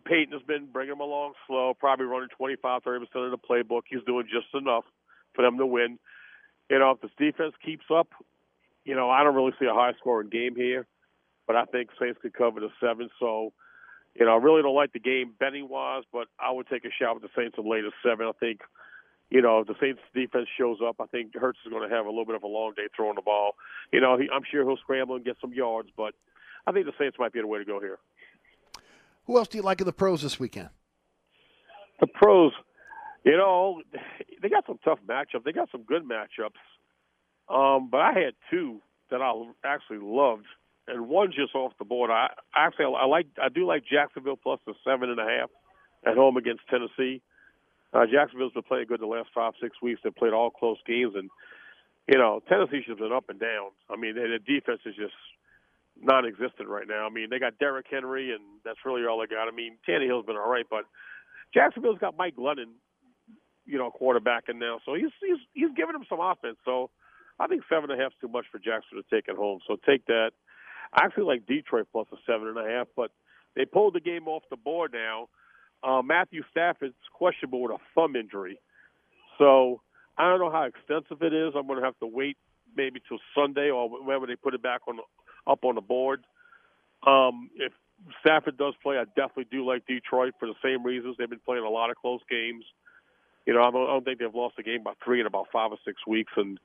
Payton 0.07 0.33
has 0.33 0.43
been 0.43 0.67
bringing 0.73 0.93
them 0.93 1.01
along 1.01 1.35
slow, 1.47 1.75
probably 1.79 2.07
running 2.07 2.29
25, 2.37 2.83
30% 2.83 3.03
of 3.17 3.31
the 3.31 3.39
playbook. 3.39 3.83
He's 3.89 4.05
doing 4.07 4.27
just 4.33 4.55
enough 4.55 4.85
for 5.35 5.43
them 5.43 5.59
to 5.59 5.67
win. 5.67 5.99
You 6.71 6.79
know, 6.79 6.93
if 6.93 7.01
this 7.01 7.11
defense 7.19 7.55
keeps 7.65 7.85
up, 7.95 8.09
you 8.85 8.95
know, 8.95 9.11
I 9.11 9.23
don't 9.25 9.35
really 9.35 9.55
see 9.59 9.67
a 9.67 9.75
high 9.75 9.93
scoring 9.99 10.31
game 10.31 10.55
here, 10.55 10.87
but 11.47 11.57
I 11.57 11.65
think 11.65 11.91
Saints 12.01 12.19
could 12.23 12.35
cover 12.35 12.61
the 12.61 12.71
seven. 12.81 13.11
So, 13.19 13.53
you 14.15 14.25
know, 14.25 14.35
I 14.35 14.37
really 14.37 14.63
don't 14.63 14.75
like 14.75 14.93
the 14.93 15.01
game 15.01 15.33
betting 15.39 15.69
wise, 15.69 16.05
but 16.13 16.29
I 16.39 16.53
would 16.53 16.69
take 16.69 16.85
a 16.85 16.91
shot 16.91 17.15
with 17.15 17.23
the 17.23 17.41
Saints 17.41 17.57
and 17.59 17.67
lay 17.69 17.81
to 17.83 17.91
seven. 18.03 18.27
I 18.27 18.33
think, 18.39 18.61
you 19.31 19.43
know, 19.43 19.61
if 19.61 19.67
the 19.67 19.75
Saints 19.81 20.01
defense 20.15 20.49
shows 20.57 20.79
up, 20.87 20.97
I 21.01 21.07
think 21.07 21.35
Hurts 21.35 21.59
is 21.67 21.73
going 21.73 21.89
to 21.89 21.95
have 21.95 22.07
a 22.07 22.11
little 22.11 22.25
bit 22.25 22.37
of 22.37 22.45
a 22.45 22.49
long 22.49 22.73
day 22.77 22.87
throwing 22.95 23.17
the 23.17 23.23
ball. 23.23 23.57
You 23.93 24.01
know, 24.01 24.17
he, 24.17 24.29
I'm 24.33 24.43
sure 24.49 24.65
he'll 24.65 24.79
scramble 24.79 25.17
and 25.17 25.25
get 25.25 25.37
some 25.41 25.53
yards, 25.53 25.91
but 25.97 26.15
I 26.67 26.73
think 26.73 26.87
the 26.87 26.93
Saints 26.99 27.19
might 27.19 27.33
be 27.33 27.41
the 27.41 27.47
way 27.47 27.59
to 27.59 27.65
go 27.65 27.81
here. 27.81 27.99
Who 29.27 29.39
else 29.39 29.49
do 29.49 29.59
you 29.59 29.63
like 29.63 29.81
in 29.81 29.87
the 29.87 29.93
pros 29.93 30.23
this 30.23 30.39
weekend? 30.39 30.69
The 32.01 32.07
pros, 32.07 32.53
you 33.25 33.37
know, 33.37 33.83
they 34.43 34.49
got 34.49 34.67
some 34.67 34.79
tough 34.85 34.99
matchups. 35.09 35.45
They 35.45 35.53
got 35.53 35.71
some 35.71 35.83
good 35.83 36.03
matchups. 36.05 36.61
Um, 37.49 37.89
but 37.91 38.01
I 38.01 38.13
had 38.13 38.35
two 38.51 38.81
that 39.11 39.23
I 39.23 39.33
actually 39.65 39.99
loved, 40.01 40.47
and 40.89 41.09
one 41.09 41.33
just 41.33 41.55
off 41.55 41.73
the 41.79 41.85
board. 41.85 42.11
I 42.11 42.29
actually 42.55 42.87
I 42.87 43.07
like 43.07 43.27
I 43.43 43.49
do 43.49 43.67
like 43.67 43.85
Jacksonville 43.91 44.37
plus 44.37 44.61
the 44.67 44.75
seven 44.85 45.11
and 45.11 45.21
a 45.21 45.25
half 45.25 45.51
at 46.07 46.17
home 46.17 46.37
against 46.37 46.63
Tennessee. 46.69 47.23
Uh, 47.93 48.05
Jacksonville's 48.13 48.53
been 48.53 48.65
playing 48.65 48.87
good 48.89 49.01
the 49.01 49.07
last 49.07 49.29
five 49.35 49.55
six 49.61 49.81
weeks. 49.81 50.01
They've 50.03 50.15
played 50.15 50.33
all 50.33 50.51
close 50.51 50.79
games, 50.87 51.15
and 51.15 51.31
you 52.09 52.19
know 52.19 52.43
Tennessee's 52.49 52.85
just 52.87 52.99
been 52.99 53.13
up 53.13 53.29
and 53.29 53.39
down. 53.39 53.71
I 53.89 53.97
mean, 53.97 54.17
their 54.17 54.39
defense 54.39 54.81
is 54.85 54.97
just 54.97 55.15
non-existent 56.01 56.69
right 56.69 56.87
now. 56.89 57.07
I 57.07 57.11
mean, 57.11 57.29
they 57.31 57.39
got 57.39 57.59
Derrick 57.59 57.87
Henry, 57.91 58.33
and 58.33 58.43
that's 58.65 58.79
really 58.85 59.07
all 59.07 59.21
they 59.21 59.27
got. 59.27 59.49
I 59.49 59.51
mean, 59.51 59.79
Tannehill's 59.89 60.27
been 60.27 60.37
all 60.37 60.51
right, 60.51 60.67
but 60.69 60.85
Jacksonville's 61.55 61.99
got 61.99 62.17
Mike 62.17 62.37
Glennon, 62.37 62.77
you 63.65 63.79
know, 63.79 63.91
quarterbacking 63.91 64.59
now, 64.59 64.79
so 64.85 64.95
he's 64.95 65.11
he's 65.21 65.39
he's 65.55 65.71
giving 65.77 65.93
them 65.93 66.05
some 66.09 66.21
offense. 66.21 66.57
So 66.65 66.91
I 67.41 67.47
think 67.47 67.63
seven 67.69 67.91
and 67.91 68.01
a 68.01 68.03
half 68.03 68.13
is 68.13 68.19
too 68.21 68.29
much 68.29 68.47
for 68.51 68.59
Jackson 68.59 69.03
to 69.03 69.05
take 69.15 69.29
at 69.29 69.37
home. 69.37 69.61
So 69.67 69.77
take 69.87 70.07
that. 70.07 70.31
I 70.93 71.05
actually 71.05 71.25
like 71.25 71.47
Detroit 71.47 71.89
plus 71.91 72.07
a 72.13 72.17
seven 72.27 72.49
and 72.49 72.59
a 72.59 72.69
half, 72.69 72.89
but 72.95 73.11
they 73.55 73.65
pulled 73.65 73.95
the 73.95 74.01
game 74.01 74.29
off 74.29 74.43
the 74.51 74.57
board 74.57 74.93
now. 74.95 75.29
Uh, 75.83 76.03
Matthew 76.03 76.43
Stafford's 76.51 76.95
questionable 77.13 77.63
with 77.63 77.73
a 77.73 77.79
thumb 77.95 78.17
injury, 78.17 78.59
so 79.39 79.81
I 80.17 80.29
don't 80.31 80.41
know 80.41 80.51
how 80.51 80.65
extensive 80.65 81.23
it 81.23 81.35
is. 81.35 81.53
I'm 81.57 81.67
going 81.67 81.79
to 81.79 81.85
have 81.85 81.99
to 81.99 82.07
wait 82.07 82.37
maybe 82.77 83.01
till 83.09 83.19
Sunday 83.35 83.71
or 83.71 83.89
whenever 83.89 84.27
they 84.27 84.37
put 84.37 84.55
it 84.55 84.63
back 84.63 84.83
on 84.89 84.99
up 85.47 85.65
on 85.65 85.75
the 85.75 85.81
board. 85.81 86.25
Um, 87.07 87.51
if 87.57 87.73
Stafford 88.21 88.57
does 88.57 88.75
play, 88.83 88.97
I 88.99 89.05
definitely 89.05 89.47
do 89.51 89.67
like 89.67 89.87
Detroit 89.87 90.35
for 90.39 90.47
the 90.47 90.55
same 90.63 90.85
reasons. 90.85 91.17
They've 91.19 91.31
been 91.31 91.41
playing 91.45 91.65
a 91.65 91.71
lot 91.71 91.91
of 91.91 91.97
close 91.97 92.21
games. 92.31 92.65
You 93.47 93.55
know, 93.55 93.63
I 93.63 93.71
don't, 93.71 93.89
I 93.89 93.93
don't 93.93 94.05
think 94.05 94.19
they've 94.19 94.35
lost 94.35 94.59
a 94.59 94.63
game 94.63 94.83
by 94.83 94.93
three 95.05 95.21
in 95.21 95.27
about 95.27 95.47
five 95.53 95.71
or 95.71 95.79
six 95.85 96.05
weeks, 96.07 96.33
and 96.37 96.59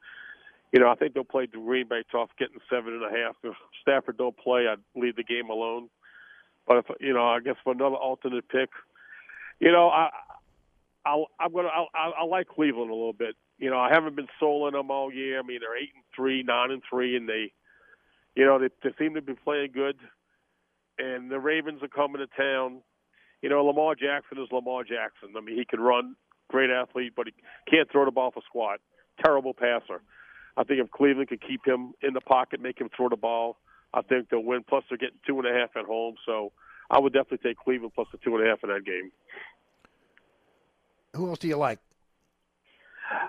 you 0.71 0.79
know, 0.79 0.89
I 0.89 0.95
think 0.95 1.13
they'll 1.13 1.23
play 1.23 1.47
Green 1.47 1.87
Bay 1.87 2.03
tough, 2.11 2.29
getting 2.39 2.59
seven 2.69 2.93
and 2.93 3.03
a 3.03 3.09
half. 3.09 3.35
If 3.43 3.55
Stafford 3.81 4.17
don't 4.17 4.37
play, 4.37 4.67
I'd 4.67 4.79
leave 4.99 5.15
the 5.15 5.23
game 5.23 5.49
alone. 5.49 5.89
But 6.65 6.77
if 6.77 6.85
you 6.99 7.13
know, 7.13 7.27
I 7.27 7.39
guess 7.39 7.55
for 7.63 7.73
another 7.73 7.95
alternate 7.95 8.47
pick, 8.47 8.69
you 9.59 9.71
know, 9.71 9.89
I 9.89 10.09
I'll, 11.05 11.27
I'm 11.39 11.53
gonna 11.53 11.69
I'll, 11.69 11.89
I 11.93 12.23
like 12.25 12.47
Cleveland 12.47 12.89
a 12.89 12.93
little 12.93 13.13
bit. 13.13 13.35
You 13.57 13.69
know, 13.69 13.79
I 13.79 13.89
haven't 13.93 14.15
been 14.15 14.27
sold 14.39 14.67
on 14.67 14.73
them 14.73 14.91
all 14.91 15.13
year. 15.13 15.39
I 15.39 15.43
mean, 15.43 15.59
they're 15.61 15.77
eight 15.77 15.91
and 15.93 16.03
three, 16.15 16.43
nine 16.43 16.71
and 16.71 16.81
three, 16.89 17.15
and 17.15 17.27
they, 17.27 17.51
you 18.35 18.45
know, 18.45 18.59
they, 18.59 18.69
they 18.83 18.95
seem 18.97 19.15
to 19.15 19.21
be 19.21 19.33
playing 19.33 19.71
good. 19.73 19.97
And 20.97 21.31
the 21.31 21.39
Ravens 21.39 21.81
are 21.81 21.87
coming 21.87 22.21
to 22.21 22.27
town. 22.27 22.81
You 23.41 23.49
know, 23.49 23.65
Lamar 23.65 23.95
Jackson 23.95 24.37
is 24.37 24.49
Lamar 24.51 24.83
Jackson. 24.83 25.33
I 25.35 25.41
mean, 25.41 25.57
he 25.57 25.65
can 25.65 25.79
run, 25.79 26.15
great 26.49 26.69
athlete, 26.69 27.13
but 27.15 27.27
he 27.27 27.33
can't 27.69 27.91
throw 27.91 28.05
the 28.05 28.11
ball 28.11 28.31
for 28.31 28.43
squat. 28.45 28.79
Terrible 29.23 29.53
passer. 29.53 30.01
I 30.57 30.63
think 30.63 30.79
if 30.79 30.91
Cleveland 30.91 31.29
could 31.29 31.41
keep 31.41 31.65
him 31.65 31.93
in 32.01 32.13
the 32.13 32.21
pocket, 32.21 32.59
make 32.61 32.79
him 32.79 32.89
throw 32.95 33.09
the 33.09 33.15
ball, 33.15 33.57
I 33.93 34.01
think 34.01 34.29
they'll 34.29 34.43
win. 34.43 34.63
Plus, 34.67 34.83
they're 34.89 34.97
getting 34.97 35.19
two 35.25 35.39
and 35.39 35.47
a 35.47 35.53
half 35.57 35.75
at 35.75 35.85
home, 35.85 36.15
so 36.25 36.51
I 36.89 36.99
would 36.99 37.13
definitely 37.13 37.49
take 37.49 37.57
Cleveland 37.57 37.93
plus 37.95 38.07
the 38.11 38.17
two 38.17 38.35
and 38.35 38.45
a 38.45 38.49
half 38.49 38.63
in 38.63 38.69
that 38.69 38.85
game. 38.85 39.11
Who 41.15 41.29
else 41.29 41.39
do 41.39 41.47
you 41.47 41.57
like? 41.57 41.79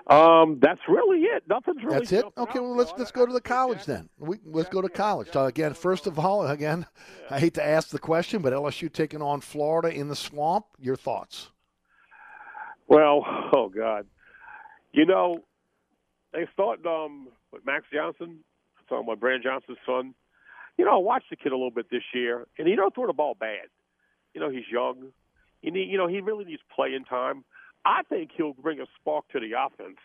Um, 0.07 0.59
that's 0.61 0.81
really 0.87 1.19
it. 1.21 1.43
Nothing's 1.47 1.83
really. 1.83 1.99
That's 1.99 2.11
it. 2.11 2.25
Okay, 2.37 2.59
well 2.59 2.75
let's 2.75 2.93
let's 2.97 3.11
go 3.11 3.25
to 3.25 3.33
the 3.33 3.41
college 3.41 3.85
then. 3.85 4.09
We, 4.17 4.37
let's 4.45 4.69
go 4.69 4.81
to 4.81 4.89
college. 4.89 5.29
So 5.31 5.45
again, 5.45 5.73
first 5.73 6.07
of 6.07 6.19
all, 6.19 6.45
again, 6.45 6.85
I 7.29 7.39
hate 7.39 7.53
to 7.55 7.65
ask 7.65 7.89
the 7.89 7.99
question, 7.99 8.41
but 8.41 8.53
LSU 8.53 8.91
taking 8.91 9.21
on 9.21 9.41
Florida 9.41 9.89
in 9.89 10.09
the 10.09 10.15
swamp. 10.15 10.65
Your 10.79 10.95
thoughts? 10.95 11.51
Well, 12.87 13.23
oh 13.53 13.69
God, 13.69 14.05
you 14.91 15.05
know, 15.05 15.39
they 16.33 16.47
start 16.53 16.85
um 16.85 17.29
with 17.51 17.65
Max 17.65 17.85
Johnson. 17.93 18.39
Talking 18.89 19.07
about 19.07 19.21
Brandon 19.21 19.43
Johnson's 19.43 19.77
son. 19.85 20.13
You 20.77 20.85
know, 20.85 20.95
I 20.95 20.97
watched 20.97 21.29
the 21.29 21.35
kid 21.35 21.51
a 21.51 21.55
little 21.55 21.71
bit 21.71 21.89
this 21.89 22.03
year, 22.13 22.47
and 22.57 22.67
he 22.67 22.75
don't 22.75 22.93
throw 22.93 23.07
the 23.07 23.13
ball 23.13 23.35
bad. 23.39 23.67
You 24.33 24.41
know, 24.41 24.49
he's 24.49 24.65
young. 24.71 25.11
You 25.61 25.71
need, 25.71 25.89
you 25.89 25.97
know, 25.97 26.07
he 26.07 26.19
really 26.19 26.43
needs 26.43 26.61
playing 26.75 27.05
time. 27.05 27.45
I 27.85 28.01
think 28.07 28.31
he'll 28.35 28.53
bring 28.53 28.79
a 28.79 28.85
spark 28.99 29.27
to 29.29 29.39
the 29.39 29.53
offense. 29.59 29.97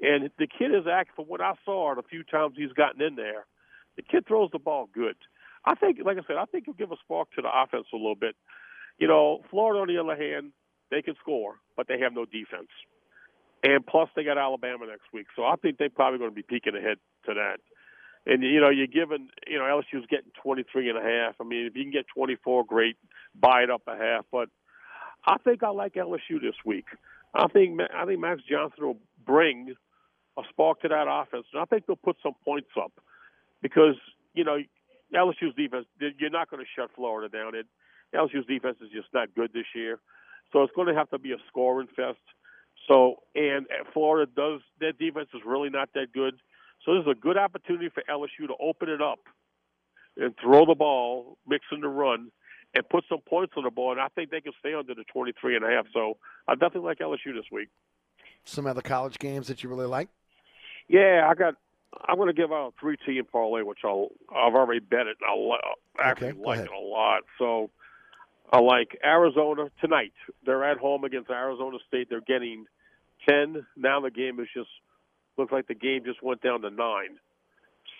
And 0.00 0.30
the 0.38 0.46
kid 0.46 0.74
is 0.74 0.86
act 0.90 1.10
from 1.14 1.26
what 1.26 1.40
I 1.40 1.54
saw 1.64 1.94
the 1.94 2.02
few 2.02 2.24
times 2.24 2.54
he's 2.56 2.72
gotten 2.72 3.02
in 3.02 3.16
there. 3.16 3.46
The 3.96 4.02
kid 4.02 4.26
throws 4.26 4.50
the 4.52 4.58
ball 4.58 4.88
good. 4.92 5.16
I 5.64 5.74
think, 5.74 5.98
like 6.04 6.16
I 6.16 6.22
said, 6.26 6.36
I 6.36 6.46
think 6.46 6.64
he'll 6.64 6.74
give 6.74 6.90
a 6.90 6.96
spark 7.04 7.30
to 7.32 7.42
the 7.42 7.50
offense 7.52 7.86
a 7.92 7.96
little 7.96 8.14
bit. 8.14 8.34
You 8.98 9.08
know, 9.08 9.42
Florida 9.50 9.80
on 9.80 9.88
the 9.88 9.98
other 9.98 10.20
hand, 10.20 10.52
they 10.90 11.02
can 11.02 11.14
score, 11.20 11.56
but 11.76 11.86
they 11.86 11.98
have 12.00 12.14
no 12.14 12.24
defense. 12.24 12.68
And 13.62 13.86
plus, 13.86 14.08
they 14.16 14.24
got 14.24 14.38
Alabama 14.38 14.86
next 14.86 15.12
week, 15.12 15.26
so 15.36 15.44
I 15.44 15.54
think 15.60 15.76
they're 15.76 15.90
probably 15.90 16.18
going 16.18 16.30
to 16.30 16.34
be 16.34 16.42
peeking 16.42 16.76
ahead 16.76 16.96
to 17.26 17.34
that. 17.34 17.58
And 18.26 18.42
you 18.42 18.60
know, 18.60 18.70
you're 18.70 18.86
giving, 18.86 19.28
you 19.46 19.58
know, 19.58 19.64
LSU's 19.64 20.06
getting 20.08 20.30
23 20.42 20.88
and 20.90 20.98
a 20.98 21.02
half. 21.02 21.34
I 21.40 21.44
mean, 21.44 21.66
if 21.66 21.76
you 21.76 21.82
can 21.82 21.92
get 21.92 22.06
24, 22.14 22.64
great. 22.64 22.96
Buy 23.34 23.62
it 23.62 23.70
up 23.70 23.82
a 23.86 23.96
half, 23.96 24.24
but 24.32 24.48
I 25.26 25.36
think 25.38 25.62
I 25.62 25.70
like 25.70 25.94
LSU 25.94 26.40
this 26.40 26.54
week. 26.64 26.86
I 27.34 27.46
think 27.48 27.80
I 27.94 28.06
think 28.06 28.20
Max 28.20 28.40
Johnson 28.48 28.84
will 28.84 28.98
bring 29.24 29.74
a 30.38 30.42
spark 30.48 30.80
to 30.82 30.88
that 30.88 31.06
offense, 31.08 31.46
and 31.52 31.62
I 31.62 31.64
think 31.64 31.86
they'll 31.86 31.96
put 31.96 32.16
some 32.22 32.34
points 32.44 32.70
up 32.80 32.92
because 33.62 33.96
you 34.34 34.44
know 34.44 34.58
LSU's 35.14 35.54
defense. 35.56 35.86
You're 36.18 36.30
not 36.30 36.50
going 36.50 36.62
to 36.62 36.68
shut 36.76 36.90
Florida 36.94 37.28
down. 37.28 37.54
It 37.54 37.66
LSU's 38.14 38.46
defense 38.46 38.78
is 38.80 38.90
just 38.90 39.08
not 39.12 39.34
good 39.34 39.52
this 39.52 39.66
year, 39.74 40.00
so 40.52 40.62
it's 40.62 40.72
going 40.74 40.88
to 40.88 40.94
have 40.94 41.10
to 41.10 41.18
be 41.18 41.32
a 41.32 41.38
scoring 41.48 41.88
fest. 41.94 42.18
So 42.88 43.16
and 43.34 43.66
Florida 43.92 44.30
does 44.34 44.60
their 44.80 44.92
defense 44.92 45.28
is 45.34 45.42
really 45.44 45.70
not 45.70 45.90
that 45.94 46.12
good. 46.12 46.34
So 46.84 46.94
this 46.94 47.02
is 47.02 47.12
a 47.12 47.20
good 47.20 47.36
opportunity 47.36 47.90
for 47.90 48.02
LSU 48.10 48.48
to 48.48 48.54
open 48.58 48.88
it 48.88 49.02
up 49.02 49.20
and 50.16 50.34
throw 50.42 50.66
the 50.66 50.74
ball, 50.74 51.36
mix 51.46 51.64
the 51.70 51.88
run, 51.88 52.30
and 52.74 52.88
put 52.88 53.04
some 53.08 53.20
points 53.20 53.54
on 53.56 53.64
the 53.64 53.70
board. 53.70 53.98
And 53.98 54.04
I 54.04 54.08
think 54.08 54.30
they 54.30 54.40
can 54.40 54.52
stay 54.60 54.74
under 54.74 54.94
the 54.94 55.04
23 55.12 55.56
and 55.56 55.64
a 55.64 55.68
half. 55.68 55.86
So 55.92 56.16
I 56.46 56.54
definitely 56.54 56.82
like 56.82 56.98
LSU 56.98 57.34
this 57.34 57.50
week. 57.50 57.68
Some 58.44 58.66
other 58.66 58.80
college 58.82 59.18
games 59.18 59.48
that 59.48 59.62
you 59.62 59.68
really 59.68 59.86
like? 59.86 60.08
Yeah, 60.88 61.26
I 61.30 61.34
got. 61.34 61.54
I'm 62.06 62.16
going 62.16 62.28
to 62.28 62.32
give 62.32 62.52
out 62.52 62.68
a 62.76 62.80
three 62.80 62.96
team 62.96 63.24
parlay, 63.30 63.62
which 63.62 63.80
I'll 63.84 64.08
I've 64.34 64.54
already 64.54 64.80
bet 64.80 65.06
it. 65.08 65.16
I 65.26 65.58
actually 66.02 66.28
Okay, 66.30 66.38
like 66.40 66.58
ahead. 66.60 66.68
it 66.68 66.72
a 66.72 66.80
lot. 66.80 67.22
So 67.38 67.70
I 68.52 68.60
like 68.60 68.96
Arizona 69.04 69.70
tonight. 69.80 70.12
They're 70.46 70.64
at 70.64 70.78
home 70.78 71.04
against 71.04 71.30
Arizona 71.30 71.78
State. 71.88 72.08
They're 72.08 72.20
getting 72.20 72.66
ten. 73.28 73.66
Now 73.76 74.00
the 74.00 74.10
game 74.10 74.38
is 74.40 74.46
just 74.54 74.70
looks 75.36 75.52
like 75.52 75.66
the 75.66 75.74
game 75.74 76.02
just 76.04 76.22
went 76.22 76.42
down 76.42 76.62
to 76.62 76.70
nine. 76.70 77.18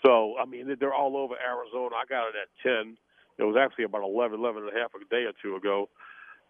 So 0.05 0.37
I 0.41 0.47
mean 0.47 0.75
they're 0.79 0.95
all 0.95 1.17
over 1.17 1.35
Arizona. 1.35 1.97
I 1.97 2.05
got 2.09 2.29
it 2.29 2.35
at 2.41 2.49
ten. 2.63 2.97
It 3.41 3.45
was 3.45 3.57
actually 3.59 3.85
about 3.85 4.03
11, 4.03 4.39
11 4.39 4.63
and 4.65 4.77
a 4.77 4.79
half 4.79 4.93
a 4.95 5.03
day 5.09 5.25
or 5.25 5.33
two 5.41 5.57
ago. 5.57 5.89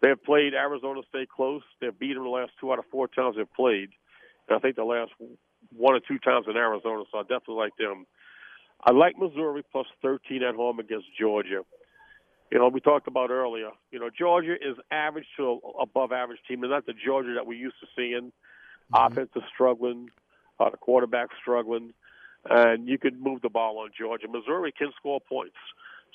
They 0.03 0.09
have 0.09 0.25
played 0.25 0.55
Arizona 0.55 1.03
State 1.09 1.29
close. 1.29 1.63
They've 1.81 1.97
beaten 1.97 2.17
them 2.17 2.25
the 2.25 2.31
last 2.31 2.53
two 2.61 2.73
out 2.73 2.81
of 2.81 2.85
four 2.91 3.07
times 3.07 3.37
they've 3.37 3.55
played. 3.55 3.91
And 4.49 4.57
I 4.57 4.59
think 4.59 4.75
the 4.75 4.85
last 4.85 5.13
one 5.77 5.95
or 5.95 6.01
two 6.01 6.19
times 6.19 6.47
in 6.49 6.57
Arizona, 6.57 7.05
so 7.13 7.19
I 7.19 7.23
definitely 7.23 7.57
like 7.57 7.77
them. 7.79 8.07
I 8.83 8.91
like 8.91 9.17
Missouri 9.17 9.63
plus 9.71 9.87
13 10.03 10.43
at 10.43 10.57
home 10.57 10.81
against 10.81 11.07
Georgia. 11.19 11.63
You 12.51 12.59
know, 12.59 12.69
we 12.69 12.81
talked 12.81 13.07
about 13.07 13.31
earlier. 13.31 13.71
You 13.93 14.01
know, 14.01 14.11
Georgia 14.11 14.55
is 14.55 14.77
average 14.91 15.27
to 15.37 15.61
above 15.81 16.11
average 16.11 16.41
team. 16.49 16.61
They're 16.63 16.71
not 16.71 16.87
the 16.87 16.95
Georgia 16.95 17.35
that 17.35 17.47
we 17.47 17.57
used 17.57 17.77
to 17.81 17.87
seeing. 17.95 18.33
Offense 18.93 19.31
is 19.37 19.43
struggling. 19.55 20.09
Uh, 20.59 20.71
the 20.71 20.77
quarterback's 20.77 21.37
struggling. 21.41 21.93
And 22.49 22.89
you 22.89 22.99
could 22.99 23.21
move 23.21 23.43
the 23.43 23.51
ball 23.51 23.79
on 23.79 23.91
Georgia. 23.97 24.27
Missouri 24.27 24.73
can 24.77 24.91
score 24.97 25.21
points. 25.21 25.55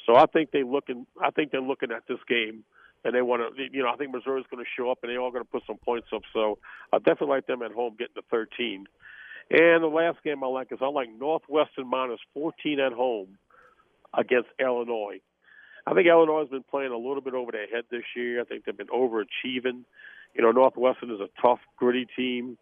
So 0.06 0.16
I 0.16 0.26
think 0.28 0.52
they 0.52 0.64
looking. 0.64 1.06
I 1.22 1.32
think 1.32 1.52
they're 1.52 1.62
looking 1.62 1.92
at 1.92 2.04
this 2.08 2.20
game, 2.28 2.64
and 3.04 3.14
they 3.16 3.22
want 3.22 3.42
to. 3.56 3.64
You 3.72 3.84
know, 3.84 3.90
I 3.90 3.96
think 3.96 4.14
Missouri's 4.14 4.46
going 4.52 4.64
to 4.64 4.70
show 4.78 4.92
up, 4.92 5.00
and 5.02 5.12
they're 5.12 5.20
all 5.20 5.32
going 5.32 5.44
to 5.44 5.50
put 5.50 5.64
some 5.66 5.78
points 5.78 6.08
up. 6.14 6.22
So 6.34 6.60
I 6.94 6.98
definitely 6.98 7.30
like 7.30 7.48
them 7.48 7.62
at 7.62 7.72
home 7.72 7.96
getting 7.98 8.16
to 8.16 8.24
13. 8.30 8.86
And 9.52 9.84
the 9.84 9.88
last 9.88 10.18
game 10.24 10.44
I 10.44 10.48
like 10.48 10.72
is 10.72 10.80
I 10.82 10.88
like 10.88 11.10
Northwestern 11.10 11.88
minus 11.88 12.20
14 12.34 12.80
at 12.80 12.94
home 12.94 13.38
against 14.18 14.50
Illinois. 14.60 15.20
I 15.88 15.94
think 15.94 16.08
Illinois 16.08 16.40
has 16.40 16.50
been 16.50 16.64
playing 16.64 16.92
a 16.92 16.98
little 16.98 17.22
bit 17.22 17.36
over 17.36 17.52
their 17.52 17.68
head 17.68 17.84
this 17.92 18.04
year. 18.16 18.42
I 18.42 18.44
think 18.44 18.66
they've 18.66 18.76
been 18.76 18.88
overachieving. 18.88 19.84
You 20.34 20.42
know, 20.42 20.52
Northwestern 20.52 21.12
is 21.12 21.20
a 21.20 21.30
tough, 21.42 21.60
gritty 21.78 22.08
team. 22.16 22.58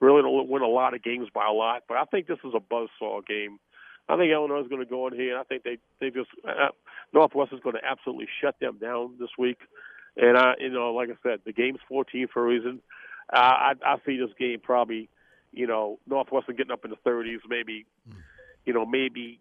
Really 0.00 0.22
don't 0.22 0.48
win 0.48 0.62
a 0.62 0.68
lot 0.68 0.94
of 0.94 1.02
games 1.02 1.28
by 1.34 1.46
a 1.46 1.52
lot, 1.52 1.82
but 1.88 1.96
I 1.96 2.04
think 2.04 2.26
this 2.26 2.38
is 2.44 2.54
a 2.54 2.60
buzzsaw 2.60 3.26
game. 3.26 3.58
I 4.08 4.16
think 4.16 4.32
Illinois 4.32 4.60
is 4.60 4.68
going 4.68 4.82
to 4.82 4.88
go 4.88 5.06
in 5.06 5.14
here. 5.14 5.32
and 5.32 5.40
I 5.40 5.44
think 5.44 5.62
they 5.62 5.78
they 6.00 6.10
just 6.10 6.30
uh, 6.46 6.68
Northwest 7.12 7.52
is 7.52 7.60
going 7.60 7.76
to 7.76 7.84
absolutely 7.84 8.28
shut 8.40 8.56
them 8.60 8.78
down 8.80 9.14
this 9.18 9.30
week. 9.38 9.58
And 10.16 10.36
I, 10.36 10.54
you 10.58 10.70
know, 10.70 10.92
like 10.92 11.08
I 11.08 11.14
said, 11.22 11.40
the 11.44 11.52
game's 11.52 11.78
14 11.88 12.28
for 12.32 12.44
a 12.44 12.46
reason. 12.46 12.80
Uh, 13.32 13.38
I 13.38 13.72
I 13.84 13.96
see 14.04 14.18
this 14.18 14.34
game 14.38 14.60
probably, 14.62 15.08
you 15.52 15.66
know, 15.66 15.98
Northwestern 16.06 16.56
getting 16.56 16.72
up 16.72 16.84
in 16.84 16.90
the 16.90 17.10
30s, 17.10 17.38
maybe, 17.48 17.86
you 18.66 18.74
know, 18.74 18.84
maybe 18.84 19.40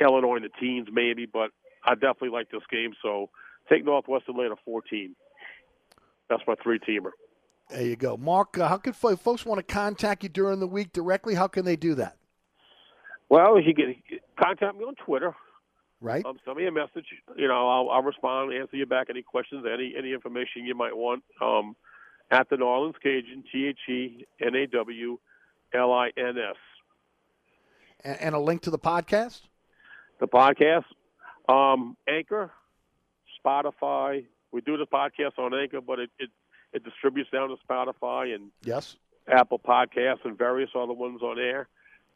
Illinois 0.00 0.36
in 0.36 0.42
the 0.42 0.50
teens, 0.60 0.88
maybe. 0.92 1.26
But 1.26 1.50
I 1.84 1.94
definitely 1.94 2.30
like 2.30 2.50
this 2.50 2.62
game. 2.70 2.92
So 3.02 3.30
take 3.70 3.84
Northwestern 3.84 4.36
later 4.36 4.56
14. 4.64 5.14
That's 6.28 6.42
my 6.46 6.56
three 6.62 6.80
teamer. 6.80 7.12
There 7.70 7.82
you 7.82 7.96
go, 7.96 8.16
Mark. 8.16 8.58
Uh, 8.58 8.68
how 8.68 8.76
can 8.76 8.92
folks 8.92 9.44
want 9.44 9.58
to 9.58 9.74
contact 9.74 10.22
you 10.22 10.28
during 10.28 10.60
the 10.60 10.66
week 10.66 10.92
directly? 10.92 11.34
How 11.34 11.48
can 11.48 11.64
they 11.64 11.76
do 11.76 11.94
that? 11.96 12.16
Well, 13.28 13.60
you 13.60 13.74
can 13.74 13.96
contact 14.42 14.76
me 14.76 14.84
on 14.84 14.94
Twitter. 14.94 15.34
Right. 16.00 16.24
Um, 16.24 16.38
send 16.44 16.56
me 16.58 16.66
a 16.66 16.72
message. 16.72 17.06
You 17.36 17.48
know, 17.48 17.68
I'll, 17.68 17.90
I'll 17.90 18.02
respond, 18.02 18.52
answer 18.52 18.76
you 18.76 18.86
back 18.86 19.08
any 19.08 19.22
questions, 19.22 19.64
any 19.72 19.94
any 19.98 20.12
information 20.12 20.64
you 20.64 20.74
might 20.74 20.96
want. 20.96 21.22
Um, 21.40 21.74
at 22.30 22.48
the 22.50 22.56
New 22.56 22.64
Orleans 22.64 22.96
Cajun, 23.02 23.44
T 23.50 23.66
H 23.66 23.78
E 23.88 24.26
N 24.40 24.54
A 24.54 24.66
W 24.66 25.18
L 25.74 25.92
I 25.92 26.10
N 26.16 26.36
S. 26.38 26.56
And, 28.04 28.20
and 28.20 28.34
a 28.34 28.38
link 28.38 28.62
to 28.62 28.70
the 28.70 28.78
podcast. 28.78 29.40
The 30.20 30.26
podcast, 30.28 30.84
um, 31.48 31.96
Anchor, 32.08 32.50
Spotify. 33.44 34.24
We 34.52 34.60
do 34.60 34.76
the 34.76 34.86
podcast 34.86 35.38
on 35.38 35.54
Anchor, 35.54 35.80
but 35.80 35.98
it, 35.98 36.10
it 36.18 36.30
it 36.72 36.84
distributes 36.84 37.30
down 37.30 37.48
to 37.48 37.56
Spotify 37.68 38.34
and 38.34 38.50
Yes. 38.62 38.96
Apple 39.28 39.58
Podcasts 39.58 40.24
and 40.24 40.36
various 40.36 40.70
other 40.74 40.92
ones 40.92 41.22
on 41.22 41.38
air. 41.38 41.68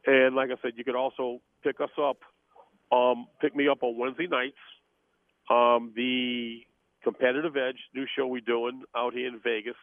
And 0.06 0.34
like 0.34 0.50
I 0.50 0.60
said, 0.62 0.72
you 0.76 0.84
could 0.84 0.96
also 0.96 1.40
pick 1.62 1.80
us 1.80 1.90
up, 2.00 2.18
um, 2.92 3.26
pick 3.40 3.54
me 3.54 3.68
up 3.68 3.82
on 3.82 3.98
Wednesday 3.98 4.26
nights. 4.26 4.56
Um, 5.50 5.92
the 5.96 6.60
Competitive 7.02 7.56
Edge, 7.56 7.78
new 7.94 8.06
show 8.16 8.26
we're 8.26 8.40
doing 8.40 8.82
out 8.96 9.14
here 9.14 9.28
in 9.28 9.40
Vegas. 9.42 9.76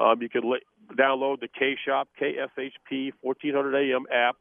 Um, 0.00 0.22
you 0.22 0.28
can 0.28 0.50
li- 0.50 0.62
download 0.94 1.40
the 1.40 1.48
K 1.48 1.76
Shop 1.84 2.08
KSHP 2.20 3.12
1400 3.20 3.76
AM 3.76 4.06
app 4.12 4.36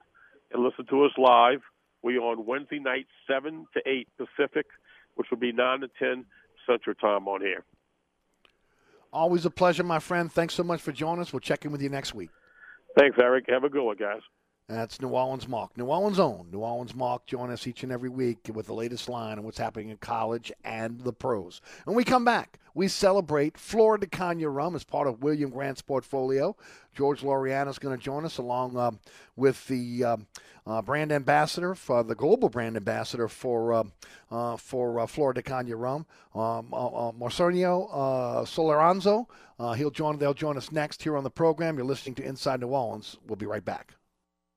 and 0.52 0.64
listen 0.64 0.86
to 0.88 1.06
us 1.06 1.12
live. 1.18 1.62
We 2.04 2.18
on 2.18 2.46
Wednesday 2.46 2.80
nights, 2.80 3.10
seven 3.28 3.66
to 3.74 3.82
eight 3.90 4.08
Pacific, 4.18 4.68
which 5.16 5.28
will 5.32 5.40
be 5.40 5.52
nine 5.52 5.82
to 5.82 5.90
ten 6.00 6.26
Central 6.68 6.96
Time 6.96 7.28
on 7.28 7.42
here. 7.42 7.64
Always 9.12 9.46
a 9.46 9.50
pleasure, 9.50 9.84
my 9.84 10.00
friend. 10.00 10.32
Thanks 10.32 10.54
so 10.54 10.64
much 10.64 10.82
for 10.82 10.92
joining 10.92 11.22
us. 11.22 11.34
We'll 11.34 11.40
check 11.40 11.66
in 11.66 11.72
with 11.72 11.82
you 11.82 11.90
next 11.90 12.14
week. 12.14 12.30
Thanks, 12.98 13.18
Eric. 13.20 13.46
Have 13.50 13.64
a 13.64 13.70
good 13.70 13.84
one, 13.84 13.98
guys. 13.98 14.22
That's 14.70 15.02
New 15.02 15.08
Orleans 15.08 15.48
Mark, 15.48 15.78
New 15.78 15.86
Orleans 15.86 16.20
own. 16.20 16.50
New 16.52 16.60
Orleans 16.60 16.94
Mark 16.94 17.26
join 17.26 17.52
us 17.52 17.66
each 17.68 17.84
and 17.84 17.92
every 17.92 18.10
week 18.10 18.50
with 18.54 18.66
the 18.66 18.74
latest 18.74 19.08
line 19.08 19.38
and 19.38 19.46
what's 19.46 19.58
happening 19.58 19.88
in 19.88 19.98
college 19.98 20.52
and 20.66 21.00
the 21.00 21.14
pros. 21.14 21.62
When 21.86 21.96
we 21.96 22.04
come 22.04 22.26
back, 22.26 22.60
we 22.74 22.90
celebrate 22.90 23.58
Flor 23.58 23.98
de 23.98 24.08
Caña 24.08 24.54
rum 24.54 24.76
as 24.76 24.84
part 24.84 25.08
of 25.08 25.24
William 25.24 25.52
Grant's 25.52 25.82
portfolio. 25.82 26.54
George 26.94 27.22
Loriano 27.22 27.70
is 27.70 27.80
going 27.80 27.98
to 27.98 28.04
join 28.04 28.26
us 28.26 28.40
along 28.40 28.76
um, 28.76 29.00
with 29.38 29.66
the 29.68 30.04
um, 30.04 30.28
uh, 30.66 30.82
brand 30.82 31.14
ambassador 31.14 31.74
for 31.74 32.04
the 32.04 32.14
global 32.14 32.50
brand 32.50 32.76
ambassador 32.76 33.30
for 33.30 33.72
uh, 33.72 33.84
uh, 34.30 34.58
for 34.58 35.00
uh, 35.00 35.08
Flor 35.08 35.32
de 35.32 35.42
Caña 35.42 35.80
rum, 35.80 36.06
um, 36.36 36.74
uh, 36.74 37.08
uh, 37.08 37.14
Solorzano. 38.44 39.28
he'll 39.78 39.92
join. 39.92 40.18
They'll 40.18 40.34
join 40.34 40.58
us 40.58 40.74
next 40.74 41.04
here 41.04 41.16
on 41.16 41.24
the 41.24 41.32
program. 41.32 41.78
You're 41.78 41.86
listening 41.86 42.16
to 42.16 42.24
Inside 42.24 42.60
New 42.60 42.68
Orleans. 42.68 43.16
We'll 43.26 43.38
be 43.38 43.46
right 43.46 43.64
back. 43.64 43.94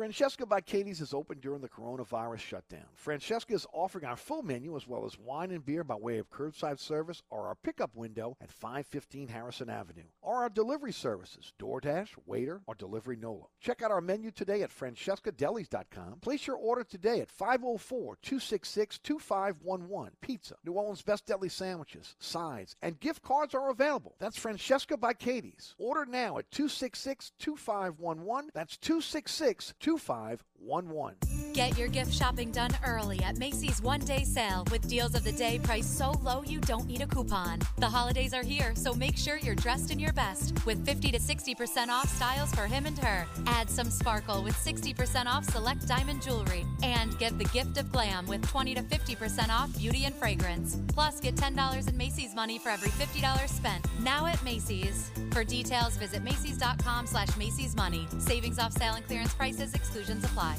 Francesca 0.00 0.46
by 0.46 0.62
Katie's 0.62 1.02
is 1.02 1.12
open 1.12 1.40
during 1.40 1.60
the 1.60 1.68
coronavirus 1.68 2.38
shutdown. 2.38 2.86
Francesca 2.94 3.52
is 3.52 3.66
offering 3.70 4.06
our 4.06 4.16
full 4.16 4.42
menu 4.42 4.74
as 4.74 4.88
well 4.88 5.04
as 5.04 5.18
wine 5.18 5.50
and 5.50 5.62
beer 5.62 5.84
by 5.84 5.94
way 5.94 6.16
of 6.16 6.30
curbside 6.30 6.78
service 6.78 7.22
or 7.28 7.48
our 7.48 7.54
pickup 7.54 7.94
window 7.94 8.34
at 8.40 8.50
515 8.50 9.28
Harrison 9.28 9.68
Avenue, 9.68 10.04
or 10.22 10.36
our 10.36 10.48
delivery 10.48 10.94
services, 10.94 11.52
DoorDash, 11.60 12.12
Waitr, 12.26 12.62
or 12.66 12.74
Delivery 12.76 13.16
Nola. 13.16 13.44
Check 13.60 13.82
out 13.82 13.90
our 13.90 14.00
menu 14.00 14.30
today 14.30 14.62
at 14.62 14.70
francescadelis.com. 14.70 16.20
Place 16.22 16.46
your 16.46 16.56
order 16.56 16.82
today 16.82 17.20
at 17.20 17.28
504-266-2511. 17.36 20.12
Pizza, 20.22 20.54
New 20.64 20.72
Orleans' 20.72 21.02
best 21.02 21.26
deli 21.26 21.50
sandwiches, 21.50 22.16
sides, 22.18 22.74
and 22.80 22.98
gift 23.00 23.20
cards 23.20 23.54
are 23.54 23.68
available. 23.68 24.14
That's 24.18 24.38
Francesca 24.38 24.96
by 24.96 25.12
Katie's. 25.12 25.74
Order 25.76 26.06
now 26.06 26.38
at 26.38 26.50
266-2511. 26.52 28.48
That's 28.54 28.78
266 28.78 29.74
two 29.90 29.98
five 29.98 30.44
2511. 30.60 31.30
Get 31.52 31.76
your 31.76 31.88
gift 31.88 32.12
shopping 32.12 32.52
done 32.52 32.70
early 32.86 33.20
at 33.22 33.38
Macy's 33.38 33.82
one 33.82 34.00
day 34.00 34.24
sale 34.24 34.64
with 34.70 34.88
deals 34.88 35.14
of 35.14 35.24
the 35.24 35.32
day 35.32 35.58
priced 35.62 35.98
so 35.98 36.12
low 36.22 36.42
you 36.42 36.60
don't 36.60 36.86
need 36.86 37.02
a 37.02 37.06
coupon. 37.06 37.58
The 37.78 37.88
holidays 37.88 38.32
are 38.32 38.44
here, 38.44 38.74
so 38.76 38.94
make 38.94 39.16
sure 39.16 39.36
you're 39.36 39.56
dressed 39.56 39.90
in 39.90 39.98
your 39.98 40.12
best 40.12 40.64
with 40.64 40.84
50 40.84 41.10
to 41.10 41.18
60% 41.18 41.88
off 41.88 42.08
styles 42.08 42.54
for 42.54 42.66
him 42.66 42.86
and 42.86 42.96
her. 42.98 43.26
Add 43.46 43.68
some 43.68 43.90
sparkle 43.90 44.42
with 44.42 44.54
60% 44.54 45.26
off 45.26 45.44
select 45.44 45.88
diamond 45.88 46.22
jewelry 46.22 46.64
and 46.82 47.18
get 47.18 47.36
the 47.38 47.46
gift 47.46 47.76
of 47.78 47.90
glam 47.90 48.26
with 48.26 48.46
20 48.48 48.74
to 48.76 48.82
50% 48.82 49.48
off 49.50 49.76
beauty 49.76 50.04
and 50.04 50.14
fragrance. 50.14 50.78
Plus, 50.88 51.20
get 51.20 51.34
$10 51.34 51.88
in 51.88 51.96
Macy's 51.96 52.34
money 52.34 52.58
for 52.58 52.68
every 52.68 52.90
$50 52.90 53.48
spent. 53.48 53.84
Now 54.02 54.26
at 54.26 54.42
Macy's. 54.44 55.10
For 55.32 55.42
details, 55.44 55.96
visit 55.96 56.22
Macy's.com 56.22 57.06
slash 57.06 57.36
Macy's 57.36 57.74
Money. 57.76 58.06
Savings 58.18 58.58
off 58.58 58.72
sale 58.72 58.94
and 58.94 59.06
clearance 59.06 59.34
prices, 59.34 59.74
exclusions 59.74 60.24
apply. 60.24 60.49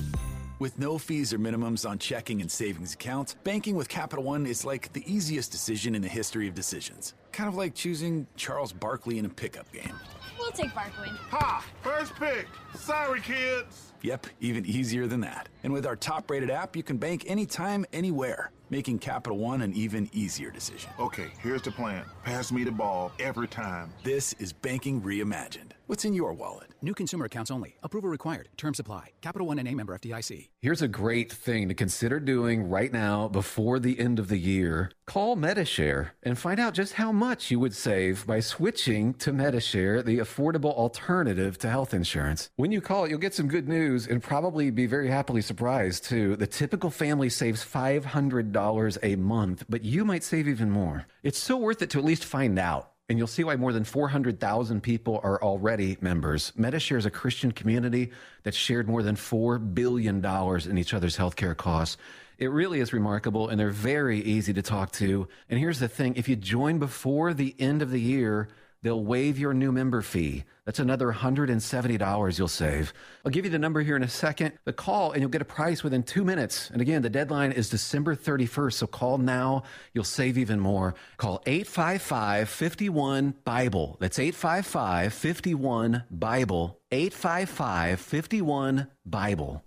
With 0.60 0.78
no 0.78 1.00
fees 1.00 1.34
or 1.34 1.40
minimums 1.40 1.90
on 1.90 1.98
checking 1.98 2.40
and 2.40 2.52
savings 2.52 2.94
accounts, 2.94 3.36
banking 3.44 3.76
with 3.76 3.90
Capital 3.90 4.24
One 4.24 4.46
is 4.46 4.64
like 4.64 4.94
the 4.94 5.04
easiest 5.12 5.52
decision 5.52 5.96
in 5.96 6.04
the 6.04 6.08
history 6.08 6.48
of 6.48 6.54
decisions. 6.54 7.16
Kind 7.32 7.50
of 7.50 7.56
like 7.56 7.74
choosing 7.74 8.28
Charles 8.36 8.72
Barkley 8.72 9.18
in 9.18 9.26
a 9.26 9.30
pickup 9.30 9.72
game. 9.72 9.96
We'll 10.38 10.52
take 10.52 10.72
Barkley. 10.76 11.10
Ha! 11.32 11.66
First 11.82 12.14
pick. 12.14 12.48
Sorry, 12.76 13.22
kids. 13.22 13.94
Yep, 14.04 14.28
even 14.40 14.66
easier 14.66 15.08
than 15.08 15.22
that. 15.22 15.50
And 15.64 15.74
with 15.74 15.88
our 15.88 15.96
top 15.96 16.30
rated 16.30 16.52
app, 16.52 16.76
you 16.76 16.84
can 16.84 16.98
bank 16.98 17.24
anytime, 17.28 17.84
anywhere, 17.92 18.52
making 18.70 19.00
Capital 19.00 19.40
One 19.40 19.62
an 19.64 19.74
even 19.74 20.10
easier 20.14 20.52
decision. 20.52 20.92
Okay, 21.00 21.32
here's 21.40 21.64
the 21.64 21.72
plan 21.72 22.06
pass 22.22 22.52
me 22.52 22.64
the 22.64 22.72
ball 22.72 23.12
every 23.20 23.48
time. 23.48 23.92
This 24.04 24.34
is 24.34 24.54
banking 24.54 25.02
reimagined. 25.02 25.72
What's 25.88 26.06
in 26.06 26.14
your 26.14 26.32
wallet? 26.32 26.70
New 26.82 26.94
consumer 26.94 27.26
accounts 27.26 27.52
only. 27.52 27.76
Approval 27.84 28.10
required. 28.10 28.48
Term 28.56 28.74
supply. 28.74 29.10
Capital 29.20 29.46
One 29.46 29.60
and 29.60 29.68
a 29.68 29.76
member 29.76 29.98
FDIC. 29.98 30.48
Here's 30.62 30.82
a 30.82 30.88
great 30.88 31.32
thing 31.34 31.68
to 31.68 31.74
consider 31.74 32.20
doing 32.20 32.70
right 32.70 32.94
now 32.94 33.28
before 33.28 33.78
the 33.78 34.00
end 34.00 34.18
of 34.18 34.30
the 34.30 34.38
year. 34.38 34.92
Call 35.06 35.36
Medi-Share 35.36 36.14
and 36.24 36.40
find 36.40 36.62
out 36.62 36.74
just 36.74 36.94
how 36.94 37.12
much 37.12 37.52
you 37.52 37.60
would 37.60 37.76
save 37.76 38.26
by 38.26 38.40
switching 38.40 39.14
to 39.16 39.34
Medi-Share, 39.34 40.02
the 40.02 40.20
affordable 40.20 40.74
alternative 40.74 41.58
to 41.58 41.70
health 41.70 41.94
insurance. 41.94 42.50
When 42.56 42.72
you 42.72 42.80
call, 42.80 43.06
you'll 43.06 43.20
get 43.20 43.34
some 43.34 43.50
good 43.50 43.68
news 43.68 44.08
and 44.08 44.24
probably 44.24 44.72
be 44.72 44.86
very 44.86 45.10
happily 45.10 45.42
surprised 45.42 46.06
too. 46.06 46.38
The 46.38 46.48
typical 46.48 46.90
family 46.90 47.28
saves 47.28 47.66
$500 47.66 48.98
a 49.04 49.16
month, 49.18 49.66
but 49.68 49.84
you 49.84 50.06
might 50.06 50.24
save 50.24 50.48
even 50.48 50.72
more. 50.72 51.06
It's 51.22 51.40
so 51.40 51.58
worth 51.58 51.82
it 51.82 51.90
to 51.92 52.00
at 52.00 52.06
least 52.06 52.11
find 52.20 52.60
out. 52.60 52.92
And 53.10 53.18
you'll 53.18 53.28
see 53.28 53.44
why 53.44 53.58
more 53.58 53.74
than 53.74 53.84
400,000 53.84 54.82
people 54.82 55.20
are 55.22 55.42
already 55.44 55.98
members. 56.00 56.54
Medi-Share 56.56 56.98
is 56.98 57.06
a 57.06 57.12
Christian 57.12 57.52
community 57.52 58.12
that's 58.44 58.56
shared 58.56 58.88
more 58.88 59.04
than 59.04 59.16
$4 59.16 59.74
billion 59.74 60.24
in 60.26 60.78
each 60.78 60.94
other's 60.94 61.18
healthcare 61.18 61.58
costs. 61.58 61.98
It 62.38 62.50
really 62.52 62.80
is 62.80 62.94
remarkable, 62.94 63.50
and 63.50 63.60
they're 63.60 63.70
very 63.70 64.20
easy 64.22 64.54
to 64.54 64.62
talk 64.62 64.94
to. 64.94 65.28
And 65.50 65.60
here's 65.60 65.80
the 65.80 65.90
thing 65.90 66.16
if 66.16 66.30
you 66.30 66.36
join 66.38 66.80
before 66.80 67.34
the 67.34 67.54
end 67.60 67.82
of 67.82 67.92
the 67.92 68.00
year, 68.00 68.48
they'll 68.84 69.04
waive 69.04 69.38
your 69.38 69.54
new 69.54 69.72
member 69.72 70.02
fee. 70.02 70.44
That's 70.66 70.80
another 70.80 71.12
$170 71.12 72.38
you'll 72.38 72.48
save. 72.48 72.94
I'll 73.26 73.32
give 73.32 73.46
you 73.46 73.52
the 73.52 73.60
number 73.60 73.82
here 73.82 73.96
in 73.96 74.04
a 74.04 74.08
second. 74.08 74.54
The 74.66 74.74
call, 74.74 75.12
and 75.12 75.22
you'll 75.22 75.30
get 75.30 75.42
a 75.42 75.46
price 75.46 75.84
within 75.84 76.04
two 76.04 76.24
minutes. 76.24 76.70
And 76.72 76.82
again, 76.82 77.02
the 77.02 77.10
deadline 77.10 77.52
is 77.52 77.70
December 77.70 78.16
31st, 78.16 78.74
so 78.74 78.88
call 78.88 79.18
now. 79.18 79.64
You'll 79.94 80.04
save 80.04 80.38
even 80.38 80.60
more. 80.60 80.96
Call 81.18 81.42
855 81.46 82.50
51 82.50 83.36
Bible. 83.44 83.98
That's 84.00 84.20
855 84.20 85.14
51 85.14 86.04
Bible. 86.10 86.80
855 86.92 88.00
51 88.00 88.88
Bible. 89.06 89.64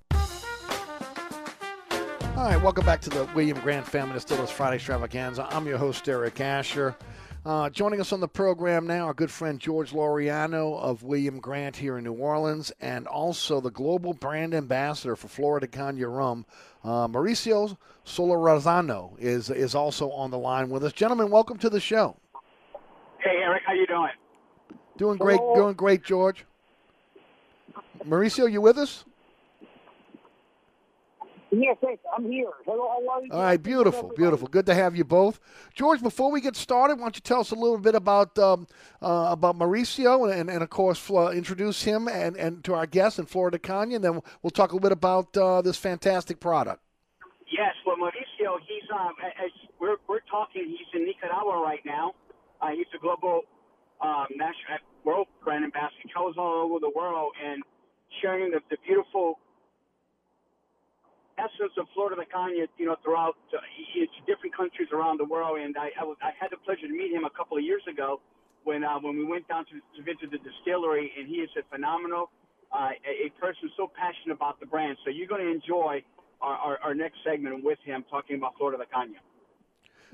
All 2.37 2.51
right, 2.51 2.61
welcome 2.61 2.85
back 2.85 3.01
to 3.03 3.11
the 3.11 3.29
William 3.35 3.59
Grant 3.61 3.87
Family 3.87 4.15
Distillers 4.15 4.51
Friday 4.51 4.77
Extravaganza. 4.77 5.47
I'm 5.51 5.67
your 5.69 5.79
host, 5.79 6.09
Eric 6.09 6.41
Asher. 6.41 6.97
Uh, 7.45 7.69
joining 7.69 8.01
us 8.01 8.11
on 8.11 8.21
the 8.21 8.29
program 8.29 8.87
now, 8.87 9.05
our 9.05 9.13
good 9.13 9.31
friend 9.31 9.61
George 9.61 9.93
Loriano 9.93 10.81
of 10.81 11.03
William 11.03 11.41
Grant 11.41 11.77
here 11.77 11.99
in 11.99 12.05
New 12.05 12.15
Orleans, 12.15 12.73
and 12.81 13.07
also 13.07 13.61
the 13.61 13.71
global 13.71 14.15
brand 14.15 14.55
ambassador 14.55 15.15
for 15.15 15.29
Flor 15.29 15.61
de 15.61 15.67
Caña 15.67 16.11
Rum, 16.11 16.47
uh, 16.85 17.07
Mauricio 17.07 17.77
Solorzano, 18.07 19.15
is 19.19 19.51
is 19.51 19.75
also 19.75 20.11
on 20.13 20.31
the 20.31 20.39
line 20.39 20.71
with 20.71 20.85
us. 20.85 20.95
Gentlemen, 20.95 21.31
welcome 21.31 21.59
to 21.59 21.69
the 21.69 21.81
show. 21.81 22.17
Hey, 23.19 23.37
Eric, 23.43 23.63
how 23.67 23.75
you 23.75 23.87
doing? 23.87 24.09
Doing 24.97 25.19
great, 25.19 25.41
doing 25.55 25.75
great, 25.75 26.03
George. 26.03 26.47
Mauricio, 28.07 28.51
you 28.51 28.63
with 28.63 28.79
us? 28.79 29.05
Yes, 31.61 31.77
yes, 31.83 31.99
I'm 32.17 32.31
here. 32.31 32.51
Hello, 32.67 32.89
how 32.89 33.15
are 33.15 33.25
you? 33.25 33.33
All 33.33 33.43
right, 33.43 33.63
beautiful, 33.63 34.13
beautiful. 34.17 34.49
Good 34.49 34.67
to 34.67 34.75
have 34.75 34.97
you 34.97 35.05
both, 35.05 35.39
George. 35.73 36.03
Before 36.03 36.33
we 36.33 36.41
get 36.41 36.57
started, 36.57 36.97
why 36.97 37.05
don't 37.05 37.17
you 37.17 37.21
tell 37.21 37.41
us 37.41 37.53
a 37.53 37.55
little 37.55 37.79
bit 37.79 37.95
about 37.95 38.37
um, 38.39 38.67
uh, 39.01 39.29
about 39.31 39.57
Mauricio 39.57 40.25
and, 40.25 40.41
and, 40.41 40.51
and 40.51 40.63
of 40.63 40.71
course 40.71 41.09
uh, 41.11 41.31
introduce 41.31 41.85
him 41.85 42.09
and, 42.09 42.37
and 42.37 42.65
to 42.65 42.75
our 42.75 42.87
guests 42.87 43.21
in 43.21 43.27
Flor 43.27 43.51
de 43.51 43.59
Caña, 43.59 43.97
and 43.97 44.05
then 44.05 44.21
we'll 44.43 44.51
talk 44.51 44.73
a 44.73 44.75
little 44.75 44.89
bit 44.89 44.93
about 44.93 45.37
uh, 45.37 45.63
this 45.63 45.77
fantastic 45.77 46.41
product. 46.41 46.83
Yes, 47.53 47.75
well, 47.87 47.97
Mauricio, 47.97 48.59
he's 48.67 48.91
um, 48.93 49.15
as 49.23 49.51
we're 49.79 49.97
we're 50.09 50.27
talking, 50.29 50.67
he's 50.67 50.89
in 50.93 51.07
Nicaragua 51.07 51.63
right 51.63 51.85
now. 51.85 52.15
Uh, 52.61 52.71
he's 52.71 52.87
a 52.97 52.99
global 52.99 53.43
um, 54.01 54.27
national 54.35 54.79
world 55.05 55.29
brand 55.45 55.65
ambassador. 55.65 56.03
He 56.03 56.09
travels 56.09 56.35
all 56.37 56.65
over 56.65 56.81
the 56.81 56.91
world 56.97 57.33
and 57.45 57.63
sharing 58.21 58.51
the, 58.51 58.61
the 58.71 58.77
beautiful 58.85 59.39
essence 61.39 61.73
of 61.79 61.87
Flor 61.95 62.11
de 62.11 62.17
Caña, 62.27 62.67
you 62.79 62.87
know, 62.87 62.97
throughout 63.03 63.37
uh, 63.53 63.59
it's 63.95 64.13
different 64.27 64.57
countries 64.57 64.89
around 64.93 65.19
the 65.19 65.25
world. 65.25 65.59
And 65.59 65.77
I, 65.77 65.91
had 65.97 66.51
the 66.51 66.57
pleasure 66.59 66.87
to 66.87 66.93
meet 66.93 67.13
him 67.13 67.25
a 67.25 67.31
couple 67.31 67.57
of 67.57 67.65
years 67.65 67.83
ago 67.91 68.21
when 68.65 68.85
uh, 68.85 68.99
when 69.01 69.17
we 69.17 69.25
went 69.25 69.47
down 69.49 69.65
to, 69.67 69.75
to 69.97 70.01
visit 70.03 70.31
the 70.31 70.39
distillery, 70.39 71.13
and 71.19 71.29
he 71.29 71.37
is 71.37 71.51
a 71.59 71.63
phenomenal, 71.71 72.31
uh, 72.73 72.91
a, 73.05 73.27
a 73.27 73.31
person 73.41 73.71
so 73.77 73.91
passionate 73.95 74.35
about 74.35 74.61
the 74.61 74.67
brand. 74.67 74.97
So 75.05 75.11
you're 75.11 75.29
going 75.29 75.45
to 75.45 75.51
enjoy 75.51 76.03
our, 76.41 76.57
our, 76.57 76.79
our 76.83 76.95
next 76.95 77.19
segment 77.25 77.65
with 77.65 77.79
him 77.85 78.05
talking 78.11 78.37
about 78.37 78.57
Florida 78.57 78.83
de. 78.83 79.19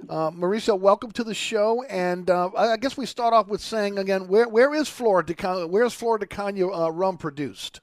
Uh, 0.08 0.30
Mauricio, 0.30 0.78
welcome 0.78 1.10
to 1.12 1.22
the 1.22 1.34
show, 1.34 1.84
and 1.84 2.30
uh, 2.30 2.50
I 2.56 2.76
guess 2.78 2.96
we 2.96 3.04
start 3.04 3.34
off 3.34 3.48
with 3.48 3.60
saying 3.60 3.98
again, 3.98 4.28
where 4.28 4.48
where 4.48 4.74
is 4.74 4.88
Florida 4.88 5.66
where 5.66 5.84
is 5.84 5.92
Florida 5.92 6.26
de 6.26 6.66
uh, 6.66 6.88
rum 6.88 7.18
produced? 7.18 7.80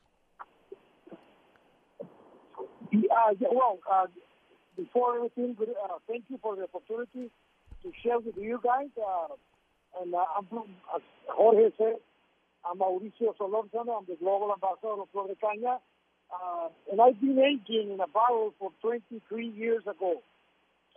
Uh, 2.94 3.34
yeah, 3.40 3.48
well, 3.52 3.80
uh, 3.92 4.06
before 4.78 5.16
everything, 5.18 5.58
uh, 5.60 5.98
thank 6.08 6.24
you 6.30 6.40
for 6.42 6.56
the 6.56 6.64
opportunity 6.64 7.30
to 7.84 7.92
share 8.04 8.20
with 8.20 8.38
you 8.38 8.60
guys. 8.64 8.88
Uh, 8.98 9.34
and 10.02 10.14
uh, 10.14 10.24
I'm 10.38 10.46
from, 10.48 10.66
as 10.96 11.02
Jorge 11.28 11.70
said, 11.78 11.96
I'm 12.64 12.78
Mauricio 12.80 13.36
Solorzano. 13.40 13.98
I'm 13.98 14.06
the 14.08 14.16
global 14.20 14.54
ambassador 14.54 15.02
of 15.02 15.10
Flor 15.12 15.28
de 15.28 15.36
Caña. 15.36 15.80
And 16.92 17.02
I've 17.02 17.20
been 17.20 17.40
aging 17.40 17.92
in 17.92 18.00
a 18.00 18.08
barrel 18.08 18.54
for 18.60 18.72
23 18.82 19.48
years 19.50 19.84
ago. 19.84 20.22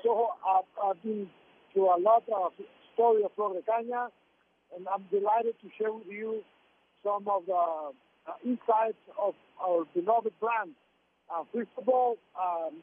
So 0.03 0.29
I've, 0.47 0.65
I've 0.83 1.03
been 1.03 1.29
through 1.73 1.95
a 1.95 1.99
lot 1.99 2.25
of 2.29 2.53
story 2.95 3.25
of 3.25 3.33
Flor 3.35 3.55
de 3.55 3.63
Caña, 3.63 4.09
and 4.77 4.87
I'm 4.89 5.05
delighted 5.11 5.55
to 5.63 5.69
share 5.79 5.93
with 5.93 6.07
you 6.09 6.43
some 7.03 7.27
of 7.29 7.47
the 7.47 7.93
insights 8.45 9.01
of 9.21 9.35
our 9.61 9.85
beloved 9.95 10.33
brand. 10.41 10.73
Uh, 11.33 11.45
first 11.55 11.71
of 11.79 11.89
all, 11.89 12.17
um, 12.39 12.83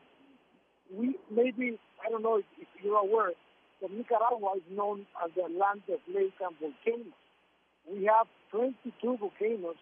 we 0.94 1.16
maybe 1.30 1.80
I 2.06 2.10
don't 2.10 2.24
know 2.24 2.38
if, 2.38 2.46
if 2.60 2.68
you're 2.84 2.98
aware 2.98 3.32
but 3.82 3.92
Nicaragua 3.92 4.58
is 4.58 4.64
known 4.72 5.06
as 5.24 5.32
the 5.36 5.44
land 5.44 5.82
of 5.90 6.00
lakes 6.10 6.42
and 6.42 6.56
volcanoes. 6.60 7.14
We 7.86 8.06
have 8.06 8.28
22 8.52 9.18
volcanoes 9.18 9.78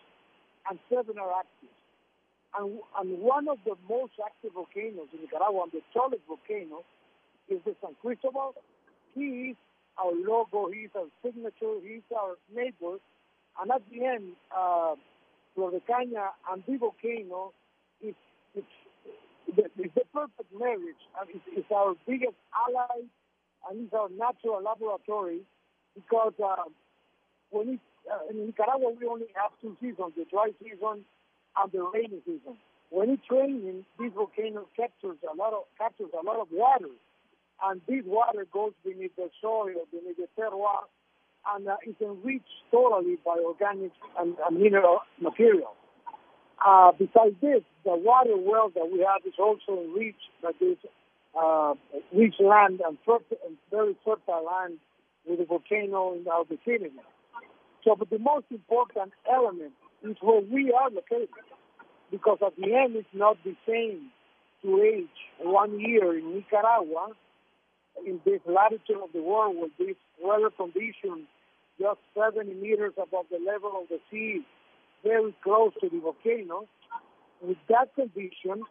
and 0.70 0.80
seven 0.90 1.18
are 1.18 1.32
active. 1.40 1.72
And, 2.58 2.80
and 3.00 3.20
one 3.20 3.48
of 3.48 3.58
the 3.66 3.76
most 3.88 4.14
active 4.24 4.54
volcanoes 4.54 5.08
in 5.14 5.22
Nicaragua, 5.22 5.66
the 5.72 5.82
tallest 5.94 6.24
volcano, 6.28 6.84
is 7.48 7.60
the 7.66 7.76
San 7.82 7.96
Cristobal. 8.02 8.56
He 9.14 9.56
is 9.56 9.56
our 9.98 10.12
logo, 10.12 10.70
he 10.72 10.88
is 10.88 10.92
our 10.96 11.08
signature, 11.24 11.80
he 11.82 12.04
is 12.04 12.10
our 12.12 12.36
neighbor. 12.54 13.00
And 13.62 13.72
at 13.72 13.82
the 13.90 14.04
end, 14.04 14.36
uh, 14.52 14.96
Flor 15.54 15.72
Caña 15.88 16.36
and 16.52 16.64
the 16.68 16.78
volcano 16.78 17.54
it's, 18.56 18.76
it's 19.77 19.95
the 19.95 20.06
perfect 20.14 20.52
marriage. 20.57 21.03
And 21.19 21.30
it's, 21.30 21.45
it's 21.56 21.72
our 21.72 21.95
biggest 22.07 22.38
ally 22.53 23.06
and 23.69 23.86
it's 23.86 23.94
our 23.94 24.10
natural 24.10 24.61
laboratory 24.61 25.41
because 25.95 26.34
uh, 26.44 26.69
when 27.52 27.69
it, 27.76 27.80
uh, 28.11 28.30
in 28.30 28.45
Nicaragua 28.45 28.91
we 28.99 29.07
only 29.07 29.27
have 29.36 29.52
two 29.61 29.76
seasons, 29.82 30.14
the 30.18 30.26
dry 30.30 30.52
season 30.61 31.06
and 31.57 31.72
the 31.72 31.82
rainy 31.94 32.22
season. 32.26 32.57
When 32.90 33.10
it's 33.10 33.26
raining, 33.30 33.86
this 33.99 34.11
volcano 34.14 34.68
captures 34.76 35.18
a 35.26 35.36
lot 35.36 35.53
of 35.53 35.64
captures 35.77 36.11
a 36.14 36.23
lot 36.23 36.40
of 36.40 36.48
water, 36.52 36.94
and 37.64 37.82
this 37.88 38.03
water 38.06 38.45
goes 38.53 38.73
beneath 38.84 39.15
the 39.15 39.30
soil, 39.41 39.88
beneath 39.91 40.18
the 40.18 40.27
terroir, 40.38 40.86
and 41.56 41.68
uh, 41.68 41.77
is 41.86 41.95
enriched 42.02 42.45
totally 42.72 43.18
by 43.26 43.38
organic 43.44 43.91
and, 44.19 44.36
and 44.45 44.60
mineral 44.60 44.99
material. 45.19 45.73
Uh, 46.64 46.91
besides 46.98 47.36
this, 47.41 47.61
the 47.84 47.95
water 47.95 48.38
well 48.38 48.69
that 48.73 48.90
we 48.91 48.99
have 48.99 49.22
is 49.26 49.34
also 49.40 49.84
enriched 49.84 50.30
by 50.41 50.52
this 50.60 50.77
uh, 51.40 51.73
rich 52.14 52.36
land 52.40 52.82
and, 52.86 52.98
fertile, 53.06 53.38
and 53.45 53.57
very 53.72 53.95
fertile 54.06 54.45
land 54.45 54.77
with 55.27 55.40
a 55.40 55.45
volcano 55.45 56.14
in 56.14 56.26
our 56.27 56.45
vicinity. 56.45 56.95
So, 57.84 57.95
but 57.95 58.10
the 58.10 58.19
most 58.19 58.45
important 58.49 59.14
element 59.32 59.73
is 60.03 60.15
where 60.22 60.41
we 60.41 60.72
are 60.72 60.90
located, 60.90 61.30
because 62.10 62.40
at 62.45 62.56
the 62.56 62.73
end 62.73 62.95
it's 62.95 63.07
not 63.14 63.38
the 63.44 63.56
same 63.68 64.10
to 64.64 64.82
age 64.82 65.07
one 65.40 65.80
year 65.80 66.18
in 66.18 66.36
Nicaragua, 66.36 67.10
in 68.06 68.19
this 68.26 68.41
latitude 68.45 69.02
of 69.03 69.11
the 69.14 69.22
world 69.22 69.56
with 69.57 69.72
this 69.77 69.95
weather 70.22 70.49
condition 70.49 71.27
just 71.80 71.99
70 72.18 72.53
meters 72.56 72.94
above 73.02 73.26
the 73.30 73.40
level 73.45 73.72
of 73.82 73.90
the 73.90 73.99
sea, 74.10 74.45
very 75.06 75.34
close 75.44 75.72
to 75.82 75.90
the 75.90 75.99
volcano. 75.99 76.68
With 77.41 77.57
that 77.69 77.94
condition, 77.95 78.64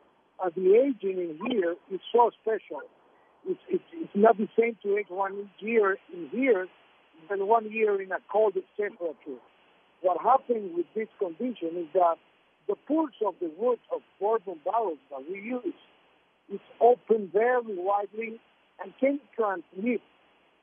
uh, 0.42 0.50
the 0.54 0.74
aging 0.74 1.18
in 1.18 1.38
here 1.48 1.76
is 1.90 2.00
so 2.12 2.30
special. 2.42 2.82
It's, 3.46 3.60
it's, 3.68 3.84
it's 3.92 4.14
not 4.14 4.36
the 4.36 4.48
same 4.58 4.76
to 4.82 4.96
age 4.98 5.06
one 5.08 5.48
year 5.60 5.96
in 6.12 6.28
here 6.30 6.66
than 7.30 7.46
one 7.46 7.70
year 7.70 8.00
in 8.02 8.10
a 8.10 8.18
cold 8.30 8.54
temperature. 8.76 9.40
What 10.00 10.20
happens 10.20 10.72
with 10.76 10.86
this 10.94 11.08
condition 11.18 11.76
is 11.76 11.86
that 11.94 12.16
the 12.66 12.74
pulse 12.88 13.18
of 13.24 13.34
the 13.40 13.50
wood 13.56 13.78
of 13.94 14.00
bourbon 14.20 14.58
barrels 14.64 14.98
that 15.10 15.22
we 15.30 15.40
use 15.40 15.74
is 16.52 16.60
open 16.80 17.30
very 17.32 17.60
widely 17.64 18.40
and 18.82 18.92
can 18.98 19.20
transmit 19.36 20.00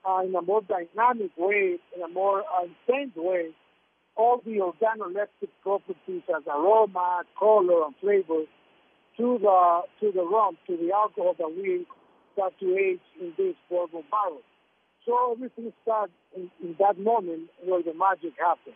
uh, 0.07 0.22
in 0.26 0.35
a 0.35 0.41
more 0.41 0.61
dynamic 0.61 1.31
way, 1.38 1.77
in 1.95 2.02
a 2.03 2.07
more 2.07 2.43
intense 2.64 3.15
way, 3.15 3.52
all 4.15 4.41
the 4.45 4.57
organoleptic 4.59 5.49
properties 5.63 6.21
as 6.29 6.43
aroma, 6.47 7.23
color, 7.38 7.85
and 7.85 7.95
flavor 8.01 8.43
to 9.17 9.39
the 9.41 9.81
to 9.99 10.11
the 10.11 10.23
rum, 10.23 10.57
to 10.67 10.77
the 10.77 10.91
alcohol 10.93 11.35
that 11.38 11.51
we 11.55 11.85
start 12.33 12.53
to 12.59 12.77
age 12.77 12.99
in 13.19 13.33
this 13.38 13.55
bourbon 13.69 14.03
barrel. 14.09 14.41
So 15.05 15.31
everything 15.31 15.73
starts 15.81 16.13
in, 16.35 16.51
in 16.63 16.75
that 16.79 16.99
moment 16.99 17.49
where 17.65 17.81
the 17.81 17.93
magic 17.93 18.33
happens. 18.38 18.75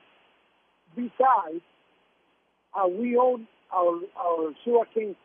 Besides, 0.95 1.61
uh, 2.73 2.87
we 2.87 3.17
own 3.17 3.47
our 3.73 3.99
our 4.17 4.53
sugar 4.63 4.85
cane, 4.93 5.15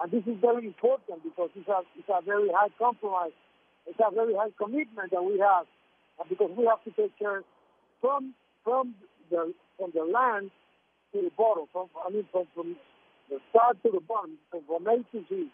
and 0.00 0.10
this 0.10 0.24
is 0.26 0.36
very 0.40 0.66
important 0.66 1.22
because 1.22 1.50
it's 1.54 1.68
a 1.68 1.80
it's 1.98 2.08
a 2.08 2.22
very 2.24 2.48
high 2.52 2.68
compromise, 2.78 3.36
it's 3.86 3.98
a 4.00 4.14
very 4.14 4.34
high 4.34 4.50
commitment 4.58 5.10
that 5.10 5.22
we 5.22 5.38
have, 5.38 5.66
because 6.28 6.50
we 6.56 6.66
have 6.66 6.82
to 6.84 6.90
take 6.90 7.16
care 7.18 7.42
from 8.00 8.34
from 8.64 8.94
the 9.30 9.52
from 9.78 9.92
the 9.94 10.04
land 10.04 10.50
to 11.12 11.22
the 11.22 11.30
bottle, 11.36 11.68
from 11.72 11.88
I 12.04 12.10
mean 12.10 12.26
from 12.32 12.46
from 12.54 12.76
the 13.30 13.38
start 13.50 13.82
to 13.82 13.90
the 13.92 14.00
bottom, 14.00 14.38
from, 14.50 14.86
A 14.86 14.96
to 15.12 15.24
Z. 15.28 15.48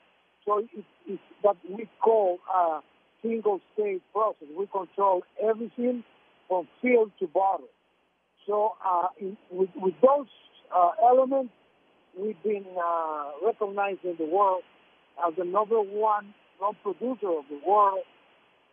So 0.45 0.59
it, 0.59 0.85
it's 1.07 1.23
what 1.41 1.57
we 1.69 1.89
call 2.03 2.39
a 2.55 2.81
single 3.23 3.61
stage 3.75 4.03
process. 4.13 4.49
We 4.57 4.67
control 4.67 5.23
everything 5.43 6.05
from 6.49 6.69
field 6.81 7.13
to 7.21 7.27
bottle. 7.29 7.69
So 8.47 8.75
uh, 8.85 9.09
in, 9.21 9.37
with, 9.51 9.71
with 9.77 9.95
those 10.03 10.27
uh, 10.75 10.91
elements, 11.03 11.53
we've 12.19 12.43
been 12.43 12.65
uh, 12.77 13.31
recognized 13.45 14.05
in 14.05 14.17
the 14.19 14.27
world 14.27 14.63
as 15.27 15.35
the 15.37 15.45
number 15.45 15.81
one 15.81 16.35
rum 16.61 16.77
producer 16.83 17.29
of 17.29 17.45
the 17.49 17.61
world. 17.67 18.05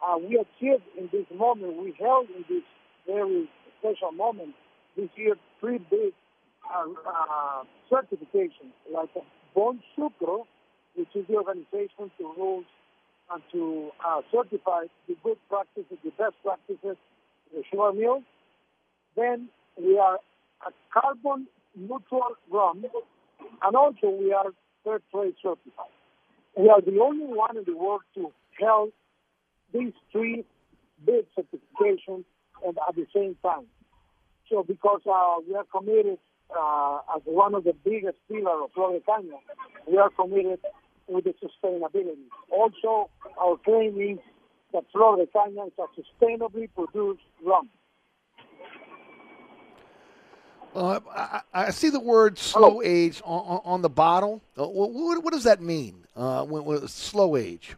Uh, 0.05 0.17
we 0.17 0.37
achieved 0.37 0.83
in 0.97 1.09
this 1.11 1.25
moment, 1.35 1.77
we 1.77 1.93
held 1.99 2.27
in 2.29 2.43
this 2.49 2.63
very 3.05 3.49
special 3.79 4.11
moment 4.11 4.55
this 4.95 5.09
year 5.15 5.35
three 5.59 5.79
big 5.89 6.13
uh, 6.73 6.85
uh, 7.07 7.63
certifications, 7.91 8.73
like 8.93 9.09
Bon 9.55 9.79
Sucro, 9.97 10.45
which 10.95 11.09
is 11.15 11.25
the 11.27 11.35
organization 11.35 12.11
to 12.17 12.33
rules 12.37 12.65
and 13.31 13.41
to 13.51 13.91
uh, 14.05 14.21
certify 14.31 14.85
the 15.07 15.15
good 15.23 15.37
practices, 15.49 15.97
the 16.03 16.11
best 16.11 16.35
practices 16.43 16.97
in 17.51 17.59
the 17.59 17.63
sugar 17.69 17.93
mill. 17.93 18.21
Then 19.15 19.49
we 19.77 19.97
are 19.97 20.19
a 20.65 20.71
carbon 20.93 21.47
neutral 21.75 22.35
rum, 22.51 22.85
and 23.63 23.75
also 23.75 24.09
we 24.09 24.33
are 24.33 24.51
Fair 24.83 24.99
Trade 25.11 25.35
certified. 25.41 25.93
We 26.57 26.69
are 26.69 26.81
the 26.81 26.99
only 26.99 27.25
one 27.25 27.57
in 27.57 27.63
the 27.65 27.75
world 27.75 28.01
to 28.15 28.31
hold 28.59 28.91
these 29.73 29.93
three 30.11 30.45
big 31.05 31.25
certifications 31.37 32.25
and 32.65 32.77
at 32.87 32.95
the 32.95 33.05
same 33.13 33.37
time. 33.43 33.65
So 34.49 34.63
because 34.63 35.01
uh, 35.05 35.41
we 35.47 35.55
are 35.55 35.65
committed 35.65 36.17
uh, 36.57 36.99
as 37.15 37.21
one 37.25 37.53
of 37.53 37.63
the 37.63 37.73
biggest 37.85 38.17
pillars 38.27 38.63
of 38.63 38.71
Flor 38.73 38.93
de 38.93 38.99
Caña, 39.01 39.37
we 39.87 39.97
are 39.97 40.09
committed 40.09 40.59
with 41.07 41.25
the 41.25 41.33
sustainability. 41.33 42.25
Also, 42.51 43.09
our 43.39 43.57
claim 43.63 43.99
is 43.99 44.17
that 44.73 44.83
Flor 44.91 45.17
de 45.17 45.27
Caña 45.27 45.67
is 45.67 45.73
a 45.77 46.25
sustainably 46.25 46.69
produced 46.75 47.21
rum. 47.45 47.69
Uh, 50.73 50.99
I, 51.15 51.41
I 51.53 51.69
see 51.71 51.89
the 51.89 51.99
word 51.99 52.37
slow 52.37 52.81
age 52.83 53.21
on, 53.25 53.61
on, 53.65 53.81
the 53.81 53.89
bottle. 53.89 54.41
Uh, 54.57 54.67
what, 54.67 54.91
what, 54.91 55.23
what 55.23 55.33
does 55.33 55.43
that 55.43 55.61
mean? 55.61 56.05
Uh, 56.15 56.45
when, 56.45 56.63
when 56.63 56.87
slow 56.87 57.35
age? 57.35 57.75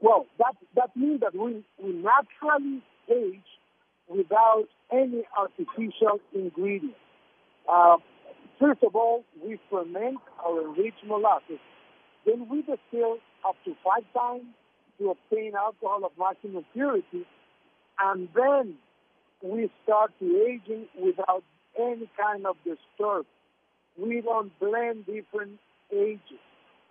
Well, 0.00 0.26
that 0.38 0.54
that 0.76 0.96
means 0.96 1.20
that 1.20 1.34
we, 1.34 1.64
we 1.82 1.92
naturally 1.94 2.82
age 3.10 3.42
without 4.08 4.66
any 4.92 5.24
artificial 5.36 6.20
ingredients. 6.34 6.96
Uh, 7.70 7.96
first 8.60 8.82
of 8.82 8.94
all, 8.94 9.24
we 9.42 9.58
ferment 9.70 10.18
our 10.44 10.62
enriched 10.62 11.04
molasses. 11.06 11.58
Then 12.26 12.48
we 12.48 12.58
distill 12.60 13.18
up 13.46 13.56
to 13.64 13.74
five 13.84 14.04
times 14.14 14.44
to 14.98 15.10
obtain 15.10 15.52
alcohol 15.54 16.04
of 16.04 16.12
maximum 16.18 16.64
purity, 16.72 17.26
and 17.98 18.28
then 18.34 18.74
we 19.42 19.70
start 19.82 20.12
the 20.20 20.46
aging 20.48 20.86
without 20.98 21.42
any 21.78 22.08
kind 22.18 22.46
of 22.46 22.56
disturb. 22.64 23.26
We 23.98 24.20
don't 24.20 24.58
blend 24.58 25.06
different 25.06 25.58
ages, 25.92 26.40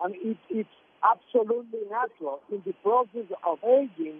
and 0.04 0.16
it, 0.16 0.38
it's 0.50 0.70
absolutely 1.04 1.80
natural. 1.90 2.42
In 2.52 2.62
the 2.66 2.74
process 2.84 3.30
of 3.46 3.58
aging, 3.64 4.20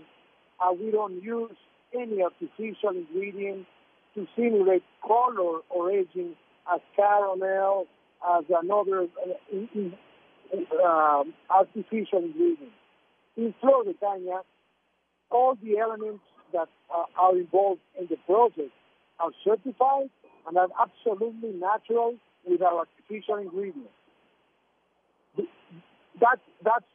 uh, 0.60 0.74
we 0.74 0.92
don't 0.92 1.22
use 1.22 1.56
any 1.94 2.22
artificial 2.22 2.90
ingredient 2.90 3.66
to 4.16 4.28
simulate 4.36 4.84
color 5.06 5.60
or 5.70 5.92
aging 5.92 6.36
as 6.74 6.82
caramel, 6.96 7.88
as 8.38 8.46
another 8.50 9.08
uh, 9.26 9.60
uh, 10.86 11.24
artificial 11.50 12.20
ingredient. 12.20 12.72
In 13.36 13.54
Tanya, 13.62 14.42
all 15.32 15.58
the 15.62 15.78
elements 15.80 16.24
that 16.54 16.70
uh, 16.94 17.06
are 17.18 17.36
involved 17.38 17.82
in 18.00 18.08
the 18.08 18.18
process 18.26 18.72
are 19.20 19.32
certified 19.44 20.10
and 20.48 20.58
are 20.58 20.70
absolutely 20.80 21.52
natural 21.52 22.16
without 22.50 22.88
artificial 22.88 23.38
ingredients. 23.38 23.90
That, 26.22 26.40
that's 26.64 26.86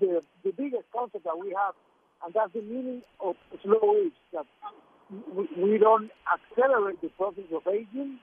the, 0.00 0.20
the 0.44 0.52
biggest 0.52 0.84
concept 0.94 1.24
that 1.24 1.38
we 1.38 1.54
have, 1.56 1.74
and 2.24 2.34
that's 2.34 2.52
the 2.52 2.62
meaning 2.62 3.02
of 3.20 3.36
slow 3.62 3.94
age, 3.96 4.12
that 4.32 4.46
we, 5.56 5.78
don't 5.78 6.10
accelerate 6.28 7.00
the 7.00 7.08
process 7.08 7.44
of 7.54 7.62
aging, 7.66 8.18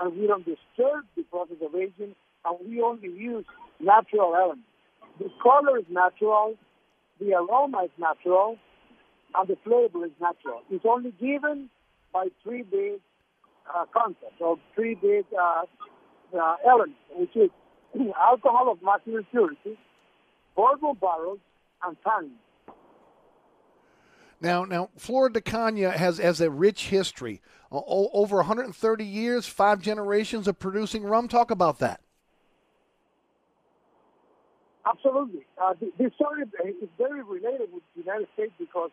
and 0.00 0.18
we 0.18 0.26
don't 0.26 0.44
disturb 0.44 1.04
the 1.16 1.22
process 1.30 1.56
of 1.62 1.74
aging, 1.74 2.14
and 2.44 2.58
we 2.68 2.80
only 2.80 3.08
use 3.08 3.44
natural 3.80 4.34
elements. 4.34 4.64
The 5.18 5.28
color 5.42 5.78
is 5.78 5.84
natural, 5.90 6.54
the 7.20 7.34
aroma 7.34 7.84
is 7.84 7.90
natural, 7.98 8.56
and 9.34 9.48
the 9.48 9.56
flavor 9.64 10.06
is 10.06 10.12
natural. 10.20 10.62
It's 10.70 10.84
only 10.88 11.12
given 11.20 11.68
by 12.12 12.28
three 12.42 12.62
big 12.62 13.00
uh, 13.74 13.84
concepts 13.92 14.40
or 14.40 14.58
three 14.74 14.94
big 14.94 15.24
uh, 15.38 15.64
uh, 16.36 16.56
elements, 16.66 16.98
which 17.14 17.36
is 17.36 17.50
alcohol 18.20 18.72
of 18.72 18.82
maximum 18.82 19.26
purity, 19.30 19.78
bourbon 20.56 20.96
barrels, 21.00 21.38
and 21.84 21.96
tannin. 22.04 22.32
Now, 24.42 24.64
now, 24.64 24.90
Flor 24.96 25.28
de 25.28 25.40
Caña 25.40 25.94
has 25.94 26.18
has 26.18 26.40
a 26.40 26.50
rich 26.50 26.88
history. 26.88 27.40
Uh, 27.70 27.80
over 27.86 28.38
130 28.38 29.04
years, 29.04 29.46
five 29.46 29.80
generations 29.80 30.48
of 30.48 30.58
producing 30.58 31.04
rum. 31.04 31.28
Talk 31.28 31.52
about 31.52 31.78
that. 31.78 32.00
Absolutely. 34.84 35.46
Uh, 35.56 35.74
this 35.96 36.12
story 36.14 36.42
is 36.42 36.88
very 36.98 37.22
related 37.22 37.72
with 37.72 37.84
the 37.94 38.02
United 38.02 38.26
States 38.34 38.52
because 38.58 38.90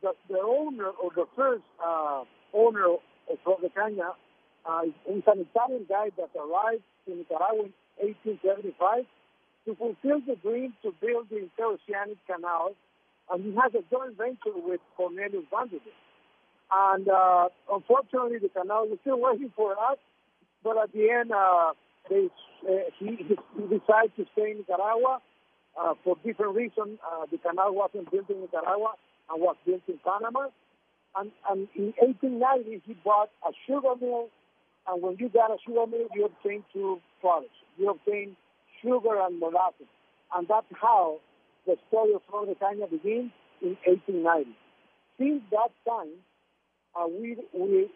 the, 0.00 0.12
the 0.30 0.38
owner 0.38 0.88
or 0.88 1.10
the 1.14 1.26
first 1.36 1.64
uh, 1.84 2.24
owner 2.54 2.86
of 2.94 3.38
Flor 3.44 3.58
de 3.60 3.68
Caña 3.68 4.14
uh, 4.64 4.82
is 4.84 5.22
an 5.26 5.46
Italian 5.52 5.84
guy 5.86 6.08
that 6.16 6.30
arrived 6.34 6.82
in 7.06 7.18
Nicaragua 7.18 7.68
in 8.00 8.08
1875 8.24 9.04
to 9.66 9.74
fulfill 9.76 10.20
the 10.26 10.36
dream 10.36 10.72
to 10.82 10.94
build 10.98 11.28
the 11.28 11.44
Interoceanic 11.44 12.16
Canal, 12.26 12.72
and 13.30 13.44
he 13.44 13.52
has 13.54 13.72
a 13.74 13.82
joint 13.90 14.16
venture 14.16 14.56
with 14.56 14.80
Cornelius 14.96 15.44
Vanderbilt. 15.50 15.82
And 16.70 17.08
uh, 17.08 17.48
unfortunately, 17.72 18.38
the 18.38 18.48
canal 18.48 18.88
is 18.92 18.98
still 19.00 19.20
waiting 19.20 19.52
for 19.56 19.72
us, 19.72 19.98
but 20.62 20.76
at 20.76 20.92
the 20.92 21.10
end, 21.10 21.32
uh, 21.32 21.72
they, 22.10 22.28
uh, 22.68 22.90
he, 22.98 23.16
he 23.16 23.62
decided 23.62 24.12
to 24.16 24.26
stay 24.32 24.50
in 24.52 24.58
Nicaragua 24.58 25.20
uh, 25.80 25.94
for 26.04 26.16
different 26.24 26.56
reasons. 26.56 26.98
Uh, 27.04 27.26
the 27.30 27.38
canal 27.38 27.74
wasn't 27.74 28.10
built 28.10 28.28
in 28.28 28.40
Nicaragua 28.40 28.92
and 29.30 29.40
was 29.40 29.56
built 29.64 29.82
in 29.88 29.98
Panama. 30.04 30.48
And, 31.16 31.32
and 31.50 31.68
in 31.74 31.94
1890, 31.98 32.82
he 32.86 32.94
bought 33.04 33.30
a 33.46 33.52
sugar 33.66 33.94
mill. 34.00 34.28
And 34.86 35.02
when 35.02 35.16
you 35.18 35.28
got 35.28 35.50
a 35.50 35.56
sugar 35.64 35.86
mill, 35.86 36.08
you 36.14 36.26
obtain 36.26 36.64
two 36.72 37.00
products. 37.20 37.56
You 37.76 37.90
obtain 37.90 38.36
sugar 38.82 39.20
and 39.20 39.38
molasses. 39.38 39.88
And 40.34 40.46
that's 40.48 40.66
how 40.80 41.20
the 41.68 41.76
story 41.88 42.14
of 42.14 42.22
Caña 42.32 42.88
begins 42.88 43.30
in 43.60 43.76
1890. 43.84 44.56
Since 45.20 45.42
that 45.52 45.68
time, 45.84 46.16
uh, 46.96 47.06
we, 47.06 47.36
we, 47.52 47.90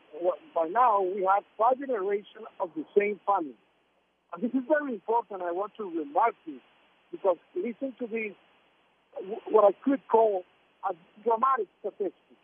by 0.55 0.69
now, 0.69 1.01
we 1.01 1.24
have 1.24 1.43
five 1.57 1.81
generations 1.81 2.44
of 2.61 2.69
the 2.77 2.85
same 2.97 3.19
family. 3.24 3.57
And 4.35 4.44
this 4.44 4.53
is 4.53 4.69
very 4.69 4.93
important. 4.93 5.40
I 5.40 5.53
want 5.53 5.73
to 5.78 5.89
remark 5.89 6.35
this 6.47 6.61
because 7.11 7.36
listen 7.57 7.97
to 7.99 8.07
this, 8.07 8.36
what 9.49 9.65
I 9.65 9.73
could 9.85 10.01
call 10.11 10.44
a 10.85 10.93
dramatic 11.24 11.69
statistic. 11.81 12.36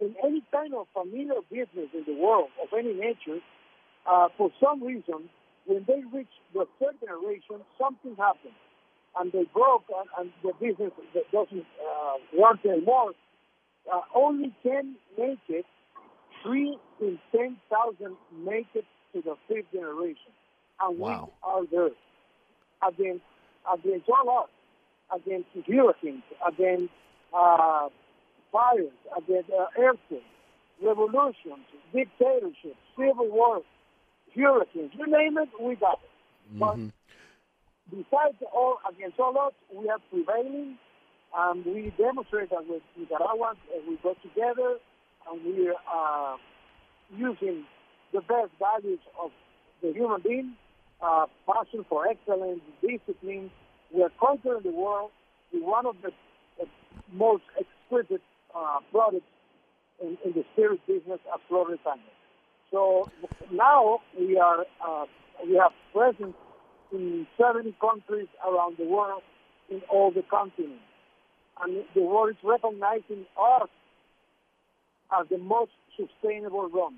In 0.00 0.14
any 0.24 0.42
kind 0.50 0.72
of 0.72 0.86
familiar 0.96 1.44
business 1.50 1.92
in 1.92 2.04
the 2.06 2.16
world 2.16 2.48
of 2.62 2.68
any 2.72 2.94
nature, 2.94 3.44
uh, 4.08 4.28
for 4.38 4.50
some 4.56 4.82
reason, 4.82 5.28
when 5.66 5.84
they 5.86 6.00
reach 6.10 6.32
the 6.54 6.64
third 6.80 6.96
generation, 7.04 7.60
something 7.76 8.16
happens, 8.16 8.56
and 9.18 9.32
they 9.32 9.44
broke, 9.52 9.84
and, 9.88 10.08
and 10.18 10.30
the 10.42 10.52
business 10.60 10.92
doesn't 11.32 11.66
uh, 11.80 12.14
work 12.38 12.58
anymore. 12.64 13.12
Uh, 13.92 14.00
only 14.14 14.54
10 14.62 14.96
make 15.18 15.38
it, 15.48 15.66
3 16.42 16.78
in 17.00 17.18
10,000 17.32 18.16
make 18.44 18.66
it 18.74 18.84
to 19.12 19.22
the 19.22 19.36
fifth 19.48 19.72
generation. 19.72 20.32
And 20.80 20.98
wow. 20.98 21.30
we 21.44 21.48
are 21.50 21.66
there 21.66 22.88
against, 22.88 23.24
against 23.72 24.08
all 24.08 24.30
odds, 24.30 24.50
against 25.14 25.48
hurricanes, 25.66 26.22
against 26.46 26.92
uh, 27.36 27.88
fires, 28.52 28.92
against 29.16 29.50
uh, 29.50 29.66
earthquakes, 29.78 30.24
revolutions, 30.82 31.66
dictatorships, 31.92 32.78
civil 32.96 33.28
wars, 33.28 33.64
hurricanes, 34.34 34.92
you 34.96 35.06
name 35.06 35.36
it, 35.38 35.48
we 35.60 35.74
got 35.74 35.98
it. 36.02 36.54
Mm-hmm. 36.54 36.58
But 36.58 36.92
besides 37.90 38.36
all, 38.52 38.78
against 38.88 39.18
all 39.18 39.36
odds, 39.36 39.56
we 39.74 39.88
are 39.88 39.98
prevailing, 40.10 40.76
and 41.36 41.64
we 41.64 41.92
demonstrate 41.98 42.50
that 42.50 42.66
with 42.68 42.82
Nicaraguans, 42.98 43.58
uh, 43.74 43.80
we 43.88 43.96
go 44.02 44.14
together, 44.22 44.76
and 45.30 45.44
we 45.44 45.68
are 45.68 46.34
uh, 46.34 46.36
using 47.16 47.64
the 48.12 48.20
best 48.20 48.50
values 48.58 49.00
of 49.22 49.30
the 49.82 49.92
human 49.92 50.20
being, 50.22 50.52
uh, 51.02 51.26
passion 51.46 51.84
for 51.88 52.06
excellence, 52.06 52.60
discipline. 52.80 53.50
We 53.94 54.02
are 54.02 54.12
conquering 54.20 54.62
the 54.62 54.70
world 54.70 55.10
with 55.52 55.62
one 55.62 55.86
of 55.86 55.96
the 56.02 56.12
most 57.12 57.42
exquisite 57.58 58.22
uh, 58.54 58.78
products 58.90 59.26
in, 60.00 60.16
in, 60.24 60.32
the 60.32 60.44
spirit 60.52 60.80
business 60.86 61.20
at 61.32 61.40
Florida 61.48 61.76
So 62.70 63.10
now 63.52 64.00
we 64.18 64.38
are 64.38 64.64
uh, 64.86 65.04
we 65.46 65.54
have 65.56 65.72
presence 65.92 66.36
in 66.92 67.26
70 67.40 67.74
countries 67.80 68.28
around 68.46 68.76
the 68.78 68.84
world, 68.84 69.22
in 69.70 69.80
all 69.90 70.10
the 70.10 70.22
continents, 70.30 70.82
and 71.62 71.84
the 71.94 72.02
world 72.02 72.30
is 72.30 72.36
recognizing 72.42 73.26
us 73.38 73.68
as 75.18 75.26
the 75.28 75.38
most 75.38 75.70
sustainable 75.96 76.68
rum, 76.68 76.96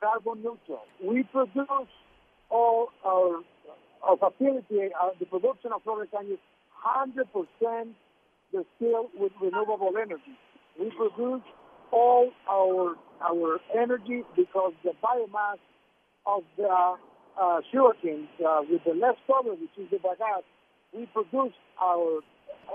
carbon 0.00 0.42
neutral. 0.42 0.82
We 1.02 1.22
produce 1.24 1.88
all 2.50 2.88
our, 3.04 3.40
our 4.02 4.16
facility, 4.16 4.92
uh, 5.00 5.10
the 5.18 5.26
production 5.26 5.72
of 5.74 5.82
Flor 5.82 6.04
de 6.04 6.10
Caña, 6.10 6.38
100% 6.84 7.88
distilled 8.52 9.10
with 9.18 9.32
renewable 9.40 9.92
energy. 10.00 10.36
We 10.78 10.90
produce 10.90 11.42
all 11.90 12.30
our 12.48 12.96
our 13.22 13.60
energy 13.76 14.24
because 14.36 14.72
the 14.82 14.92
biomass 15.02 15.58
of 16.26 16.42
the 16.56 16.96
uh, 17.40 17.60
sugarcane 17.70 18.28
uh, 18.44 18.60
with 18.68 18.82
the 18.84 18.94
leftover, 18.94 19.54
which 19.54 19.70
is 19.78 19.90
the 19.90 19.98
bagasse, 19.98 20.44
we 20.92 21.06
produce 21.06 21.54
our 21.80 22.20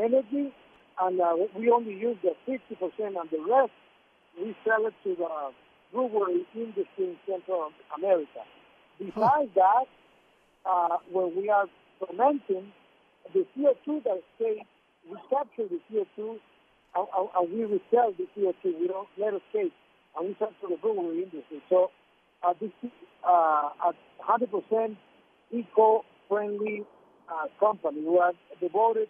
energy 0.01 0.53
and 0.99 1.21
uh, 1.21 1.35
we 1.55 1.69
only 1.69 1.93
use 1.93 2.17
the 2.23 2.33
50% 2.47 2.89
and 2.99 3.29
the 3.29 3.39
rest 3.47 3.71
we 4.39 4.55
sell 4.65 4.85
it 4.85 4.93
to 5.03 5.15
the 5.15 5.51
brewery 5.91 6.45
industry 6.55 6.85
in 6.99 7.17
Central 7.27 7.69
America. 7.95 8.41
Besides 8.99 9.51
that, 9.55 9.85
uh, 10.65 10.97
when 11.11 11.35
we 11.35 11.49
are 11.49 11.65
fermenting, 11.99 12.71
the 13.33 13.45
CO2 13.55 14.03
that 14.03 14.21
stays, 14.35 14.65
we 15.09 15.17
capture 15.29 15.67
the 15.67 15.79
CO2 15.91 16.37
and, 16.95 17.07
and, 17.37 17.53
we 17.53 17.63
resell 17.63 18.13
the 18.17 18.27
CO2. 18.35 18.79
We 18.79 18.87
don't 18.87 19.07
let 19.17 19.33
it 19.33 19.41
escape, 19.53 19.73
and 20.17 20.27
we 20.27 20.35
sell 20.39 20.51
to 20.61 20.67
the 20.67 20.77
brewery 20.77 21.23
industry. 21.23 21.61
So 21.69 21.91
uh, 22.43 22.53
this 22.59 22.71
is 22.83 22.91
uh, 23.27 23.69
a 23.85 23.93
100% 24.27 24.95
eco-friendly 25.51 26.83
uh, 27.29 27.47
company. 27.59 28.01
We 28.01 28.17
are 28.19 28.33
devoted 28.59 29.07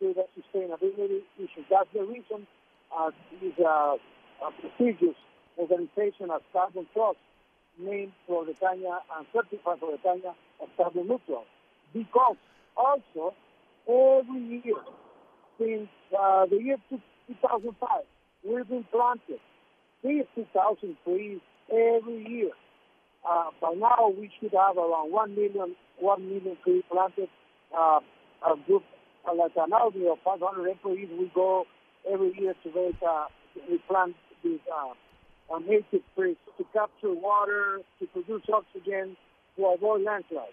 to 0.00 0.14
the 0.14 0.24
sustainability 0.36 1.20
issue. 1.38 1.64
That's 1.70 1.88
the 1.92 2.02
reason 2.02 2.46
uh, 2.96 3.10
these 3.40 3.52
uh, 3.58 3.96
prestigious 4.60 5.16
organization 5.58 6.30
as 6.34 6.40
Carbon 6.52 6.86
Trust 6.94 7.18
named 7.78 8.12
for 8.26 8.44
the 8.44 8.54
Flor 8.54 8.76
de 8.76 8.82
Caña 8.82 8.98
and 9.16 9.26
certified 9.32 9.78
Flor 9.78 9.92
de 9.92 9.98
Caña 9.98 10.34
as 10.62 10.68
carbon 10.76 11.08
neutral. 11.08 11.44
Because 11.92 12.36
also, 12.76 13.34
every 13.86 14.62
year 14.64 14.82
since 15.58 15.88
uh, 16.18 16.46
the 16.46 16.56
year 16.56 16.76
2005, 16.88 17.88
we've 18.44 18.68
been 18.68 18.84
planted 18.90 19.40
50,000 20.02 20.96
trees 21.04 21.40
every 21.70 22.26
year. 22.28 22.50
Uh, 23.28 23.50
by 23.60 23.72
now, 23.74 24.12
we 24.16 24.30
should 24.40 24.52
have 24.52 24.76
around 24.76 25.12
1 25.12 25.34
million, 25.34 25.76
1 25.98 26.28
million 26.28 26.56
trees 26.64 26.82
planted. 26.90 27.28
Uh, 27.76 28.00
a 28.46 28.56
group, 28.66 28.82
uh, 29.28 29.34
like 29.34 29.52
an 29.56 29.72
army 29.72 30.08
of 30.08 30.18
500 30.24 30.68
employees, 30.68 31.08
we 31.18 31.30
go 31.34 31.64
every 32.10 32.32
year 32.38 32.54
to 32.62 32.68
make, 32.74 32.96
uh, 33.06 33.26
we 33.68 33.78
plant 33.88 34.16
these 34.42 34.60
uh, 34.72 35.58
native 35.58 36.02
trees 36.16 36.36
to 36.56 36.64
capture 36.72 37.12
water, 37.12 37.80
to 37.98 38.06
produce 38.06 38.42
oxygen, 38.52 39.16
to 39.56 39.66
avoid 39.66 40.02
landslides. 40.02 40.52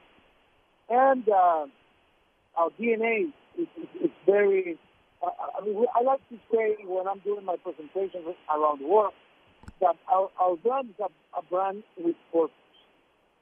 And 0.89 1.27
uh, 1.29 1.65
our 2.57 2.69
DNA 2.79 3.31
is, 3.57 3.67
is, 3.77 4.03
is 4.05 4.11
very, 4.25 4.77
uh, 5.23 5.29
I 5.59 5.65
mean, 5.65 5.85
I 5.95 6.03
like 6.03 6.21
to 6.29 6.37
say 6.51 6.75
when 6.85 7.07
I'm 7.07 7.19
doing 7.19 7.45
my 7.45 7.55
presentations 7.57 8.35
around 8.53 8.81
the 8.81 8.87
world, 8.87 9.13
our, 9.81 10.29
our 10.39 10.55
brand 10.57 10.89
is 10.89 10.95
a, 10.99 11.39
a 11.39 11.41
brand 11.43 11.83
with 11.97 12.15
purpose. 12.31 12.53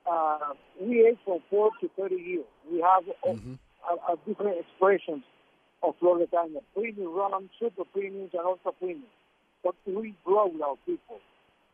Uh, 0.10 0.53
we 0.80 1.07
age 1.07 1.18
from 1.26 1.40
4 1.49 1.72
to 1.82 1.90
30 1.98 2.16
years. 2.16 2.45
We 2.72 2.82
have 2.82 3.03
mm-hmm. 3.26 3.53
a, 3.90 4.14
a 4.14 4.18
different 4.28 4.60
expressions 4.60 5.24
of 5.82 5.95
Flor 5.99 6.20
de 6.20 6.28
Caña, 6.28 6.62
premium 6.74 7.16
rum, 7.16 7.49
super 7.60 7.84
premiums, 7.86 8.32
and 8.34 8.41
ultra 8.41 8.72
premium. 8.74 9.03
But 9.64 9.76
we 9.86 10.14
grow 10.24 10.48
with 10.48 10.62
our 10.62 10.76
people. 10.86 11.20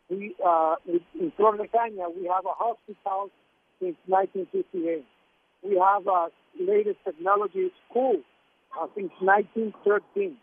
We, 0.10 0.36
uh, 0.46 0.76
in 0.88 1.32
Flor 1.38 1.58
de 1.58 1.68
Caña, 1.68 2.14
we 2.14 2.28
have 2.28 2.46
a 2.46 2.56
hospital 2.56 3.30
since 3.80 3.96
1958. 4.08 5.06
We 5.64 5.78
have 5.78 6.08
a 6.08 6.28
latest 6.60 6.98
technology 7.04 7.72
school 7.90 8.22
uh, 8.80 8.88
since 8.96 9.12
1913. 9.20 10.38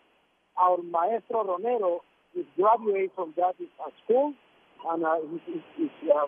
Our 0.60 0.82
maestro 0.82 1.44
Romero 1.44 2.02
is 2.36 2.46
graduated 2.56 3.10
from 3.14 3.34
that 3.36 3.54
school, 4.04 4.34
and 4.88 5.04
uh, 5.04 5.16
he's, 5.46 5.62
he's, 5.76 6.10
uh, 6.10 6.26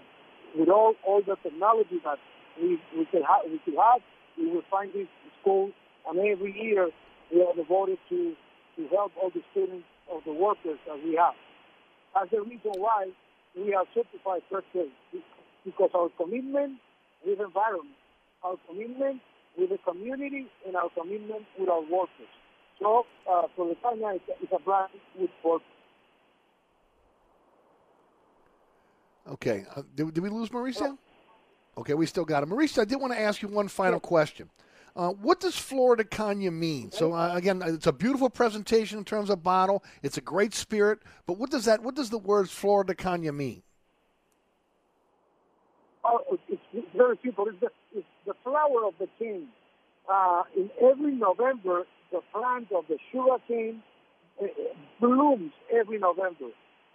with 0.56 0.68
all, 0.68 0.94
all 1.06 1.22
the 1.22 1.36
technology 1.42 2.00
that 2.04 2.18
we, 2.60 2.80
we, 2.96 3.04
can 3.06 3.22
ha- 3.22 3.42
we 3.44 3.60
have, 3.76 4.02
we 4.38 4.50
will 4.50 4.62
find 4.70 4.92
this 4.92 5.06
school, 5.40 5.70
and 6.08 6.18
every 6.18 6.52
year 6.58 6.90
we 7.32 7.42
are 7.42 7.54
devoted 7.54 7.98
to, 8.08 8.34
to 8.76 8.88
help 8.88 9.12
all 9.20 9.30
the 9.30 9.42
students 9.52 9.86
of 10.12 10.22
the 10.24 10.32
workers 10.32 10.78
that 10.86 10.98
we 11.04 11.14
have. 11.14 11.34
That's 12.14 12.30
the 12.30 12.42
reason 12.42 12.72
why 12.76 13.06
we 13.56 13.74
are 13.74 13.84
certified 13.94 14.42
first 14.50 14.66
grade, 14.72 14.90
because 15.64 15.90
our 15.94 16.08
commitment 16.16 16.78
with 17.24 17.38
environment, 17.40 17.94
our 18.42 18.56
commitment 18.68 19.20
with 19.58 19.70
the 19.70 19.78
community, 19.78 20.46
and 20.66 20.76
our 20.76 20.90
commitment 20.90 21.44
with 21.58 21.68
our 21.68 21.82
workers. 21.82 22.30
So, 22.80 23.04
uh, 23.30 23.42
Flor 23.54 23.68
de 23.68 23.74
Caña 23.76 24.16
is, 24.16 24.22
is 24.42 24.48
a 24.52 24.58
brand 24.62 24.90
with 25.18 25.30
purpose. 25.42 25.66
Okay. 29.30 29.64
Uh, 29.74 29.82
did, 29.94 30.14
did, 30.14 30.22
we 30.22 30.28
lose 30.28 30.50
Mauricio? 30.50 30.98
Okay, 31.78 31.94
we 31.94 32.06
still 32.06 32.24
got 32.24 32.42
him. 32.42 32.50
Mauricio, 32.50 32.82
I 32.82 32.84
did 32.84 33.00
want 33.00 33.12
to 33.12 33.20
ask 33.20 33.42
you 33.42 33.48
one 33.48 33.68
final 33.68 34.00
question. 34.00 34.50
Uh, 34.96 35.10
what 35.10 35.38
does 35.38 35.56
Flor 35.56 35.94
de 35.94 36.04
Caña 36.04 36.52
mean? 36.52 36.90
So 36.90 37.12
uh, 37.12 37.34
again, 37.34 37.62
it's 37.64 37.86
a 37.86 37.92
beautiful 37.92 38.28
presentation 38.28 38.98
in 38.98 39.04
terms 39.04 39.30
of 39.30 39.42
bottle. 39.42 39.84
It's 40.02 40.18
a 40.18 40.20
great 40.20 40.52
spirit, 40.52 40.98
but 41.26 41.38
what 41.38 41.50
does 41.50 41.64
that? 41.66 41.82
What 41.82 41.94
does 41.94 42.10
the 42.10 42.18
words 42.18 42.50
Flor 42.50 42.82
de 42.82 42.94
Caña 42.94 43.34
mean? 43.34 43.62
Oh, 46.04 46.20
it's, 46.48 46.62
it's 46.72 46.88
very 46.96 47.18
simple. 47.24 47.46
It's 47.48 47.60
the, 47.60 47.68
it's 47.94 48.06
the 48.26 48.34
flower 48.42 48.86
of 48.86 48.94
the 48.98 49.06
cane. 49.18 49.48
Uh, 50.12 50.42
in 50.56 50.70
every 50.82 51.12
November, 51.12 51.84
the 52.10 52.20
plant 52.32 52.68
of 52.72 52.84
the 52.88 52.98
sugar 53.12 53.36
cane 53.46 53.82
uh, 54.42 54.46
blooms 55.00 55.52
every 55.72 55.98
November, 55.98 56.46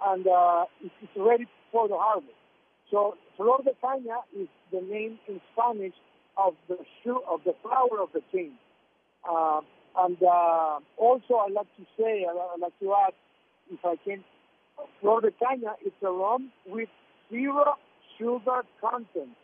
and 0.03 0.27
uh, 0.27 0.65
it's 0.81 1.15
ready 1.15 1.47
for 1.71 1.87
the 1.87 1.97
harvest. 1.97 2.33
So 2.91 3.15
Flor 3.37 3.59
de 3.63 3.71
Caña 3.83 4.19
is 4.37 4.47
the 4.71 4.81
name 4.81 5.19
in 5.27 5.41
Spanish 5.53 5.93
of 6.37 6.53
the 6.67 6.77
shoe 7.03 7.21
of 7.29 7.41
the 7.45 7.53
flower 7.61 8.01
of 8.01 8.09
the 8.13 8.21
cane. 8.31 8.57
Uh, 9.29 9.61
and 9.97 10.17
uh, 10.21 10.79
also, 10.97 11.35
I'd 11.45 11.53
like 11.53 11.67
to 11.77 11.83
say, 11.97 12.25
I'd 12.29 12.59
like 12.59 12.77
to 12.79 12.93
add, 12.93 13.13
if 13.71 13.79
I 13.83 13.95
can, 14.03 14.23
Flor 15.01 15.21
de 15.21 15.31
Caña 15.31 15.73
is 15.85 15.93
a 16.03 16.11
rum 16.11 16.51
with 16.67 16.89
zero 17.31 17.75
sugar 18.17 18.61
content. 18.81 19.35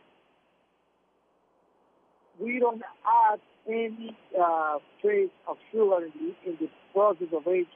We 2.40 2.58
don't 2.58 2.82
add 3.06 3.40
any 3.66 4.16
uh, 4.38 4.78
trace 5.00 5.30
of 5.48 5.56
sugar 5.70 6.04
in 6.04 6.12
the, 6.18 6.50
in 6.50 6.56
the 6.60 6.68
process 6.92 7.28
of 7.32 7.46
aging. 7.46 7.66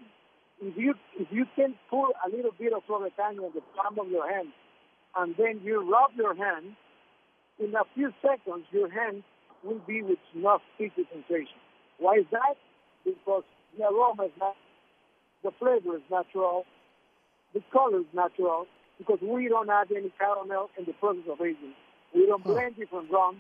If 0.61 0.77
you 0.77 0.95
if 1.19 1.28
you 1.31 1.45
can 1.55 1.74
pour 1.91 2.09
a 2.24 2.31
little 2.31 2.53
bit 2.59 2.73
of 2.73 2.83
Flor 2.85 3.05
de 3.05 3.11
Caña 3.11 3.45
in 3.45 3.53
the 3.55 3.61
palm 3.77 3.99
of 3.99 4.09
your 4.11 4.31
hand, 4.31 4.49
and 5.16 5.35
then 5.37 5.61
you 5.62 5.81
rub 5.91 6.12
your 6.16 6.35
hand, 6.35 6.77
in 7.59 7.74
a 7.74 7.85
few 7.95 8.12
seconds, 8.23 8.65
your 8.70 8.91
hand 8.91 9.23
will 9.65 9.81
be 9.87 10.03
with 10.03 10.19
enough 10.35 10.62
sticky 10.74 11.07
sensation. 11.12 11.61
Why 11.99 12.16
is 12.16 12.27
that? 12.33 12.55
Because 13.05 13.45
the 13.77 13.85
aroma 13.85 14.24
is 14.24 14.33
not, 14.39 14.57
the 15.43 15.51
flavor 15.59 15.97
is 15.97 16.03
natural, 16.11 16.65
the 17.55 17.62
color 17.73 18.01
is 18.01 18.07
natural, 18.15 18.66
because 18.99 19.19
we 19.23 19.49
don't 19.49 19.70
add 19.70 19.89
any 19.91 20.12
caramel 20.19 20.70
in 20.78 20.85
the 20.85 20.93
process 20.95 21.24
of 21.31 21.41
aging. 21.41 21.74
We 22.15 22.27
don't 22.27 22.45
blend 22.45 22.77
different 22.77 23.11
rums 23.11 23.39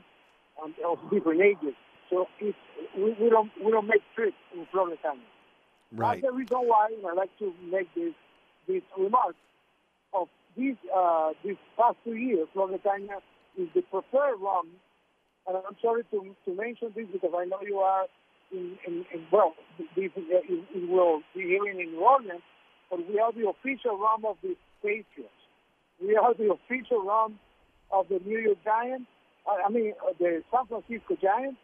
um, 0.62 0.74
of 0.84 0.98
different 1.10 1.40
ages. 1.40 1.74
So 2.10 2.26
it's, 2.40 2.56
we, 2.96 3.16
we 3.20 3.30
don't 3.30 3.50
we 3.62 3.70
don't 3.70 3.86
make 3.86 4.02
tricks 4.14 4.36
in 4.54 4.66
Flor 4.70 4.88
de 4.88 4.96
Caña. 4.96 5.20
Right. 5.96 6.20
That's 6.20 6.32
the 6.32 6.36
reason 6.36 6.58
why 6.58 6.88
I 7.08 7.14
like 7.14 7.36
to 7.38 7.52
make 7.70 7.92
this 7.94 8.12
this 8.68 8.82
remark 8.98 9.34
of 10.12 10.28
these 10.56 10.76
uh, 10.94 11.30
these 11.44 11.56
past 11.76 11.96
two 12.04 12.14
years, 12.14 12.48
de 12.54 13.62
is 13.62 13.68
the 13.74 13.82
preferred 13.82 14.36
rum. 14.40 14.68
And 15.48 15.56
I'm 15.56 15.76
sorry 15.80 16.02
to, 16.10 16.34
to 16.44 16.56
mention 16.56 16.92
this 16.94 17.06
because 17.12 17.30
I 17.36 17.44
know 17.44 17.60
you 17.64 17.78
are 17.78 18.06
in, 18.52 18.76
in, 18.86 19.04
in 19.14 19.26
well, 19.30 19.54
this 19.94 20.10
in, 20.16 20.88
will 20.88 21.22
be 21.34 21.42
hearing 21.42 21.80
in 21.80 21.92
New 21.92 22.00
Orleans, 22.00 22.42
but 22.90 22.98
we 23.08 23.18
are 23.18 23.32
the 23.32 23.48
official 23.48 23.96
rum 23.96 24.24
of 24.24 24.36
the 24.42 24.56
Patriots. 24.82 25.30
We 26.02 26.16
are 26.16 26.34
the 26.34 26.52
official 26.52 27.04
rum 27.04 27.38
of 27.90 28.08
the 28.08 28.20
New 28.24 28.38
York 28.38 28.58
Giants. 28.64 29.06
I 29.46 29.70
mean, 29.70 29.94
uh, 30.04 30.12
the 30.18 30.42
San 30.52 30.66
Francisco 30.66 31.16
Giants. 31.20 31.58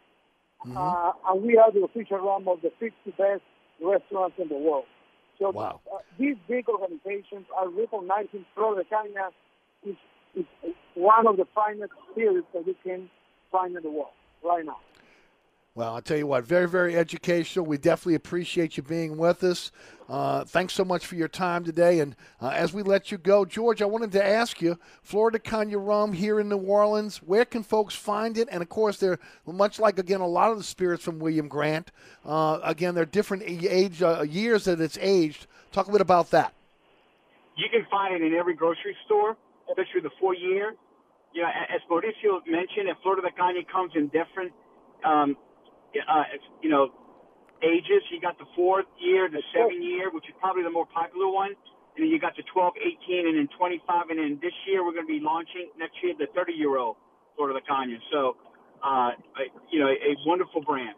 Mm-hmm. 0.65 0.77
Uh, 0.77 1.11
and 1.27 1.43
we 1.43 1.57
are 1.57 1.71
the 1.71 1.83
official 1.83 2.19
rum 2.19 2.47
of 2.47 2.61
the 2.61 2.71
50 2.79 2.95
best 3.17 3.41
restaurants 3.83 4.35
in 4.39 4.47
the 4.47 4.57
world. 4.57 4.85
So 5.39 5.51
wow. 5.51 5.81
uh, 5.91 5.97
these 6.17 6.35
big 6.47 6.69
organizations 6.69 7.45
are 7.55 7.69
recognizing 7.69 8.45
Flor 8.55 8.75
de 8.75 8.83
Caña 8.83 9.29
is 9.85 9.95
one 10.95 11.27
of 11.27 11.37
the 11.37 11.45
finest 11.53 11.91
spirits 12.11 12.47
that 12.53 12.65
you 12.65 12.75
can 12.83 13.09
find 13.51 13.75
in 13.75 13.83
the 13.83 13.89
world 13.89 14.13
right 14.43 14.65
now. 14.65 14.79
Well, 15.75 15.95
I'll 15.95 16.01
tell 16.01 16.17
you 16.17 16.27
what, 16.27 16.45
very, 16.45 16.67
very 16.69 16.95
educational. 16.95 17.65
We 17.65 17.77
definitely 17.77 18.13
appreciate 18.15 18.77
you 18.77 18.83
being 18.83 19.17
with 19.17 19.43
us. 19.43 19.71
Uh, 20.07 20.43
thanks 20.43 20.73
so 20.73 20.85
much 20.85 21.05
for 21.05 21.15
your 21.15 21.27
time 21.27 21.63
today. 21.63 21.99
And 21.99 22.15
uh, 22.39 22.49
as 22.49 22.73
we 22.73 22.83
let 22.83 23.11
you 23.11 23.17
go, 23.17 23.43
George, 23.43 23.81
I 23.81 23.85
wanted 23.85 24.11
to 24.11 24.23
ask 24.23 24.61
you 24.61 24.77
Florida 25.01 25.39
de 25.39 25.77
Rum 25.77 26.13
here 26.13 26.39
in 26.39 26.49
New 26.49 26.57
Orleans, 26.57 27.17
where 27.17 27.45
can 27.45 27.63
folks 27.63 27.95
find 27.95 28.37
it? 28.37 28.47
And 28.51 28.61
of 28.61 28.69
course, 28.69 28.97
they're 28.97 29.19
much 29.47 29.79
like, 29.79 29.97
again, 29.97 30.21
a 30.21 30.27
lot 30.27 30.51
of 30.51 30.59
the 30.59 30.63
spirits 30.63 31.03
from 31.03 31.17
William 31.17 31.47
Grant. 31.47 31.91
Uh, 32.23 32.59
again, 32.63 32.93
they're 32.93 33.05
different 33.05 33.43
age 33.47 34.03
uh, 34.03 34.21
years 34.21 34.65
that 34.65 34.79
it's 34.79 34.99
aged. 35.01 35.47
Talk 35.71 35.87
a 35.87 35.91
bit 35.91 36.01
about 36.01 36.29
that. 36.31 36.53
You 37.57 37.67
can 37.71 37.85
find 37.89 38.13
it 38.13 38.21
in 38.21 38.33
every 38.35 38.53
grocery 38.53 38.95
store 39.05 39.37
especially 39.69 40.01
the 40.01 40.11
four 40.19 40.35
year. 40.35 40.75
Know, 41.35 41.47
as 41.47 41.81
Mauricio 41.89 42.45
mentioned, 42.45 42.87
and 42.87 42.97
Flor 43.01 43.15
de 43.15 43.21
Caña 43.31 43.67
comes 43.67 43.91
in 43.95 44.07
different, 44.09 44.53
um, 45.03 45.35
uh, 46.01 46.23
you 46.61 46.69
know, 46.69 46.89
ages. 47.61 48.03
You 48.11 48.19
got 48.19 48.37
the 48.37 48.49
fourth 48.55 48.85
year, 48.99 49.29
the 49.29 49.41
seven 49.53 49.81
year, 49.83 50.09
which 50.11 50.25
is 50.27 50.35
probably 50.39 50.63
the 50.63 50.71
more 50.71 50.87
popular 50.87 51.29
one. 51.29 51.53
and 51.95 52.03
then 52.03 52.09
you 52.09 52.19
got 52.19 52.35
the 52.35 52.43
12, 52.51 52.73
18, 53.05 53.27
and 53.27 53.37
then 53.37 53.47
25, 53.57 54.09
and 54.09 54.19
then 54.19 54.39
this 54.41 54.53
year 54.67 54.83
we're 54.83 54.93
going 54.93 55.05
to 55.05 55.13
be 55.13 55.21
launching 55.21 55.69
next 55.77 55.95
year 56.01 56.13
the 56.17 56.27
30 56.33 56.53
year 56.53 56.77
old 56.77 56.97
Flor 57.35 57.53
de 57.53 57.61
Caña. 57.61 57.97
So, 58.11 58.35
uh, 58.83 59.11
you 59.71 59.79
know, 59.79 59.87
a 59.87 60.13
wonderful 60.25 60.61
brand. 60.61 60.97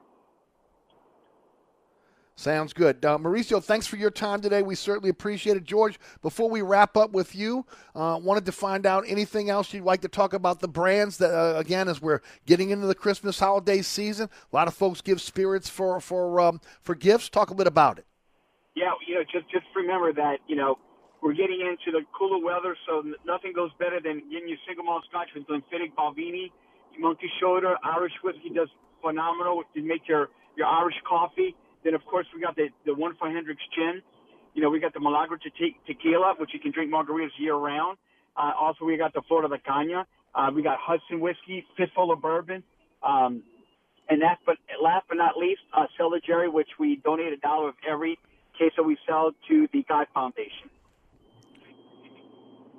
Sounds 2.38 2.74
good. 2.74 3.04
Uh, 3.06 3.18
Mauricio, 3.18 3.64
thanks 3.64 3.88
for 3.88 3.96
your 3.96 4.12
time 4.12 4.42
today. 4.42 4.62
We 4.62 4.76
certainly 4.76 5.10
appreciate 5.10 5.56
it. 5.56 5.64
George, 5.64 5.98
before 6.22 6.50
we 6.50 6.62
wrap 6.62 6.98
up 6.98 7.12
with 7.12 7.34
you, 7.34 7.66
uh, 7.96 8.20
wanted 8.22 8.46
to 8.46 8.52
find 8.52 8.86
out 8.86 9.06
anything 9.08 9.50
else 9.50 9.74
you'd 9.74 9.86
like 9.86 10.02
to 10.02 10.10
talk 10.10 10.34
about 10.34 10.60
the 10.60 10.68
brands 10.68 11.18
that, 11.20 11.34
uh, 11.34 11.58
again, 11.58 11.88
as 11.88 12.02
we're 12.02 12.20
getting 12.46 12.72
into 12.72 12.88
the 12.88 12.96
Christmas 12.96 13.40
holiday 13.40 13.82
season, 13.82 14.30
a 14.52 14.56
lot 14.56 14.68
of 14.68 14.74
folks 14.74 15.00
give 15.00 15.22
spirits 15.22 15.70
for, 15.70 16.02
for, 16.02 16.42
um, 16.42 16.60
for 16.82 16.94
gifts. 16.94 17.30
Talk 17.30 17.52
a 17.52 17.56
bit 17.56 17.68
about 17.68 18.00
it. 18.00 18.06
Yeah, 18.76 18.92
you 19.08 19.16
know, 19.16 19.24
just, 19.24 19.50
just 19.50 19.66
remember 19.74 20.12
that, 20.12 20.40
you 20.46 20.58
know, 20.58 20.78
we're 21.24 21.34
getting 21.34 21.62
into 21.62 21.98
the 21.98 22.06
cooler 22.12 22.44
weather, 22.44 22.76
so 22.86 23.02
nothing 23.26 23.54
goes 23.56 23.72
better 23.80 24.02
than 24.04 24.20
getting 24.30 24.50
your 24.50 24.58
single 24.68 24.84
malt 24.84 25.06
scotch 25.10 25.30
with 25.34 25.48
Glenfiddich, 25.48 25.96
Balvenie, 25.98 26.52
Monkey 27.00 27.32
Shoulder, 27.40 27.78
Irish 27.82 28.14
whiskey 28.22 28.50
does 28.54 28.68
phenomenal 29.02 29.64
to 29.74 29.82
make 29.82 30.06
your, 30.06 30.28
your 30.58 30.68
Irish 30.68 30.96
coffee 31.08 31.56
then 31.86 31.94
of 31.94 32.04
course 32.06 32.26
we 32.34 32.42
got 32.42 32.56
the 32.56 32.68
the 32.86 32.94
one 32.94 33.16
for 33.18 33.30
Hendrick's 33.30 33.62
gin. 33.74 34.02
You 34.56 34.62
know 34.62 34.70
we 34.70 34.80
got 34.80 34.94
the 34.94 35.00
Milagro 35.00 35.38
te- 35.38 35.78
tequila, 35.86 36.34
which 36.38 36.50
you 36.54 36.60
can 36.60 36.72
drink 36.72 36.92
margaritas 36.92 37.30
year 37.38 37.56
round. 37.56 37.98
Uh, 38.36 38.52
also 38.60 38.84
we 38.84 38.98
got 38.98 39.14
the 39.14 39.22
Flor 39.28 39.48
de 39.48 39.58
Caña. 39.60 40.04
Uh, 40.34 40.50
we 40.54 40.64
got 40.64 40.78
Hudson 40.82 41.22
whiskey, 41.22 41.64
fistful 41.78 42.12
of 42.12 42.22
bourbon. 42.22 42.64
Um, 43.04 43.44
and 44.10 44.20
last 44.20 44.42
but 44.46 44.58
last 44.82 45.06
but 45.08 45.16
not 45.16 45.38
least, 45.38 45.62
uh, 45.78 45.86
Sailor 45.98 46.20
Jerry, 46.26 46.50
which 46.50 46.70
we 46.80 46.98
donate 46.98 47.32
a 47.32 47.38
dollar 47.38 47.70
of 47.70 47.76
every 47.88 48.18
case 48.58 48.72
that 48.78 48.84
we 48.84 48.98
sell 49.08 49.32
to 49.48 49.68
the 49.72 49.86
God 49.88 50.08
Foundation. 50.14 50.70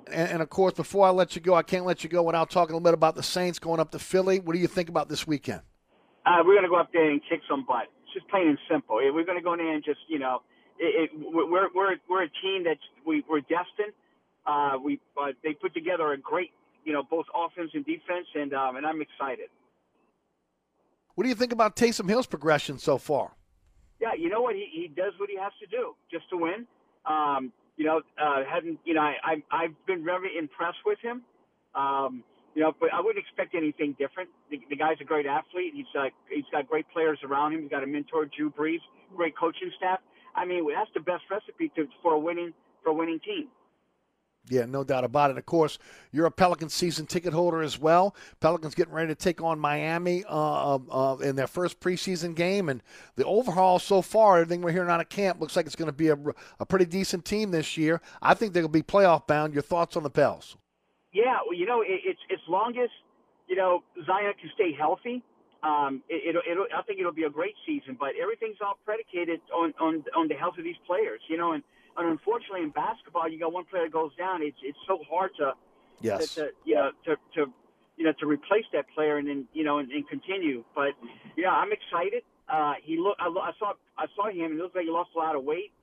And, 0.07 0.31
and, 0.31 0.41
of 0.41 0.49
course, 0.49 0.73
before 0.73 1.05
I 1.05 1.09
let 1.09 1.35
you 1.35 1.41
go, 1.41 1.53
I 1.53 1.63
can't 1.63 1.85
let 1.85 2.01
you 2.01 2.09
go 2.09 2.23
without 2.23 2.49
talking 2.49 2.73
a 2.73 2.77
little 2.77 2.91
bit 2.91 2.93
about 2.93 3.15
the 3.15 3.23
Saints 3.23 3.59
going 3.59 3.81
up 3.81 3.91
to 3.91 3.99
Philly. 3.99 4.39
What 4.39 4.53
do 4.53 4.59
you 4.59 4.67
think 4.67 4.87
about 4.87 5.09
this 5.09 5.27
weekend? 5.27 5.59
Uh, 6.25 6.37
we're 6.45 6.53
going 6.53 6.63
to 6.63 6.69
go 6.69 6.79
up 6.79 6.93
there 6.93 7.11
and 7.11 7.19
kick 7.29 7.41
some 7.49 7.65
butt 7.67 7.87
just 8.13 8.27
plain 8.29 8.47
and 8.47 8.57
simple. 8.69 8.97
We're 8.97 9.25
going 9.25 9.37
to 9.37 9.43
go 9.43 9.53
in 9.53 9.59
there 9.59 9.73
and 9.73 9.83
just, 9.83 9.99
you 10.07 10.19
know, 10.19 10.41
it, 10.79 11.09
it, 11.09 11.33
we're 11.33 11.69
we're 11.73 11.95
we're 12.09 12.23
a 12.23 12.29
team 12.41 12.63
that's 12.63 12.79
we 13.05 13.23
we're 13.29 13.41
destined. 13.41 13.93
Uh, 14.45 14.77
we 14.83 14.99
uh, 15.19 15.31
they 15.43 15.53
put 15.53 15.73
together 15.73 16.13
a 16.13 16.17
great, 16.17 16.51
you 16.85 16.93
know, 16.93 17.03
both 17.03 17.25
offense 17.35 17.71
and 17.73 17.85
defense, 17.85 18.27
and 18.35 18.53
um, 18.53 18.75
and 18.75 18.85
I'm 18.85 19.01
excited. 19.01 19.49
What 21.15 21.23
do 21.23 21.29
you 21.29 21.35
think 21.35 21.51
about 21.51 21.75
Taysom 21.75 22.07
Hill's 22.07 22.27
progression 22.27 22.77
so 22.77 22.97
far? 22.97 23.31
Yeah, 23.99 24.13
you 24.17 24.29
know 24.29 24.41
what 24.41 24.55
he 24.55 24.67
he 24.71 24.87
does 24.87 25.13
what 25.17 25.29
he 25.29 25.37
has 25.37 25.51
to 25.59 25.67
do 25.67 25.95
just 26.11 26.29
to 26.29 26.37
win. 26.37 26.67
Um, 27.05 27.51
you 27.75 27.85
know, 27.85 28.01
uh, 28.21 28.43
hadn't 28.47 28.79
you 28.85 28.93
know 28.93 29.01
I, 29.01 29.15
I 29.23 29.43
I've 29.51 29.85
been 29.87 30.05
very 30.05 30.37
impressed 30.37 30.85
with 30.85 30.99
him. 30.99 31.23
Um, 31.73 32.23
you 32.57 32.63
know, 32.63 32.73
but 32.79 32.91
I 32.91 32.99
wouldn't 32.99 33.23
expect 33.23 33.53
anything 33.53 33.95
different. 33.99 34.31
The, 34.49 34.59
the 34.67 34.75
guy's 34.75 34.97
a 34.99 35.03
great 35.03 35.27
athlete. 35.27 35.73
He's 35.75 35.85
like 35.93 36.13
he's 36.27 36.43
got 36.51 36.67
great 36.67 36.87
players 36.91 37.19
around 37.23 37.53
him. 37.53 37.61
He's 37.61 37.69
got 37.69 37.83
a 37.83 37.87
mentor, 37.87 38.25
Drew 38.35 38.49
Brees, 38.49 38.79
great 39.15 39.37
coaching 39.37 39.71
staff. 39.77 39.99
I 40.35 40.43
mean, 40.43 40.67
that's 40.73 40.89
the 40.95 40.99
best 40.99 41.21
recipe 41.29 41.71
to, 41.75 41.87
for 42.01 42.13
a 42.13 42.19
winning 42.19 42.53
for 42.83 42.89
a 42.89 42.93
winning 42.93 43.19
team. 43.19 43.49
Yeah, 44.49 44.65
no 44.65 44.83
doubt 44.83 45.03
about 45.03 45.29
it. 45.29 45.37
Of 45.37 45.45
course, 45.45 45.77
you're 46.11 46.25
a 46.25 46.31
Pelicans 46.31 46.73
season 46.73 47.05
ticket 47.05 47.31
holder 47.31 47.61
as 47.61 47.77
well. 47.77 48.15
Pelicans 48.39 48.73
getting 48.73 48.93
ready 48.93 49.09
to 49.09 49.15
take 49.15 49.39
on 49.43 49.59
Miami 49.59 50.23
uh, 50.27 50.79
uh, 50.89 51.17
in 51.17 51.35
their 51.35 51.47
first 51.47 51.79
preseason 51.79 52.33
game, 52.33 52.69
and 52.69 52.81
the 53.17 53.25
overhaul 53.25 53.77
so 53.77 54.01
far, 54.01 54.39
everything 54.39 54.63
we're 54.63 54.71
hearing 54.71 54.89
out 54.89 55.01
of 55.01 55.09
camp 55.09 55.39
looks 55.39 55.55
like 55.55 55.67
it's 55.67 55.75
going 55.75 55.91
to 55.91 55.91
be 55.91 56.07
a, 56.07 56.17
a 56.59 56.65
pretty 56.65 56.85
decent 56.85 57.23
team 57.23 57.51
this 57.51 57.77
year. 57.77 58.01
I 58.19 58.33
think 58.33 58.53
they'll 58.53 58.67
be 58.67 58.81
playoff 58.81 59.27
bound. 59.27 59.53
Your 59.53 59.61
thoughts 59.61 59.95
on 59.95 60.01
the 60.01 60.09
Pels? 60.09 60.57
Yeah, 61.17 61.41
well, 61.41 61.57
you 61.57 61.65
know, 61.65 61.81
it, 61.81 62.05
it's 62.05 62.21
as 62.31 62.37
long 62.47 62.77
as 62.77 62.89
you 63.47 63.55
know 63.55 63.81
Zion 64.05 64.33
can 64.39 64.51
stay 64.53 64.71
healthy. 64.77 65.23
Um, 65.63 66.03
it, 66.07 66.29
it'll, 66.29 66.45
it'll, 66.45 66.67
I 66.69 66.83
think 66.83 66.99
it'll 66.99 67.11
be 67.11 67.23
a 67.23 67.33
great 67.33 67.55
season, 67.65 67.97
but 67.99 68.09
everything's 68.21 68.61
all 68.61 68.77
predicated 68.85 69.41
on 69.49 69.73
on 69.81 70.05
on 70.15 70.27
the 70.27 70.35
health 70.35 70.59
of 70.59 70.63
these 70.63 70.77
players. 70.85 71.19
You 71.27 71.37
know, 71.37 71.53
and, 71.53 71.63
and 71.97 72.07
unfortunately 72.07 72.61
in 72.61 72.69
basketball, 72.69 73.27
you 73.27 73.39
got 73.39 73.51
one 73.51 73.65
player 73.65 73.85
that 73.85 73.91
goes 73.91 74.13
down. 74.15 74.43
It's 74.43 74.61
it's 74.61 74.77
so 74.85 74.99
hard 75.09 75.31
to 75.41 75.53
yes 76.01 76.35
to, 76.35 76.41
to 76.41 76.49
you 76.65 76.75
know 76.75 76.91
to 77.05 77.15
to 77.33 77.51
you 77.97 78.05
know 78.05 78.13
to 78.19 78.27
replace 78.27 78.69
that 78.73 78.85
player 78.93 79.17
and 79.17 79.27
then 79.27 79.47
you 79.53 79.63
know 79.63 79.79
and, 79.79 79.89
and 79.91 80.07
continue. 80.07 80.63
But 80.75 80.93
yeah, 81.35 81.49
I'm 81.49 81.71
excited. 81.73 82.21
Uh, 82.47 82.73
he 82.83 82.97
look 82.97 83.17
I, 83.17 83.25
I 83.25 83.51
saw 83.57 83.73
I 83.97 84.05
saw 84.15 84.29
him 84.29 84.51
and 84.53 84.59
it 84.59 84.61
looks 84.61 84.75
like 84.75 84.85
he 84.85 84.91
lost 84.91 85.09
a 85.15 85.17
lot 85.17 85.35
of 85.35 85.43
weight. 85.43 85.73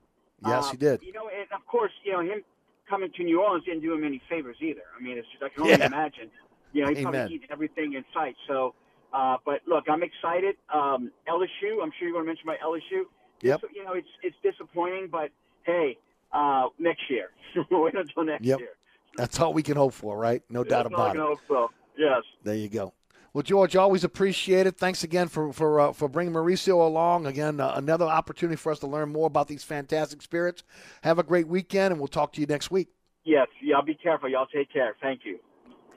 Yes, 0.47 0.67
uh, 0.67 0.71
he 0.71 0.77
did. 0.77 1.03
You 1.03 1.13
know, 1.13 1.27
and 1.27 1.51
of 1.51 1.67
course, 1.67 1.93
you 2.05 2.13
know 2.13 2.21
him 2.21 2.45
coming 2.89 3.11
to 3.17 3.23
New 3.25 3.41
Orleans 3.43 3.65
didn't 3.65 3.83
do 3.83 3.93
him 3.95 4.05
any 4.05 4.21
favors 4.29 4.57
either. 4.61 4.83
I 4.99 5.03
mean, 5.03 5.19
it's 5.19 5.29
just 5.31 5.43
I 5.43 5.49
can 5.49 5.63
only 5.63 5.79
Yeah. 5.79 5.87
imagine. 5.87 6.31
You 6.73 6.83
know, 6.83 6.89
he 6.91 6.97
Amen. 6.99 7.13
probably 7.13 7.35
eats 7.37 7.45
everything 7.51 7.93
in 7.95 8.05
sight. 8.13 8.37
So, 8.49 8.75
uh, 9.13 9.37
but 9.45 9.61
look, 9.67 9.85
I'm 9.89 10.03
excited. 10.03 10.57
Um, 10.73 11.13
LSU, 11.29 11.83
I'm 11.83 11.93
sure 11.99 12.09
you 12.09 12.15
want 12.15 12.25
to 12.25 12.27
mention 12.27 12.47
my 12.47 12.57
LSU. 12.57 13.05
Yep. 13.43 13.61
So, 13.61 13.69
you 13.75 13.85
know, 13.85 13.93
it's 13.93 14.09
it's 14.23 14.37
disappointing, 14.43 15.09
but 15.11 15.31
hey, 15.65 15.99
uh, 16.33 16.69
next 16.79 17.09
year. 17.11 17.31
Wait 17.71 17.95
until 17.95 18.25
next 18.25 18.45
Yep. 18.45 18.59
year. 18.59 18.71
That's 19.17 19.39
all 19.39 19.53
we 19.53 19.63
can 19.63 19.77
hope 19.77 19.93
for, 19.95 20.19
right? 20.19 20.43
No 20.51 20.65
doubt 20.65 20.85
That's 20.85 20.95
all 20.95 21.01
I 21.01 21.13
about 21.13 21.17
can 21.49 21.57
it. 21.57 21.71
Yes. 21.97 22.23
There 22.43 22.57
you 22.57 22.69
go. 22.69 22.93
Well, 23.35 23.43
George, 23.43 23.75
always 23.75 24.05
appreciate 24.05 24.69
it. 24.69 24.77
Thanks 24.77 25.03
again 25.03 25.27
for 25.27 25.53
for 25.53 25.81
uh, 25.81 25.93
for 25.93 26.09
bringing 26.09 26.33
Mauricio 26.33 26.87
along. 26.87 27.27
Again, 27.27 27.59
uh, 27.61 27.73
another 27.75 28.05
opportunity 28.05 28.57
for 28.57 28.71
us 28.71 28.79
to 28.79 28.87
learn 28.87 29.11
more 29.11 29.27
about 29.27 29.49
these 29.49 29.65
fantastic 29.65 30.23
spirits. 30.23 30.63
Have 31.03 31.19
a 31.19 31.25
great 31.25 31.49
weekend, 31.49 31.91
and 31.91 32.01
we'll 32.01 32.07
talk 32.07 32.33
to 32.35 32.41
you 32.41 32.47
next 32.47 32.71
week. 32.71 32.89
Yes. 33.25 33.49
Y'all 33.61 33.85
be 33.85 33.95
careful. 33.95 34.29
Y'all 34.29 34.47
take 34.47 34.73
care. 34.73 34.95
Thank 35.03 35.23
you. 35.25 35.41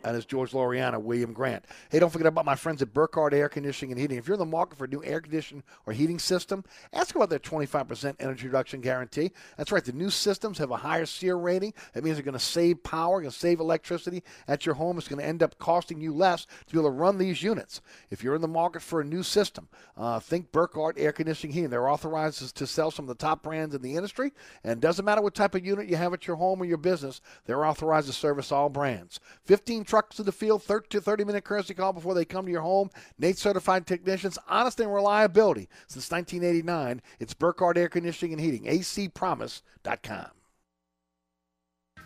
That 0.03 0.15
is 0.15 0.25
George 0.25 0.51
Loriana, 0.51 1.01
William 1.01 1.33
Grant. 1.33 1.65
Hey, 1.89 1.99
don't 1.99 2.11
forget 2.11 2.27
about 2.27 2.45
my 2.45 2.55
friends 2.55 2.81
at 2.81 2.93
Burkhardt 2.93 3.33
Air 3.33 3.49
Conditioning 3.49 3.91
and 3.91 3.99
Heating. 3.99 4.17
If 4.17 4.27
you're 4.27 4.35
in 4.35 4.39
the 4.39 4.45
market 4.45 4.77
for 4.77 4.85
a 4.85 4.87
new 4.87 5.03
air 5.03 5.19
conditioning 5.19 5.63
or 5.85 5.93
heating 5.93 6.19
system, 6.19 6.63
ask 6.93 7.15
about 7.15 7.29
their 7.29 7.39
25% 7.39 8.15
energy 8.19 8.47
reduction 8.47 8.79
guarantee. 8.79 9.31
That's 9.57 9.71
right, 9.71 9.83
the 9.83 9.91
new 9.91 10.09
systems 10.09 10.59
have 10.59 10.71
a 10.71 10.77
higher 10.77 11.05
SEER 11.05 11.37
rating. 11.37 11.73
That 11.93 12.03
means 12.03 12.15
they're 12.15 12.23
going 12.23 12.33
to 12.33 12.39
save 12.39 12.83
power, 12.83 13.19
going 13.19 13.31
to 13.31 13.37
save 13.37 13.59
electricity 13.59 14.23
at 14.47 14.65
your 14.65 14.75
home. 14.75 14.97
It's 14.97 15.07
going 15.07 15.21
to 15.21 15.27
end 15.27 15.43
up 15.43 15.57
costing 15.57 15.99
you 15.99 16.13
less 16.13 16.45
to 16.45 16.73
be 16.73 16.79
able 16.79 16.89
to 16.89 16.95
run 16.95 17.17
these 17.17 17.41
units. 17.41 17.81
If 18.09 18.23
you're 18.23 18.35
in 18.35 18.41
the 18.41 18.47
market 18.47 18.81
for 18.81 19.01
a 19.01 19.05
new 19.05 19.23
system, 19.23 19.67
uh, 19.97 20.19
think 20.19 20.51
Burkhardt 20.51 20.97
Air 20.99 21.11
Conditioning 21.11 21.53
Heating. 21.53 21.69
They're 21.69 21.89
authorized 21.89 22.55
to 22.55 22.67
sell 22.67 22.91
some 22.91 23.03
of 23.05 23.09
the 23.09 23.15
top 23.15 23.41
brands 23.41 23.73
in 23.73 23.81
the 23.81 23.95
industry, 23.95 24.31
and 24.63 24.79
doesn't 24.79 25.03
matter 25.03 25.21
what 25.21 25.35
type 25.35 25.55
of 25.55 25.65
unit 25.65 25.87
you 25.87 25.95
have 25.95 26.13
at 26.13 26.27
your 26.27 26.35
home 26.35 26.61
or 26.61 26.65
your 26.65 26.77
business, 26.77 27.19
they're 27.45 27.65
authorized 27.65 28.07
to 28.07 28.13
service 28.13 28.51
all 28.51 28.69
brands. 28.69 29.19
15 29.45 29.85
trucks 29.87 30.15
to 30.17 30.23
the 30.23 30.31
field, 30.31 30.61
30 30.63 30.89
to 30.89 31.01
30 31.01 31.23
minute 31.23 31.43
courtesy 31.43 31.73
call 31.73 31.93
before 31.93 32.13
they 32.13 32.25
come 32.25 32.45
to 32.45 32.51
your 32.51 32.61
home. 32.61 32.89
Nate 33.17 33.37
certified 33.37 33.87
technicians, 33.87 34.37
honest 34.47 34.79
and 34.79 34.93
reliability 34.93 35.67
since 35.87 36.11
1989. 36.11 37.01
It's 37.19 37.33
Burkhardt 37.33 37.77
Air 37.77 37.89
Conditioning 37.89 38.33
and 38.33 38.41
Heating, 38.41 38.65
acpromise.com. 38.65 40.36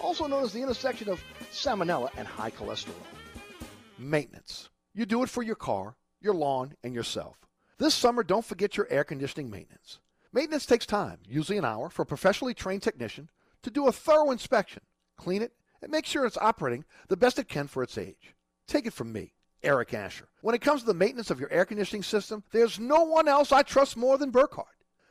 also 0.00 0.26
known 0.26 0.44
as 0.44 0.52
the 0.52 0.62
intersection 0.62 1.08
of 1.08 1.22
salmonella 1.52 2.10
and 2.16 2.26
high 2.26 2.50
cholesterol. 2.50 2.94
Maintenance. 3.98 4.68
You 4.94 5.06
do 5.06 5.22
it 5.22 5.30
for 5.30 5.42
your 5.42 5.56
car, 5.56 5.96
your 6.20 6.34
lawn, 6.34 6.74
and 6.82 6.94
yourself. 6.94 7.36
This 7.78 7.94
summer, 7.94 8.22
don't 8.22 8.44
forget 8.44 8.76
your 8.76 8.88
air 8.90 9.04
conditioning 9.04 9.50
maintenance. 9.50 10.00
Maintenance 10.32 10.66
takes 10.66 10.86
time, 10.86 11.18
usually 11.26 11.58
an 11.58 11.64
hour, 11.64 11.90
for 11.90 12.02
a 12.02 12.06
professionally 12.06 12.54
trained 12.54 12.82
technician 12.82 13.28
to 13.62 13.70
do 13.70 13.86
a 13.86 13.92
thorough 13.92 14.30
inspection, 14.30 14.82
clean 15.16 15.42
it, 15.42 15.52
and 15.82 15.90
make 15.90 16.06
sure 16.06 16.24
it's 16.24 16.38
operating 16.38 16.84
the 17.08 17.16
best 17.16 17.38
it 17.38 17.48
can 17.48 17.66
for 17.66 17.82
its 17.82 17.98
age. 17.98 18.34
Take 18.66 18.86
it 18.86 18.92
from 18.92 19.12
me, 19.12 19.34
Eric 19.62 19.94
Asher. 19.94 20.28
When 20.40 20.54
it 20.54 20.60
comes 20.60 20.80
to 20.80 20.86
the 20.86 20.94
maintenance 20.94 21.30
of 21.30 21.40
your 21.40 21.52
air 21.52 21.64
conditioning 21.64 22.02
system, 22.02 22.42
there's 22.52 22.78
no 22.78 23.04
one 23.04 23.28
else 23.28 23.52
I 23.52 23.62
trust 23.62 23.96
more 23.96 24.18
than 24.18 24.30
Burkhardt. 24.30 24.66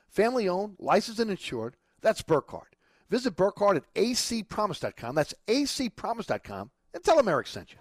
Family 0.09 0.47
owned, 0.47 0.75
licensed, 0.79 1.19
and 1.19 1.31
insured, 1.31 1.75
that's 2.01 2.21
Burkhardt. 2.21 2.74
Visit 3.09 3.35
Burkhardt 3.35 3.77
at 3.77 3.93
acpromise.com. 3.95 5.15
That's 5.15 5.33
acpromise.com 5.47 6.71
and 6.93 7.03
tell 7.03 7.17
them 7.17 7.27
Eric 7.27 7.47
sent 7.47 7.71
you. 7.71 7.77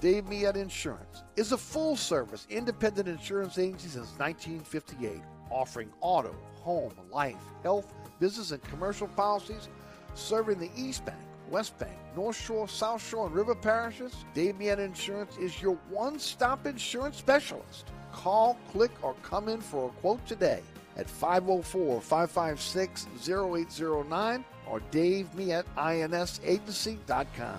Dave 0.00 0.26
Miette 0.28 0.56
Insurance 0.56 1.24
is 1.36 1.52
a 1.52 1.58
full 1.58 1.96
service 1.96 2.46
independent 2.48 3.06
insurance 3.06 3.58
agency 3.58 3.88
since 3.88 4.18
1958, 4.18 5.20
offering 5.50 5.90
auto, 6.00 6.34
home, 6.54 6.92
life, 7.10 7.36
health, 7.62 7.92
business, 8.18 8.52
and 8.52 8.62
commercial 8.62 9.08
policies, 9.08 9.68
serving 10.14 10.58
the 10.58 10.70
East 10.74 11.04
Bank, 11.04 11.18
West 11.50 11.78
Bank, 11.78 11.92
North 12.16 12.40
Shore, 12.40 12.66
South 12.66 13.06
Shore, 13.06 13.26
and 13.26 13.34
River 13.34 13.54
parishes. 13.54 14.24
Dave 14.32 14.56
Miette 14.56 14.78
Insurance 14.78 15.36
is 15.36 15.60
your 15.60 15.76
one 15.90 16.18
stop 16.18 16.66
insurance 16.66 17.18
specialist. 17.18 17.90
Call, 18.12 18.56
click, 18.72 18.92
or 19.02 19.14
come 19.22 19.48
in 19.48 19.60
for 19.60 19.88
a 19.88 20.00
quote 20.00 20.24
today 20.26 20.62
at 20.96 21.08
504 21.08 22.00
556 22.00 23.06
0809 23.28 24.44
or 24.70 24.80
davemietteinsagency.com. 24.92 27.58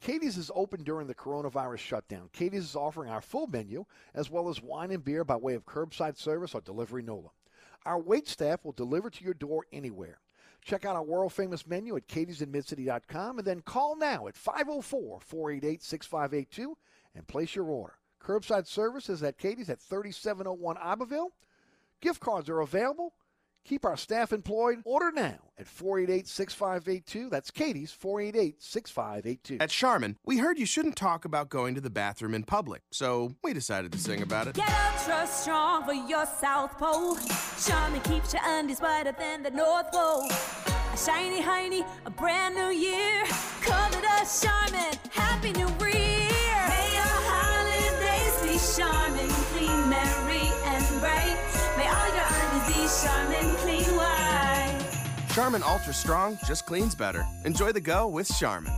Katie's 0.00 0.36
is 0.36 0.50
open 0.54 0.82
during 0.82 1.06
the 1.06 1.14
coronavirus 1.14 1.78
shutdown. 1.78 2.28
Katie's 2.34 2.64
is 2.64 2.76
offering 2.76 3.08
our 3.08 3.22
full 3.22 3.46
menu 3.46 3.86
as 4.14 4.28
well 4.28 4.50
as 4.50 4.60
wine 4.60 4.90
and 4.90 5.02
beer 5.02 5.24
by 5.24 5.36
way 5.36 5.54
of 5.54 5.64
curbside 5.64 6.18
service 6.18 6.54
or 6.54 6.60
delivery 6.60 7.02
NOLA. 7.02 7.30
Our 7.86 7.98
wait 7.98 8.28
staff 8.28 8.62
will 8.64 8.72
deliver 8.72 9.08
to 9.08 9.24
your 9.24 9.32
door 9.32 9.64
anywhere. 9.72 10.20
Check 10.62 10.84
out 10.84 10.96
our 10.96 11.02
world 11.02 11.32
famous 11.32 11.66
menu 11.66 11.96
at 11.96 12.06
katie'sinmidcity.com 12.08 13.38
and 13.38 13.46
then 13.46 13.62
call 13.62 13.96
now 13.96 14.26
at 14.26 14.36
504 14.36 15.20
488 15.20 15.82
6582 15.82 16.76
and 17.14 17.26
place 17.26 17.54
your 17.54 17.64
order. 17.66 17.94
Curbside 18.22 18.66
service 18.66 19.08
is 19.08 19.22
at 19.22 19.38
Katie's 19.38 19.70
at 19.70 19.80
3701 19.80 20.76
Iberville. 20.78 21.32
Gift 22.00 22.20
cards 22.20 22.50
are 22.50 22.60
available. 22.60 23.14
Keep 23.64 23.86
our 23.86 23.96
staff 23.96 24.32
employed. 24.32 24.82
Order 24.84 25.12
now 25.12 25.43
at 25.58 25.66
488 25.66 26.28
6582. 26.28 27.30
That's 27.30 27.50
Katie's 27.50 27.92
488 27.92 28.62
6582. 28.62 29.58
At 29.60 29.70
Charmin, 29.70 30.16
we 30.24 30.38
heard 30.38 30.58
you 30.58 30.66
shouldn't 30.66 30.96
talk 30.96 31.24
about 31.24 31.48
going 31.48 31.74
to 31.74 31.80
the 31.80 31.90
bathroom 31.90 32.34
in 32.34 32.42
public, 32.44 32.82
so 32.90 33.34
we 33.42 33.52
decided 33.52 33.92
to 33.92 33.98
sing 33.98 34.22
about 34.22 34.48
it. 34.48 34.54
Get 34.54 34.68
ultra 34.68 35.26
strong 35.26 35.84
for 35.84 35.94
your 35.94 36.26
South 36.26 36.76
Pole. 36.78 37.16
Charmin 37.66 38.00
keeps 38.00 38.32
your 38.32 38.42
undies 38.44 38.80
whiter 38.80 39.12
than 39.12 39.42
the 39.42 39.50
North 39.50 39.90
Pole. 39.92 40.28
A 40.30 40.96
shiny 40.96 41.42
hiney, 41.42 41.84
a 42.06 42.10
brand 42.10 42.54
new 42.54 42.70
year. 42.70 43.24
Call 43.62 43.88
it 43.92 44.04
a 44.04 44.24
Charmin. 44.40 44.94
Happy 45.10 45.52
New 45.52 45.66
Year. 45.66 46.60
May 46.70 46.88
your 46.94 47.18
holidays 47.30 48.36
be 48.42 48.54
Charmin, 48.76 49.28
clean, 49.50 49.90
merry, 49.90 50.46
and 50.66 51.00
bright. 51.00 51.36
May 51.76 51.88
all 51.88 52.10
your 52.14 52.30
undies 52.30 52.66
be 52.70 52.86
Charmin, 53.02 53.56
clean 53.56 53.93
white. 53.93 53.93
Charmin 55.34 55.64
Ultra 55.64 55.92
Strong 55.92 56.38
just 56.46 56.64
cleans 56.64 56.94
better. 56.94 57.26
Enjoy 57.44 57.72
the 57.72 57.80
go 57.80 58.06
with 58.06 58.32
Charmin. 58.38 58.72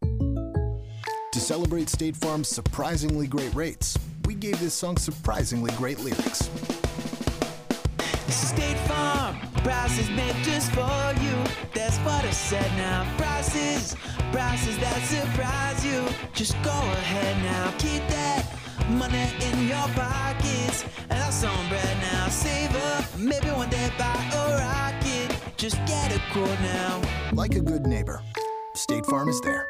To 0.00 1.38
celebrate 1.38 1.88
State 1.88 2.16
Farm's 2.16 2.48
surprisingly 2.48 3.28
great 3.28 3.54
rates, 3.54 3.96
we 4.24 4.34
gave 4.34 4.58
this 4.58 4.74
song 4.74 4.96
surprisingly 4.96 5.70
great 5.76 6.00
lyrics. 6.00 6.50
State 8.26 8.76
Farm, 8.88 9.38
prices 9.62 10.10
made 10.10 10.34
just 10.42 10.72
for 10.72 11.14
you. 11.22 11.44
That's 11.72 11.98
what 11.98 12.24
I 12.24 12.32
said 12.32 12.76
now. 12.76 13.06
Prices, 13.16 13.94
prices 14.32 14.76
that 14.78 15.00
surprise 15.04 15.86
you. 15.86 16.04
Just 16.32 16.60
go 16.64 16.70
ahead 16.70 17.36
now, 17.44 17.70
keep 17.78 18.02
that 18.08 18.44
money 18.90 19.30
in 19.42 19.68
your 19.68 19.86
pockets. 19.94 20.82
And 21.02 21.20
that's 21.20 21.44
on 21.44 21.68
bread 21.68 21.98
now. 21.98 22.26
Save 22.30 22.74
up, 22.74 23.04
maybe 23.16 23.46
one 23.52 23.70
day 23.70 23.92
buy 23.96 24.06
a 24.06 24.16
rocket. 24.16 24.37
Just 25.58 25.84
get 25.86 26.14
a 26.14 26.20
quote 26.32 26.60
now. 26.60 27.02
Like 27.32 27.56
a 27.56 27.60
good 27.60 27.84
neighbor, 27.84 28.22
State 28.76 29.04
Farm 29.04 29.28
is 29.28 29.40
there. 29.40 29.66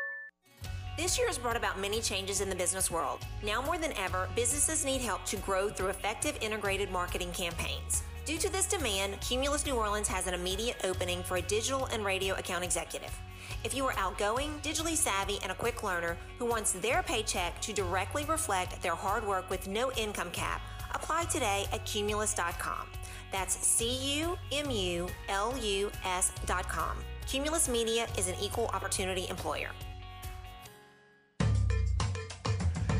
This 0.98 1.16
year 1.16 1.26
has 1.28 1.38
brought 1.38 1.56
about 1.56 1.80
many 1.80 2.02
changes 2.02 2.42
in 2.42 2.50
the 2.50 2.54
business 2.54 2.90
world. 2.90 3.20
Now 3.42 3.62
more 3.62 3.78
than 3.78 3.96
ever, 3.96 4.28
businesses 4.36 4.84
need 4.84 5.00
help 5.00 5.24
to 5.24 5.38
grow 5.38 5.70
through 5.70 5.88
effective 5.88 6.36
integrated 6.42 6.90
marketing 6.90 7.32
campaigns. 7.32 8.02
Due 8.26 8.36
to 8.36 8.52
this 8.52 8.66
demand, 8.66 9.18
Cumulus 9.22 9.64
New 9.64 9.76
Orleans 9.76 10.08
has 10.08 10.26
an 10.26 10.34
immediate 10.34 10.76
opening 10.84 11.22
for 11.22 11.38
a 11.38 11.42
digital 11.42 11.86
and 11.86 12.04
radio 12.04 12.34
account 12.34 12.64
executive. 12.64 13.18
If 13.64 13.74
you 13.74 13.86
are 13.86 13.94
outgoing, 13.96 14.60
digitally 14.62 14.94
savvy, 14.94 15.38
and 15.42 15.50
a 15.50 15.54
quick 15.54 15.82
learner 15.82 16.18
who 16.38 16.44
wants 16.44 16.72
their 16.72 17.02
paycheck 17.02 17.62
to 17.62 17.72
directly 17.72 18.26
reflect 18.26 18.82
their 18.82 18.94
hard 18.94 19.26
work 19.26 19.48
with 19.48 19.66
no 19.66 19.90
income 19.92 20.30
cap, 20.32 20.60
apply 20.92 21.24
today 21.24 21.66
at 21.72 21.86
cumulus.com. 21.86 22.97
That's 23.30 23.56
C 23.56 24.20
U 24.20 24.38
M 24.52 24.70
U 24.70 25.08
L 25.28 25.56
U 25.58 25.90
S 26.04 26.32
dot 26.46 26.68
com. 26.68 26.96
Cumulus 27.26 27.68
Media 27.68 28.06
is 28.16 28.28
an 28.28 28.34
equal 28.40 28.68
opportunity 28.68 29.28
employer. 29.28 29.68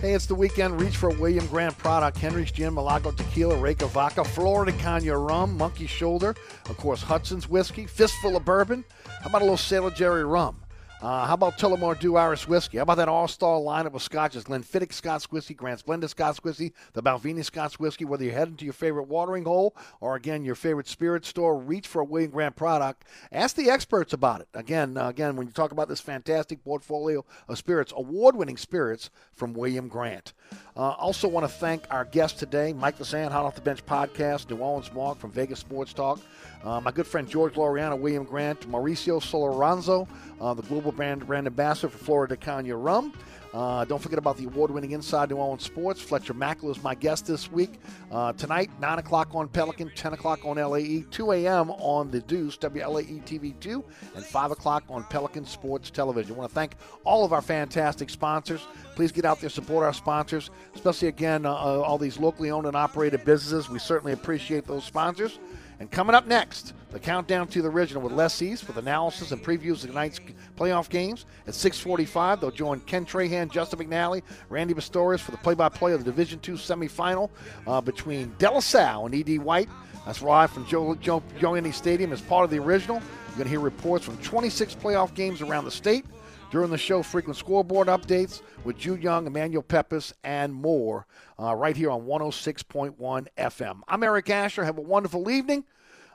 Hey, 0.01 0.13
it's 0.15 0.27
the 0.27 0.35
weekend. 0.35 0.81
Reach 0.81 0.97
for 0.97 1.09
a 1.09 1.15
William 1.15 1.45
Grant 1.49 1.77
product. 1.77 2.19
Hendrick's 2.19 2.53
Gin, 2.53 2.73
Milagro 2.73 3.11
Tequila, 3.11 3.57
Reyka 3.57 3.89
Vodka, 3.89 4.23
Flor 4.23 4.65
de 4.65 4.73
Caña 4.73 5.17
Rum, 5.29 5.57
Monkey 5.57 5.89
Shoulder, 5.89 6.37
of 6.69 6.77
course, 6.77 7.03
Hudson's 7.03 7.49
Whiskey, 7.49 7.85
Fistful 7.87 8.37
of 8.37 8.45
Bourbon. 8.45 8.85
How 9.23 9.29
about 9.29 9.43
a 9.43 9.45
little 9.45 9.57
Sailor 9.57 9.91
Jerry 9.91 10.25
Rum? 10.25 10.61
Uh, 11.01 11.25
how 11.25 11.35
about 11.35 11.57
Tullamore 11.57 11.97
Dew 11.97 12.17
Irish 12.17 12.49
Whiskey? 12.49 12.79
How 12.79 12.83
about 12.83 12.97
that 12.97 13.09
all-star 13.09 13.61
lineup 13.61 13.95
of 13.95 14.03
scotches? 14.03 14.43
Glenfiddich 14.43 14.93
Scotch 14.93 15.27
Whiskey, 15.27 15.55
Grant's 15.55 15.83
Blended 15.83 16.11
Scotch 16.11 16.39
Whiskey, 16.39 16.73
the 16.93 17.01
Balvenie 17.01 17.45
Scotch 17.45 17.79
Whiskey. 17.79 18.05
Whether 18.05 18.25
you're 18.25 18.35
heading 18.35 18.57
to 18.57 18.65
your 18.65 18.75
favorite 18.75 19.07
watering 19.07 19.45
hole 19.45 19.77
or, 20.01 20.17
again, 20.17 20.45
your 20.45 20.57
favorite 20.57 20.89
spirit 20.89 21.25
store, 21.25 21.57
reach 21.57 21.87
for 21.87 22.03
a 22.03 22.05
William 22.05 22.33
Grant 22.33 22.57
product. 22.57 23.05
Ask 23.31 23.55
the 23.55 23.71
experts 23.71 24.13
about 24.13 24.41
it. 24.41 24.49
Again, 24.55 24.97
uh, 24.97 25.09
again, 25.09 25.37
when 25.37 25.47
you 25.47 25.53
talk 25.53 25.71
about 25.71 25.89
this 25.89 26.01
fantastic 26.01 26.65
portfolio 26.65 27.25
of 27.47 27.59
spirits, 27.59 27.93
award-winning 27.97 28.57
spirits 28.57 29.09
from 29.33 29.53
William 29.53 29.87
Grant. 29.87 30.33
Uh, 30.79 30.91
also 30.93 31.27
want 31.27 31.43
to 31.43 31.53
thank 31.53 31.85
our 31.91 32.05
guest 32.05 32.39
today, 32.39 32.73
Mike 32.73 32.97
Fazan, 32.97 33.33
Hot 33.33 33.45
Off 33.45 33.57
the 33.57 33.61
Bench 33.61 33.85
podcast, 33.85 34.49
New 34.49 34.59
Orleans 34.59 34.93
Mark 34.93 35.19
from 35.19 35.33
Vegas 35.33 35.59
Sports 35.59 35.93
Talk. 35.93 36.21
Uh, 36.63 36.81
my 36.81 36.93
good 36.93 37.07
friend 37.07 37.29
George 37.29 37.55
Loriano, 37.55 37.99
William 37.99 38.23
Grant, 38.23 38.61
Mauricio 38.71 39.21
Solorzano, 39.21 40.07
uh, 40.41 40.55
the 40.55 40.63
global 40.63 40.93
brand, 40.93 41.27
brand 41.27 41.49
ambassador 41.49 41.89
for 41.89 41.99
Flor 41.99 42.27
de 42.29 42.37
Caña 42.37 42.81
Rum. 42.81 43.13
Uh, 43.55 43.85
don't 43.87 44.01
forget 44.01 44.19
about 44.19 44.37
the 44.37 44.45
award-winning 44.45 44.91
Inside 44.91 45.31
New 45.31 45.37
Orleans 45.37 45.65
Sports. 45.65 46.01
Fletcher 46.01 46.35
Mackel 46.35 46.71
is 46.71 46.83
my 46.83 46.95
guest 46.95 47.27
this 47.27 47.51
week. 47.51 47.81
Uh, 48.11 48.33
tonight, 48.35 48.71
9 48.81 48.99
o'clock 48.99 49.35
on 49.35 49.49
Pelican, 49.49 49.91
10 49.95 50.13
o'clock 50.13 50.45
on 50.45 50.57
LAE, 50.57 51.05
2 51.11 51.33
a.m. 51.33 51.71
on 51.71 52.11
The 52.11 52.21
Deuce, 52.21 52.59
WLAE 52.59 53.23
TV2, 53.25 53.83
and 54.15 54.25
5 54.25 54.51
o'clock 54.51 54.85
on 54.89 55.05
Pelican 55.05 55.47
Sports 55.47 55.91
Television. 55.91 56.35
I 56.35 56.39
want 56.39 56.51
to 56.51 56.55
thank 56.55 56.75
all 57.05 57.25
of 57.25 57.33
our 57.33 57.43
fantastic 57.43 58.11
sponsors. 58.11 58.67
Please 58.95 59.13
get 59.13 59.25
out 59.25 59.41
there, 59.41 59.51
support 59.51 59.85
our 59.85 59.95
sponsors, 59.95 60.51
especially, 60.75 61.09
again, 61.09 61.47
uh, 61.47 61.53
uh, 61.53 61.81
all 61.81 61.99
these 61.99 62.19
locally 62.19 62.51
owned 62.51 62.67
and 62.67 62.77
operated 62.77 63.25
businesses. 63.25 63.71
We 63.71 63.79
certainly 63.79 64.13
appreciate 64.13 64.67
those 64.67 64.85
sponsors. 64.85 65.39
And 65.81 65.91
coming 65.91 66.15
up 66.15 66.27
next, 66.27 66.75
the 66.91 66.99
countdown 66.99 67.47
to 67.49 67.63
the 67.63 67.71
original 67.71 68.03
with 68.03 68.13
Les 68.13 68.43
East 68.43 68.67
with 68.67 68.79
analysis 68.79 69.31
and 69.31 69.43
previews 69.43 69.85
of 69.85 69.91
tonight's 69.91 70.21
playoff 70.57 70.89
games. 70.89 71.25
At 71.47 71.55
6:45, 71.55 72.41
they'll 72.41 72.51
join 72.51 72.81
Ken 72.81 73.07
Trahan, 73.07 73.51
Justin 73.51 73.79
McNally, 73.79 74.23
Randy 74.49 74.75
Pistorius 74.75 75.21
for 75.21 75.31
the 75.31 75.37
play-by-play 75.39 75.93
of 75.93 76.05
the 76.05 76.11
Division 76.11 76.41
II 76.47 76.55
semifinal 76.55 77.31
uh, 77.67 77.81
between 77.81 78.35
De 78.39 78.51
La 78.51 78.61
Salle 78.61 79.07
and 79.07 79.15
E.D. 79.15 79.39
White. 79.39 79.69
That's 80.05 80.23
live 80.23 80.51
from 80.51 80.67
Joe, 80.67 80.95
Joe, 80.97 81.23
Joe 81.39 81.71
Stadium 81.71 82.13
as 82.13 82.21
part 82.23 82.45
of 82.45 82.51
the 82.51 82.59
original. 82.59 82.97
You're 82.97 83.37
going 83.37 83.45
to 83.45 83.51
hear 83.51 83.61
reports 83.61 84.05
from 84.05 84.17
26 84.19 84.75
playoff 84.77 85.15
games 85.15 85.43
around 85.43 85.65
the 85.65 85.71
state. 85.71 86.05
During 86.51 86.71
the 86.71 86.79
show, 86.79 87.03
frequent 87.03 87.37
scoreboard 87.37 87.89
updates 87.89 88.41
with 88.65 88.79
Jude 88.79 89.03
Young, 89.03 89.27
Emmanuel 89.27 89.63
Peppers, 89.63 90.15
and 90.25 90.55
more 90.55 91.07
uh, 91.39 91.55
right 91.55 91.77
here 91.77 91.91
on 91.91 92.07
106.1 92.07 93.27
FM. 93.37 93.81
I'm 93.87 94.03
Eric 94.03 94.31
Asher. 94.31 94.65
Have 94.65 94.79
a 94.79 94.83
wonderful 94.83 95.31
evening. 95.31 95.65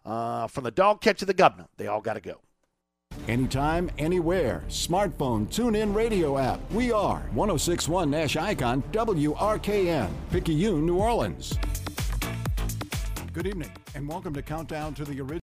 Uh, 0.03 0.47
from 0.47 0.63
the 0.63 0.71
dog 0.71 1.01
catch 1.01 1.19
to 1.19 1.25
the 1.25 1.35
governor, 1.35 1.67
they 1.77 1.85
all 1.85 2.01
got 2.01 2.15
to 2.15 2.19
go. 2.19 2.41
Anytime, 3.27 3.91
anywhere. 3.99 4.63
Smartphone, 4.69 5.49
tune 5.51 5.75
in 5.75 5.93
radio 5.93 6.39
app. 6.39 6.59
We 6.71 6.91
are 6.91 7.19
1061 7.33 8.09
Nash 8.09 8.35
Icon, 8.35 8.81
WRKN, 8.91 10.09
Picayune, 10.31 10.85
New 10.85 10.97
Orleans. 10.97 11.57
Good 13.33 13.45
evening, 13.45 13.71
and 13.93 14.07
welcome 14.07 14.33
to 14.33 14.41
Countdown 14.41 14.95
to 14.95 15.05
the 15.05 15.21
Original. 15.21 15.41